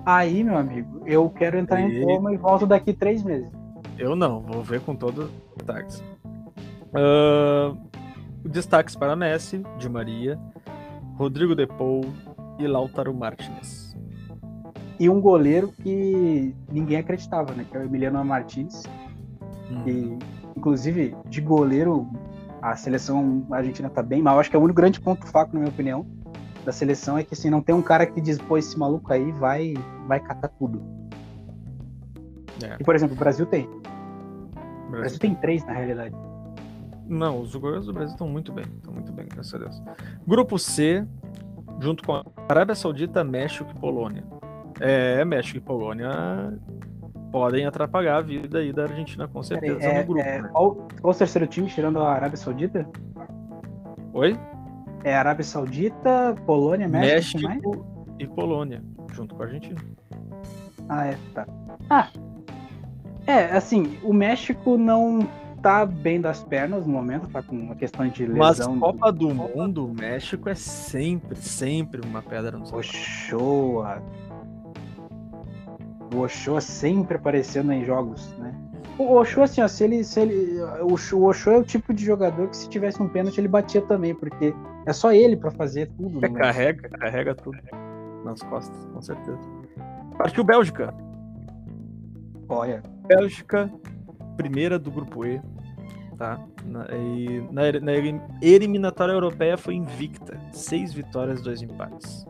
Aí, 0.05 0.43
meu 0.43 0.57
amigo, 0.57 1.01
eu 1.05 1.29
quero 1.29 1.57
entrar 1.57 1.81
e... 1.81 2.01
em 2.01 2.05
coma 2.05 2.33
e 2.33 2.37
volto 2.37 2.65
daqui 2.65 2.93
três 2.93 3.23
meses. 3.23 3.49
Eu 3.97 4.15
não, 4.15 4.41
vou 4.41 4.63
ver 4.63 4.81
com 4.81 4.95
todos 4.95 5.25
os 5.25 5.31
destaques. 5.57 6.03
Uh, 6.93 7.77
destaques 8.43 8.95
para 8.95 9.15
Messi, 9.15 9.63
de 9.77 9.87
Maria, 9.87 10.39
Rodrigo 11.17 11.55
De 11.55 11.67
Paul, 11.67 12.05
e 12.63 12.67
Lautaro 12.67 13.13
Martinez. 13.13 13.95
E 14.99 15.09
um 15.09 15.19
goleiro 15.19 15.71
que 15.81 16.55
ninguém 16.71 16.97
acreditava, 16.97 17.53
né? 17.53 17.65
Que 17.69 17.75
é 17.75 17.79
o 17.79 17.83
Emiliano 17.83 18.23
Martins. 18.23 18.83
Hum. 19.71 19.83
E, 19.87 20.19
inclusive, 20.55 21.15
de 21.27 21.41
goleiro, 21.41 22.07
a 22.61 22.75
seleção 22.75 23.45
argentina 23.51 23.89
tá 23.89 24.03
bem 24.03 24.21
mal. 24.21 24.39
Acho 24.39 24.49
que 24.49 24.55
é 24.55 24.59
o 24.59 24.61
único 24.61 24.77
grande 24.77 24.99
ponto 24.99 25.25
fraco, 25.25 25.53
na 25.53 25.59
minha 25.61 25.71
opinião, 25.71 26.05
da 26.63 26.71
seleção 26.71 27.17
é 27.17 27.23
que 27.23 27.33
assim, 27.33 27.49
não 27.49 27.61
tem 27.61 27.73
um 27.73 27.81
cara 27.81 28.05
que 28.05 28.21
diz, 28.21 28.37
pô, 28.37 28.57
esse 28.57 28.77
maluco 28.77 29.11
aí 29.11 29.31
vai, 29.31 29.73
vai 30.07 30.19
catar 30.19 30.49
tudo. 30.49 30.81
É. 32.63 32.77
E, 32.79 32.83
por 32.83 32.95
exemplo, 32.95 33.15
o 33.15 33.19
Brasil 33.19 33.45
tem. 33.45 33.67
O 34.87 34.91
Brasil, 34.91 35.19
tem 35.19 35.33
três, 35.35 35.65
na 35.65 35.73
realidade. 35.73 36.15
Não, 37.07 37.41
os 37.41 37.55
goleiros 37.55 37.87
do 37.87 37.93
Brasil 37.93 38.13
estão 38.13 38.27
muito 38.27 38.51
bem. 38.51 38.65
Estão 38.77 38.93
muito 38.93 39.11
bem, 39.11 39.25
graças 39.27 39.53
a 39.53 39.57
Deus. 39.57 39.81
Grupo 40.27 40.59
C, 40.59 41.05
junto 41.79 42.03
com 42.03 42.13
a 42.13 42.23
Arábia 42.47 42.75
Saudita, 42.75 43.23
México 43.23 43.71
e 43.75 43.79
Polônia. 43.79 44.23
É, 44.79 45.23
México 45.25 45.57
e 45.57 45.61
Polônia 45.61 46.09
podem 47.31 47.65
atrapalhar 47.65 48.17
a 48.17 48.21
vida 48.21 48.59
aí 48.59 48.73
da 48.73 48.83
Argentina, 48.83 49.27
com 49.27 49.41
certeza, 49.41 49.81
é, 49.81 50.01
no 50.01 50.07
grupo. 50.07 50.21
É, 50.21 50.41
né? 50.41 50.49
qual, 50.51 50.75
qual 51.01 51.13
o 51.13 51.17
terceiro 51.17 51.47
time 51.47 51.67
tirando 51.67 51.99
a 51.99 52.11
Arábia 52.11 52.37
Saudita? 52.37 52.87
Oi? 54.13 54.37
É 55.03 55.15
Arábia 55.15 55.43
Saudita, 55.43 56.35
Polônia, 56.45 56.87
México, 56.87 57.47
México 57.47 57.85
e 58.19 58.27
Polônia, 58.27 58.83
junto 59.13 59.33
com 59.33 59.41
a 59.41 59.45
Argentina. 59.45 59.79
Ah, 60.89 61.07
é, 61.07 61.17
tá. 61.33 61.47
Ah, 61.89 62.09
é, 63.25 63.45
assim, 63.45 63.97
o 64.03 64.13
México 64.13 64.77
não 64.77 65.27
tá 65.61 65.85
bem 65.85 66.19
das 66.19 66.43
pernas 66.43 66.85
no 66.85 66.93
momento, 66.93 67.27
tá 67.29 67.41
com 67.41 67.55
uma 67.55 67.75
questão 67.75 68.07
de 68.07 68.25
lesão. 68.25 68.71
Mas 68.71 68.79
Copa 68.79 69.11
do, 69.11 69.27
do 69.27 69.35
Mundo, 69.35 69.85
o 69.85 69.93
México 69.93 70.49
é 70.49 70.55
sempre, 70.55 71.35
sempre 71.35 72.01
uma 72.05 72.21
pedra 72.21 72.57
no 72.57 72.65
Ochoa. 72.75 74.01
O 76.13 76.19
Ochoa 76.19 76.59
sempre 76.59 77.15
aparecendo 77.15 77.71
em 77.71 77.85
jogos, 77.85 78.35
né? 78.37 78.53
O 78.97 79.15
Ochoa, 79.15 79.45
assim, 79.45 79.61
ó, 79.61 79.67
se 79.67 79.83
ele, 79.83 80.03
se 80.03 80.19
ele, 80.19 80.61
o 80.81 80.93
Ochoa 81.23 81.55
é 81.55 81.57
o 81.57 81.63
tipo 81.63 81.93
de 81.93 82.03
jogador 82.03 82.49
que 82.49 82.57
se 82.57 82.69
tivesse 82.69 83.01
um 83.01 83.07
pênalti 83.07 83.39
ele 83.39 83.47
batia 83.47 83.81
também, 83.81 84.13
porque 84.13 84.53
é 84.85 84.93
só 84.93 85.13
ele 85.13 85.37
para 85.37 85.51
fazer 85.51 85.89
tudo. 85.97 86.23
É, 86.25 86.29
carrega, 86.29 86.89
carrega 86.89 87.35
tudo 87.35 87.57
nas 88.25 88.41
costas, 88.43 88.85
com 88.93 89.01
certeza. 89.01 89.39
Partiu 90.17 90.43
Bélgica. 90.43 90.93
Olha. 92.49 92.83
Bélgica 93.07 93.71
primeira 94.35 94.79
do 94.79 94.91
grupo 94.91 95.25
E, 95.25 95.41
tá? 96.17 96.43
Na, 96.65 96.85
e 96.95 97.41
na, 97.51 97.61
na 97.79 97.91
eliminatória 98.41 99.13
europeia 99.13 99.57
foi 99.57 99.75
invicta, 99.75 100.39
seis 100.51 100.93
vitórias, 100.93 101.41
dois 101.41 101.61
empates. 101.61 102.25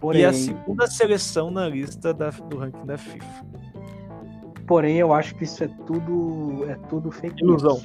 Porém, 0.00 0.22
e 0.22 0.24
a 0.24 0.32
segunda 0.32 0.86
seleção 0.86 1.50
na 1.50 1.68
lista 1.68 2.14
da, 2.14 2.30
do 2.30 2.58
ranking 2.58 2.86
da 2.86 2.96
FIFA. 2.96 3.46
Porém, 4.66 4.96
eu 4.96 5.12
acho 5.12 5.34
que 5.34 5.44
isso 5.44 5.64
é 5.64 5.68
tudo 5.86 6.64
é 6.68 6.74
tudo 6.88 7.10
fake 7.10 7.42
ilusão. 7.42 7.80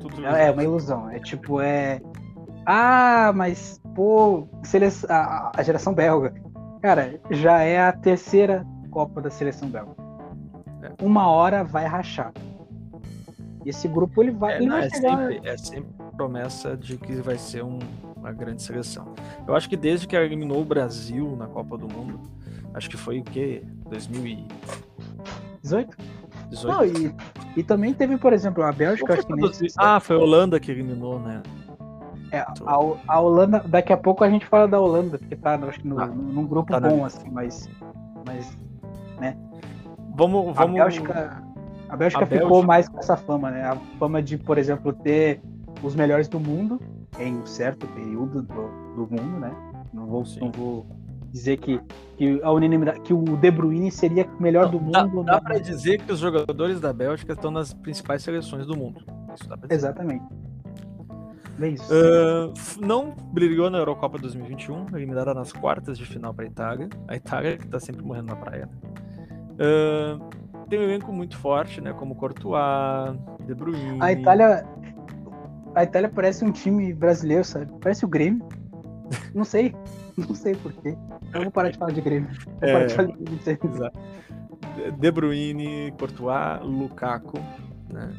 Tudo 0.00 0.26
é, 0.26 0.48
é 0.48 0.50
uma 0.50 0.62
ilusão. 0.62 1.10
É 1.10 1.18
tipo 1.18 1.60
é 1.60 2.00
ah, 2.66 3.32
mas 3.34 3.80
pô, 3.94 4.46
seleção, 4.62 5.10
a, 5.10 5.52
a 5.56 5.62
geração 5.62 5.92
belga, 5.92 6.32
cara, 6.80 7.20
já 7.30 7.60
é 7.62 7.80
a 7.80 7.92
terceira 7.92 8.64
Copa 8.90 9.22
da 9.22 9.30
seleção 9.30 9.68
belga. 9.68 9.96
É. 10.82 11.04
Uma 11.04 11.28
hora 11.28 11.64
vai 11.64 11.86
rachar. 11.86 12.32
Esse 13.64 13.88
grupo 13.88 14.22
ele 14.22 14.32
vai, 14.32 14.54
é, 14.54 14.56
ele 14.58 14.66
não, 14.66 14.76
vai 14.76 14.86
é 14.86 14.90
chegar... 14.90 15.18
Sempre, 15.18 15.48
é 15.48 15.56
sempre 15.56 15.90
promessa 16.14 16.76
de 16.76 16.98
que 16.98 17.14
vai 17.14 17.38
ser 17.38 17.64
um, 17.64 17.78
uma 18.22 18.32
grande 18.32 18.62
seleção. 18.62 19.14
Eu 19.46 19.56
acho 19.56 19.68
que 19.68 19.76
desde 19.76 20.06
que 20.06 20.14
eliminou 20.14 20.62
o 20.62 20.64
Brasil 20.64 21.34
na 21.36 21.48
Copa 21.48 21.76
do 21.76 21.88
Mundo, 21.88 22.20
acho 22.72 22.88
que 22.88 22.96
foi 22.96 23.18
o 23.18 23.24
quê? 23.24 23.64
2018? 23.90 25.96
18. 26.50 26.66
Não, 26.66 26.84
e, 26.84 27.14
e 27.56 27.62
também 27.62 27.92
teve, 27.92 28.16
por 28.16 28.32
exemplo, 28.32 28.62
a 28.62 28.70
Bélgica. 28.70 29.14
Acho 29.14 29.26
que 29.26 29.34
nesse... 29.34 29.66
Ah, 29.76 29.98
foi 29.98 30.16
a 30.16 30.20
Holanda 30.20 30.60
que 30.60 30.70
eliminou, 30.70 31.18
né? 31.18 31.42
É, 32.30 32.38
a, 32.38 32.54
a, 33.08 33.20
Holanda, 33.20 33.62
daqui 33.66 33.92
a 33.92 33.96
pouco 33.96 34.24
a 34.24 34.30
gente 34.30 34.46
fala 34.46 34.66
da 34.66 34.80
Holanda, 34.80 35.18
porque 35.18 35.36
tá, 35.36 35.54
acho 35.54 35.80
que 35.80 35.88
no, 35.88 36.00
ah, 36.00 36.06
num 36.06 36.46
grupo 36.46 36.70
tá 36.70 36.80
bom, 36.80 37.04
assim, 37.04 37.28
mas. 37.30 37.68
Mas. 38.26 38.56
Né? 39.20 39.36
Vamos. 40.14 40.54
vamos... 40.54 40.58
A 40.58 40.84
Bélgica, 40.84 41.42
a 41.88 41.96
Bélgica 41.96 42.24
a 42.24 42.26
ficou 42.26 42.48
Bélgica... 42.48 42.66
mais 42.66 42.88
com 42.88 42.98
essa 42.98 43.16
fama, 43.16 43.50
né? 43.50 43.64
A 43.64 43.76
fama 43.98 44.22
de, 44.22 44.38
por 44.38 44.56
exemplo, 44.56 44.94
ter 44.94 45.42
os 45.82 45.94
melhores 45.94 46.28
do 46.28 46.40
mundo 46.40 46.80
em 47.18 47.36
um 47.36 47.46
certo 47.46 47.86
período 47.88 48.42
do, 48.42 48.94
do 48.94 49.08
mundo, 49.10 49.40
né? 49.40 49.54
Não 49.92 50.06
vou, 50.06 50.24
não 50.40 50.50
vou 50.50 50.86
dizer 51.30 51.56
que, 51.58 51.80
que 52.16 52.40
a 52.42 52.50
unanimidade, 52.52 53.00
que 53.00 53.12
o 53.12 53.22
De 53.36 53.50
Bruyne 53.50 53.90
seria 53.90 54.26
o 54.26 54.42
melhor 54.42 54.68
do 54.68 54.78
mundo. 54.80 54.92
Dá, 55.24 55.34
dá 55.34 55.40
para 55.40 55.58
dizer 55.58 56.00
que 56.00 56.12
os 56.12 56.18
jogadores 56.18 56.80
da 56.80 56.92
Bélgica 56.92 57.32
estão 57.32 57.50
nas 57.50 57.72
principais 57.72 58.22
seleções 58.22 58.66
do 58.66 58.76
mundo. 58.76 59.04
Exatamente. 59.70 60.24
Uh, 61.62 62.52
não 62.80 63.14
brigou 63.32 63.70
na 63.70 63.78
Eurocopa 63.78 64.18
2021, 64.18 64.86
eliminada 64.96 65.32
nas 65.32 65.52
quartas 65.52 65.96
de 65.96 66.04
final 66.04 66.34
para 66.34 66.44
a 66.44 66.48
Itália. 66.48 66.88
A 67.06 67.16
Itália 67.16 67.56
que 67.56 67.64
está 67.64 67.78
sempre 67.78 68.02
morrendo 68.02 68.26
na 68.26 68.36
praia. 68.36 68.68
Uh, 69.52 70.42
tem 70.68 70.78
um 70.78 70.82
elenco 70.82 71.12
muito 71.12 71.36
forte, 71.36 71.80
né? 71.80 71.92
Como 71.92 72.14
Courtois, 72.14 73.16
De 73.46 73.54
Bruyne. 73.54 73.98
A 74.00 74.12
Itália, 74.12 74.66
a 75.74 75.84
Itália 75.84 76.08
parece 76.08 76.44
um 76.44 76.52
time 76.52 76.92
brasileiro, 76.92 77.44
sabe? 77.44 77.72
Parece 77.80 78.04
o 78.04 78.08
Grêmio. 78.08 78.46
Não 79.34 79.44
sei, 79.44 79.74
não 80.16 80.34
sei 80.34 80.54
porquê. 80.54 80.96
Eu 81.34 81.42
vou 81.42 81.50
parar 81.50 81.70
de 81.70 81.78
falar 81.78 81.92
de 81.92 82.00
Grêmio. 82.00 82.28
Vou 82.44 82.54
é, 82.60 82.72
parar 82.72 82.86
de 82.86 82.94
falar 82.94 83.08
de 83.08 83.14
Grêmio. 83.14 83.40
Exato. 83.74 83.98
De 84.98 85.10
Bruyne, 85.10 85.92
Courtois, 85.98 86.60
Lukaku, 86.62 87.38
né? 87.90 88.12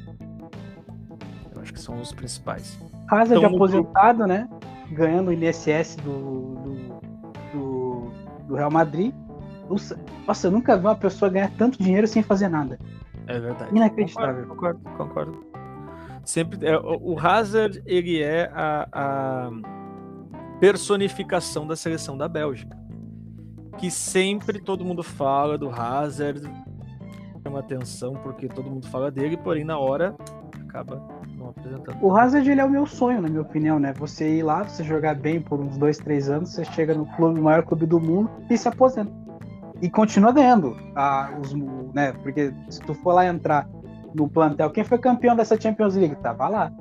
Eu 1.56 1.62
acho 1.62 1.74
que 1.74 1.80
são 1.80 2.00
os 2.00 2.12
principais. 2.12 2.80
Hazard 3.10 3.44
então, 3.44 3.56
aposentado, 3.56 4.20
no... 4.20 4.28
né? 4.28 4.50
Ganhando 4.92 5.30
o 5.30 5.34
INSS 5.34 5.96
do, 5.98 6.56
do, 6.56 7.02
do, 7.54 8.12
do 8.48 8.56
Real 8.56 8.72
Madrid. 8.72 9.14
Nossa, 9.70 10.48
eu 10.48 10.52
nunca 10.52 10.78
vi 10.78 10.86
uma 10.86 10.96
pessoa 10.96 11.32
ganhar 11.32 11.50
tanto 11.58 11.82
dinheiro 11.82 12.06
sem 12.08 12.22
fazer 12.22 12.50
nada. 12.50 12.78
É 13.28 13.40
verdade. 13.40 13.76
Inacreditável. 13.76 14.48
Concordo, 14.48 14.80
concordo. 14.84 15.32
concordo. 15.32 15.53
Sempre, 16.24 16.66
é, 16.66 16.78
o 16.78 17.20
Hazard, 17.20 17.82
ele 17.86 18.22
é 18.22 18.50
a, 18.54 18.88
a 18.92 19.52
personificação 20.60 21.68
da 21.68 21.76
seleção 21.76 22.18
da 22.18 22.28
Bélgica. 22.28 22.78
Que 23.78 23.92
sempre 23.92 24.62
todo 24.62 24.86
mundo 24.86 25.04
fala 25.04 25.58
do 25.58 25.70
Hazard, 25.70 26.42
chama 27.44 27.60
atenção 27.60 28.14
porque 28.24 28.48
todo 28.48 28.70
mundo 28.70 28.88
fala 28.88 29.12
dele, 29.12 29.36
porém 29.36 29.66
na 29.66 29.78
hora 29.78 30.16
acaba 30.62 31.02
não 31.38 31.50
apresentando. 31.50 31.98
O 32.02 32.16
Hazard 32.16 32.50
ele 32.50 32.62
é 32.62 32.66
o 32.66 32.70
meu 32.70 32.86
sonho, 32.86 33.22
na 33.22 33.28
minha 33.28 33.42
opinião, 33.42 33.78
né? 33.78 33.94
Você 33.98 34.38
ir 34.38 34.44
lá, 34.44 34.64
você 34.64 34.84
jogar 34.84 35.16
bem 35.16 35.42
por 35.42 35.60
uns 35.60 35.78
dois, 35.78 35.98
três 35.98 36.30
anos, 36.30 36.52
você 36.52 36.64
chega 36.64 36.94
no 36.96 37.06
clube, 37.16 37.42
maior 37.42 37.64
clube 37.64 37.86
do 37.86 38.00
mundo 38.00 38.32
e 38.50 38.58
se 38.58 38.68
aposenta. 38.68 39.12
e 39.82 39.90
continua 39.90 40.32
ganhando. 40.32 40.78
Ah, 40.96 41.38
os, 41.42 41.54
né, 41.94 42.14
porque 42.24 42.54
se 42.70 42.80
tu 42.82 42.94
for 42.94 43.14
lá 43.14 43.26
entrar 43.26 43.68
no 44.14 44.28
plantel, 44.28 44.70
quem 44.70 44.84
foi 44.84 44.98
campeão 44.98 45.36
dessa 45.36 45.60
Champions 45.60 45.96
League? 45.96 46.16
Tava 46.18 46.48
lá. 46.48 46.72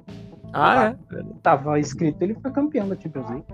Ah, 0.53 0.85
é? 0.87 0.97
Tava 1.43 1.79
escrito, 1.79 2.23
ele 2.23 2.35
foi 2.35 2.51
campeão 2.51 2.89
da 2.89 2.97
Champions 2.97 3.29
League. 3.29 3.45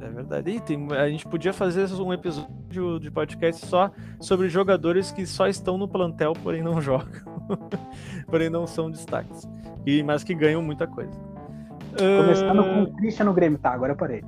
É 0.00 0.08
verdade. 0.08 0.50
E 0.50 0.60
tem, 0.60 0.88
a 0.92 1.08
gente 1.08 1.26
podia 1.26 1.52
fazer 1.52 1.90
um 2.00 2.12
episódio 2.12 3.00
de 3.00 3.10
podcast 3.10 3.66
só 3.66 3.90
sobre 4.20 4.48
jogadores 4.48 5.10
que 5.10 5.26
só 5.26 5.48
estão 5.48 5.76
no 5.76 5.88
plantel, 5.88 6.32
porém 6.42 6.62
não 6.62 6.80
jogam. 6.82 7.22
porém 8.26 8.48
não 8.48 8.66
são 8.66 8.90
destaques. 8.90 9.48
E, 9.84 10.02
mas 10.02 10.22
que 10.22 10.34
ganham 10.34 10.62
muita 10.62 10.86
coisa. 10.86 11.18
Começando 11.96 12.60
uh... 12.60 12.64
com 12.64 12.82
o 12.82 12.96
Christian 12.96 13.24
no 13.24 13.32
Grêmio, 13.32 13.58
tá? 13.58 13.72
Agora 13.72 13.92
eu 13.92 13.96
parei. 13.96 14.22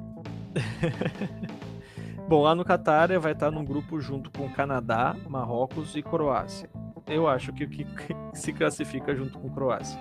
Bom, 2.28 2.42
lá 2.42 2.54
no 2.54 2.64
Qatar 2.64 3.18
vai 3.20 3.32
estar 3.32 3.50
num 3.50 3.64
grupo 3.64 4.00
junto 4.00 4.30
com 4.30 4.48
Canadá, 4.48 5.16
Marrocos 5.28 5.96
e 5.96 6.02
Croácia. 6.02 6.70
Eu 7.06 7.26
acho 7.26 7.52
que 7.52 7.64
o 7.64 7.68
que 7.68 7.86
se 8.34 8.52
classifica 8.52 9.14
junto 9.14 9.38
com 9.38 9.50
Croácia. 9.50 10.00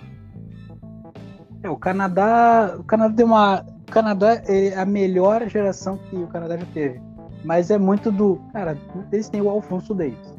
É, 1.62 1.70
o 1.70 1.78
Canadá, 1.78 2.76
o 2.80 2.84
Canadá 2.84 3.14
deu 3.14 3.26
uma, 3.26 3.62
o 3.62 3.92
Canadá 3.92 4.42
é 4.46 4.78
a 4.80 4.86
melhor 4.86 5.48
geração 5.50 5.98
que 5.98 6.16
o 6.16 6.28
Canadá 6.28 6.58
já 6.58 6.66
teve, 6.68 7.02
mas 7.44 7.70
é 7.70 7.78
muito 7.78 8.12
do, 8.12 8.40
cara, 8.54 8.78
eles 9.12 9.28
têm 9.30 9.42
o 9.42 9.50
Alfonso 9.50 9.94
Davis. 9.94 10.38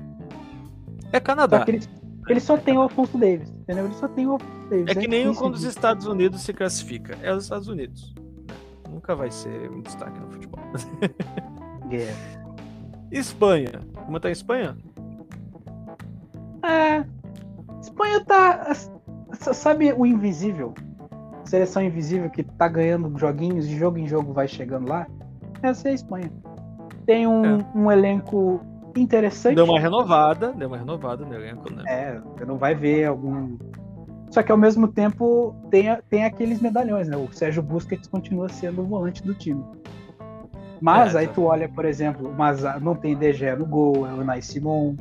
É 1.13 1.21
Canadá. 1.21 1.59
Só 1.59 1.65
eles, 1.67 1.91
eles, 2.29 2.43
só 2.43 2.57
têm 2.57 2.79
o 2.79 2.83
Alfonso 2.83 3.19
Davis, 3.19 3.51
entendeu? 3.51 3.85
Eles 3.85 3.97
só 3.97 4.09
têm 4.09 4.27
o 4.27 4.33
Alfonso 4.33 4.71
Davis. 4.71 4.87
É 4.89 4.95
que 4.95 5.05
é 5.05 5.09
nem 5.09 5.35
quando 5.35 5.55
os 5.55 5.65
Estados 5.65 6.07
Unidos 6.07 6.41
se 6.41 6.55
classifica, 6.55 7.19
é 7.23 7.35
os 7.35 7.45
Estados 7.45 7.69
Unidos. 7.69 8.15
Nunca 8.89 9.15
vai 9.15 9.31
ser 9.31 9.71
um 9.71 9.83
destaque 9.83 10.19
no 10.19 10.31
futebol. 10.31 10.61
Yeah. 11.91 12.17
Espanha. 13.11 13.81
Como 14.07 14.19
tá 14.21 14.29
a 14.29 14.31
Espanha? 14.31 14.77
É. 16.63 17.05
Espanha 17.81 18.25
tá. 18.25 18.73
Sabe 19.33 19.93
o 19.93 20.05
invisível? 20.05 20.75
Seleção 21.45 21.83
invisível 21.83 22.31
que 22.31 22.43
tá 22.43 22.69
ganhando 22.69 23.19
joguinhos, 23.19 23.69
de 23.69 23.77
jogo 23.77 23.99
em 23.99 24.07
jogo 24.07 24.33
vai 24.33 24.47
chegando 24.47 24.89
lá. 24.89 25.07
Essa 25.63 25.89
é 25.89 25.93
a 25.93 25.95
Espanha. 25.95 26.31
Tem 27.07 27.27
um, 27.27 27.61
é. 27.61 27.67
um 27.75 27.91
elenco 27.91 28.61
interessante. 28.97 29.55
Deu 29.55 29.65
uma 29.65 29.81
renovada, 29.81 30.53
deu 30.53 30.69
uma 30.69 30.77
renovada 30.77 31.25
no 31.25 31.35
elenco, 31.35 31.73
né? 31.73 31.85
É, 31.87 32.21
você 32.21 32.45
não 32.45 32.57
vai 32.57 32.75
ver 32.75 33.07
algum. 33.07 33.57
Só 34.31 34.43
que 34.43 34.53
ao 34.53 34.59
mesmo 34.59 34.87
tempo 34.87 35.55
tem, 35.71 35.87
tem 36.09 36.25
aqueles 36.25 36.61
medalhões, 36.61 37.09
né? 37.09 37.17
O 37.17 37.33
Sérgio 37.33 37.63
Busquets 37.63 38.09
continua 38.09 38.49
sendo 38.49 38.83
o 38.83 38.85
volante 38.85 39.23
do 39.23 39.35
time. 39.35 39.65
Mas 40.81 41.15
é, 41.15 41.21
aí 41.21 41.29
tu 41.29 41.45
olha, 41.45 41.69
por 41.69 41.85
exemplo, 41.85 42.33
mas 42.37 42.63
não 42.81 42.95
tem 42.95 43.17
DG 43.17 43.55
no 43.57 43.67
gol, 43.67 44.07
é 44.07 44.13
o 44.13 44.25
Nai 44.25 44.41
Simon. 44.41 44.95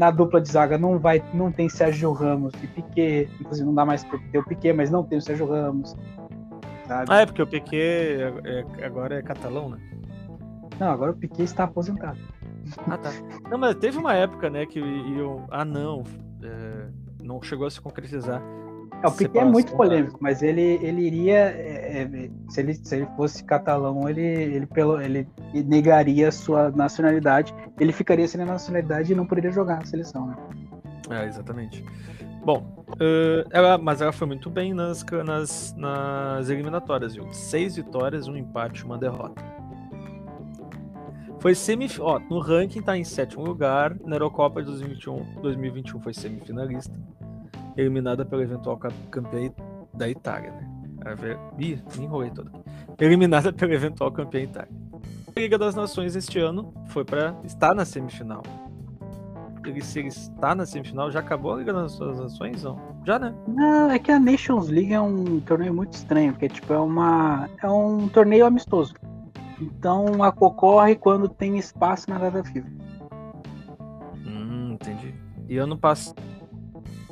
Na 0.00 0.10
dupla 0.10 0.40
de 0.40 0.50
zaga 0.50 0.78
não 0.78 0.98
vai, 0.98 1.22
não 1.34 1.52
tem 1.52 1.68
Sérgio 1.68 2.10
Ramos 2.12 2.54
e 2.62 2.66
Piquet. 2.66 3.28
Inclusive 3.38 3.66
não 3.66 3.74
dá 3.74 3.84
mais 3.84 4.02
pra 4.02 4.18
ter 4.32 4.38
o 4.38 4.44
Piquet, 4.44 4.72
mas 4.72 4.90
não 4.90 5.04
tem 5.04 5.18
o 5.18 5.20
Sérgio 5.20 5.46
Ramos. 5.46 5.94
Sabe? 6.88 7.04
Ah, 7.10 7.20
é 7.20 7.26
porque 7.26 7.42
o 7.42 7.46
Piquet 7.46 8.16
é, 8.46 8.64
é, 8.78 8.86
agora 8.86 9.18
é 9.18 9.22
catalão, 9.22 9.68
né? 9.68 9.78
Não, 10.78 10.90
agora 10.90 11.10
o 11.10 11.14
Piquet 11.14 11.42
está 11.42 11.64
aposentado. 11.64 12.18
Ah, 12.88 12.96
tá. 12.96 13.10
Não, 13.50 13.58
mas 13.58 13.74
teve 13.74 13.98
uma 13.98 14.14
época, 14.14 14.48
né, 14.48 14.64
que 14.64 14.80
iam. 14.80 15.46
Ah, 15.50 15.66
não. 15.66 16.02
É, 16.42 16.88
não 17.22 17.42
chegou 17.42 17.66
a 17.66 17.70
se 17.70 17.78
concretizar 17.78 18.42
é, 19.02 19.06
o 19.06 19.12
Piquet 19.12 19.38
é 19.38 19.44
muito 19.44 19.72
polêmico, 19.74 20.18
mas 20.20 20.42
ele, 20.42 20.78
ele 20.82 21.02
iria. 21.02 21.38
É, 21.38 22.02
é, 22.02 22.30
se, 22.50 22.60
ele, 22.60 22.74
se 22.74 22.96
ele 22.96 23.06
fosse 23.16 23.42
catalão, 23.44 24.08
ele, 24.08 24.20
ele, 24.20 24.66
pelo, 24.66 25.00
ele 25.00 25.26
negaria 25.54 26.30
sua 26.30 26.70
nacionalidade. 26.70 27.54
Ele 27.78 27.92
ficaria 27.92 28.28
sem 28.28 28.42
a 28.42 28.46
nacionalidade 28.46 29.12
e 29.12 29.16
não 29.16 29.26
poderia 29.26 29.50
jogar 29.50 29.76
na 29.76 29.86
seleção, 29.86 30.26
né? 30.26 30.36
É, 31.10 31.26
exatamente. 31.26 31.84
Bom, 32.44 32.84
uh, 32.90 33.48
ela, 33.50 33.78
mas 33.78 34.00
ela 34.00 34.12
foi 34.12 34.26
muito 34.26 34.50
bem 34.50 34.74
nas, 34.74 35.04
nas, 35.24 35.74
nas 35.76 36.48
eliminatórias, 36.48 37.14
viu? 37.14 37.30
Seis 37.32 37.76
vitórias, 37.76 38.28
um 38.28 38.36
empate, 38.36 38.84
uma 38.84 38.98
derrota. 38.98 39.42
Foi 41.38 41.54
semifinal. 41.54 42.20
No 42.30 42.38
ranking 42.38 42.82
tá 42.82 42.98
em 42.98 43.04
sétimo 43.04 43.44
lugar. 43.44 43.96
Na 44.04 44.16
Eurocopa 44.16 44.60
de 44.60 44.68
2021, 44.68 45.40
2021 45.40 46.00
foi 46.00 46.12
semifinalista 46.12 46.94
eliminada 47.76 48.24
pelo 48.24 48.42
eventual 48.42 48.78
campeão 49.10 49.54
da 49.94 50.08
Itália, 50.08 50.50
né? 50.52 50.70
Ih, 51.58 51.82
me 51.96 52.04
enrolei 52.04 52.30
todo. 52.30 52.50
Eliminada 52.98 53.52
pelo 53.54 53.72
eventual 53.72 54.10
campeão 54.12 54.42
Itália. 54.42 54.70
A 55.34 55.40
Liga 55.40 55.56
das 55.56 55.74
Nações 55.74 56.16
este 56.16 56.38
ano 56.38 56.74
foi 56.88 57.04
para 57.04 57.34
estar 57.44 57.74
na 57.74 57.84
semifinal. 57.84 58.42
Ele, 59.64 59.80
se 59.82 59.98
ele 59.98 60.08
está 60.08 60.54
na 60.54 60.66
semifinal, 60.66 61.10
já 61.10 61.20
acabou 61.20 61.54
a 61.54 61.58
Liga 61.58 61.72
das 61.72 61.98
Nações? 61.98 62.62
Não. 62.62 62.78
Já, 63.06 63.18
né? 63.18 63.34
Não, 63.46 63.90
é 63.90 63.98
que 63.98 64.10
a 64.10 64.18
Nations 64.18 64.68
League 64.68 64.92
é 64.92 65.00
um 65.00 65.40
torneio 65.40 65.72
muito 65.72 65.92
estranho, 65.92 66.32
porque 66.32 66.48
tipo, 66.48 66.72
é, 66.72 66.78
uma, 66.78 67.48
é 67.62 67.68
um 67.68 68.08
torneio 68.08 68.46
amistoso. 68.46 68.94
Então 69.60 70.06
ocorre 70.38 70.96
quando 70.96 71.28
tem 71.28 71.58
espaço 71.58 72.10
na 72.10 72.18
data 72.18 72.42
FIFA. 72.42 72.68
Hum, 74.26 74.72
entendi. 74.72 75.14
E 75.48 75.58
ano 75.58 75.76
passado 75.76 76.29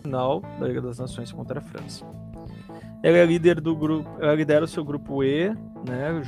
final 0.01 0.43
da 0.59 0.66
Liga 0.66 0.81
das 0.81 0.99
Nações 0.99 1.33
contra 1.33 1.59
a 1.59 1.62
França. 1.62 2.05
Ela 3.03 3.19
é 3.19 3.25
líder 3.25 3.61
do 3.61 3.77
grupo, 3.77 4.09
ela 4.20 4.35
lidera 4.35 4.65
o 4.65 4.69
seu 4.69 4.85
grupo 4.85 5.23
E, 5.23 5.51
né? 5.89 6.23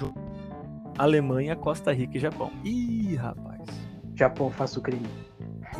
Alemanha, 0.97 1.57
Costa 1.57 1.93
Rica 1.93 2.17
e 2.17 2.21
Japão. 2.21 2.51
Ih, 2.65 3.17
rapaz. 3.17 3.61
Japão 4.15 4.51
faz 4.51 4.77
o 4.77 4.81
crime. 4.81 5.09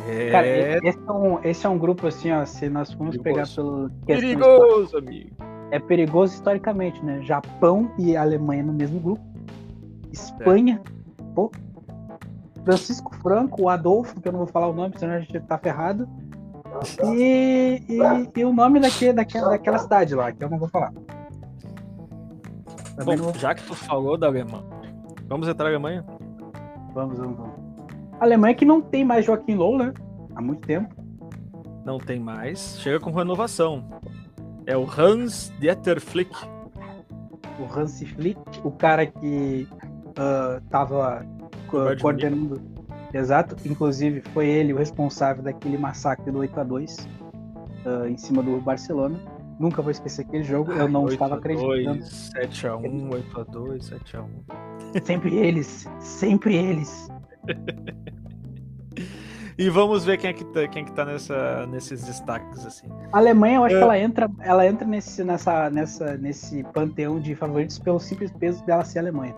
É... 0.07 0.31
Cara, 0.31 0.47
esse 0.47 0.97
é, 0.97 1.11
um, 1.11 1.43
esse 1.43 1.65
é 1.65 1.69
um 1.69 1.77
grupo 1.77 2.07
assim, 2.07 2.31
ó, 2.31 2.45
se 2.45 2.69
nós 2.69 2.91
formos 2.91 3.17
pegar 3.17 3.47
pelo. 3.47 3.89
Perigoso, 4.05 4.97
amigo. 4.97 5.29
É 5.69 5.79
perigoso 5.79 6.33
historicamente, 6.33 7.03
né? 7.03 7.21
Japão 7.21 7.91
e 7.97 8.17
Alemanha 8.17 8.63
no 8.63 8.73
mesmo 8.73 8.99
grupo. 8.99 9.21
Espanha, 10.11 10.81
é. 10.85 11.23
pô. 11.33 11.51
Francisco 12.65 13.15
Franco, 13.17 13.63
o 13.63 13.69
Adolfo, 13.69 14.19
que 14.19 14.27
eu 14.27 14.31
não 14.31 14.39
vou 14.39 14.47
falar 14.47 14.67
o 14.67 14.73
nome, 14.73 14.93
senão 14.97 15.13
a 15.13 15.19
gente 15.19 15.39
tá 15.41 15.57
ferrado. 15.57 16.07
E, 17.03 17.83
e, 17.89 18.39
e, 18.39 18.45
o 18.45 18.53
nome 18.53 18.79
daquele, 18.79 19.13
daquela, 19.13 19.49
daquela 19.49 19.77
cidade 19.77 20.15
lá, 20.15 20.31
que 20.31 20.43
eu 20.43 20.49
não 20.49 20.57
vou 20.57 20.67
falar. 20.67 20.93
Bom, 23.03 23.17
vou... 23.17 23.33
já 23.33 23.53
que 23.53 23.63
tu 23.63 23.75
falou 23.75 24.17
da 24.17 24.27
Alemanha, 24.27 24.63
vamos 25.27 25.47
entrar 25.47 25.65
na 25.65 25.71
Alemanha? 25.71 26.05
Vamos, 26.93 27.17
vamos, 27.17 27.37
vamos. 27.37 27.55
A 28.19 28.23
Alemanha 28.23 28.55
que 28.55 28.65
não 28.65 28.81
tem 28.81 29.03
mais 29.03 29.25
Joaquim 29.25 29.55
Low, 29.55 29.77
né? 29.77 29.93
Há 30.35 30.41
muito 30.41 30.65
tempo. 30.65 30.93
Não 31.83 31.97
tem 31.97 32.19
mais. 32.19 32.79
Chega 32.79 32.99
com 32.99 33.11
renovação. 33.11 33.83
É 34.65 34.77
o 34.77 34.85
Hans 34.85 35.51
Dieter 35.59 35.99
Flick. 35.99 36.31
O 37.59 37.79
Hans 37.79 38.01
Flick, 38.01 38.39
o 38.63 38.71
cara 38.71 39.05
que 39.05 39.67
uh, 40.09 40.61
tava 40.69 41.25
coordenando 41.67 42.61
Exato, 43.13 43.55
inclusive 43.65 44.21
foi 44.33 44.47
ele 44.47 44.73
o 44.73 44.77
responsável 44.77 45.43
daquele 45.43 45.77
massacre 45.77 46.31
do 46.31 46.39
8 46.39 46.59
a 46.59 46.63
2 46.63 46.97
uh, 47.85 48.07
em 48.07 48.17
cima 48.17 48.41
do 48.41 48.59
Barcelona. 48.61 49.19
Nunca 49.59 49.81
vou 49.81 49.91
esquecer 49.91 50.23
aquele 50.23 50.43
jogo, 50.43 50.71
eu 50.71 50.87
não 50.87 51.07
estava 51.07 51.35
acreditando. 51.35 52.03
7 52.03 52.67
a 52.67 52.77
1, 52.77 53.09
8 53.11 53.39
a 53.39 53.43
2, 53.43 53.85
7 53.85 54.17
a 54.17 54.21
1. 54.23 54.27
Sempre 55.03 55.37
eles, 55.37 55.87
sempre 55.99 56.55
eles. 56.55 57.07
e 59.57 59.69
vamos 59.69 60.03
ver 60.03 60.17
quem 60.17 60.31
é 60.31 60.33
que 60.33 60.43
tá, 60.45 60.67
quem 60.67 60.81
é 60.81 60.85
que 60.85 60.91
tá 60.93 61.05
nessa, 61.05 61.67
nesses 61.67 62.03
destaques 62.03 62.65
assim. 62.65 62.87
A 63.11 63.17
Alemanha, 63.19 63.57
eu 63.57 63.63
acho 63.65 63.75
é... 63.75 63.77
que 63.77 63.83
ela 63.83 63.99
entra, 63.99 64.31
ela 64.39 64.65
entra 64.65 64.87
nesse, 64.87 65.23
nessa, 65.23 65.69
nessa, 65.69 66.17
nesse 66.17 66.63
panteão 66.73 67.19
de 67.19 67.35
favoritos 67.35 67.77
pelo 67.77 67.99
simples 67.99 68.31
peso 68.31 68.65
dela 68.65 68.83
ser 68.83 68.99
Alemanha. 68.99 69.35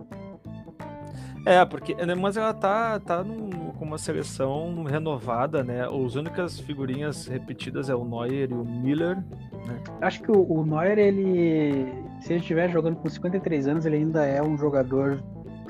É, 1.45 1.64
porque 1.65 1.95
mas 2.15 2.38
ela 2.38 2.53
tá, 2.53 2.99
tá 2.99 3.24
num, 3.24 3.49
com 3.74 3.84
uma 3.84 3.98
seleção 3.98 4.84
renovada, 4.84 5.64
né? 5.64 5.86
As 5.86 6.15
únicas 6.15 6.60
figurinhas 6.60 7.28
repetidas 7.28 7.90
é 7.90 7.95
o 7.95 8.06
Neuer 8.06 8.49
e 8.49 8.53
o 8.53 8.64
Miller. 8.64 9.18
Né? 9.18 9.84
Acho 10.02 10.22
que 10.22 10.32
o, 10.32 10.41
o 10.41 10.65
Neuer, 10.65 10.98
ele. 10.98 11.94
Se 12.22 12.32
ele 12.32 12.40
estiver 12.40 12.70
jogando 12.70 12.95
com 12.95 13.10
53 13.10 13.68
anos, 13.68 13.86
ele 13.86 13.98
ainda 13.98 14.26
é 14.26 14.41
um 14.41 14.57
jogador 14.57 15.22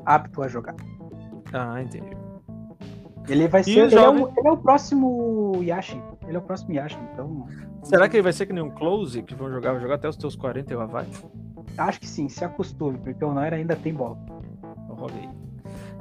apto 0.06 0.44
a 0.44 0.48
jogar. 0.48 0.76
Ah, 1.52 1.82
entendi. 1.82 2.16
Ele 3.28 3.48
vai 3.48 3.64
ser. 3.64 3.72
Ele, 3.72 3.90
jovem... 3.90 4.22
é 4.22 4.26
o, 4.26 4.34
ele, 4.38 4.48
é 4.48 4.52
o, 4.52 4.58
próximo 4.58 5.60
Yashin. 5.64 6.02
Ele 6.28 6.36
é 6.36 6.40
o 6.40 6.44
próximo 6.44 6.74
Yashin, 6.74 7.00
então. 7.14 7.48
Será 7.82 8.08
que 8.08 8.16
ele 8.16 8.24
vai 8.24 8.34
ser 8.34 8.45
que 8.45 8.54
nem 8.54 8.64
um 8.64 8.70
Close, 8.70 9.24
que 9.24 9.34
vão 9.34 9.50
jogar, 9.50 9.72
vão 9.72 9.82
jogar 9.82 9.95
até 9.95 10.08
os 10.08 10.18
teus 10.18 10.36
40 10.36 10.72
e 10.72 10.76
vai? 10.86 11.08
Acho 11.78 12.00
que 12.00 12.08
sim, 12.08 12.30
se 12.30 12.45
acostume, 12.45 13.00
porque 13.00 13.24
o 13.26 13.34
Neuer 13.34 13.54
ainda 13.54 13.76
tem 13.76 13.94
bola. 13.94 14.18
Eu 14.88 14.95
rolei. 14.95 15.43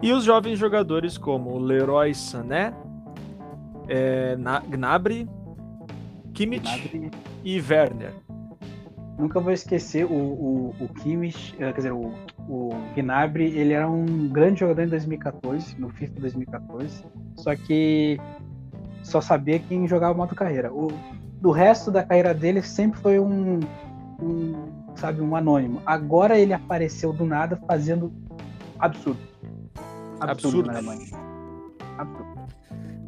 E 0.02 0.12
os 0.12 0.24
jovens 0.24 0.58
jogadores 0.58 1.16
como 1.16 1.56
Leroy 1.60 2.12
Sané, 2.12 2.74
é, 3.88 4.36
Gnabry, 4.68 5.28
Kimmich 6.34 6.64
Gnabry. 6.64 7.10
e 7.44 7.60
Werner. 7.60 8.12
Nunca 9.16 9.38
vou 9.38 9.52
esquecer 9.52 10.04
o, 10.04 10.12
o, 10.12 10.74
o 10.80 10.88
Kimmich, 10.88 11.54
eh, 11.56 11.70
quer 11.70 11.76
dizer, 11.76 11.92
o, 11.92 12.12
o 12.48 12.70
Gnabry, 12.96 13.56
ele 13.56 13.74
era 13.74 13.88
um 13.88 14.28
grande 14.28 14.58
jogador 14.58 14.82
em 14.82 14.88
2014, 14.88 15.78
no 15.78 15.88
FIFA 15.90 16.20
2014, 16.20 17.04
só 17.36 17.54
que 17.54 18.18
só 19.04 19.20
sabia 19.20 19.60
quem 19.60 19.86
jogava 19.86 20.14
modo 20.14 20.34
carreira. 20.34 20.72
O 20.72 20.90
do 21.40 21.52
resto 21.52 21.92
da 21.92 22.02
carreira 22.02 22.34
dele 22.34 22.60
sempre 22.62 22.98
foi 23.00 23.20
um, 23.20 23.60
um, 24.20 24.54
sabe, 24.96 25.20
um 25.20 25.36
anônimo. 25.36 25.80
Agora 25.86 26.36
ele 26.36 26.52
apareceu 26.52 27.12
do 27.12 27.24
nada 27.24 27.56
fazendo 27.68 28.12
absurdo. 28.80 29.31
Absurdo, 30.30 30.70
absurdo. 30.70 31.16
Absurdo. 31.98 32.32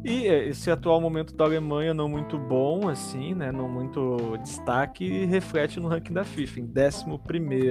E 0.03 0.27
é, 0.27 0.47
esse 0.49 0.69
atual 0.69 1.01
momento 1.01 1.35
da 1.35 1.45
Alemanha 1.45 1.91
não 1.91 2.07
muito 2.07 2.37
bom, 2.37 2.87
assim, 2.87 3.33
né? 3.33 3.51
Não 3.51 3.67
muito 3.67 4.37
destaque, 4.37 5.25
reflete 5.25 5.79
no 5.79 5.87
ranking 5.87 6.13
da 6.13 6.23
FIFA, 6.23 6.59
em 6.59 6.71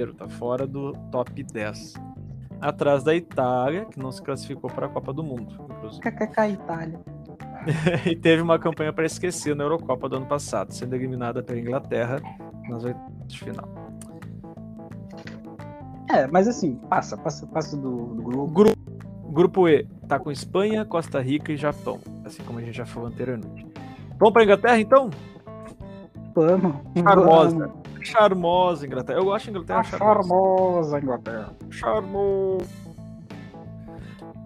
11, 0.03 0.13
tá 0.17 0.27
fora 0.27 0.67
do 0.67 0.91
top 1.11 1.41
10. 1.41 1.93
Atrás 2.59 3.03
da 3.03 3.15
Itália, 3.15 3.85
que 3.85 3.97
não 3.97 4.11
se 4.11 4.21
classificou 4.21 4.69
para 4.69 4.87
a 4.87 4.89
Copa 4.89 5.13
do 5.13 5.23
Mundo. 5.23 5.55
KKK 6.01 6.49
Itália. 6.51 6.99
e 8.05 8.15
teve 8.17 8.41
uma 8.41 8.59
campanha 8.59 8.91
para 8.91 9.05
esquecer 9.05 9.55
na 9.55 9.63
Eurocopa 9.63 10.09
do 10.09 10.17
ano 10.17 10.25
passado, 10.25 10.73
sendo 10.73 10.93
eliminada 10.93 11.41
pela 11.41 11.59
Inglaterra 11.59 12.21
nas 12.69 12.83
oitavas 12.83 13.27
de 13.27 13.39
final. 13.39 13.69
É, 16.09 16.27
mas 16.27 16.47
assim, 16.47 16.75
passa, 16.89 17.17
passa, 17.17 17.47
passa 17.47 17.77
do, 17.77 18.07
do 18.15 18.21
grupo. 18.21 18.47
grupo. 18.47 18.94
Grupo 19.35 19.67
E 19.67 19.85
tá 20.07 20.17
com 20.17 20.31
Espanha, 20.31 20.85
Costa 20.85 21.19
Rica 21.19 21.51
e 21.51 21.57
Japão, 21.57 21.99
assim 22.23 22.41
como 22.43 22.57
a 22.57 22.61
gente 22.61 22.77
já 22.77 22.85
falou 22.85 23.09
anteriormente. 23.09 23.67
Vamos 24.17 24.33
para 24.33 24.43
Inglaterra 24.43 24.79
então? 24.79 25.09
Vamos. 26.33 26.75
Charmosa. 26.97 27.67
Vamos. 27.67 27.85
Charmosa 28.07 28.85
Inglaterra. 28.85 29.19
Eu 29.19 29.25
gosto 29.25 29.43
de 29.43 29.51
Inglaterra 29.51 29.83
charmosa. 29.83 30.29
Charmosa 30.29 30.99
Inglaterra. 30.99 31.53
Charmosa. 31.69 32.65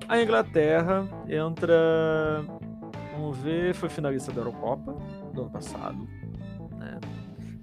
A 0.07 0.19
Inglaterra 0.19 1.07
entra 1.27 2.43
Vamos 3.13 3.37
ver, 3.37 3.75
foi 3.75 3.89
finalista 3.89 4.31
da 4.31 4.41
Eurocopa 4.41 4.95
do 5.33 5.41
ano 5.41 5.51
passado. 5.51 6.07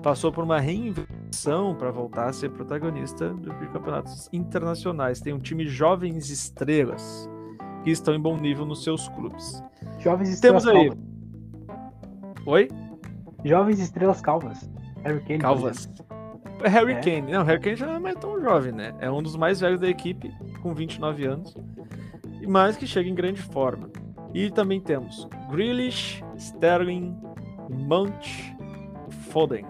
Passou 0.03 0.31
por 0.31 0.45
uma 0.45 0.61
reinvenção 0.61 1.75
para 1.75 1.91
voltar 1.91 2.29
a 2.29 2.33
ser 2.33 2.51
protagonista 2.51 3.35
de 3.35 3.69
campeonatos 3.69 4.29
internacionais. 4.33 5.21
Tem 5.21 5.33
um 5.33 5.39
time 5.39 5.67
jovens 5.67 6.31
estrelas 6.31 7.29
que 7.83 7.91
estão 7.91 8.15
em 8.15 8.21
bom 8.21 8.37
nível 8.37 8.65
nos 8.65 8.85
seus 8.85 9.09
clubes. 9.09 9.63
Jovens 9.99 10.31
estrelas 10.31 10.65
Temos 10.65 10.93
aí. 10.93 10.93
Oi? 12.47 12.69
Jovens 13.45 13.81
estrelas 13.81 14.21
calvas. 14.21 14.69
Harry 15.05 15.21
Kane. 15.21 15.39
Calvas. 15.39 15.89
Harry 16.65 16.93
é. 16.95 17.01
Kane. 17.01 17.33
Não, 17.33 17.45
Harry 17.45 17.61
Kane 17.61 17.77
já 17.77 17.87
não 17.87 17.95
é 17.95 17.99
mais 17.99 18.17
tão 18.17 18.41
jovem, 18.41 18.73
né? 18.73 18.95
É 18.99 19.11
um 19.11 19.23
dos 19.23 19.37
mais 19.37 19.61
velhos 19.61 19.81
da 19.81 19.89
equipe, 19.89 20.33
com 20.63 20.75
29 20.75 21.25
anos. 21.27 21.57
Mais 22.47 22.77
que 22.77 22.87
chega 22.87 23.09
em 23.09 23.15
grande 23.15 23.41
forma. 23.41 23.91
E 24.35 24.51
também 24.51 24.81
temos 24.81 25.29
Grealish, 25.51 26.23
Sterling, 26.37 27.17
Mount, 27.71 28.53
Foden. 29.31 29.65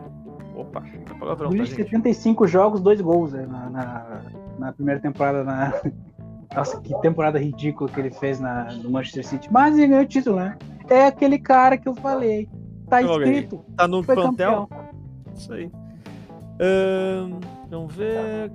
Opa, 0.57 0.83
é 0.87 1.15
palavrão, 1.15 1.51
tá, 1.55 1.67
75 1.67 2.47
jogos, 2.47 2.81
dois 2.81 2.99
gols 3.01 3.33
né, 3.33 3.47
na, 3.47 3.69
na, 3.69 4.23
na, 4.59 4.73
primeira 4.73 4.99
temporada. 4.99 5.45
Na... 5.45 5.73
Nossa, 6.55 6.81
que 6.81 6.99
temporada 7.01 7.39
ridícula 7.39 7.91
que 7.91 8.01
ele 8.01 8.11
fez 8.11 8.41
na, 8.41 8.73
no 8.73 8.91
Manchester 8.91 9.27
City. 9.27 9.53
Mas 9.53 9.77
ele 9.77 9.89
ganhou 9.89 10.05
o 10.05 10.09
título, 10.09 10.37
né? 10.37 10.57
É 10.89 11.07
aquele 11.07 11.39
cara 11.39 11.77
que 11.77 11.87
eu 11.87 11.95
falei. 11.95 12.49
Tá 12.89 13.03
escrito. 13.03 13.63
Tá 13.77 13.87
no 13.87 14.03
plantel? 14.03 14.69
Isso 15.35 15.53
aí. 15.53 15.71
vamos 17.69 17.95
ver. 17.95 18.51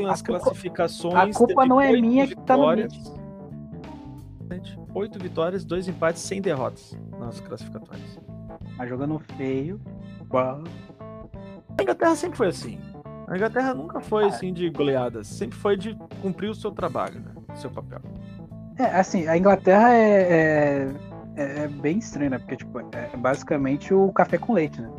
nas 0.00 0.22
classificações. 0.22 1.14
A 1.14 1.38
culpa 1.38 1.66
não 1.66 1.78
é 1.78 1.92
minha 1.92 2.26
que 2.26 2.36
tá 2.36 2.56
no 2.56 2.64
oito 4.94 5.18
vitórias, 5.18 5.64
dois 5.64 5.88
empates, 5.88 6.22
sem 6.22 6.40
derrotas 6.40 6.96
nas 7.18 7.40
classificatórias. 7.40 8.18
Tá 8.76 8.86
jogando 8.86 9.18
feio. 9.36 9.80
A 11.78 11.82
Inglaterra 11.82 12.16
sempre 12.16 12.38
foi 12.38 12.48
assim. 12.48 12.78
A 13.28 13.36
Inglaterra 13.36 13.74
nunca 13.74 14.00
foi 14.00 14.26
assim 14.26 14.52
de 14.52 14.68
goleadas, 14.70 15.26
sempre 15.26 15.56
foi 15.58 15.76
de 15.76 15.96
cumprir 16.20 16.50
o 16.50 16.54
seu 16.54 16.70
trabalho, 16.70 17.20
né? 17.20 17.32
O 17.52 17.56
seu 17.56 17.70
papel. 17.70 18.00
É, 18.78 18.84
assim, 18.84 19.26
a 19.26 19.36
Inglaterra 19.36 19.94
é, 19.94 20.92
é, 21.36 21.64
é 21.64 21.68
bem 21.68 21.98
estranha, 21.98 22.30
né? 22.30 22.38
Porque, 22.38 22.56
tipo, 22.56 22.78
é 22.78 23.16
basicamente 23.16 23.94
o 23.94 24.12
café 24.12 24.38
com 24.38 24.52
leite, 24.52 24.80
né? 24.80 24.90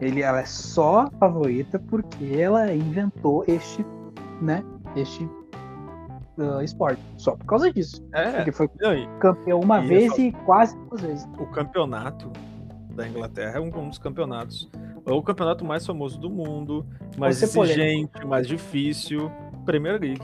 Ele, 0.00 0.22
ela 0.22 0.40
é 0.40 0.44
só 0.44 1.08
favorita 1.18 1.78
porque 1.78 2.36
ela 2.36 2.72
inventou 2.74 3.44
este, 3.46 3.84
né? 4.40 4.62
Este 4.96 5.28
uh, 6.38 6.60
esporte. 6.62 7.00
Só 7.16 7.36
por 7.36 7.46
causa 7.46 7.72
disso. 7.72 8.04
É. 8.12 8.32
Porque 8.32 8.52
foi 8.52 8.68
campeão 9.20 9.60
uma 9.60 9.84
e 9.84 9.88
vez 9.88 10.18
e 10.18 10.32
quase 10.44 10.76
duas 10.88 11.00
vezes. 11.00 11.28
O 11.38 11.46
campeonato 11.46 12.30
da 12.94 13.06
Inglaterra 13.06 13.58
é 13.58 13.60
um, 13.60 13.66
um 13.76 13.88
dos 13.88 13.98
campeonatos. 13.98 14.70
É 15.06 15.12
o 15.12 15.22
campeonato 15.22 15.64
mais 15.64 15.84
famoso 15.84 16.18
do 16.18 16.30
mundo, 16.30 16.86
mais 17.18 17.42
exigente, 17.42 17.74
polêmico. 17.74 18.28
mais 18.28 18.46
difícil. 18.46 19.30
Premier 19.64 20.00
League. 20.00 20.22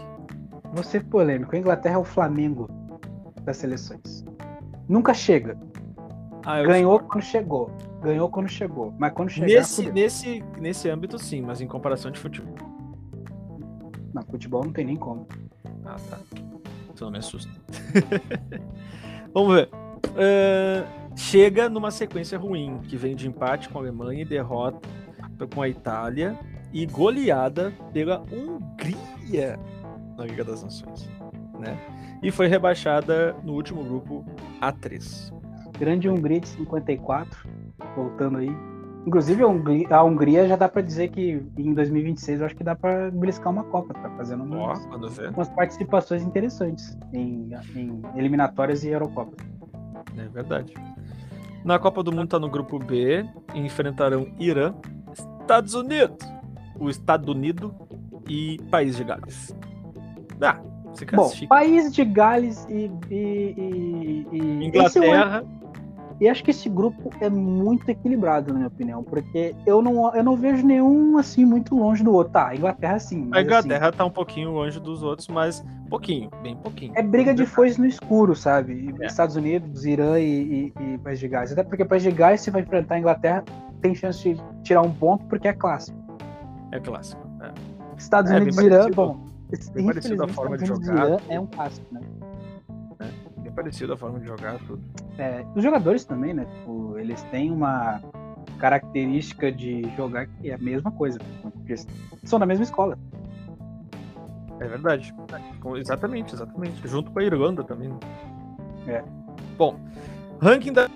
Você 0.72 1.00
polêmico. 1.00 1.54
A 1.54 1.58
Inglaterra 1.58 1.96
é 1.96 1.98
o 1.98 2.04
Flamengo 2.04 2.68
das 3.42 3.56
seleções. 3.56 4.24
Nunca 4.88 5.12
chega. 5.12 5.58
Ah, 6.44 6.62
Ganhou 6.62 6.98
sou... 6.98 7.08
quando 7.08 7.24
chegou. 7.24 7.70
Ganhou 8.00 8.28
quando 8.30 8.48
chegou. 8.48 8.94
Mas 8.98 9.12
quando 9.12 9.30
chegar. 9.30 9.46
Nesse, 9.46 9.92
nesse, 9.92 10.44
nesse 10.58 10.88
âmbito, 10.88 11.18
sim, 11.18 11.42
mas 11.42 11.60
em 11.60 11.66
comparação 11.66 12.10
de 12.10 12.18
futebol. 12.18 12.54
Não, 14.14 14.22
futebol 14.22 14.64
não 14.64 14.72
tem 14.72 14.84
nem 14.86 14.96
como. 14.96 15.26
Ah, 15.84 15.96
tá. 16.08 16.18
Isso 16.94 17.04
não 17.04 17.10
me 17.10 17.18
assusta. 17.18 17.52
Vamos 19.34 19.54
ver. 19.54 19.68
Uh, 20.10 20.99
chega 21.20 21.68
numa 21.68 21.90
sequência 21.90 22.38
ruim, 22.38 22.78
que 22.88 22.96
vem 22.96 23.14
de 23.14 23.28
empate 23.28 23.68
com 23.68 23.78
a 23.78 23.82
Alemanha 23.82 24.22
e 24.22 24.24
derrota 24.24 24.80
com 25.54 25.62
a 25.62 25.68
Itália 25.68 26.38
e 26.72 26.86
goleada 26.86 27.72
pela 27.92 28.22
Hungria 28.32 29.58
na 30.16 30.24
Liga 30.24 30.44
das 30.44 30.62
Nações. 30.62 31.08
Né? 31.58 31.78
E 32.22 32.30
foi 32.30 32.46
rebaixada 32.46 33.34
no 33.44 33.52
último 33.52 33.84
grupo 33.84 34.24
A3. 34.60 35.32
Grande 35.78 36.08
Hungria 36.08 36.40
de 36.40 36.48
54, 36.48 37.48
voltando 37.94 38.38
aí, 38.38 38.50
Inclusive, 39.06 39.42
a 39.90 40.04
Hungria 40.04 40.46
já 40.46 40.56
dá 40.56 40.68
para 40.68 40.82
dizer 40.82 41.08
que 41.08 41.42
em 41.56 41.72
2026 41.72 42.40
eu 42.40 42.46
acho 42.46 42.54
que 42.54 42.62
dá 42.62 42.76
para 42.76 43.10
beliscar 43.10 43.50
uma 43.50 43.64
Copa, 43.64 43.94
tá 43.94 44.10
fazendo 44.10 44.44
umas, 44.44 44.86
oh, 44.92 45.30
umas 45.34 45.48
participações 45.48 46.22
interessantes 46.22 46.98
em, 47.10 47.50
em, 47.74 48.02
eliminatórias 48.14 48.84
e 48.84 48.90
Eurocopa. 48.90 49.42
É 50.18 50.28
verdade. 50.28 50.74
Na 51.64 51.78
Copa 51.78 52.02
do 52.02 52.12
Mundo 52.12 52.28
tá 52.28 52.38
no 52.38 52.48
grupo 52.48 52.78
B, 52.78 53.24
enfrentarão 53.54 54.26
Irã, 54.38 54.74
Estados 55.40 55.74
Unidos, 55.74 56.26
o 56.78 56.88
Estado 56.88 57.32
Unido 57.32 57.74
e 58.28 58.58
País 58.70 58.96
de 58.96 59.04
Gales. 59.04 59.54
Ah, 60.40 60.60
se 60.94 61.04
Bom, 61.04 61.30
País 61.48 61.92
de 61.92 62.04
Gales 62.04 62.66
e, 62.68 62.90
e, 63.10 63.54
e, 63.56 64.26
e... 64.32 64.64
Inglaterra. 64.66 65.44
E 66.20 66.28
acho 66.28 66.44
que 66.44 66.50
esse 66.50 66.68
grupo 66.68 67.10
é 67.18 67.30
muito 67.30 67.88
equilibrado, 67.88 68.48
na 68.52 68.58
minha 68.58 68.68
opinião, 68.68 69.02
porque 69.02 69.54
eu 69.64 69.80
não, 69.80 70.14
eu 70.14 70.22
não 70.22 70.36
vejo 70.36 70.66
nenhum 70.66 71.16
assim 71.16 71.46
muito 71.46 71.74
longe 71.74 72.04
do 72.04 72.12
outro. 72.12 72.34
Tá, 72.34 72.48
a 72.48 72.54
Inglaterra 72.54 72.98
sim. 72.98 73.30
a 73.32 73.40
Inglaterra 73.40 73.88
assim, 73.88 73.96
tá 73.96 74.04
um 74.04 74.10
pouquinho 74.10 74.50
longe 74.50 74.78
dos 74.78 75.02
outros, 75.02 75.28
mas 75.28 75.64
pouquinho, 75.88 76.30
bem 76.42 76.54
pouquinho. 76.56 76.92
É 76.94 77.02
briga 77.02 77.32
de 77.32 77.46
foice 77.46 77.80
no 77.80 77.86
escuro, 77.86 78.36
sabe? 78.36 78.94
É. 79.00 79.06
Estados 79.06 79.34
Unidos, 79.34 79.86
Irã 79.86 80.18
e, 80.20 80.72
e, 80.78 80.94
e 80.94 80.98
País 80.98 81.18
de 81.18 81.26
Gás. 81.26 81.52
Até 81.52 81.62
porque 81.62 81.86
País 81.86 82.02
de 82.02 82.10
Gás, 82.10 82.42
se 82.42 82.50
vai 82.50 82.60
enfrentar 82.60 82.96
a 82.96 82.98
Inglaterra, 82.98 83.42
tem 83.80 83.94
chance 83.94 84.22
de 84.22 84.42
tirar 84.62 84.82
um 84.82 84.92
ponto 84.92 85.24
porque 85.24 85.48
é 85.48 85.54
clássico. 85.54 85.98
É 86.70 86.78
clássico. 86.78 87.26
É. 87.40 87.50
Estados 87.96 88.30
é, 88.30 88.36
Unidos 88.36 88.58
e 88.58 88.66
Irã, 88.66 88.90
bom. 88.90 89.18
Bem 89.72 89.86
parecido 89.86 90.22
a 90.22 90.28
forma 90.28 90.58
de 90.58 90.66
jogar. 90.66 91.06
Irã 91.06 91.16
é 91.30 91.40
um 91.40 91.46
clássico, 91.46 91.86
né? 91.92 92.00
Bem 93.50 93.54
parecido 93.54 93.92
a 93.92 93.96
forma 93.96 94.20
de 94.20 94.26
jogar, 94.26 94.58
tudo. 94.60 94.80
É, 95.18 95.44
os 95.54 95.62
jogadores 95.62 96.04
também, 96.04 96.32
né? 96.32 96.44
Tipo, 96.44 96.98
eles 96.98 97.20
têm 97.24 97.50
uma 97.50 98.00
característica 98.58 99.50
de 99.50 99.82
jogar 99.96 100.26
que 100.26 100.50
é 100.50 100.54
a 100.54 100.58
mesma 100.58 100.90
coisa, 100.92 101.18
porque 101.42 101.74
são 102.24 102.38
da 102.38 102.46
mesma 102.46 102.64
escola. 102.64 102.98
É 104.60 104.68
verdade. 104.68 105.14
Exatamente, 105.76 106.34
exatamente. 106.34 106.86
Junto 106.86 107.10
com 107.10 107.18
a 107.18 107.24
Irlanda 107.24 107.64
também. 107.64 107.90
É. 108.86 109.02
Bom, 109.56 109.78
ranking 110.40 110.72
da 110.72 110.88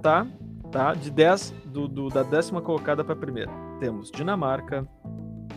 tá, 0.00 0.26
tá 0.70 0.94
de 0.94 1.10
10 1.10 1.54
do, 1.66 1.88
do 1.88 2.08
da 2.08 2.22
décima 2.22 2.62
colocada 2.62 3.04
para 3.04 3.12
a 3.12 3.16
primeira. 3.16 3.50
Temos 3.80 4.10
Dinamarca, 4.10 4.86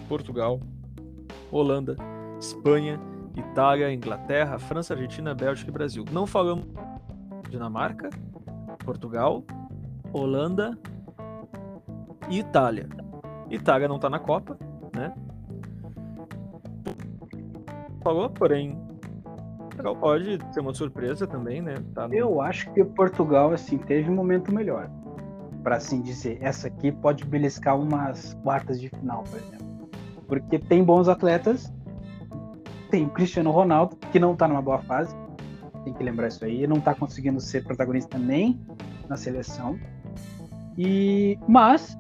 Portugal, 0.10 0.60
Holanda, 1.52 1.96
Espanha, 2.40 3.00
Itália, 3.40 3.94
Inglaterra, 3.94 4.58
França, 4.58 4.94
Argentina, 4.94 5.34
Bélgica 5.34 5.70
e 5.70 5.74
Brasil. 5.74 6.04
Não 6.12 6.26
falamos 6.26 6.66
Dinamarca, 7.50 8.10
Portugal, 8.84 9.44
Holanda 10.12 10.78
e 12.30 12.40
Itália. 12.40 12.88
Itália 13.50 13.88
não 13.88 13.96
está 13.96 14.10
na 14.10 14.20
Copa, 14.20 14.58
né? 14.96 15.14
falou, 18.08 18.30
porém, 18.30 18.78
Portugal 19.60 19.96
pode 19.98 20.40
ser 20.54 20.62
uma 20.62 20.74
surpresa 20.74 21.28
também, 21.28 21.62
né? 21.62 21.76
Tá 21.94 22.08
no... 22.08 22.14
Eu 22.14 22.40
acho 22.40 22.72
que 22.72 22.82
Portugal, 22.86 23.52
assim, 23.52 23.78
teve 23.78 24.10
um 24.10 24.16
momento 24.16 24.54
melhor. 24.54 24.90
Para 25.62 25.76
assim 25.76 26.02
dizer, 26.02 26.38
essa 26.40 26.70
aqui 26.70 26.90
pode 26.90 27.26
beliscar 27.26 27.78
umas 27.78 28.34
quartas 28.44 28.80
de 28.80 28.88
final, 28.88 29.24
por 29.24 29.38
exemplo. 29.38 29.90
Porque 30.26 30.58
tem 30.58 30.86
bons 30.86 31.10
atletas, 31.10 31.74
tem 32.90 33.06
o 33.06 33.10
Cristiano 33.10 33.52
Ronaldo, 33.52 33.96
que 34.12 34.20
não 34.20 34.36
tá 34.36 34.48
numa 34.48 34.62
boa 34.62 34.80
fase, 34.80 35.16
tem 35.84 35.94
que 35.94 36.04
lembrar 36.04 36.28
isso 36.28 36.44
aí, 36.44 36.68
não 36.68 36.80
tá 36.80 36.94
conseguindo 36.94 37.40
ser 37.40 37.64
protagonista 37.64 38.18
nem 38.18 38.60
na 39.08 39.16
seleção. 39.16 39.80
E 40.78 41.38
mas, 41.48 41.98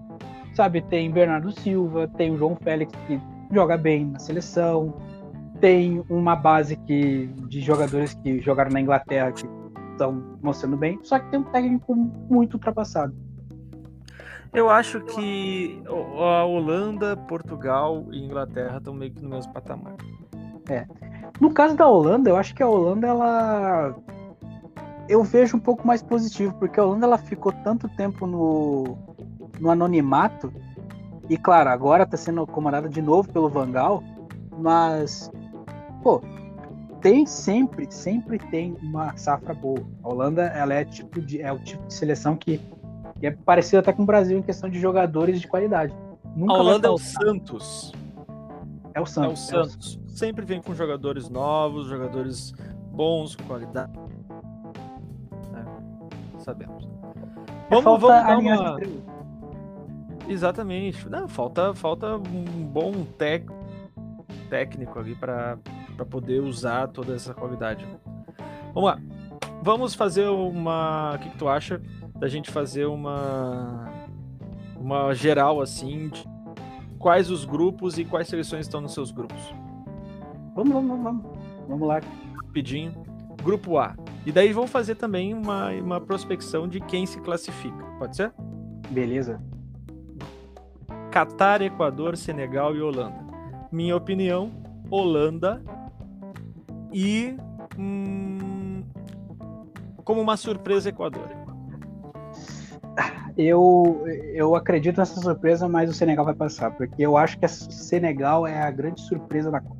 sabe, 0.53 0.81
tem 0.81 1.09
Bernardo 1.11 1.51
Silva, 1.51 2.07
tem 2.07 2.31
o 2.31 2.38
João 2.38 2.55
Félix 2.55 2.93
que 3.07 3.19
joga 3.51 3.77
bem 3.77 4.05
na 4.05 4.19
seleção, 4.19 4.93
tem 5.59 6.03
uma 6.09 6.35
base 6.35 6.76
que, 6.76 7.27
de 7.47 7.61
jogadores 7.61 8.14
que 8.14 8.39
jogaram 8.39 8.72
na 8.72 8.81
Inglaterra 8.81 9.31
que 9.31 9.47
estão 9.91 10.38
mostrando 10.41 10.77
bem, 10.77 10.99
só 11.03 11.18
que 11.18 11.30
tem 11.31 11.39
um 11.39 11.43
técnico 11.45 11.95
muito 11.95 12.55
ultrapassado. 12.55 13.15
Eu 14.53 14.69
acho 14.69 15.01
que 15.01 15.81
a 15.88 16.45
Holanda, 16.45 17.18
Portugal 17.18 18.05
e 18.11 18.23
Inglaterra 18.23 18.77
estão 18.77 18.93
meio 18.93 19.11
que 19.11 19.22
no 19.22 19.30
mesmo 19.30 19.51
patamar. 19.53 19.95
É. 20.69 20.85
No 21.39 21.53
caso 21.53 21.76
da 21.76 21.88
Holanda, 21.88 22.30
eu 22.30 22.38
acho 22.38 22.53
que 22.53 22.64
a 22.64 22.68
Holanda 22.68 23.07
ela 23.07 23.95
eu 25.07 25.23
vejo 25.23 25.56
um 25.56 25.60
pouco 25.60 25.88
mais 25.88 26.02
positivo, 26.02 26.53
porque 26.60 26.80
a 26.80 26.84
Holanda 26.84 27.06
ela 27.06 27.18
ficou 27.18 27.52
tanto 27.52 27.88
tempo 27.89 28.27
no, 28.27 28.98
no 29.60 29.72
anonimato 29.72 30.52
e 31.30 31.38
claro, 31.38 31.69
agora 31.69 32.03
está 32.03 32.18
sendo 32.18 32.45
comandada 32.45 32.89
de 32.89 33.02
novo 33.02 33.31
pelo 33.31 33.49
Vangal, 33.49 34.03
mas 34.57 35.31
pô, 36.02 36.22
tem 37.02 37.26
sempre, 37.26 37.88
sempre 37.89 38.39
tem 38.39 38.76
uma 38.81 39.15
safra 39.18 39.53
boa. 39.53 39.81
A 40.03 40.10
Holanda, 40.10 40.44
ela 40.48 40.73
é 40.73 40.85
tipo 40.85 41.22
de, 41.22 41.41
é 41.41 41.52
o 41.52 41.60
tipo 41.60 41.85
de 41.85 41.94
seleção 41.94 42.35
que, 42.35 42.60
que 43.19 43.27
é 43.27 43.31
parecida 43.31 43.80
até 43.80 43.94
com 43.94 44.03
o 44.03 44.06
Brasil 44.06 44.38
em 44.38 44.41
questão 44.41 44.69
de 44.69 44.80
jogadores 44.80 45.39
de 45.39 45.48
qualidade. 45.48 45.94
Nunca 46.35 46.53
a 46.53 46.57
Holanda 46.57 46.88
é 46.88 46.91
o 46.91 46.98
Santos. 46.98 47.94
É 48.98 49.02
o 49.02 49.06
Santos. 49.06 49.53
É 49.53 49.60
o 49.60 49.65
Santos. 49.65 49.99
É 50.02 50.06
o... 50.06 50.10
Sempre 50.10 50.44
vem 50.44 50.60
com 50.60 50.74
jogadores 50.74 51.30
novos, 51.30 51.88
jogadores 51.88 52.52
bons, 52.91 53.36
com 53.36 53.44
qualidade. 53.44 53.94
É, 55.53 56.40
sabemos. 56.40 56.88
É 57.69 57.69
vamos, 57.69 58.02
vamos 58.02 58.07
dar 58.07 58.38
uma... 58.40 58.80
Exatamente. 60.28 61.07
Não, 61.07 61.28
falta, 61.28 61.74
falta 61.76 62.15
um 62.18 62.65
bom 62.65 63.06
técnico 63.18 63.56
técnico 64.49 64.98
ali 64.98 65.14
para 65.14 65.57
poder 66.10 66.41
usar 66.41 66.88
toda 66.88 67.14
essa 67.15 67.34
qualidade. 67.34 67.86
Vamos 68.74 68.90
lá. 68.90 68.99
Vamos 69.61 69.94
fazer 69.94 70.28
uma. 70.28 71.15
O 71.15 71.19
que, 71.19 71.30
que 71.30 71.38
tu 71.38 71.48
acha 71.48 71.82
da 72.15 72.28
gente 72.28 72.49
fazer 72.49 72.86
uma. 72.86 73.91
Uma 74.80 75.14
geral 75.14 75.60
assim 75.60 76.10
de 76.10 76.36
quais 77.07 77.31
os 77.31 77.45
grupos 77.45 77.97
e 77.97 78.03
quais 78.03 78.27
seleções 78.27 78.65
estão 78.65 78.81
nos 78.81 78.93
seus 78.93 79.11
grupos? 79.11 79.39
Vamos, 80.53 80.73
vamos, 80.73 81.01
vamos. 81.01 81.25
Vamos 81.69 81.88
lá. 81.88 82.01
Rapidinho. 82.43 82.91
Grupo 83.41 83.77
A. 83.77 83.95
E 84.25 84.31
daí 84.31 84.51
vamos 84.51 84.69
fazer 84.69 84.95
também 84.95 85.34
uma, 85.34 85.69
uma 85.71 86.01
prospecção 86.01 86.67
de 86.67 86.81
quem 86.81 87.05
se 87.05 87.21
classifica. 87.21 87.81
Pode 87.97 88.17
ser? 88.17 88.34
Beleza. 88.89 89.41
Catar, 91.09 91.61
Equador, 91.61 92.17
Senegal 92.17 92.75
e 92.75 92.81
Holanda 92.81 93.25
minha 93.71 93.95
opinião, 93.95 94.51
Holanda 94.89 95.63
e 96.91 97.38
hum, 97.79 98.84
como 100.03 100.19
uma 100.19 100.35
surpresa 100.35 100.89
Equador. 100.89 101.29
Eu, 103.38 104.03
eu 104.34 104.55
acredito 104.55 104.97
nessa 104.97 105.19
surpresa, 105.22 105.68
mas 105.68 105.89
o 105.89 105.93
Senegal 105.93 106.26
vai 106.26 106.34
passar, 106.34 106.72
porque 106.72 107.01
eu 107.01 107.15
acho 107.15 107.38
que 107.38 107.45
o 107.45 107.49
Senegal 107.49 108.47
é 108.47 108.61
a 108.61 108.72
grande 108.72 109.01
surpresa 109.01 109.51
da 109.51 109.61
Copa. 109.61 109.77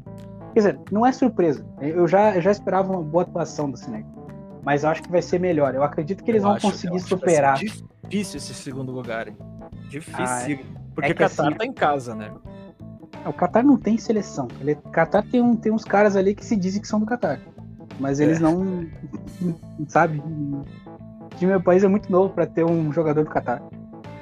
Quer 0.54 0.60
dizer, 0.60 0.80
não 0.92 1.06
é 1.06 1.12
surpresa. 1.12 1.66
Eu 1.82 2.08
já, 2.08 2.36
eu 2.36 2.42
já 2.42 2.52
esperava 2.52 2.94
uma 2.94 3.02
boa 3.02 3.24
atuação 3.24 3.70
do 3.70 3.78
Senegal, 3.78 4.28
mas 4.64 4.84
eu 4.84 4.90
acho 4.90 5.02
que 5.02 5.12
vai 5.12 5.22
ser 5.22 5.40
melhor. 5.40 5.74
Eu 5.74 5.84
acredito 5.84 6.24
que 6.24 6.30
eles 6.30 6.44
eu 6.44 6.50
vão 6.50 6.58
acho, 6.58 6.68
conseguir 6.68 7.00
superar. 7.00 7.58
difícil 7.58 8.38
esse 8.38 8.54
segundo 8.54 8.92
lugar, 8.92 9.28
hein? 9.28 9.38
Difícil. 9.90 10.26
Ah, 10.26 10.52
é, 10.52 10.60
porque 10.94 11.12
é 11.12 11.16
Qatar 11.16 11.48
assim, 11.48 11.58
tá 11.58 11.66
em 11.66 11.74
casa, 11.74 12.14
né? 12.14 12.32
O 13.26 13.34
Qatar 13.34 13.66
não 13.66 13.78
tem 13.78 13.98
seleção. 13.98 14.48
Ele, 14.62 14.74
o 14.74 14.92
Qatar 14.92 15.24
tem, 15.24 15.42
um, 15.42 15.56
tem 15.56 15.72
uns 15.72 15.84
caras 15.84 16.16
ali 16.16 16.36
que 16.36 16.46
se 16.46 16.56
dizem 16.56 16.82
que 16.82 16.88
são 16.88 17.00
do 17.00 17.06
Qatar. 17.06 17.40
Mas 18.00 18.20
eles 18.20 18.38
é. 18.38 18.42
não. 18.42 18.86
Sabe? 19.88 20.22
O 21.38 21.40
time 21.40 21.54
do 21.54 21.62
país 21.62 21.84
é 21.84 21.88
muito 21.88 22.12
novo 22.12 22.34
para 22.34 22.48
ter 22.48 22.66
um 22.66 22.92
jogador 22.92 23.24
do 23.24 23.30
Qatar. 23.30 23.62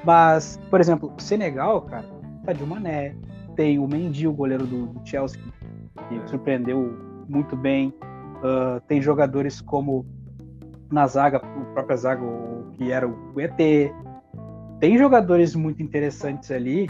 Mas, 0.04 0.60
por 0.70 0.82
exemplo, 0.82 1.14
o 1.18 1.22
Senegal, 1.22 1.82
cara, 1.84 2.06
tá 2.44 2.52
de 2.52 2.62
Mané. 2.66 3.16
Tem 3.56 3.80
o 3.80 3.88
Mendy, 3.88 4.28
o 4.28 4.34
goleiro 4.34 4.68
do, 4.68 4.88
do 4.88 5.08
Chelsea, 5.08 5.40
que 6.10 6.30
surpreendeu 6.30 7.24
muito 7.30 7.56
bem. 7.56 7.94
Uh, 8.44 8.82
tem 8.86 9.02
jogadores 9.02 9.62
como 9.62 10.06
na 10.92 11.08
zaga, 11.08 11.38
o 11.38 11.74
próprio 11.74 11.96
zaga, 11.96 12.22
que 12.74 12.92
era 12.92 13.08
o 13.08 13.40
ET. 13.40 13.56
Tem 14.82 14.98
jogadores 14.98 15.56
muito 15.56 15.82
interessantes 15.82 16.52
ali 16.52 16.90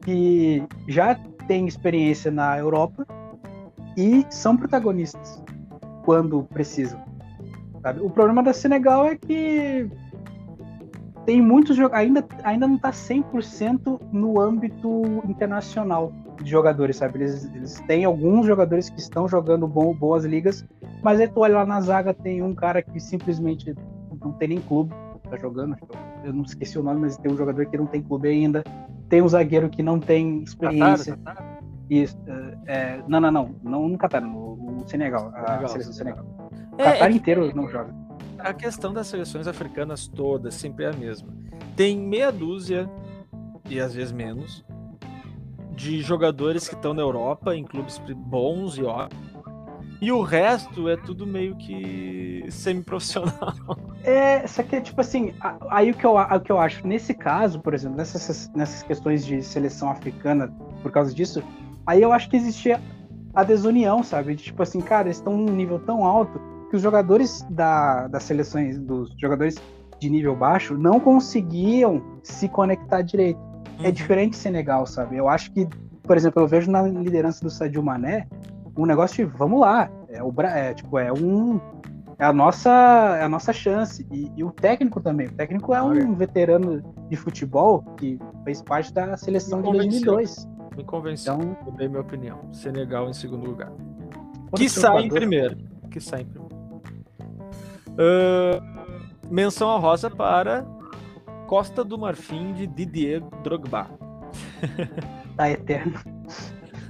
que 0.00 0.60
já 0.88 1.14
têm 1.46 1.68
experiência 1.68 2.32
na 2.32 2.58
Europa 2.58 3.06
e 3.96 4.26
são 4.28 4.56
protagonistas 4.56 5.40
quando 6.04 6.42
precisam. 6.52 7.11
Sabe? 7.82 8.00
O 8.00 8.08
problema 8.08 8.42
da 8.42 8.52
Senegal 8.52 9.06
é 9.06 9.16
que 9.16 9.90
tem 11.26 11.40
muitos 11.40 11.78
ainda 11.92 12.24
ainda 12.42 12.66
não 12.66 12.76
está 12.76 12.90
100% 12.90 14.00
no 14.12 14.40
âmbito 14.40 15.02
internacional 15.28 16.12
de 16.42 16.50
jogadores, 16.50 16.96
sabe? 16.96 17.18
Eles, 17.20 17.44
eles 17.54 17.80
têm 17.86 18.04
alguns 18.04 18.46
jogadores 18.46 18.88
que 18.88 18.98
estão 18.98 19.28
jogando 19.28 19.66
bom, 19.66 19.94
boas 19.94 20.24
ligas, 20.24 20.64
mas 21.02 21.20
aí 21.20 21.28
tu 21.28 21.40
olha 21.40 21.56
lá 21.56 21.66
na 21.66 21.80
zaga 21.80 22.14
tem 22.14 22.42
um 22.42 22.54
cara 22.54 22.82
que 22.82 22.98
simplesmente 22.98 23.74
não 24.20 24.32
tem 24.32 24.48
nem 24.48 24.60
clube, 24.60 24.94
tá 25.28 25.36
jogando, 25.36 25.76
eu 26.24 26.32
não 26.32 26.42
esqueci 26.42 26.78
o 26.78 26.82
nome, 26.82 27.00
mas 27.00 27.16
tem 27.16 27.32
um 27.32 27.36
jogador 27.36 27.66
que 27.66 27.76
não 27.76 27.86
tem 27.86 28.02
clube 28.02 28.28
ainda. 28.28 28.62
Tem 29.08 29.22
um 29.22 29.28
zagueiro 29.28 29.68
que 29.68 29.82
não 29.82 29.98
tem 29.98 30.42
experiência. 30.42 31.16
Qatar, 31.16 31.34
Qatar? 31.34 31.62
Isso, 31.90 32.16
é, 32.66 33.02
não, 33.06 33.20
não, 33.20 33.30
não, 33.30 33.54
não 33.62 33.88
no 33.88 33.98
Qatar, 33.98 34.22
no, 34.22 34.56
no 34.56 34.88
Senegal, 34.88 35.32
a 35.34 35.46
Senegal, 35.46 35.68
seleção 35.68 35.92
Senegal. 35.92 36.41
O 36.72 36.80
é, 36.80 36.92
Qatar 36.92 37.10
é, 37.10 37.14
inteiro 37.14 37.54
não 37.54 37.68
joga. 37.68 37.94
A 38.38 38.52
questão 38.52 38.92
das 38.92 39.06
seleções 39.06 39.46
africanas 39.46 40.08
todas 40.08 40.54
sempre 40.54 40.84
é 40.84 40.88
a 40.88 40.92
mesma. 40.92 41.28
Tem 41.76 41.98
meia 41.98 42.32
dúzia, 42.32 42.90
e 43.68 43.78
às 43.80 43.94
vezes 43.94 44.12
menos, 44.12 44.64
de 45.70 46.02
jogadores 46.02 46.68
que 46.68 46.74
estão 46.74 46.92
na 46.92 47.02
Europa, 47.02 47.54
em 47.54 47.64
clubes 47.64 47.98
bons 47.98 48.76
e 48.76 48.82
ótimos 48.82 49.32
e 50.02 50.10
o 50.10 50.20
resto 50.20 50.88
é 50.88 50.96
tudo 50.96 51.24
meio 51.24 51.54
que 51.54 52.44
semi-profissional. 52.50 53.32
É, 54.04 54.44
só 54.48 54.64
que, 54.64 54.80
tipo 54.80 55.00
assim, 55.00 55.32
aí 55.70 55.92
o 55.92 55.94
que, 55.94 56.04
eu, 56.04 56.16
o 56.16 56.40
que 56.40 56.50
eu 56.50 56.58
acho, 56.58 56.84
nesse 56.84 57.14
caso, 57.14 57.60
por 57.60 57.72
exemplo, 57.72 57.96
nessas, 57.96 58.50
nessas 58.52 58.82
questões 58.82 59.24
de 59.24 59.40
seleção 59.44 59.88
africana, 59.92 60.52
por 60.82 60.90
causa 60.90 61.14
disso, 61.14 61.40
aí 61.86 62.02
eu 62.02 62.12
acho 62.12 62.28
que 62.28 62.36
existia 62.36 62.80
a 63.32 63.44
desunião, 63.44 64.02
sabe? 64.02 64.34
De, 64.34 64.42
tipo 64.42 64.60
assim, 64.60 64.80
cara, 64.80 65.06
eles 65.06 65.18
estão 65.18 65.36
num 65.36 65.54
nível 65.54 65.78
tão 65.78 66.04
alto 66.04 66.40
que 66.72 66.76
os 66.76 66.82
jogadores 66.82 67.44
da, 67.50 68.08
das 68.08 68.22
seleções, 68.22 68.78
dos 68.78 69.14
jogadores 69.20 69.56
de 70.00 70.08
nível 70.08 70.34
baixo, 70.34 70.74
não 70.74 70.98
conseguiam 70.98 72.02
se 72.22 72.48
conectar 72.48 73.02
direito. 73.02 73.38
É 73.76 73.82
uhum. 73.82 73.88
É 73.88 73.90
diferente 73.90 74.36
Senegal, 74.38 74.86
sabe? 74.86 75.18
Eu 75.18 75.28
acho 75.28 75.52
que, 75.52 75.68
por 76.02 76.16
exemplo, 76.16 76.42
eu 76.42 76.46
vejo 76.48 76.70
na 76.70 76.80
liderança 76.80 77.44
do 77.44 77.50
Sadio 77.50 77.82
Mané, 77.82 78.26
um 78.74 78.86
negócio 78.86 79.26
de 79.26 79.36
vamos 79.36 79.60
lá, 79.60 79.90
é 80.08 80.22
o 80.22 80.32
é, 80.40 80.72
tipo 80.72 80.98
é 80.98 81.12
um 81.12 81.60
é 82.18 82.24
a 82.24 82.32
nossa 82.32 82.70
é 83.20 83.22
a 83.22 83.28
nossa 83.28 83.52
chance 83.52 84.06
e, 84.10 84.32
e 84.34 84.42
o 84.42 84.50
técnico 84.50 84.98
também. 84.98 85.26
O 85.26 85.32
técnico 85.32 85.74
é 85.74 85.82
um 85.82 86.14
veterano 86.14 86.82
de 87.10 87.16
futebol 87.16 87.82
que 87.98 88.18
fez 88.44 88.62
parte 88.62 88.94
da 88.94 89.14
seleção 89.18 89.60
de 89.60 89.70
2002. 89.72 90.48
Me 90.74 90.84
convenceu. 90.84 91.34
Então, 91.34 91.56
mudei 91.66 91.86
minha 91.86 92.00
opinião. 92.00 92.50
Senegal 92.50 93.10
em 93.10 93.12
segundo 93.12 93.44
lugar. 93.44 93.70
Que 94.56 94.70
sai 94.70 95.02
em 95.02 95.10
primeiro. 95.10 95.58
Que 95.90 96.00
sai 96.00 96.22
em 96.22 96.24
primeiro. 96.24 96.51
Uh, 97.92 99.30
menção 99.30 99.70
a 99.70 99.78
rosa 99.78 100.10
para 100.10 100.64
Costa 101.46 101.84
do 101.84 101.98
Marfim 101.98 102.52
de 102.52 102.66
Didier 102.66 103.22
Drogba. 103.42 103.90
Tá 105.36 105.50
eterno. 105.50 105.98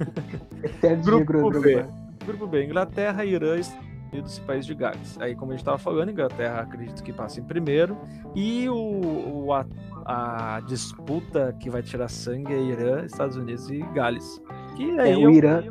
grupo, 1.05 1.25
grupo 1.25 1.61
B. 1.61 1.87
Grupo 2.27 2.47
B, 2.47 2.65
Inglaterra, 2.65 3.25
Irã, 3.25 3.57
Estados 3.57 3.87
Unidos 4.13 4.37
e 4.37 4.41
País 4.41 4.67
de 4.67 4.75
Gales. 4.75 5.19
Aí, 5.21 5.35
como 5.35 5.53
a 5.53 5.55
gente 5.55 5.61
estava 5.61 5.79
falando, 5.79 6.11
Inglaterra 6.11 6.61
acredito 6.61 7.03
que 7.03 7.13
passa 7.13 7.41
em 7.41 7.45
primeiro. 7.45 7.97
E 8.35 8.69
o, 8.69 9.45
o 9.45 9.53
a, 9.53 9.65
a, 10.05 10.61
disputa 10.61 11.55
que 11.61 11.71
vai 11.71 11.83
tirar 11.83 12.09
sangue 12.09 12.53
é 12.53 12.61
Irã, 12.61 13.05
Estados 13.05 13.37
Unidos 13.37 13.71
e 13.71 13.79
Gales. 13.95 14.41
Que 14.77 14.91
é, 14.99 15.17
o 15.17 15.31
Irã. 15.31 15.63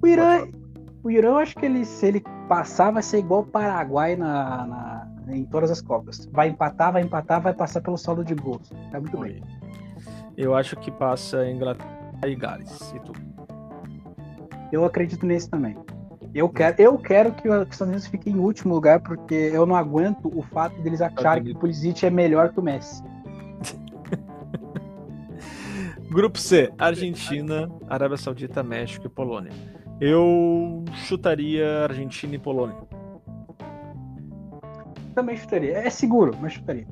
O 0.00 0.06
Irã. 0.06 0.48
O 1.02 1.10
Irã, 1.10 1.28
eu 1.28 1.38
acho 1.38 1.54
que 1.56 1.66
ele, 1.66 1.84
se 1.84 2.06
ele 2.06 2.24
passar, 2.48 2.90
vai 2.90 3.02
ser 3.02 3.18
igual 3.18 3.42
o 3.42 3.46
Paraguai 3.46 4.16
na, 4.16 4.66
na- 4.66 5.08
em 5.34 5.44
todas 5.44 5.70
as 5.70 5.80
Copas. 5.80 6.26
Vai 6.32 6.48
empatar, 6.48 6.92
vai 6.92 7.02
empatar, 7.02 7.40
vai 7.40 7.52
passar 7.54 7.80
pelo 7.82 7.98
saldo 7.98 8.24
de 8.24 8.34
gols. 8.34 8.70
Tá 8.90 8.98
muito 8.98 9.16
bem. 9.18 9.42
Eu 10.36 10.54
acho 10.54 10.74
que 10.76 10.90
passa 10.90 11.48
Inglaterra 11.48 11.90
e 12.26 12.34
Gales. 12.34 12.92
E 12.94 13.00
tu? 13.00 13.12
Eu 14.72 14.84
acredito 14.84 15.26
nesse 15.26 15.48
também. 15.50 15.76
Eu 16.34 16.48
quero, 16.48 16.76
eu 16.80 16.98
quero 16.98 17.32
que 17.32 17.48
os 17.48 17.54
Estados 17.62 17.80
Unidos 17.80 18.06
fique 18.06 18.30
em 18.30 18.38
último 18.38 18.74
lugar, 18.74 19.00
porque 19.00 19.34
eu 19.34 19.64
não 19.66 19.74
aguento 19.74 20.30
o 20.34 20.42
fato 20.42 20.80
deles 20.82 21.00
acharem 21.00 21.42
que 21.42 21.52
o 21.52 21.58
Pulisic 21.58 22.04
é 22.04 22.10
melhor 22.10 22.52
que 22.52 22.60
o 22.60 22.62
Messi. 22.62 23.02
Grupo 26.10 26.38
C, 26.38 26.72
Argentina, 26.78 27.70
Arábia 27.88 28.16
Saudita, 28.16 28.62
México 28.62 29.06
e 29.06 29.10
Polônia. 29.10 29.52
Eu 30.00 30.84
chutaria 31.06 31.84
Argentina 31.84 32.34
e 32.34 32.38
Polônia. 32.38 32.76
Também 35.14 35.36
chutaria. 35.36 35.78
É 35.78 35.90
seguro, 35.90 36.36
mas 36.40 36.52
chutaria. 36.52 36.86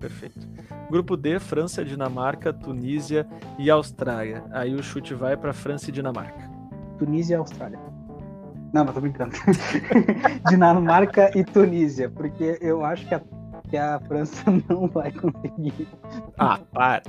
Perfeito. 0.00 0.48
Grupo 0.90 1.16
D, 1.16 1.38
França, 1.38 1.84
Dinamarca, 1.84 2.52
Tunísia 2.52 3.26
e 3.56 3.70
Austrália. 3.70 4.42
Aí 4.50 4.74
o 4.74 4.82
chute 4.82 5.14
vai 5.14 5.36
para 5.36 5.52
França 5.52 5.90
e 5.90 5.92
Dinamarca. 5.92 6.50
Tunísia 6.98 7.34
e 7.34 7.38
Austrália. 7.38 7.78
Não, 8.72 8.84
mas 8.84 8.94
tô 8.94 9.00
brincando. 9.00 9.32
Dinamarca 10.50 11.30
e 11.38 11.44
Tunísia, 11.44 12.10
porque 12.10 12.58
eu 12.60 12.84
acho 12.84 13.06
que 13.06 13.14
a, 13.14 13.22
que 13.70 13.76
a 13.76 14.00
França 14.00 14.42
não 14.68 14.88
vai 14.88 15.12
conseguir. 15.12 15.86
Ah, 16.36 16.58
para. 16.72 17.02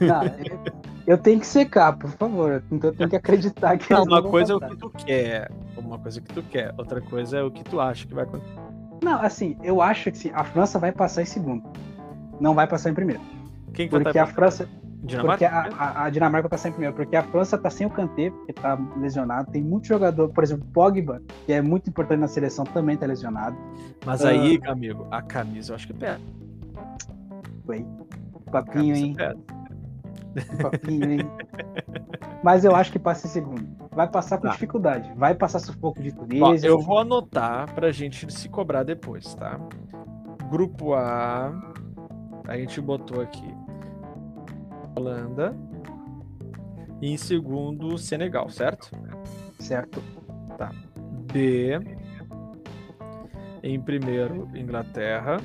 Não, 0.00 0.24
eu, 0.24 0.93
eu 1.06 1.18
tenho 1.18 1.40
que 1.40 1.46
secar, 1.46 1.96
por 1.96 2.10
favor. 2.10 2.62
Então 2.70 2.90
eu 2.90 2.96
tenho 2.96 3.10
que 3.10 3.16
acreditar 3.16 3.76
que 3.78 3.92
Não, 3.92 4.04
uma 4.04 4.22
coisa 4.22 4.52
é 4.52 4.56
o 4.56 4.60
passar. 4.60 4.74
que 4.74 4.80
tu 4.80 4.90
quer. 4.90 5.50
Uma 5.76 5.98
coisa 5.98 6.20
que 6.20 6.32
tu 6.34 6.42
quer. 6.42 6.74
Outra 6.78 7.00
coisa 7.00 7.38
é 7.38 7.42
o 7.42 7.50
que 7.50 7.62
tu 7.64 7.80
acha 7.80 8.06
que 8.06 8.14
vai 8.14 8.24
acontecer. 8.24 8.58
Não, 9.02 9.20
assim, 9.20 9.56
eu 9.62 9.82
acho 9.82 10.10
que 10.10 10.16
sim, 10.18 10.30
a 10.34 10.44
França 10.44 10.78
vai 10.78 10.90
passar 10.92 11.22
em 11.22 11.26
segundo. 11.26 11.62
Não 12.40 12.54
vai 12.54 12.66
passar 12.66 12.90
em 12.90 12.94
primeiro. 12.94 13.20
Quem 13.74 13.86
que 13.86 13.90
Porque 13.90 14.08
estar 14.08 14.22
a 14.22 14.26
França. 14.26 14.68
Dinamarca? 15.02 15.46
Porque 15.50 15.76
a, 15.76 15.84
a- 15.84 16.04
a 16.04 16.10
Dinamarca 16.10 16.48
vai 16.48 16.50
passar 16.56 16.68
em 16.70 16.72
primeiro. 16.72 16.94
Porque 16.96 17.14
a 17.14 17.22
França 17.22 17.58
tá 17.58 17.68
sem 17.68 17.86
o 17.86 17.90
Kanté, 17.90 18.30
porque 18.30 18.54
tá 18.54 18.78
lesionado. 18.96 19.50
Tem 19.50 19.60
muito 19.62 19.86
jogador, 19.86 20.30
por 20.30 20.42
exemplo, 20.42 20.66
Pogba, 20.72 21.20
que 21.44 21.52
é 21.52 21.60
muito 21.60 21.90
importante 21.90 22.20
na 22.20 22.28
seleção, 22.28 22.64
também 22.64 22.96
tá 22.96 23.04
lesionado. 23.04 23.54
Mas 24.06 24.24
aí, 24.24 24.58
amigo, 24.66 25.06
a 25.10 25.20
camisa 25.20 25.72
eu 25.72 25.76
acho 25.76 25.88
que. 25.88 25.94
Foi. 27.66 27.84
A 28.46 28.50
Papinho, 28.50 28.94
hein? 28.96 29.14
pega. 29.14 29.36
Papinho, 30.60 31.10
hein? 31.12 31.20
Mas 32.42 32.64
eu 32.64 32.74
acho 32.74 32.90
que 32.92 32.98
passa 32.98 33.26
em 33.26 33.30
segundo. 33.30 33.66
Vai 33.92 34.08
passar 34.08 34.38
com 34.38 34.44
Tá. 34.48 34.52
dificuldade. 34.52 35.12
Vai 35.16 35.34
passar 35.34 35.58
sufoco 35.60 36.02
de 36.02 36.12
Tunísia. 36.12 36.66
eu 36.66 36.80
vou 36.80 36.98
anotar 36.98 37.72
pra 37.74 37.90
gente 37.92 38.30
se 38.32 38.48
cobrar 38.48 38.82
depois, 38.82 39.34
tá? 39.34 39.58
Grupo 40.50 40.94
A, 40.94 41.52
a 42.46 42.56
gente 42.56 42.80
botou 42.80 43.20
aqui 43.22 43.46
Holanda. 44.96 45.56
E 47.00 47.10
em 47.12 47.16
segundo, 47.16 47.96
Senegal, 47.98 48.48
certo? 48.50 48.90
Certo. 49.58 50.02
B. 51.32 51.80
Em 53.62 53.80
primeiro, 53.80 54.48
Inglaterra. 54.54 55.38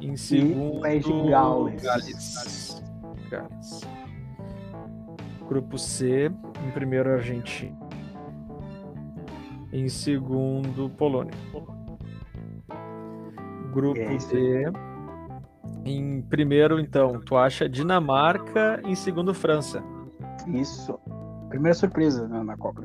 Em 0.00 0.16
segundo, 0.16 0.80
Gales. 0.80 1.82
Gales. 1.82 2.82
Gales. 3.30 3.80
Grupo 5.48 5.78
C, 5.78 6.30
em 6.66 6.70
primeiro, 6.72 7.10
Argentina. 7.10 7.76
Em 9.72 9.88
segundo, 9.88 10.90
Polônia. 10.90 11.34
Grupo 13.72 13.98
É 13.98 14.16
D. 14.16 14.72
Em 15.84 16.22
primeiro, 16.22 16.80
então, 16.80 17.20
tu 17.20 17.36
acha 17.36 17.68
Dinamarca, 17.68 18.80
em 18.84 18.94
segundo, 18.94 19.32
França. 19.32 19.82
Isso. 20.46 20.98
Primeira 21.48 21.74
surpresa 21.74 22.26
na, 22.26 22.42
na 22.42 22.56
Copa. 22.56 22.82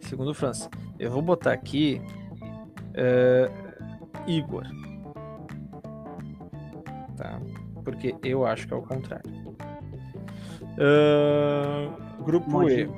Segundo 0.00 0.34
França. 0.34 0.68
Eu 0.98 1.10
vou 1.10 1.22
botar 1.22 1.52
aqui 1.52 2.00
é, 2.94 3.50
Igor. 4.26 4.64
Tá? 7.22 7.38
Porque 7.84 8.16
eu 8.24 8.44
acho 8.44 8.66
que 8.66 8.74
é 8.74 8.76
o 8.76 8.82
contrário. 8.82 9.30
Ah, 10.78 11.88
grupo 12.24 12.68
E. 12.68 12.90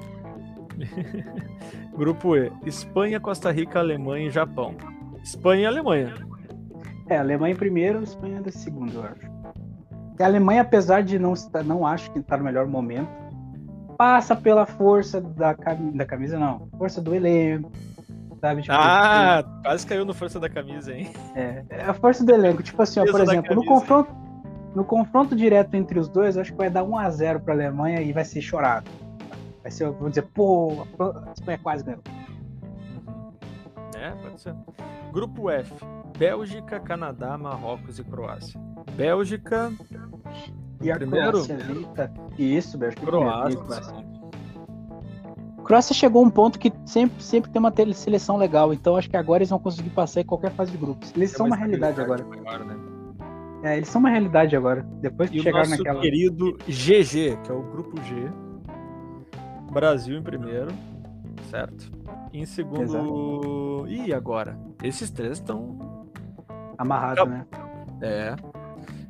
Grupo 1.95 2.37
E. 2.37 2.51
Espanha, 2.65 3.21
Costa 3.21 3.53
Rica, 3.53 3.79
Alemanha 3.79 4.29
e 4.29 4.31
Japão. 4.31 4.75
Espanha 5.23 5.63
e 5.63 5.67
Alemanha. 5.67 6.15
É, 7.09 7.19
Alemanha 7.19 7.53
em 7.55 7.57
primeiro, 7.57 8.03
Espanha 8.03 8.43
em 8.45 8.51
segundo, 8.51 8.95
eu 8.95 9.03
acho. 9.05 9.31
E 10.19 10.23
a 10.23 10.27
Alemanha, 10.27 10.63
apesar 10.63 11.03
de 11.03 11.19
não 11.19 11.35
estar, 11.35 11.63
não 11.63 11.87
acho 11.87 12.11
que 12.13 12.19
está 12.19 12.37
no 12.39 12.45
melhor 12.45 12.67
momento, 12.67 13.09
passa 13.99 14.35
pela 14.35 14.65
força 14.65 15.21
da, 15.21 15.55
cami- 15.55 15.93
da 15.93 16.07
camisa, 16.07 16.39
não. 16.39 16.67
Força 16.79 17.01
do 17.03 17.15
elenco. 17.15 17.71
Sabe? 18.45 18.61
Tipo, 18.61 18.75
Ah, 18.79 19.43
quase 19.63 19.87
caiu 19.87 20.05
no 20.05 20.13
força 20.13 20.39
da 20.39 20.51
camisa, 20.51 20.93
hein? 20.95 21.11
É, 21.35 21.65
é 21.71 21.83
a 21.85 21.95
força 21.95 22.23
do 22.23 22.31
elenco. 22.31 22.63
Tipo 22.63 22.83
assim, 22.83 23.01
ó, 23.01 23.07
por 23.11 23.19
exemplo, 23.23 23.55
no 23.55 23.65
confronto, 23.65 24.13
no 24.75 24.85
confronto 24.85 25.35
direto 25.35 25.73
entre 25.77 25.99
os 25.99 26.11
dois, 26.11 26.37
acho 26.37 26.53
que 26.53 26.59
vai 26.59 26.69
dar 26.69 26.85
1 26.85 26.99
a 26.99 27.09
0 27.09 27.41
para 27.41 27.55
a 27.55 27.57
Alemanha 27.57 28.03
e 28.03 28.13
vai 28.13 28.23
ser 28.23 28.43
chorado. 28.43 28.91
Vai 29.63 29.71
ser, 29.71 29.91
vamos 29.93 30.11
dizer, 30.11 30.27
pô, 30.35 30.87
a 31.27 31.33
Espanha 31.33 31.59
quase 31.63 31.85
ganhou. 31.85 32.03
É, 33.97 34.11
pode 34.11 34.39
ser. 34.39 34.55
Grupo 35.11 35.49
F. 35.49 35.73
Bélgica, 36.19 36.79
Canadá, 36.81 37.39
Marrocos 37.39 37.99
e 37.99 38.05
Croácia. 38.05 38.61
Bélgica, 38.95 39.73
E 40.83 40.91
a 40.93 40.97
Primeiro? 40.97 41.31
Croácia 41.47 41.57
tá... 41.95 42.11
Isso, 42.39 42.77
Bélgica. 42.77 43.07
Croácia. 43.07 43.57
primeiro, 43.59 43.65
Croácia. 43.65 44.14
Croácia 45.65 45.95
chegou 45.95 46.23
a 46.23 46.27
um 46.27 46.31
ponto 46.31 46.59
que 46.59 46.73
sempre, 46.85 47.23
sempre 47.23 47.51
tem 47.51 47.59
uma 47.59 47.73
seleção 47.95 48.37
legal, 48.37 48.73
então 48.73 48.97
acho 48.97 49.09
que 49.09 49.17
agora 49.17 49.39
eles 49.43 49.51
vão 49.51 49.59
conseguir 49.59 49.91
passar 49.91 50.21
em 50.21 50.25
qualquer 50.25 50.51
fase 50.53 50.71
de 50.71 50.77
grupos. 50.79 51.13
Eles 51.17 51.33
É 51.33 51.37
são 51.37 51.47
uma 51.47 51.57
realidade 51.57 52.01
agora. 52.01 52.25
maior, 52.25 52.65
né? 52.65 52.77
É, 53.63 53.77
eles 53.79 53.89
são 53.89 53.99
uma 54.01 54.11
realidade 54.11 54.55
agora. 54.55 54.87
Depois 55.01 55.31
que 55.31 55.37
E 55.39 55.41
o 55.41 55.43
chegaram 55.43 55.69
nosso 55.71 55.79
naquela. 55.83 56.01
querido 56.03 56.53
GG, 56.69 57.39
que 57.43 57.51
é 57.51 57.55
o 57.55 57.63
grupo 57.63 57.97
G. 58.03 58.31
Brasil 59.73 60.19
em 60.19 60.23
primeiro, 60.23 60.69
certo? 61.51 61.91
Em 62.33 62.45
segundo. 62.45 63.87
Ih, 63.89 64.13
agora? 64.13 64.59
Esses 64.83 65.11
três 65.11 65.33
estão. 65.39 66.07
Amarrado, 66.77 67.25
né? 67.27 67.47
É. 68.03 68.35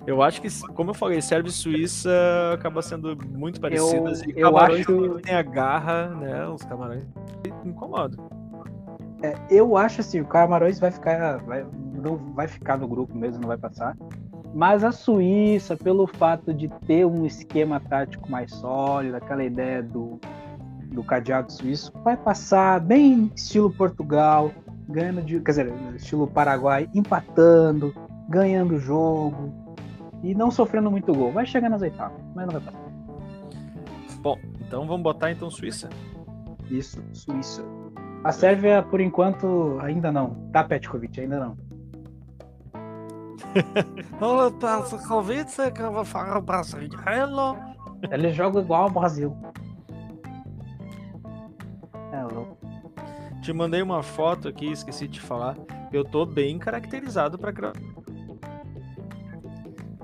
Eu 0.07 0.23
acho 0.23 0.41
que, 0.43 0.49
como 0.75 0.91
eu 0.91 0.95
falei, 0.95 1.21
Sérvia 1.23 1.49
e 1.49 1.53
Suíça 1.53 2.11
acaba 2.53 2.83
sendo 2.83 3.17
muito 3.27 3.61
parecidas. 3.61 4.23
e 4.23 4.33
eu 4.37 4.53
Camarões 4.53 4.81
acho- 4.81 5.15
tem 5.21 5.35
a 5.35 5.43
garra, 5.43 6.09
né? 6.09 6.47
Os 6.47 6.63
camarões 6.63 7.05
incomodam. 7.65 8.29
É, 9.23 9.35
eu 9.51 9.77
acho 9.77 10.03
assim, 10.03 10.21
o 10.21 10.27
Camarões 10.27 10.79
vai 10.79 10.91
ficar, 10.91 11.39
vai, 11.45 11.65
não 11.95 12.17
vai 12.35 12.47
ficar 12.47 12.77
no 12.77 12.87
grupo 12.87 13.17
mesmo, 13.17 13.41
não 13.41 13.49
vai 13.49 13.57
passar. 13.57 13.97
Mas 14.53 14.85
a 14.85 14.93
Suíça, 14.93 15.77
pelo 15.77 16.07
fato 16.07 16.53
de 16.53 16.69
ter 16.87 17.07
um 17.07 17.25
esquema 17.25 17.81
tático 17.81 18.31
mais 18.31 18.51
sólido, 18.53 19.17
aquela 19.17 19.43
ideia 19.43 19.83
do, 19.83 20.21
do 20.93 21.03
cadeado 21.03 21.51
suíço, 21.51 21.91
vai 22.05 22.17
passar 22.17 22.79
bem 22.81 23.33
estilo 23.35 23.71
Portugal, 23.73 24.53
ganhando 24.89 25.23
de, 25.23 25.41
quer 25.41 25.51
dizer, 25.53 25.73
estilo 25.97 26.27
Paraguai, 26.27 26.87
empatando, 26.95 27.95
ganhando 28.29 28.75
o 28.75 28.79
jogo 28.79 29.64
e 30.25 30.35
não 30.35 30.51
sofrendo 30.51 30.91
muito 30.91 31.13
gol. 31.13 31.31
Vai 31.31 31.45
chegar 31.45 31.69
nas 31.69 31.83
oitavas, 31.83 32.21
mas 32.35 32.47
não 32.47 32.55
vai 32.55 32.63
passar. 32.63 32.85
Bom, 34.21 34.39
então 34.61 34.87
vamos 34.87 35.03
botar 35.03 35.31
então 35.31 35.51
Suíça. 35.51 35.91
Isso, 36.71 37.03
Suíça. 37.13 37.63
A 38.25 38.33
Sérvia, 38.33 38.83
por 38.83 39.03
enquanto, 39.03 39.79
ainda 39.83 40.11
não. 40.11 40.49
Tá, 40.51 40.65
Petkovic, 40.65 41.21
ainda 41.21 41.39
não. 41.39 41.57
Ele 48.11 48.33
joga 48.33 48.61
igual 48.61 48.85
ao 48.85 48.91
Brasil. 48.91 49.37
É 52.13 52.23
louco. 52.23 52.57
Te 53.43 53.53
mandei 53.53 53.83
uma 53.83 54.03
foto 54.03 54.49
aqui, 54.49 54.73
esqueci 54.73 55.07
de 55.07 55.15
te 55.15 55.21
falar. 55.21 55.57
Eu 55.93 56.03
tô 56.03 56.25
bem 56.25 56.59
caracterizado 56.59 57.39
pra. 57.39 57.53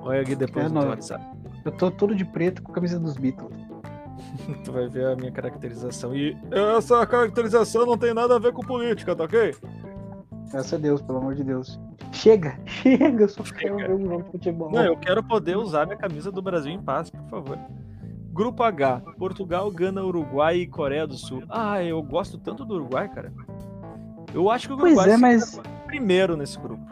Olha 0.03 0.21
aqui 0.23 0.35
depois 0.35 0.73
É, 0.73 0.79
WhatsApp. 0.79 1.25
Eu 1.65 1.73
tô 1.73 1.91
todo 1.91 2.15
de 2.15 2.25
preto 2.25 2.63
com 2.63 2.73
a 2.73 2.75
camisa 2.75 2.99
dos 2.99 3.17
Beatles. 3.17 3.51
Tu 4.65 4.73
vai 4.73 4.89
ver 4.89 5.07
a 5.07 5.17
minha 5.17 5.33
caracterização. 5.33 6.15
E 6.15 6.37
essa 6.77 7.07
caracterização 7.07 7.85
não 7.87 7.97
tem 7.99 8.15
nada 8.15 8.37
a 8.37 8.39
ver 8.39 8.53
com 8.53 8.63
política, 8.63 9.15
tá 9.15 9.25
ok? 9.25 9.55
Graças 10.51 10.75
a 10.75 10.77
Deus, 10.79 11.01
pelo 11.03 11.19
amor 11.19 11.35
de 11.35 11.45
Deus. 11.45 11.81
Chega, 12.13 12.59
chega, 12.67 13.25
eu 13.25 13.29
só 13.29 13.43
quero 13.43 13.77
ver 13.77 13.91
um 13.95 14.07
jogo 14.07 14.23
de 14.25 14.31
futebol. 14.31 14.71
Não, 14.71 14.85
eu 14.85 14.97
quero 14.97 15.23
poder 15.23 15.57
usar 15.57 15.87
minha 15.87 15.97
camisa 15.99 16.31
do 16.31 16.43
Brasil 16.43 16.73
em 16.73 16.83
paz, 16.83 17.11
por 17.11 17.25
favor. 17.29 17.59
Grupo 18.33 18.63
H, 18.63 19.01
Portugal, 19.19 19.71
Gana, 19.71 20.03
Uruguai 20.05 20.59
e 20.59 20.67
Coreia 20.67 21.07
do 21.07 21.15
Sul. 21.15 21.43
Ah, 21.49 21.83
eu 21.83 22.03
gosto 22.03 22.39
tanto 22.39 22.65
do 22.65 22.75
Uruguai, 22.75 23.09
cara. 23.09 23.33
Eu 24.33 24.51
acho 24.51 24.69
que 24.69 24.75
o 24.75 24.77
Pois 24.77 24.93
Uruguai 24.97 25.15
é, 25.15 25.17
mas, 25.17 25.61
primeiro 25.87 26.37
nesse 26.37 26.59
grupo. 26.59 26.83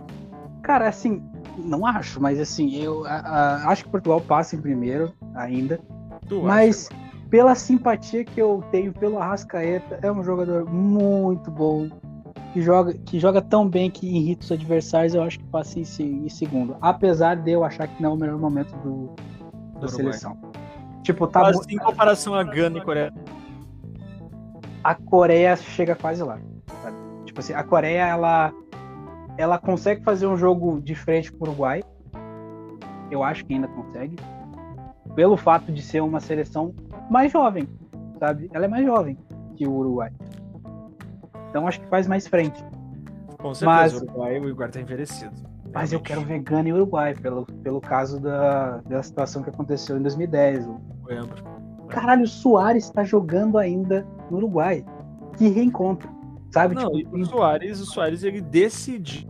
cara, 0.63 0.89
assim, 0.89 1.23
não 1.59 1.85
acho, 1.87 2.21
mas 2.21 2.39
assim, 2.41 2.77
eu 2.77 3.05
a- 3.07 3.11
a- 3.21 3.69
acho 3.71 3.85
que 3.85 3.91
Portugal 3.91 4.21
passa 4.21 4.57
em 4.57 4.61
primeiro 4.61 5.13
ainda. 5.35 5.81
Tu 6.29 6.43
Mas 6.43 6.89
pela 7.31 7.55
simpatia 7.55 8.25
que 8.25 8.41
eu 8.41 8.63
tenho 8.71 8.93
pelo 8.93 9.19
Arrascaeta, 9.19 9.99
é 10.03 10.11
um 10.11 10.23
jogador 10.23 10.65
muito 10.71 11.51
bom. 11.51 11.89
Que 12.55 12.63
joga, 12.63 12.95
que 12.95 13.21
joga 13.21 13.43
tão 13.43 13.69
bem 13.69 13.91
que 13.91 14.07
irrita 14.09 14.45
os 14.45 14.53
adversários, 14.53 15.15
eu 15.15 15.23
acho 15.23 15.39
que 15.39 15.45
passa 15.47 15.79
em, 15.79 15.83
em 15.83 16.29
segundo. 16.31 16.77
Apesar 16.81 17.37
de 17.37 17.51
eu 17.51 17.63
achar 17.63 17.87
que 17.87 18.03
não 18.03 18.11
é 18.11 18.15
o 18.15 18.17
melhor 18.17 18.39
momento 18.39 18.73
do, 18.79 19.11
da 19.75 19.81
Uruguai. 19.81 19.89
seleção. 19.91 20.37
Tipo, 21.03 21.27
tá 21.27 21.41
Mas 21.41 21.59
em 21.69 21.77
comparação 21.77 22.35
a 22.35 22.43
Gana 22.43 22.79
e 22.79 22.81
Coreia. 22.81 23.13
a 24.83 24.95
Coreia 24.95 25.57
chega 25.57 25.95
quase 25.95 26.23
lá. 26.23 26.39
sabe? 26.83 26.97
Tipo 27.27 27.41
assim, 27.41 27.53
a 27.53 27.63
Coreia 27.63 28.07
ela, 28.07 28.53
ela 29.39 29.57
consegue 29.59 30.03
fazer 30.03 30.27
um 30.27 30.37
jogo 30.37 30.81
diferente 30.81 31.33
com 31.33 31.45
o 31.45 31.49
Uruguai. 31.49 31.83
Eu 33.11 33.23
acho 33.23 33.45
que 33.47 33.55
ainda 33.55 33.69
consegue. 33.69 34.17
Pelo 35.15 35.37
fato 35.37 35.73
de 35.73 35.81
ser 35.81 36.03
uma 36.03 36.21
seleção 36.21 36.75
mais 37.09 37.33
jovem, 37.33 37.67
sabe? 38.19 38.51
Ela 38.53 38.67
é 38.67 38.69
mais 38.69 38.85
jovem 38.85 39.17
que 39.57 39.67
o 39.67 39.73
Uruguai. 39.73 40.13
Então 41.49 41.67
acho 41.67 41.81
que 41.81 41.87
faz 41.87 42.07
mais 42.07 42.27
frente. 42.27 42.63
Com 43.39 43.55
certeza, 43.55 43.65
Mas- 43.65 43.93
o 43.95 44.05
Uruguai, 44.05 44.39
o 44.39 44.43
Uruguai 44.45 44.69
tá 44.71 44.81
envelhecido. 44.81 45.33
Mas 45.73 45.93
eu 45.93 46.01
quero 46.01 46.23
ver 46.23 46.41
Gana 46.41 46.69
e 46.69 46.73
Uruguai, 46.73 47.15
pelo, 47.15 47.45
pelo 47.63 47.81
caso 47.81 48.19
da, 48.19 48.79
da 48.79 49.03
situação 49.03 49.43
que 49.43 49.51
aconteceu 49.51 49.97
em 49.99 50.03
2010. 50.03 50.67
O- 50.67 50.81
Lembro. 51.07 51.45
Caralho, 51.89 52.25
o 52.25 52.27
Soares 52.27 52.85
está 52.85 53.05
jogando 53.05 53.57
ainda 53.59 54.07
no 54.31 54.39
Uruguai. 54.39 54.85
Que 55.37 55.49
reencontro. 55.49 56.11
Sabe? 56.51 56.75
Não, 56.75 56.91
tipo, 56.93 57.17
o 57.17 57.25
Soares, 57.27 57.81
o 57.81 57.87
Soares 57.87 58.23
ele 58.23 58.41
decidiu, 58.41 59.29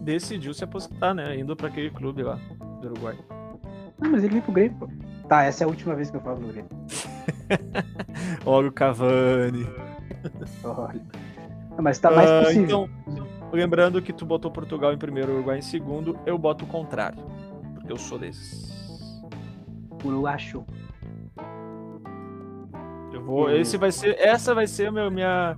decidiu 0.00 0.54
se 0.54 0.64
aposentar, 0.64 1.12
né? 1.14 1.36
Indo 1.36 1.56
pra 1.56 1.68
aquele 1.68 1.90
clube 1.90 2.22
lá 2.22 2.38
do 2.80 2.88
Uruguai. 2.88 3.18
Não, 4.00 4.10
mas 4.10 4.22
ele 4.22 4.32
veio 4.32 4.42
pro 4.42 4.52
Grêmio, 4.52 4.76
pô. 4.78 4.88
Tá, 5.28 5.44
essa 5.44 5.64
é 5.64 5.64
a 5.64 5.68
última 5.68 5.94
vez 5.94 6.10
que 6.10 6.16
eu 6.16 6.20
falo 6.20 6.40
do 6.40 6.48
Grêmio. 6.48 6.70
Olha 8.46 8.68
o 8.68 8.72
Cavani. 8.72 9.66
Olha. 10.64 11.00
Não, 11.70 11.82
mas 11.82 11.98
tá 11.98 12.10
mais 12.10 12.30
Ah, 12.30 12.42
possível. 12.44 12.64
Então, 12.64 12.88
lembrando 13.52 14.02
que 14.02 14.12
tu 14.12 14.26
botou 14.26 14.50
Portugal 14.50 14.92
em 14.92 14.98
primeiro, 14.98 15.32
Uruguai 15.32 15.58
em 15.58 15.62
segundo, 15.62 16.18
eu 16.26 16.36
boto 16.36 16.64
o 16.64 16.68
contrário. 16.68 17.18
Porque 17.74 17.92
eu 17.92 17.96
sou 17.96 18.18
desses. 18.18 18.72
Uruguacho. 20.04 20.64
Eu 23.12 23.22
vou. 23.22 23.50
Esse 23.50 23.76
vai 23.76 23.92
ser. 23.92 24.16
Essa 24.18 24.54
vai 24.54 24.66
ser 24.66 24.88
a 24.88 25.10
minha. 25.10 25.56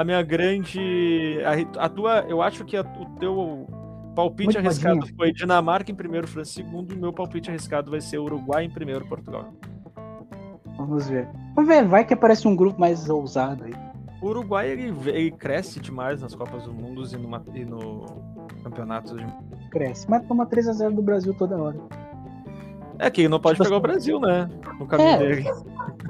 A 0.00 0.04
minha 0.04 0.22
grande. 0.22 1.38
A, 1.78 1.84
a 1.86 1.88
tua. 1.88 2.20
Eu 2.28 2.42
acho 2.42 2.64
que 2.64 2.76
a- 2.76 2.82
o 2.82 3.06
teu 3.18 3.66
palpite 4.14 4.44
Muito 4.54 4.58
arriscado 4.58 5.06
foi 5.16 5.32
Dinamarca 5.32 5.90
em 5.90 5.94
primeiro, 5.94 6.26
França 6.28 6.50
em 6.60 6.64
segundo. 6.64 6.92
E 6.92 6.96
o 6.96 7.00
meu 7.00 7.12
palpite 7.12 7.50
arriscado 7.50 7.90
vai 7.90 8.00
ser 8.00 8.18
Uruguai 8.18 8.64
em 8.64 8.70
primeiro, 8.70 9.06
Portugal. 9.06 9.52
Vamos 10.76 11.08
ver. 11.08 11.26
Vamos 11.54 11.68
ver, 11.68 11.84
vai 11.84 12.04
que 12.04 12.12
aparece 12.14 12.46
um 12.46 12.54
grupo 12.54 12.78
mais 12.78 13.08
ousado 13.08 13.64
aí. 13.64 13.72
O 14.20 14.28
Uruguai 14.28 14.68
ele, 14.70 14.94
ele 15.10 15.30
cresce 15.30 15.80
demais 15.80 16.20
nas 16.20 16.34
Copas 16.34 16.64
do 16.64 16.72
Mundo 16.72 17.02
e, 17.10 17.16
numa, 17.16 17.42
e 17.54 17.64
no 17.64 18.04
campeonato 18.62 19.16
de. 19.16 19.26
Cresce. 19.70 20.08
Mas 20.08 20.26
toma 20.26 20.46
3x0 20.46 20.94
do 20.94 21.02
Brasil 21.02 21.34
toda 21.34 21.56
hora. 21.56 21.76
É 22.98 23.10
que 23.10 23.28
não 23.28 23.38
pode 23.38 23.56
Tipo 23.58 23.64
pegar 23.64 23.76
o 23.76 23.78
assim- 23.78 23.82
Brasil, 24.16 24.20
né? 24.20 24.48
No 24.78 24.86
caminho 24.86 25.08
É. 25.10 25.18
dele. 25.18 25.44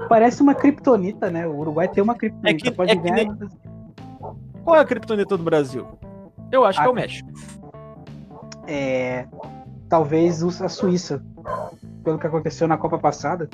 Parece 0.09 0.41
uma 0.43 0.55
kriptonita, 0.55 1.31
né? 1.31 1.47
O 1.47 1.59
Uruguai 1.59 1.89
tem 1.89 2.03
uma 2.03 2.15
kriptonita. 2.15 2.49
É 2.51 2.55
que- 2.55 2.71
Pode 2.71 2.93
é 2.93 2.97
que 2.97 3.03
ganhar. 3.03 3.17
nem- 3.17 3.49
Qual 4.67 4.77
é 4.77 4.81
a 4.81 4.85
criptonita 4.85 5.37
do 5.37 5.45
Brasil? 5.45 5.87
Eu 6.51 6.65
acho 6.65 6.81
que 6.81 6.87
é 6.87 6.91
o 6.91 6.95
México. 6.95 7.31
É, 8.67 9.29
talvez 9.89 10.43
a 10.61 10.69
Suíça. 10.69 11.23
Pelo 12.03 12.19
que 12.19 12.27
aconteceu 12.27 12.67
na 12.67 12.77
Copa 12.77 12.99
passada. 12.99 13.49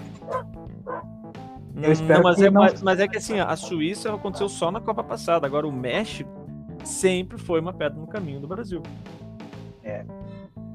Eu 1.77 1.89
Hum, 1.91 1.93
espero 1.93 2.23
não, 2.23 2.31
mas, 2.31 2.37
que 2.37 2.45
é, 2.47 2.51
não- 2.51 2.63
mas, 2.63 2.83
mas 2.83 2.99
é 3.01 3.07
que 3.07 3.19
assim, 3.19 3.39
a 3.41 3.55
Suíça 3.57 4.15
aconteceu 4.15 4.49
só 4.49 4.71
na 4.71 4.81
Copa 4.81 5.05
passada. 5.05 5.47
Agora 5.47 5.69
o 5.69 5.73
México 5.73 6.31
sempre 6.83 7.37
foi 7.37 7.61
uma 7.61 7.75
pedra 7.75 7.99
no 8.01 8.07
caminho 8.07 8.41
do 8.41 8.49
Brasil. 8.49 8.83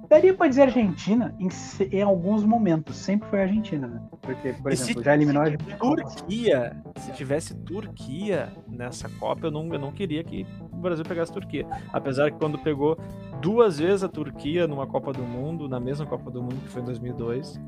Daria 0.10 0.34
pra 0.34 0.48
dizer 0.48 0.64
Argentina 0.64 1.36
em, 1.40 1.50
em 1.92 2.02
alguns 2.02 2.44
momentos. 2.44 2.96
Sempre 2.96 3.28
foi 3.30 3.42
Argentina, 3.42 3.88
né? 3.88 4.02
Porque, 4.22 4.54
por 4.54 4.72
E 4.72 4.78
se- 4.78 4.84
exemplo, 4.84 5.04
já 5.04 5.14
eliminou 5.14 5.42
a 5.42 5.46
Argentina. 5.46 5.78
Turquia, 5.78 6.78
se 6.98 7.12
tivesse 7.12 7.54
Turquia 7.56 8.50
nessa 8.70 9.10
Copa, 9.20 9.48
eu 9.48 9.52
não, 9.52 9.68
eu 9.74 9.80
não 9.80 9.92
queria 9.92 10.24
que 10.24 10.46
o 10.72 10.78
Brasil 10.78 11.04
pegasse 11.04 11.32
Turquia. 11.34 11.68
Apesar 11.92 12.32
que 12.32 12.38
quando 12.38 12.58
pegou 12.58 12.98
duas 13.42 13.80
vezes 13.80 14.04
a 14.04 14.08
Turquia 14.08 14.66
numa 14.68 14.88
Copa 14.88 15.12
do 15.12 15.24
Mundo, 15.24 15.68
na 15.68 15.80
mesma 15.80 16.06
Copa 16.06 16.32
do 16.32 16.42
Mundo 16.42 16.56
que 16.64 16.70
foi 16.70 16.82
em 16.82 16.86
2002, 16.86 17.60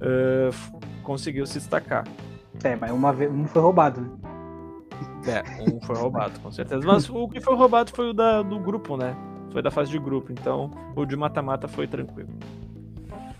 eh, 0.00 0.48
f- 0.52 0.72
conseguiu 1.02 1.46
se 1.46 1.58
destacar. 1.58 2.04
É, 2.62 2.76
mas 2.76 2.90
uma 2.92 3.12
vez 3.12 3.30
um 3.32 3.44
foi 3.46 3.60
roubado, 3.62 4.00
né? 4.00 4.10
É, 5.26 5.62
um 5.62 5.80
foi 5.80 5.96
roubado, 5.96 6.38
com 6.40 6.50
certeza. 6.52 6.86
Mas 6.86 7.10
o 7.10 7.28
que 7.28 7.40
foi 7.40 7.56
roubado 7.56 7.90
foi 7.90 8.10
o 8.10 8.12
da, 8.14 8.40
do 8.42 8.58
grupo, 8.60 8.96
né? 8.96 9.16
Foi 9.52 9.62
da 9.62 9.70
fase 9.70 9.90
de 9.90 9.98
grupo. 9.98 10.32
Então, 10.32 10.70
o 10.94 11.04
de 11.04 11.16
mata-mata 11.16 11.66
foi 11.68 11.86
tranquilo. 11.86 12.28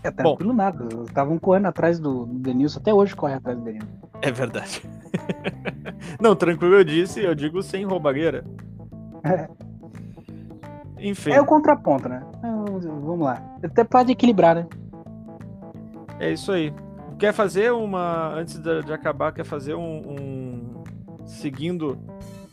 É 0.03 0.11
tranquilo 0.11 0.53
nada. 0.53 0.87
Estavam 1.05 1.37
correndo 1.37 1.65
atrás 1.67 1.99
do, 1.99 2.25
Denilson. 2.25 2.79
Até 2.79 2.93
hoje 2.93 3.15
corre 3.15 3.33
atrás 3.33 3.57
do 3.57 3.63
Denilson. 3.63 3.87
É 4.21 4.31
verdade. 4.31 4.81
Não, 6.19 6.35
tranquilo 6.35 6.75
eu 6.75 6.83
disse, 6.83 7.21
eu 7.21 7.35
digo 7.35 7.61
sem 7.61 7.83
roubagueira. 7.85 8.43
É. 9.23 9.47
Enfim, 10.99 11.31
É 11.31 11.41
o 11.41 11.45
contraponto, 11.45 12.09
né? 12.09 12.23
Então, 12.37 12.65
Vamos 12.79 13.19
lá. 13.21 13.41
Até 13.63 13.83
pode 13.83 14.11
equilibrar, 14.11 14.55
né? 14.55 14.67
é 16.19 16.31
isso 16.31 16.51
aí. 16.51 16.73
Quer 17.19 17.33
fazer 17.33 17.71
uma. 17.71 18.33
Antes 18.33 18.57
de, 18.59 18.93
acabar, 18.93 19.31
quer 19.31 19.43
fazer 19.45 19.75
um. 19.75 19.81
um- 19.81 20.83
seguindo 21.25 21.97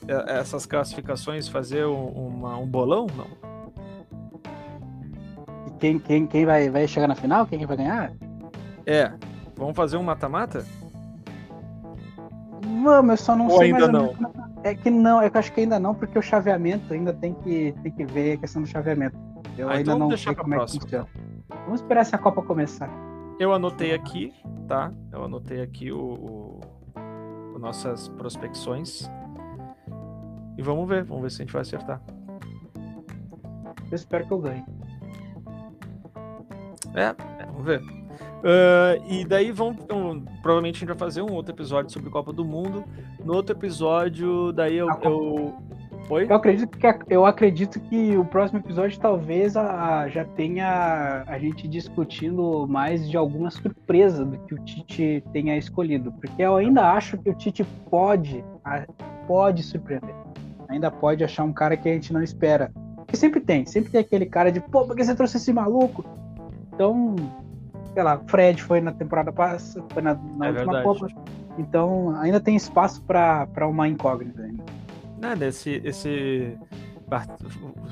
essas 0.09 0.67
classificações, 0.67 1.49
fazer 1.49 1.87
um, 1.87 2.07
uma- 2.09 2.57
um 2.59 2.67
bolão? 2.67 3.07
Não. 3.17 3.27
E 5.67 5.71
quem, 5.79 5.99
quem, 5.99 6.27
quem 6.27 6.45
vai, 6.45 6.69
vai 6.71 6.87
chegar 6.87 7.09
na 7.09 7.15
final? 7.15 7.47
Quem 7.47 7.65
vai 7.67 7.77
ganhar? 7.77 8.13
É. 8.87 9.13
Vamos 9.57 9.77
fazer 9.77 9.97
um 9.97 10.03
mata-mata? 10.03 10.65
Vamos, 12.83 13.11
eu 13.11 13.17
só 13.17 13.37
não 13.37 13.47
Ou 13.49 13.59
sei 13.59 13.73
ainda 13.73 13.91
menos. 13.91 14.17
É 14.63 14.75
que 14.75 14.91
não, 14.91 15.21
é 15.21 15.29
que 15.29 15.37
eu 15.37 15.41
acho 15.41 15.53
que 15.53 15.61
ainda 15.61 15.79
não, 15.79 15.95
porque 15.95 16.19
o 16.19 16.23
chaveamento 16.23 16.93
ainda 16.93 17.13
tem 17.13 17.35
que, 17.35 17.73
tem 17.83 17.93
que 17.93 18.05
ver 18.05 18.33
a 18.33 18.37
questão 18.39 18.63
do 18.63 18.69
chaveamento. 18.69 19.17
Eu 19.57 19.69
Ah, 19.69 19.73
ainda 19.75 19.93
então 19.93 20.09
não 20.09 20.17
sei 20.17 20.35
como 20.35 20.55
é 20.55 20.57
que 20.57 20.61
próxima, 20.61 20.83
funciona. 20.83 21.07
Vamos 21.67 21.81
esperar 21.81 22.01
essa 22.01 22.19
Copa 22.19 22.43
começar. 22.43 22.91
Eu 23.39 23.53
anotei 23.53 23.95
aqui, 23.95 24.33
tá? 24.67 24.91
Eu 25.13 25.25
anotei 25.25 25.61
aqui 25.61 25.93
o, 25.93 25.99
o- 25.99 26.61
o 27.55 27.59
nossas 27.59 28.09
prospecções. 28.09 29.09
E 30.57 30.63
vamos 30.63 30.89
ver, 30.89 31.05
vamos 31.05 31.23
ver 31.23 31.31
se 31.31 31.43
a 31.43 31.45
gente 31.45 31.53
vai 31.53 31.63
acertar. 31.63 32.01
Eu 33.91 33.95
espero 33.95 34.27
que 34.27 34.33
eu 34.33 34.39
ganhe. 34.39 34.65
É, 36.95 37.15
é, 37.43 37.47
vamos 37.47 37.65
ver. 37.65 37.83
Ah, 38.45 38.95
e 39.09 39.25
daí 39.25 39.51
vamos. 39.51 39.83
então, 39.83 40.23
provavelmente 40.43 40.77
a 40.77 40.79
gente 40.81 40.89
vai 40.89 40.97
fazer 40.99 41.23
um 41.23 41.33
outro 41.33 41.55
episódio 41.55 41.91
sobre 41.91 42.11
Copa 42.11 42.33
do 42.33 42.45
Mundo. 42.45 42.85
No 43.25 43.35
outro 43.35 43.57
episódio, 43.57 44.53
daí 44.53 44.77
eu. 44.77 44.89
A 44.91 44.95
Copa- 44.97 45.09
eu... 45.09 45.55
Oi? 46.11 46.27
Eu 46.29 46.37
acredito 46.37 46.77
que, 46.77 46.87
eu 47.09 47.25
acredito 47.25 47.81
que 47.81 48.15
o 48.15 48.27
próximo 48.27 48.59
episódio 48.61 49.01
talvez 49.01 49.57
a- 49.57 50.01
a- 50.03 50.09
já 50.09 50.23
tenha 50.23 51.25
a 51.27 51.39
gente 51.39 51.67
discutindo 51.67 52.67
mais 52.69 53.09
de 53.09 53.17
alguma 53.17 53.51
surpresa 53.51 54.23
do 54.23 54.37
que 54.41 54.55
o 54.55 54.59
Tite 54.65 55.25
tenha 55.33 55.57
escolhido. 55.57 56.13
Porque 56.13 56.43
eu 56.43 56.57
ainda 56.57 56.93
acho 56.93 57.17
que 57.17 57.31
o 57.31 57.35
Tite 57.35 57.65
pode, 57.89 58.45
a- 58.63 58.85
pode 59.27 59.63
surpreender. 59.63 60.15
Ainda 60.75 60.91
pode 60.91 61.23
achar 61.23 61.45
um 61.45 61.53
cara 61.53 61.77
que 61.77 61.89
a 61.89 61.93
gente 61.93 62.13
não 62.13 62.21
espera. 62.21 62.73
Porque 62.97 63.17
sempre 63.17 63.41
tem, 63.41 63.65
sempre 63.65 63.93
tem 63.93 64.01
aquele 64.01 64.27
cara 64.27 64.51
de, 64.51 64.61
pô, 64.61 64.85
por 64.85 64.97
que 64.97 65.05
você 65.05 65.15
trouxe 65.15 65.37
esse 65.37 65.53
maluco? 65.53 66.05
Então, 66.75 67.15
sei 67.93 68.03
lá, 68.03 68.21
Fred 68.27 68.61
foi 68.61 68.81
na 68.81 68.91
temporada 68.91 69.33
passada, 69.33 69.87
foi 69.93 70.03
na, 70.03 70.15
na 70.15 70.47
É 70.47 70.51
última 70.51 70.83
verdade. 70.83 70.85
Copa. 70.85 71.09
Então, 71.57 72.11
ainda 72.17 72.41
tem 72.41 72.57
espaço 72.57 73.01
para 73.05 73.69
uma 73.69 73.87
incógnita 73.87 74.43
ainda. 74.43 74.65
Nada, 75.21 75.47
esse. 75.47 75.81
esse... 75.85 76.59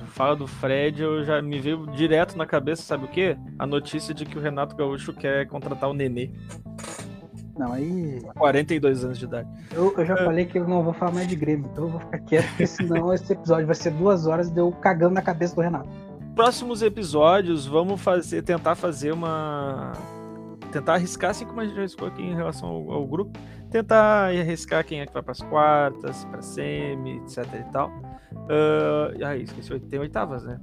Fala 0.07 0.35
do 0.35 0.49
Fred, 0.49 1.01
eu 1.01 1.23
já 1.23 1.41
me 1.41 1.61
veio 1.61 1.87
direto 1.93 2.37
na 2.37 2.45
cabeça, 2.45 2.83
sabe 2.83 3.05
o 3.05 3.09
quê? 3.09 3.37
A 3.57 3.65
notícia 3.65 4.13
de 4.13 4.25
que 4.25 4.37
o 4.37 4.41
Renato 4.41 4.75
Gaúcho 4.75 5.13
quer 5.13 5.47
contratar 5.47 5.89
o 5.89 5.95
Nenê, 5.95 6.33
Não, 7.63 7.73
aí 7.73 8.21
42 8.35 9.05
anos 9.05 9.19
de 9.19 9.25
idade. 9.25 9.49
Eu, 9.73 9.95
eu 9.97 10.05
já 10.05 10.17
falei 10.17 10.45
que 10.45 10.59
eu 10.59 10.67
não 10.67 10.83
vou 10.83 10.93
falar 10.93 11.13
mais 11.13 11.29
de 11.29 11.37
Grêmio, 11.37 11.69
então 11.71 11.85
eu 11.85 11.91
vou 11.91 12.01
ficar 12.01 12.19
quieto, 12.21 12.49
porque 12.49 12.67
senão 12.67 13.13
esse 13.15 13.33
episódio 13.33 13.67
vai 13.67 13.75
ser 13.77 13.93
duas 13.93 14.27
horas 14.27 14.51
de 14.51 14.61
eu 14.61 14.73
cagando 14.73 15.15
na 15.15 15.23
cabeça 15.23 15.55
do 15.55 15.61
Renato. 15.61 15.89
próximos 16.35 16.83
episódios 16.83 17.65
vamos 17.67 18.01
fazer 18.01 18.43
tentar 18.43 18.75
fazer 18.75 19.13
uma 19.13 19.93
tentar 20.73 20.95
arriscar, 20.95 21.31
assim 21.31 21.45
como 21.45 21.61
a 21.61 21.67
gente 21.67 21.79
arriscou 21.79 22.09
aqui 22.09 22.23
em 22.23 22.35
relação 22.35 22.69
ao, 22.69 22.91
ao 22.91 23.07
grupo, 23.07 23.39
tentar 23.71 24.31
arriscar 24.31 24.85
quem 24.85 25.01
é 25.01 25.07
que 25.07 25.13
vai 25.13 25.23
para 25.23 25.33
as 25.33 25.43
quartas, 25.43 26.25
para 26.25 26.43
semi, 26.43 27.19
etc 27.19 27.45
e 27.61 27.73
tal. 27.73 27.91
Uh, 28.33 29.25
ah, 29.25 29.37
esqueci, 29.37 29.79
tem 29.81 30.01
oitavas, 30.01 30.45
né? 30.45 30.59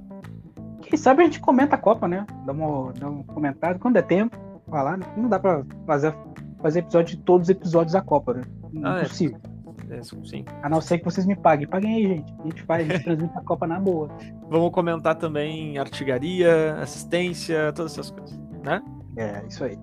Quem 0.82 0.98
sabe 0.98 1.22
a 1.22 1.24
gente 1.24 1.40
comenta 1.40 1.76
a 1.76 1.78
Copa, 1.78 2.08
né? 2.08 2.26
Dá, 2.44 2.52
uma, 2.52 2.92
dá 2.92 3.08
um 3.08 3.22
comentário 3.22 3.78
quando 3.78 3.94
der 3.94 4.02
tempo. 4.02 4.36
Falar, 4.68 4.98
não 5.16 5.28
dá 5.28 5.38
para 5.38 5.64
fazer, 5.86 6.14
fazer 6.60 6.80
episódio 6.80 7.16
de 7.16 7.22
todos 7.22 7.46
os 7.46 7.50
episódios 7.50 7.92
da 7.92 8.00
Copa, 8.00 8.34
né? 8.34 8.42
Ah, 8.82 9.00
Impossível. 9.00 9.38
É. 9.56 9.60
É, 9.90 10.02
sim. 10.02 10.44
A 10.62 10.68
não 10.68 10.80
ser 10.80 10.98
que 10.98 11.04
vocês 11.04 11.26
me 11.26 11.34
paguem. 11.34 11.66
Paguem 11.66 11.96
aí, 11.96 12.06
gente. 12.06 12.32
A 12.38 12.42
gente 12.44 12.62
faz, 12.62 12.88
a 12.88 12.92
gente 12.92 13.02
transmite 13.04 13.36
a 13.36 13.40
Copa 13.40 13.66
na 13.66 13.80
boa. 13.80 14.08
Vamos 14.48 14.70
comentar 14.70 15.16
também 15.16 15.76
artilharia, 15.78 16.76
assistência, 16.76 17.72
todas 17.72 17.92
essas 17.92 18.10
coisas, 18.10 18.38
né? 18.64 18.80
É, 19.16 19.44
isso 19.48 19.64
aí. 19.64 19.76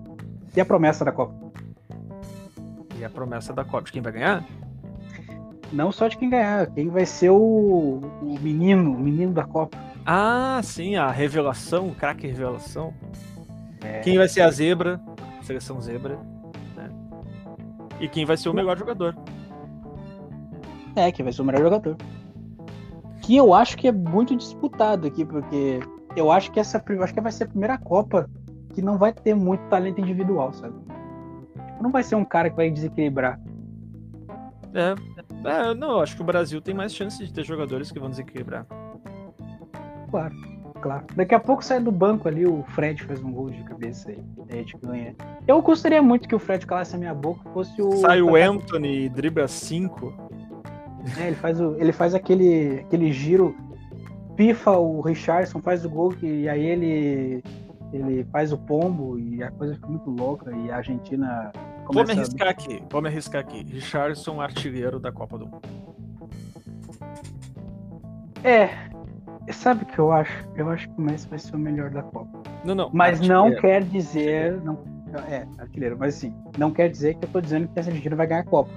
E 0.56 0.60
a 0.60 0.64
promessa 0.64 1.04
da 1.04 1.12
Copa? 1.12 1.34
E 2.98 3.04
a 3.04 3.10
promessa 3.10 3.52
da 3.52 3.64
Copa 3.64 3.84
de 3.84 3.92
quem 3.92 4.02
vai 4.02 4.12
ganhar? 4.12 4.44
Não 5.70 5.92
só 5.92 6.08
de 6.08 6.16
quem 6.16 6.30
ganhar, 6.30 6.66
quem 6.68 6.88
vai 6.88 7.04
ser 7.04 7.28
o, 7.28 8.00
o 8.22 8.38
menino, 8.40 8.94
o 8.94 8.98
menino 8.98 9.34
da 9.34 9.44
Copa. 9.44 9.76
Ah, 10.06 10.58
sim, 10.64 10.96
a 10.96 11.10
revelação, 11.10 11.88
o 11.88 11.94
craque 11.94 12.26
revelação. 12.26 12.94
É. 13.84 14.00
Quem 14.00 14.16
vai 14.16 14.26
ser 14.26 14.40
a 14.40 14.50
zebra, 14.50 14.98
seleção 15.42 15.78
zebra? 15.82 16.18
E 18.00 18.08
quem 18.08 18.24
vai 18.24 18.36
ser 18.36 18.48
o 18.48 18.54
melhor 18.54 18.78
jogador. 18.78 19.16
É, 20.94 21.10
quem 21.12 21.24
vai 21.24 21.32
ser 21.32 21.42
o 21.42 21.44
melhor 21.44 21.62
jogador. 21.62 21.96
Que 23.22 23.36
eu 23.36 23.52
acho 23.52 23.76
que 23.76 23.88
é 23.88 23.92
muito 23.92 24.34
disputado 24.36 25.06
aqui, 25.06 25.24
porque 25.24 25.80
eu 26.16 26.30
acho 26.30 26.50
que 26.50 26.58
essa 26.58 26.82
acho 27.02 27.14
que 27.14 27.20
vai 27.20 27.32
ser 27.32 27.44
a 27.44 27.48
primeira 27.48 27.78
Copa 27.78 28.28
que 28.74 28.82
não 28.82 28.98
vai 28.98 29.12
ter 29.12 29.34
muito 29.34 29.60
talento 29.68 30.00
individual, 30.00 30.52
sabe? 30.52 30.74
Não 31.80 31.90
vai 31.90 32.02
ser 32.02 32.14
um 32.14 32.24
cara 32.24 32.50
que 32.50 32.56
vai 32.56 32.70
desequilibrar. 32.70 33.40
É, 34.74 34.94
é 35.48 35.74
não, 35.74 35.92
eu 35.92 36.00
acho 36.00 36.16
que 36.16 36.22
o 36.22 36.24
Brasil 36.24 36.60
tem 36.60 36.74
mais 36.74 36.94
chances 36.94 37.26
de 37.26 37.32
ter 37.32 37.44
jogadores 37.44 37.90
que 37.90 37.98
vão 37.98 38.10
desequilibrar. 38.10 38.66
Claro, 40.10 40.34
claro. 40.80 41.04
Daqui 41.14 41.34
a 41.34 41.40
pouco 41.40 41.64
sai 41.64 41.80
do 41.80 41.92
banco 41.92 42.28
ali, 42.28 42.46
o 42.46 42.62
Fred 42.74 43.02
faz 43.02 43.22
um 43.22 43.32
gol 43.32 43.50
de 43.50 43.62
cabeça 43.64 44.10
aí. 44.10 44.18
A 44.48 44.54
gente 44.54 44.76
ganha. 44.76 45.14
Eu 45.46 45.60
gostaria 45.62 46.02
muito 46.02 46.28
que 46.28 46.34
o 46.34 46.38
Fred 46.38 46.66
calasse 46.66 46.94
a 46.94 46.98
minha 46.98 47.14
boca 47.14 47.48
fosse 47.50 47.80
o. 47.80 47.92
Sai 47.98 48.22
o 48.22 48.36
Anthony 48.36 49.04
e 49.04 49.08
dribla 49.08 49.48
5. 49.48 50.28
É, 51.18 51.26
ele 51.28 51.36
faz, 51.36 51.60
o, 51.60 51.76
ele 51.78 51.92
faz 51.92 52.14
aquele, 52.14 52.80
aquele 52.80 53.12
giro, 53.12 53.56
pifa 54.36 54.72
o 54.72 55.00
Richardson, 55.00 55.60
faz 55.60 55.84
o 55.84 55.90
gol 55.90 56.14
e 56.22 56.48
aí 56.48 56.64
ele 56.64 57.42
ele 57.92 58.24
faz 58.24 58.52
o 58.52 58.58
pombo 58.58 59.18
e 59.18 59.42
a 59.42 59.50
coisa 59.50 59.74
fica 59.74 59.86
muito 59.86 60.10
louca 60.10 60.54
e 60.54 60.70
a 60.70 60.76
Argentina 60.76 61.50
começa... 61.84 61.92
Vou 61.92 62.04
me 62.04 62.12
arriscar 62.12 62.48
aqui, 62.48 62.82
vou 62.90 63.02
me 63.02 63.08
arriscar 63.08 63.40
aqui. 63.40 63.62
Richardson, 63.62 64.40
artilheiro 64.40 65.00
da 65.00 65.10
Copa 65.10 65.38
do 65.38 65.46
Mundo. 65.46 65.62
É, 68.44 68.68
sabe 69.52 69.84
o 69.84 69.86
que 69.86 69.98
eu 69.98 70.12
acho? 70.12 70.44
Eu 70.56 70.68
acho 70.70 70.88
que 70.88 70.98
o 70.98 71.00
Messi 71.00 71.28
vai 71.28 71.38
ser 71.38 71.54
o 71.56 71.58
melhor 71.58 71.90
da 71.90 72.02
Copa. 72.02 72.42
Não, 72.64 72.74
não. 72.74 72.90
Mas 72.92 73.20
artilheiro. 73.20 73.42
não 73.42 73.60
quer 73.60 73.82
dizer... 73.84 74.60
Não, 74.62 74.78
é, 75.28 75.46
artilheiro, 75.58 75.96
mas 75.98 76.16
assim, 76.16 76.34
não 76.58 76.70
quer 76.70 76.90
dizer 76.90 77.14
que 77.14 77.24
eu 77.24 77.30
tô 77.30 77.40
dizendo 77.40 77.68
que 77.68 77.78
a 77.78 77.82
Argentina 77.82 78.14
vai 78.14 78.26
ganhar 78.26 78.40
a 78.40 78.44
Copa. 78.44 78.70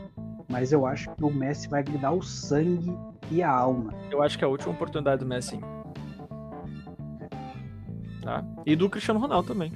Mas 0.50 0.72
eu 0.72 0.86
acho 0.86 1.10
que 1.16 1.24
o 1.24 1.32
Messi 1.32 1.70
vai 1.70 1.82
lhe 1.84 1.98
dar 1.98 2.12
o 2.12 2.22
sangue 2.22 2.98
e 3.30 3.42
a 3.42 3.50
alma. 3.50 3.94
Eu 4.10 4.22
acho 4.22 4.38
que 4.38 4.44
é 4.44 4.48
a 4.48 4.50
última 4.50 4.74
oportunidade 4.74 5.20
do 5.20 5.26
Messi 5.26 5.60
Tá? 8.22 8.44
E 8.66 8.76
do 8.76 8.90
Cristiano 8.90 9.20
Ronaldo 9.20 9.48
também. 9.48 9.72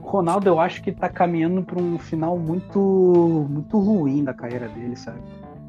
Ronaldo, 0.00 0.48
eu 0.48 0.60
acho 0.60 0.82
que 0.82 0.92
tá 0.92 1.08
caminhando 1.08 1.62
para 1.62 1.80
um 1.80 1.98
final 1.98 2.36
muito 2.36 3.46
muito 3.48 3.78
ruim 3.78 4.24
da 4.24 4.34
carreira 4.34 4.68
dele, 4.68 4.96
sabe? 4.96 5.20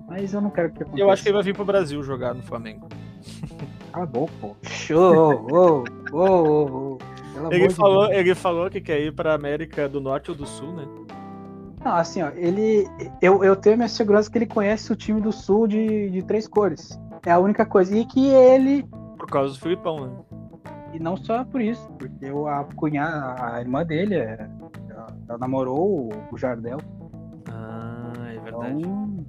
Mas 0.08 0.34
eu 0.34 0.42
não 0.42 0.50
quero 0.50 0.72
que 0.72 0.84
aconteça. 0.84 1.02
Eu 1.02 1.10
acho 1.10 1.22
que 1.22 1.30
ele 1.30 1.36
vai 1.36 1.44
vir 1.44 1.56
pro 1.56 1.64
Brasil 1.64 2.02
jogar 2.04 2.34
no 2.34 2.42
Flamengo. 2.42 2.90
Cala 3.94 4.06
a 4.06 4.08
boca, 4.08 4.34
pô. 4.42 4.56
Show! 4.64 5.48
oh, 5.52 5.84
oh, 6.12 6.98
oh, 6.98 7.52
ele, 7.52 7.70
falou, 7.70 8.12
ele 8.12 8.34
falou 8.34 8.70
que 8.70 8.82
quer 8.82 9.00
ir 9.00 9.14
pra 9.14 9.36
América 9.36 9.88
do 9.88 10.02
Norte 10.02 10.32
ou 10.32 10.36
do 10.36 10.48
Sul, 10.48 10.74
né? 10.74 10.84
Não, 11.86 11.96
assim, 11.96 12.24
ó, 12.24 12.32
ele. 12.36 12.88
Eu, 13.22 13.44
eu 13.44 13.56
tenho 13.56 13.76
a 13.76 13.78
minha 13.78 13.90
segurança 13.90 14.32
que 14.32 14.38
ele 14.38 14.48
conhece 14.48 14.92
o 14.92 14.96
time 14.96 15.22
do 15.22 15.32
Sul 15.32 15.68
de, 15.68 16.10
de 16.10 16.24
três 16.24 16.48
cores. 16.48 17.00
É 17.24 17.32
a 17.32 17.40
única 17.40 17.66
coisa. 17.66 17.96
E 17.96 18.04
que 18.06 18.28
ele. 18.28 18.84
Por 19.18 19.28
causa 19.28 19.54
do 19.54 19.60
Filipão, 19.60 20.08
né? 20.08 20.12
E 20.94 21.00
não 21.00 21.16
só 21.16 21.44
por 21.44 21.62
isso, 21.62 21.88
porque 22.00 22.26
a 22.26 22.64
cunhada, 22.76 23.36
a 23.46 23.60
irmã 23.62 23.86
dele, 23.86 24.16
é, 24.16 24.50
ela, 24.90 25.08
ela 25.30 25.38
namorou 25.38 26.10
o 26.32 26.38
Jardel. 26.38 26.78
Ah, 27.52 28.14
é 28.34 28.40
verdade. 28.40 28.82
Então... 28.82 29.26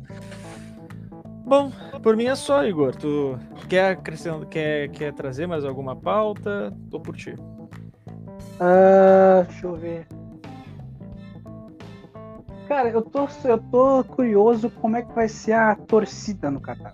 Bom, 1.44 1.70
por 2.02 2.16
mim 2.16 2.24
é 2.24 2.34
só, 2.34 2.64
Igor. 2.64 2.94
Tu 2.96 3.38
quer 3.68 3.92
acrescentar, 3.92 4.46
quer, 4.46 4.88
quer 4.88 5.12
trazer 5.12 5.46
mais 5.46 5.64
alguma 5.64 5.94
pauta? 5.94 6.72
Tô 6.90 6.98
por 6.98 7.14
ti. 7.14 7.34
Uh, 8.60 9.44
deixa 9.46 9.66
eu 9.66 9.76
ver. 9.76 10.06
Cara, 12.66 12.88
eu 12.88 13.02
tô, 13.02 13.28
eu 13.44 13.58
tô 13.58 14.02
curioso 14.04 14.70
como 14.70 14.96
é 14.96 15.02
que 15.02 15.12
vai 15.12 15.28
ser 15.28 15.52
a 15.52 15.74
torcida 15.74 16.50
no 16.50 16.60
Catar. 16.60 16.92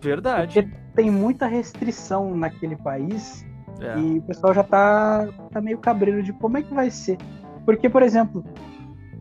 Verdade. 0.00 0.62
Porque 0.62 0.76
tem 0.94 1.10
muita 1.10 1.46
restrição 1.46 2.34
naquele 2.34 2.74
país 2.76 3.44
é. 3.80 3.98
e 3.98 4.18
o 4.18 4.22
pessoal 4.22 4.54
já 4.54 4.64
tá, 4.64 5.28
tá 5.50 5.60
meio 5.60 5.78
cabreiro 5.78 6.22
de 6.22 6.32
como 6.32 6.56
é 6.56 6.62
que 6.62 6.72
vai 6.72 6.90
ser. 6.90 7.18
Porque, 7.66 7.88
por 7.88 8.02
exemplo, 8.02 8.42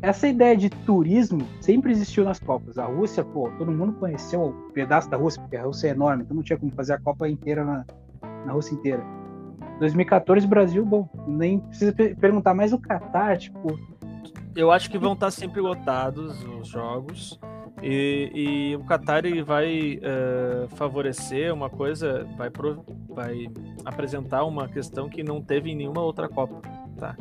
essa 0.02 0.28
ideia 0.28 0.56
de 0.56 0.70
turismo 0.70 1.42
sempre 1.60 1.92
existiu 1.92 2.24
nas 2.24 2.40
Copas. 2.40 2.78
A 2.78 2.86
Rússia, 2.86 3.24
pô, 3.24 3.50
todo 3.58 3.72
mundo 3.72 3.94
conheceu 3.94 4.46
um 4.46 4.72
pedaço 4.72 5.10
da 5.10 5.18
Rússia, 5.18 5.42
porque 5.42 5.58
a 5.58 5.64
Rússia 5.64 5.88
é 5.88 5.92
enorme, 5.92 6.24
então 6.24 6.36
não 6.36 6.44
tinha 6.44 6.58
como 6.58 6.72
fazer 6.72 6.94
a 6.94 7.00
Copa 7.00 7.28
inteira 7.28 7.66
na, 7.66 7.86
na 8.46 8.54
Rússia 8.54 8.76
inteira. 8.76 9.04
2014, 9.80 10.48
Brasil, 10.48 10.86
bom, 10.86 11.08
nem 11.28 11.60
precisa 11.60 11.94
perguntar, 11.94 12.54
mas 12.54 12.74
o 12.74 12.80
Qatar, 12.80 13.38
tipo. 13.38 13.80
Eu 14.56 14.72
acho 14.72 14.90
que 14.90 14.98
vão 14.98 15.14
estar 15.14 15.32
sempre 15.32 15.62
lotados 15.62 16.44
os 16.44 16.68
jogos. 16.68 17.40
E, 17.82 18.32
e 18.34 18.76
o 18.76 18.84
Qatar 18.84 19.26
ele 19.26 19.42
vai 19.42 20.00
uh, 20.00 20.68
favorecer 20.76 21.54
uma 21.54 21.70
coisa, 21.70 22.28
vai, 22.38 22.50
pro, 22.50 22.84
vai 23.08 23.48
apresentar 23.86 24.44
uma 24.44 24.68
questão 24.68 25.08
que 25.08 25.24
não 25.24 25.42
teve 25.42 25.72
em 25.72 25.76
nenhuma 25.76 26.02
outra 26.02 26.28
Copa, 26.28 26.62
tá? 26.98 27.16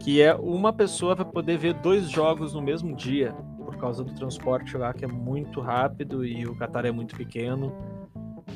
Que 0.00 0.20
é 0.20 0.34
uma 0.34 0.72
pessoa 0.72 1.14
vai 1.14 1.26
poder 1.26 1.56
ver 1.58 1.74
dois 1.74 2.10
jogos 2.10 2.54
no 2.54 2.60
mesmo 2.60 2.96
dia, 2.96 3.32
por 3.64 3.76
causa 3.76 4.02
do 4.02 4.12
transporte 4.14 4.76
lá 4.76 4.92
que 4.92 5.04
é 5.04 5.08
muito 5.08 5.60
rápido 5.60 6.24
e 6.24 6.46
o 6.46 6.56
Qatar 6.56 6.84
é 6.86 6.90
muito 6.90 7.14
pequeno. 7.14 7.72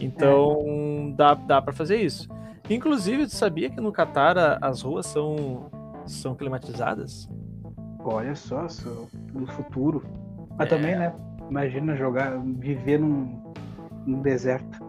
Então 0.01 0.65
é. 0.67 1.13
dá, 1.17 1.35
dá 1.35 1.63
para 1.63 1.73
fazer 1.73 2.01
isso. 2.01 2.29
Inclusive, 2.69 3.27
tu 3.27 3.35
sabia 3.35 3.69
que 3.69 3.81
no 3.81 3.93
Qatar 3.93 4.59
as 4.61 4.83
ruas 4.83 5.07
são, 5.07 5.71
são 6.07 6.35
climatizadas? 6.35 7.29
Olha 8.03 8.35
só, 8.35 8.67
no 9.33 9.47
futuro. 9.47 10.03
Mas 10.57 10.67
é. 10.67 10.71
também, 10.71 10.97
né? 10.97 11.15
Imagina 11.49 11.95
jogar, 11.95 12.39
viver 12.39 12.99
num, 12.99 13.53
num 14.07 14.23
deserto 14.23 14.83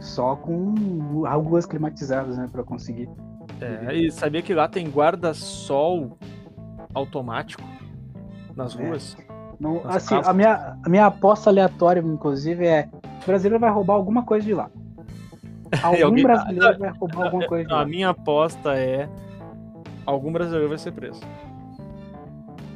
só 0.00 0.34
com 0.34 1.24
algumas 1.26 1.64
climatizadas, 1.64 2.36
né, 2.36 2.48
para 2.50 2.64
conseguir. 2.64 3.08
É, 3.62 3.94
e 3.94 4.10
sabia 4.10 4.42
que 4.42 4.54
lá 4.54 4.68
tem 4.68 4.88
guarda-sol 4.88 6.18
automático 6.94 7.62
nas 8.54 8.78
é. 8.78 8.86
ruas? 8.86 9.16
Não, 9.58 9.80
assim, 9.84 10.14
a 10.14 10.32
minha, 10.32 10.76
a 10.84 10.88
minha 10.88 11.06
aposta 11.06 11.48
aleatória, 11.48 12.00
inclusive, 12.00 12.66
é 12.66 12.88
o 13.22 13.26
brasileiro 13.26 13.60
vai 13.60 13.70
roubar 13.70 13.94
alguma 13.94 14.24
coisa 14.24 14.44
de 14.44 14.54
lá. 14.54 14.70
Algum 15.82 16.04
alguém... 16.04 16.24
brasileiro 16.24 16.78
vai 16.78 16.90
roubar 16.90 17.24
alguma 17.24 17.46
coisa 17.46 17.64
de 17.64 17.72
lá. 17.72 17.80
A 17.80 17.86
minha 17.86 18.10
aposta 18.10 18.74
é 18.74 19.08
algum 20.04 20.30
brasileiro 20.30 20.68
vai 20.68 20.76
ser 20.76 20.92
preso. 20.92 21.22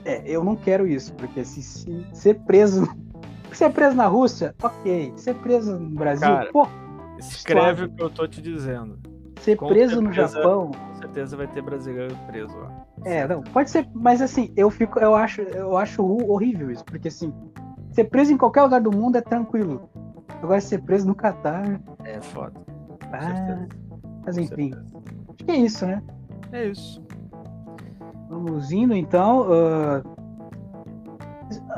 É, 0.03 0.23
eu 0.25 0.43
não 0.43 0.57
quero 0.57 0.87
isso, 0.87 1.13
porque 1.13 1.45
se, 1.45 1.63
se 1.63 2.07
ser 2.15 2.37
preso 2.47 2.89
Ser 3.57 3.71
preso 3.71 3.97
na 3.97 4.07
Rússia, 4.07 4.55
ok. 4.63 5.15
Ser 5.17 5.35
preso 5.37 5.79
no 5.79 5.99
Brasil, 5.99 6.29
Cara, 6.29 6.51
pô. 6.53 6.69
Escreve 7.19 7.85
o 7.85 7.89
que 7.89 8.03
eu 8.03 8.11
tô 8.11 8.29
te 8.29 8.43
dizendo. 8.43 8.99
Ser 9.41 9.57
com 9.57 9.69
preso 9.69 9.95
certeza, 9.95 10.03
no 10.03 10.13
Japão. 10.13 10.71
Com 10.71 10.95
certeza 10.97 11.37
vai 11.37 11.47
ter 11.47 11.63
brasileiro 11.63 12.17
preso 12.27 12.57
lá. 12.57 12.87
É, 13.05 13.27
não, 13.29 13.43
pode 13.43 13.71
ser, 13.71 13.89
mas 13.95 14.21
assim, 14.21 14.53
eu 14.57 14.71
fico, 14.71 14.99
eu 14.99 15.15
acho, 15.15 15.43
eu 15.43 15.77
acho 15.77 16.05
horrível 16.05 16.71
isso, 16.71 16.85
porque 16.85 17.09
assim, 17.09 17.33
ser 17.93 18.05
preso 18.05 18.33
em 18.33 18.37
qualquer 18.37 18.63
lugar 18.63 18.81
do 18.81 18.91
mundo 18.91 19.17
é 19.17 19.21
tranquilo. 19.21 19.89
Agora 20.43 20.61
ser 20.61 20.83
preso 20.83 21.07
no 21.07 21.15
Catar. 21.15 21.81
É 22.05 22.21
foda. 22.21 22.61
Ah, 23.13 23.67
mas 24.25 24.37
enfim. 24.37 24.73
Acho 25.29 25.45
que 25.45 25.51
é 25.51 25.57
isso, 25.57 25.87
né? 25.87 26.03
É 26.53 26.67
isso. 26.67 27.03
Vamos 28.29 28.73
indo 28.73 28.95
então. 28.95 29.43
Uh, 29.43 30.17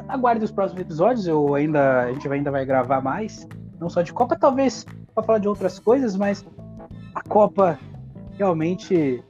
aguarde 0.08 0.44
os 0.44 0.50
próximos 0.50 0.80
episódios, 0.80 1.26
eu 1.26 1.54
ainda, 1.54 2.04
a 2.04 2.12
gente 2.12 2.28
ainda 2.28 2.50
vai 2.50 2.64
gravar 2.64 3.00
mais, 3.00 3.46
não 3.78 3.88
só 3.88 4.02
de 4.02 4.12
Copa, 4.12 4.36
talvez 4.36 4.86
para 5.14 5.22
falar 5.22 5.38
de 5.38 5.48
outras 5.48 5.78
coisas, 5.78 6.16
mas 6.16 6.44
Copa 7.28 7.78
realmente 8.36 9.22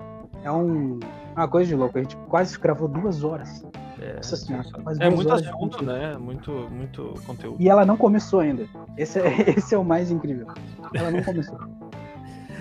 é 0.45 0.53
um, 0.53 0.99
Uma 1.35 1.49
coisa 1.49 1.69
de 1.69 1.75
louco, 1.75 1.99
a 1.99 2.03
gente 2.03 2.16
quase 2.29 2.59
gravou 2.59 2.89
duas 2.89 3.25
horas. 3.25 3.65
É, 4.01 4.15
Nossa 4.15 4.37
senhora, 4.37 4.69
é 5.01 5.11
duas 5.11 5.15
muito 5.16 5.33
assunto, 5.33 5.85
né? 5.85 6.16
Muito, 6.16 6.53
muito 6.70 7.15
conteúdo. 7.27 7.57
E 7.61 7.69
ela 7.69 7.85
não 7.85 7.97
começou 7.97 8.41
ainda. 8.41 8.66
Esse 8.97 9.19
é, 9.20 9.51
esse 9.59 9.75
é 9.75 9.79
o 9.79 9.85
mais 9.85 10.11
incrível. 10.11 10.47
Ela 10.95 11.11
não 11.11 11.23
começou. 11.23 11.59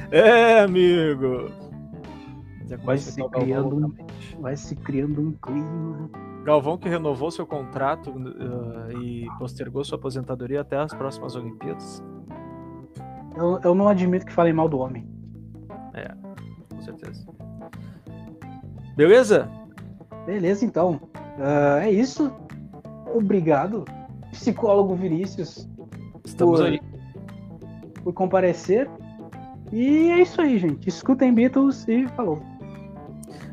É, 0.10 0.62
amigo! 0.62 1.52
Já 2.66 2.78
Vai 2.78 2.98
se 2.98 3.24
criando 3.30 3.76
um-. 3.76 3.94
Vai 4.40 4.58
se 4.58 4.76
criando 4.76 5.22
um 5.22 5.32
clima. 5.34 6.10
Galvão 6.44 6.78
que 6.78 6.88
renovou 6.88 7.30
seu 7.30 7.46
contrato 7.46 8.10
uh, 8.10 9.02
e 9.02 9.28
postergou 9.38 9.84
sua 9.84 9.98
aposentadoria 9.98 10.62
até 10.62 10.78
as 10.78 10.94
próximas 10.94 11.36
Olimpíadas. 11.36 12.02
Eu, 13.36 13.60
eu 13.64 13.76
não 13.76 13.88
admito 13.88 14.26
que 14.26 14.34
falem 14.34 14.54
mal 14.54 14.68
do 14.68 14.80
homem. 14.80 15.06
Com 16.74 16.82
certeza. 16.82 17.26
Beleza? 18.96 19.50
Beleza, 20.26 20.66
então. 20.66 21.00
Ah, 21.40 21.80
é 21.84 21.92
isso. 21.92 22.32
Obrigado, 23.16 23.86
psicólogo 24.32 24.96
Vinícius, 24.96 25.68
Estamos 26.26 26.60
Por- 26.60 26.68
aí. 26.68 26.82
por 28.04 28.14
comparecer. 28.14 28.90
E 29.72 30.10
é 30.12 30.22
isso 30.22 30.42
aí, 30.42 30.58
gente. 30.58 30.88
Escutem 30.90 31.34
Beatles 31.34 31.88
e 31.88 32.08
falou. 32.10 32.42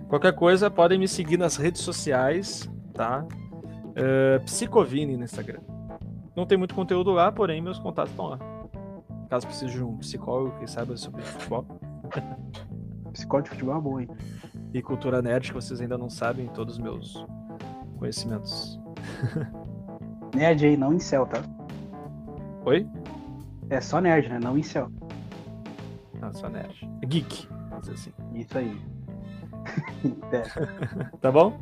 Qualquer 0.08 0.32
coisa, 0.34 0.70
podem 0.70 0.98
me 0.98 1.08
seguir 1.08 1.36
nas 1.36 1.56
redes 1.56 1.82
sociais, 1.82 2.68
tá? 2.92 3.24
Uh, 3.90 4.42
Psicovini 4.44 5.16
no 5.16 5.24
Instagram. 5.24 5.60
Não 6.36 6.44
tem 6.46 6.58
muito 6.58 6.74
conteúdo 6.74 7.12
lá, 7.12 7.30
porém 7.30 7.60
meus 7.62 7.78
contatos 7.78 8.10
estão 8.10 8.26
lá. 8.26 8.38
Caso 9.30 9.46
precise 9.46 9.72
de 9.72 9.82
um 9.82 9.96
psicólogo 9.98 10.58
que 10.58 10.68
saiba 10.68 10.96
sobre 10.96 11.22
futebol 11.22 11.64
Psicólogo 13.12 13.44
de 13.44 13.50
futebol 13.50 13.76
é 13.76 13.80
bom, 13.80 14.00
hein? 14.00 14.08
e 14.74 14.82
cultura 14.82 15.22
nerd, 15.22 15.48
que 15.48 15.54
vocês 15.54 15.80
ainda 15.80 15.96
não 15.96 16.10
sabem 16.10 16.48
todos 16.48 16.74
os 16.74 16.80
meus 16.80 17.24
conhecimentos. 17.96 18.78
Nerd 20.34 20.66
aí, 20.66 20.76
não 20.76 20.92
em 20.92 20.98
céu, 20.98 21.24
tá? 21.26 21.40
Oi? 22.64 22.84
É 23.70 23.80
só 23.80 24.00
nerd, 24.00 24.28
né? 24.28 24.40
Não 24.40 24.58
em 24.58 24.64
céu. 24.64 24.90
Não, 26.20 26.34
só 26.34 26.48
nerd. 26.48 26.90
Geek, 27.06 27.48
vamos 27.70 27.88
assim. 27.88 28.12
Isso 28.34 28.58
aí. 28.58 28.76
É. 30.32 30.42
Tá 31.22 31.32
bom? 31.32 31.56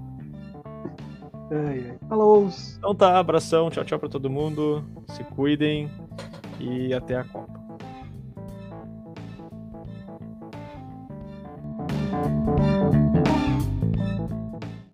Ai, 1.51 1.90
ai. 1.90 1.98
Falou! 2.09 2.48
Então 2.78 2.94
tá, 2.94 3.19
abração, 3.19 3.70
tchau, 3.70 3.85
tchau 3.85 3.98
pra 3.98 4.09
todo 4.09 4.31
mundo. 4.31 4.85
Se 5.09 5.23
cuidem 5.23 5.90
e 6.59 6.93
até 6.94 7.16
a 7.16 7.24
Copa. 7.24 7.61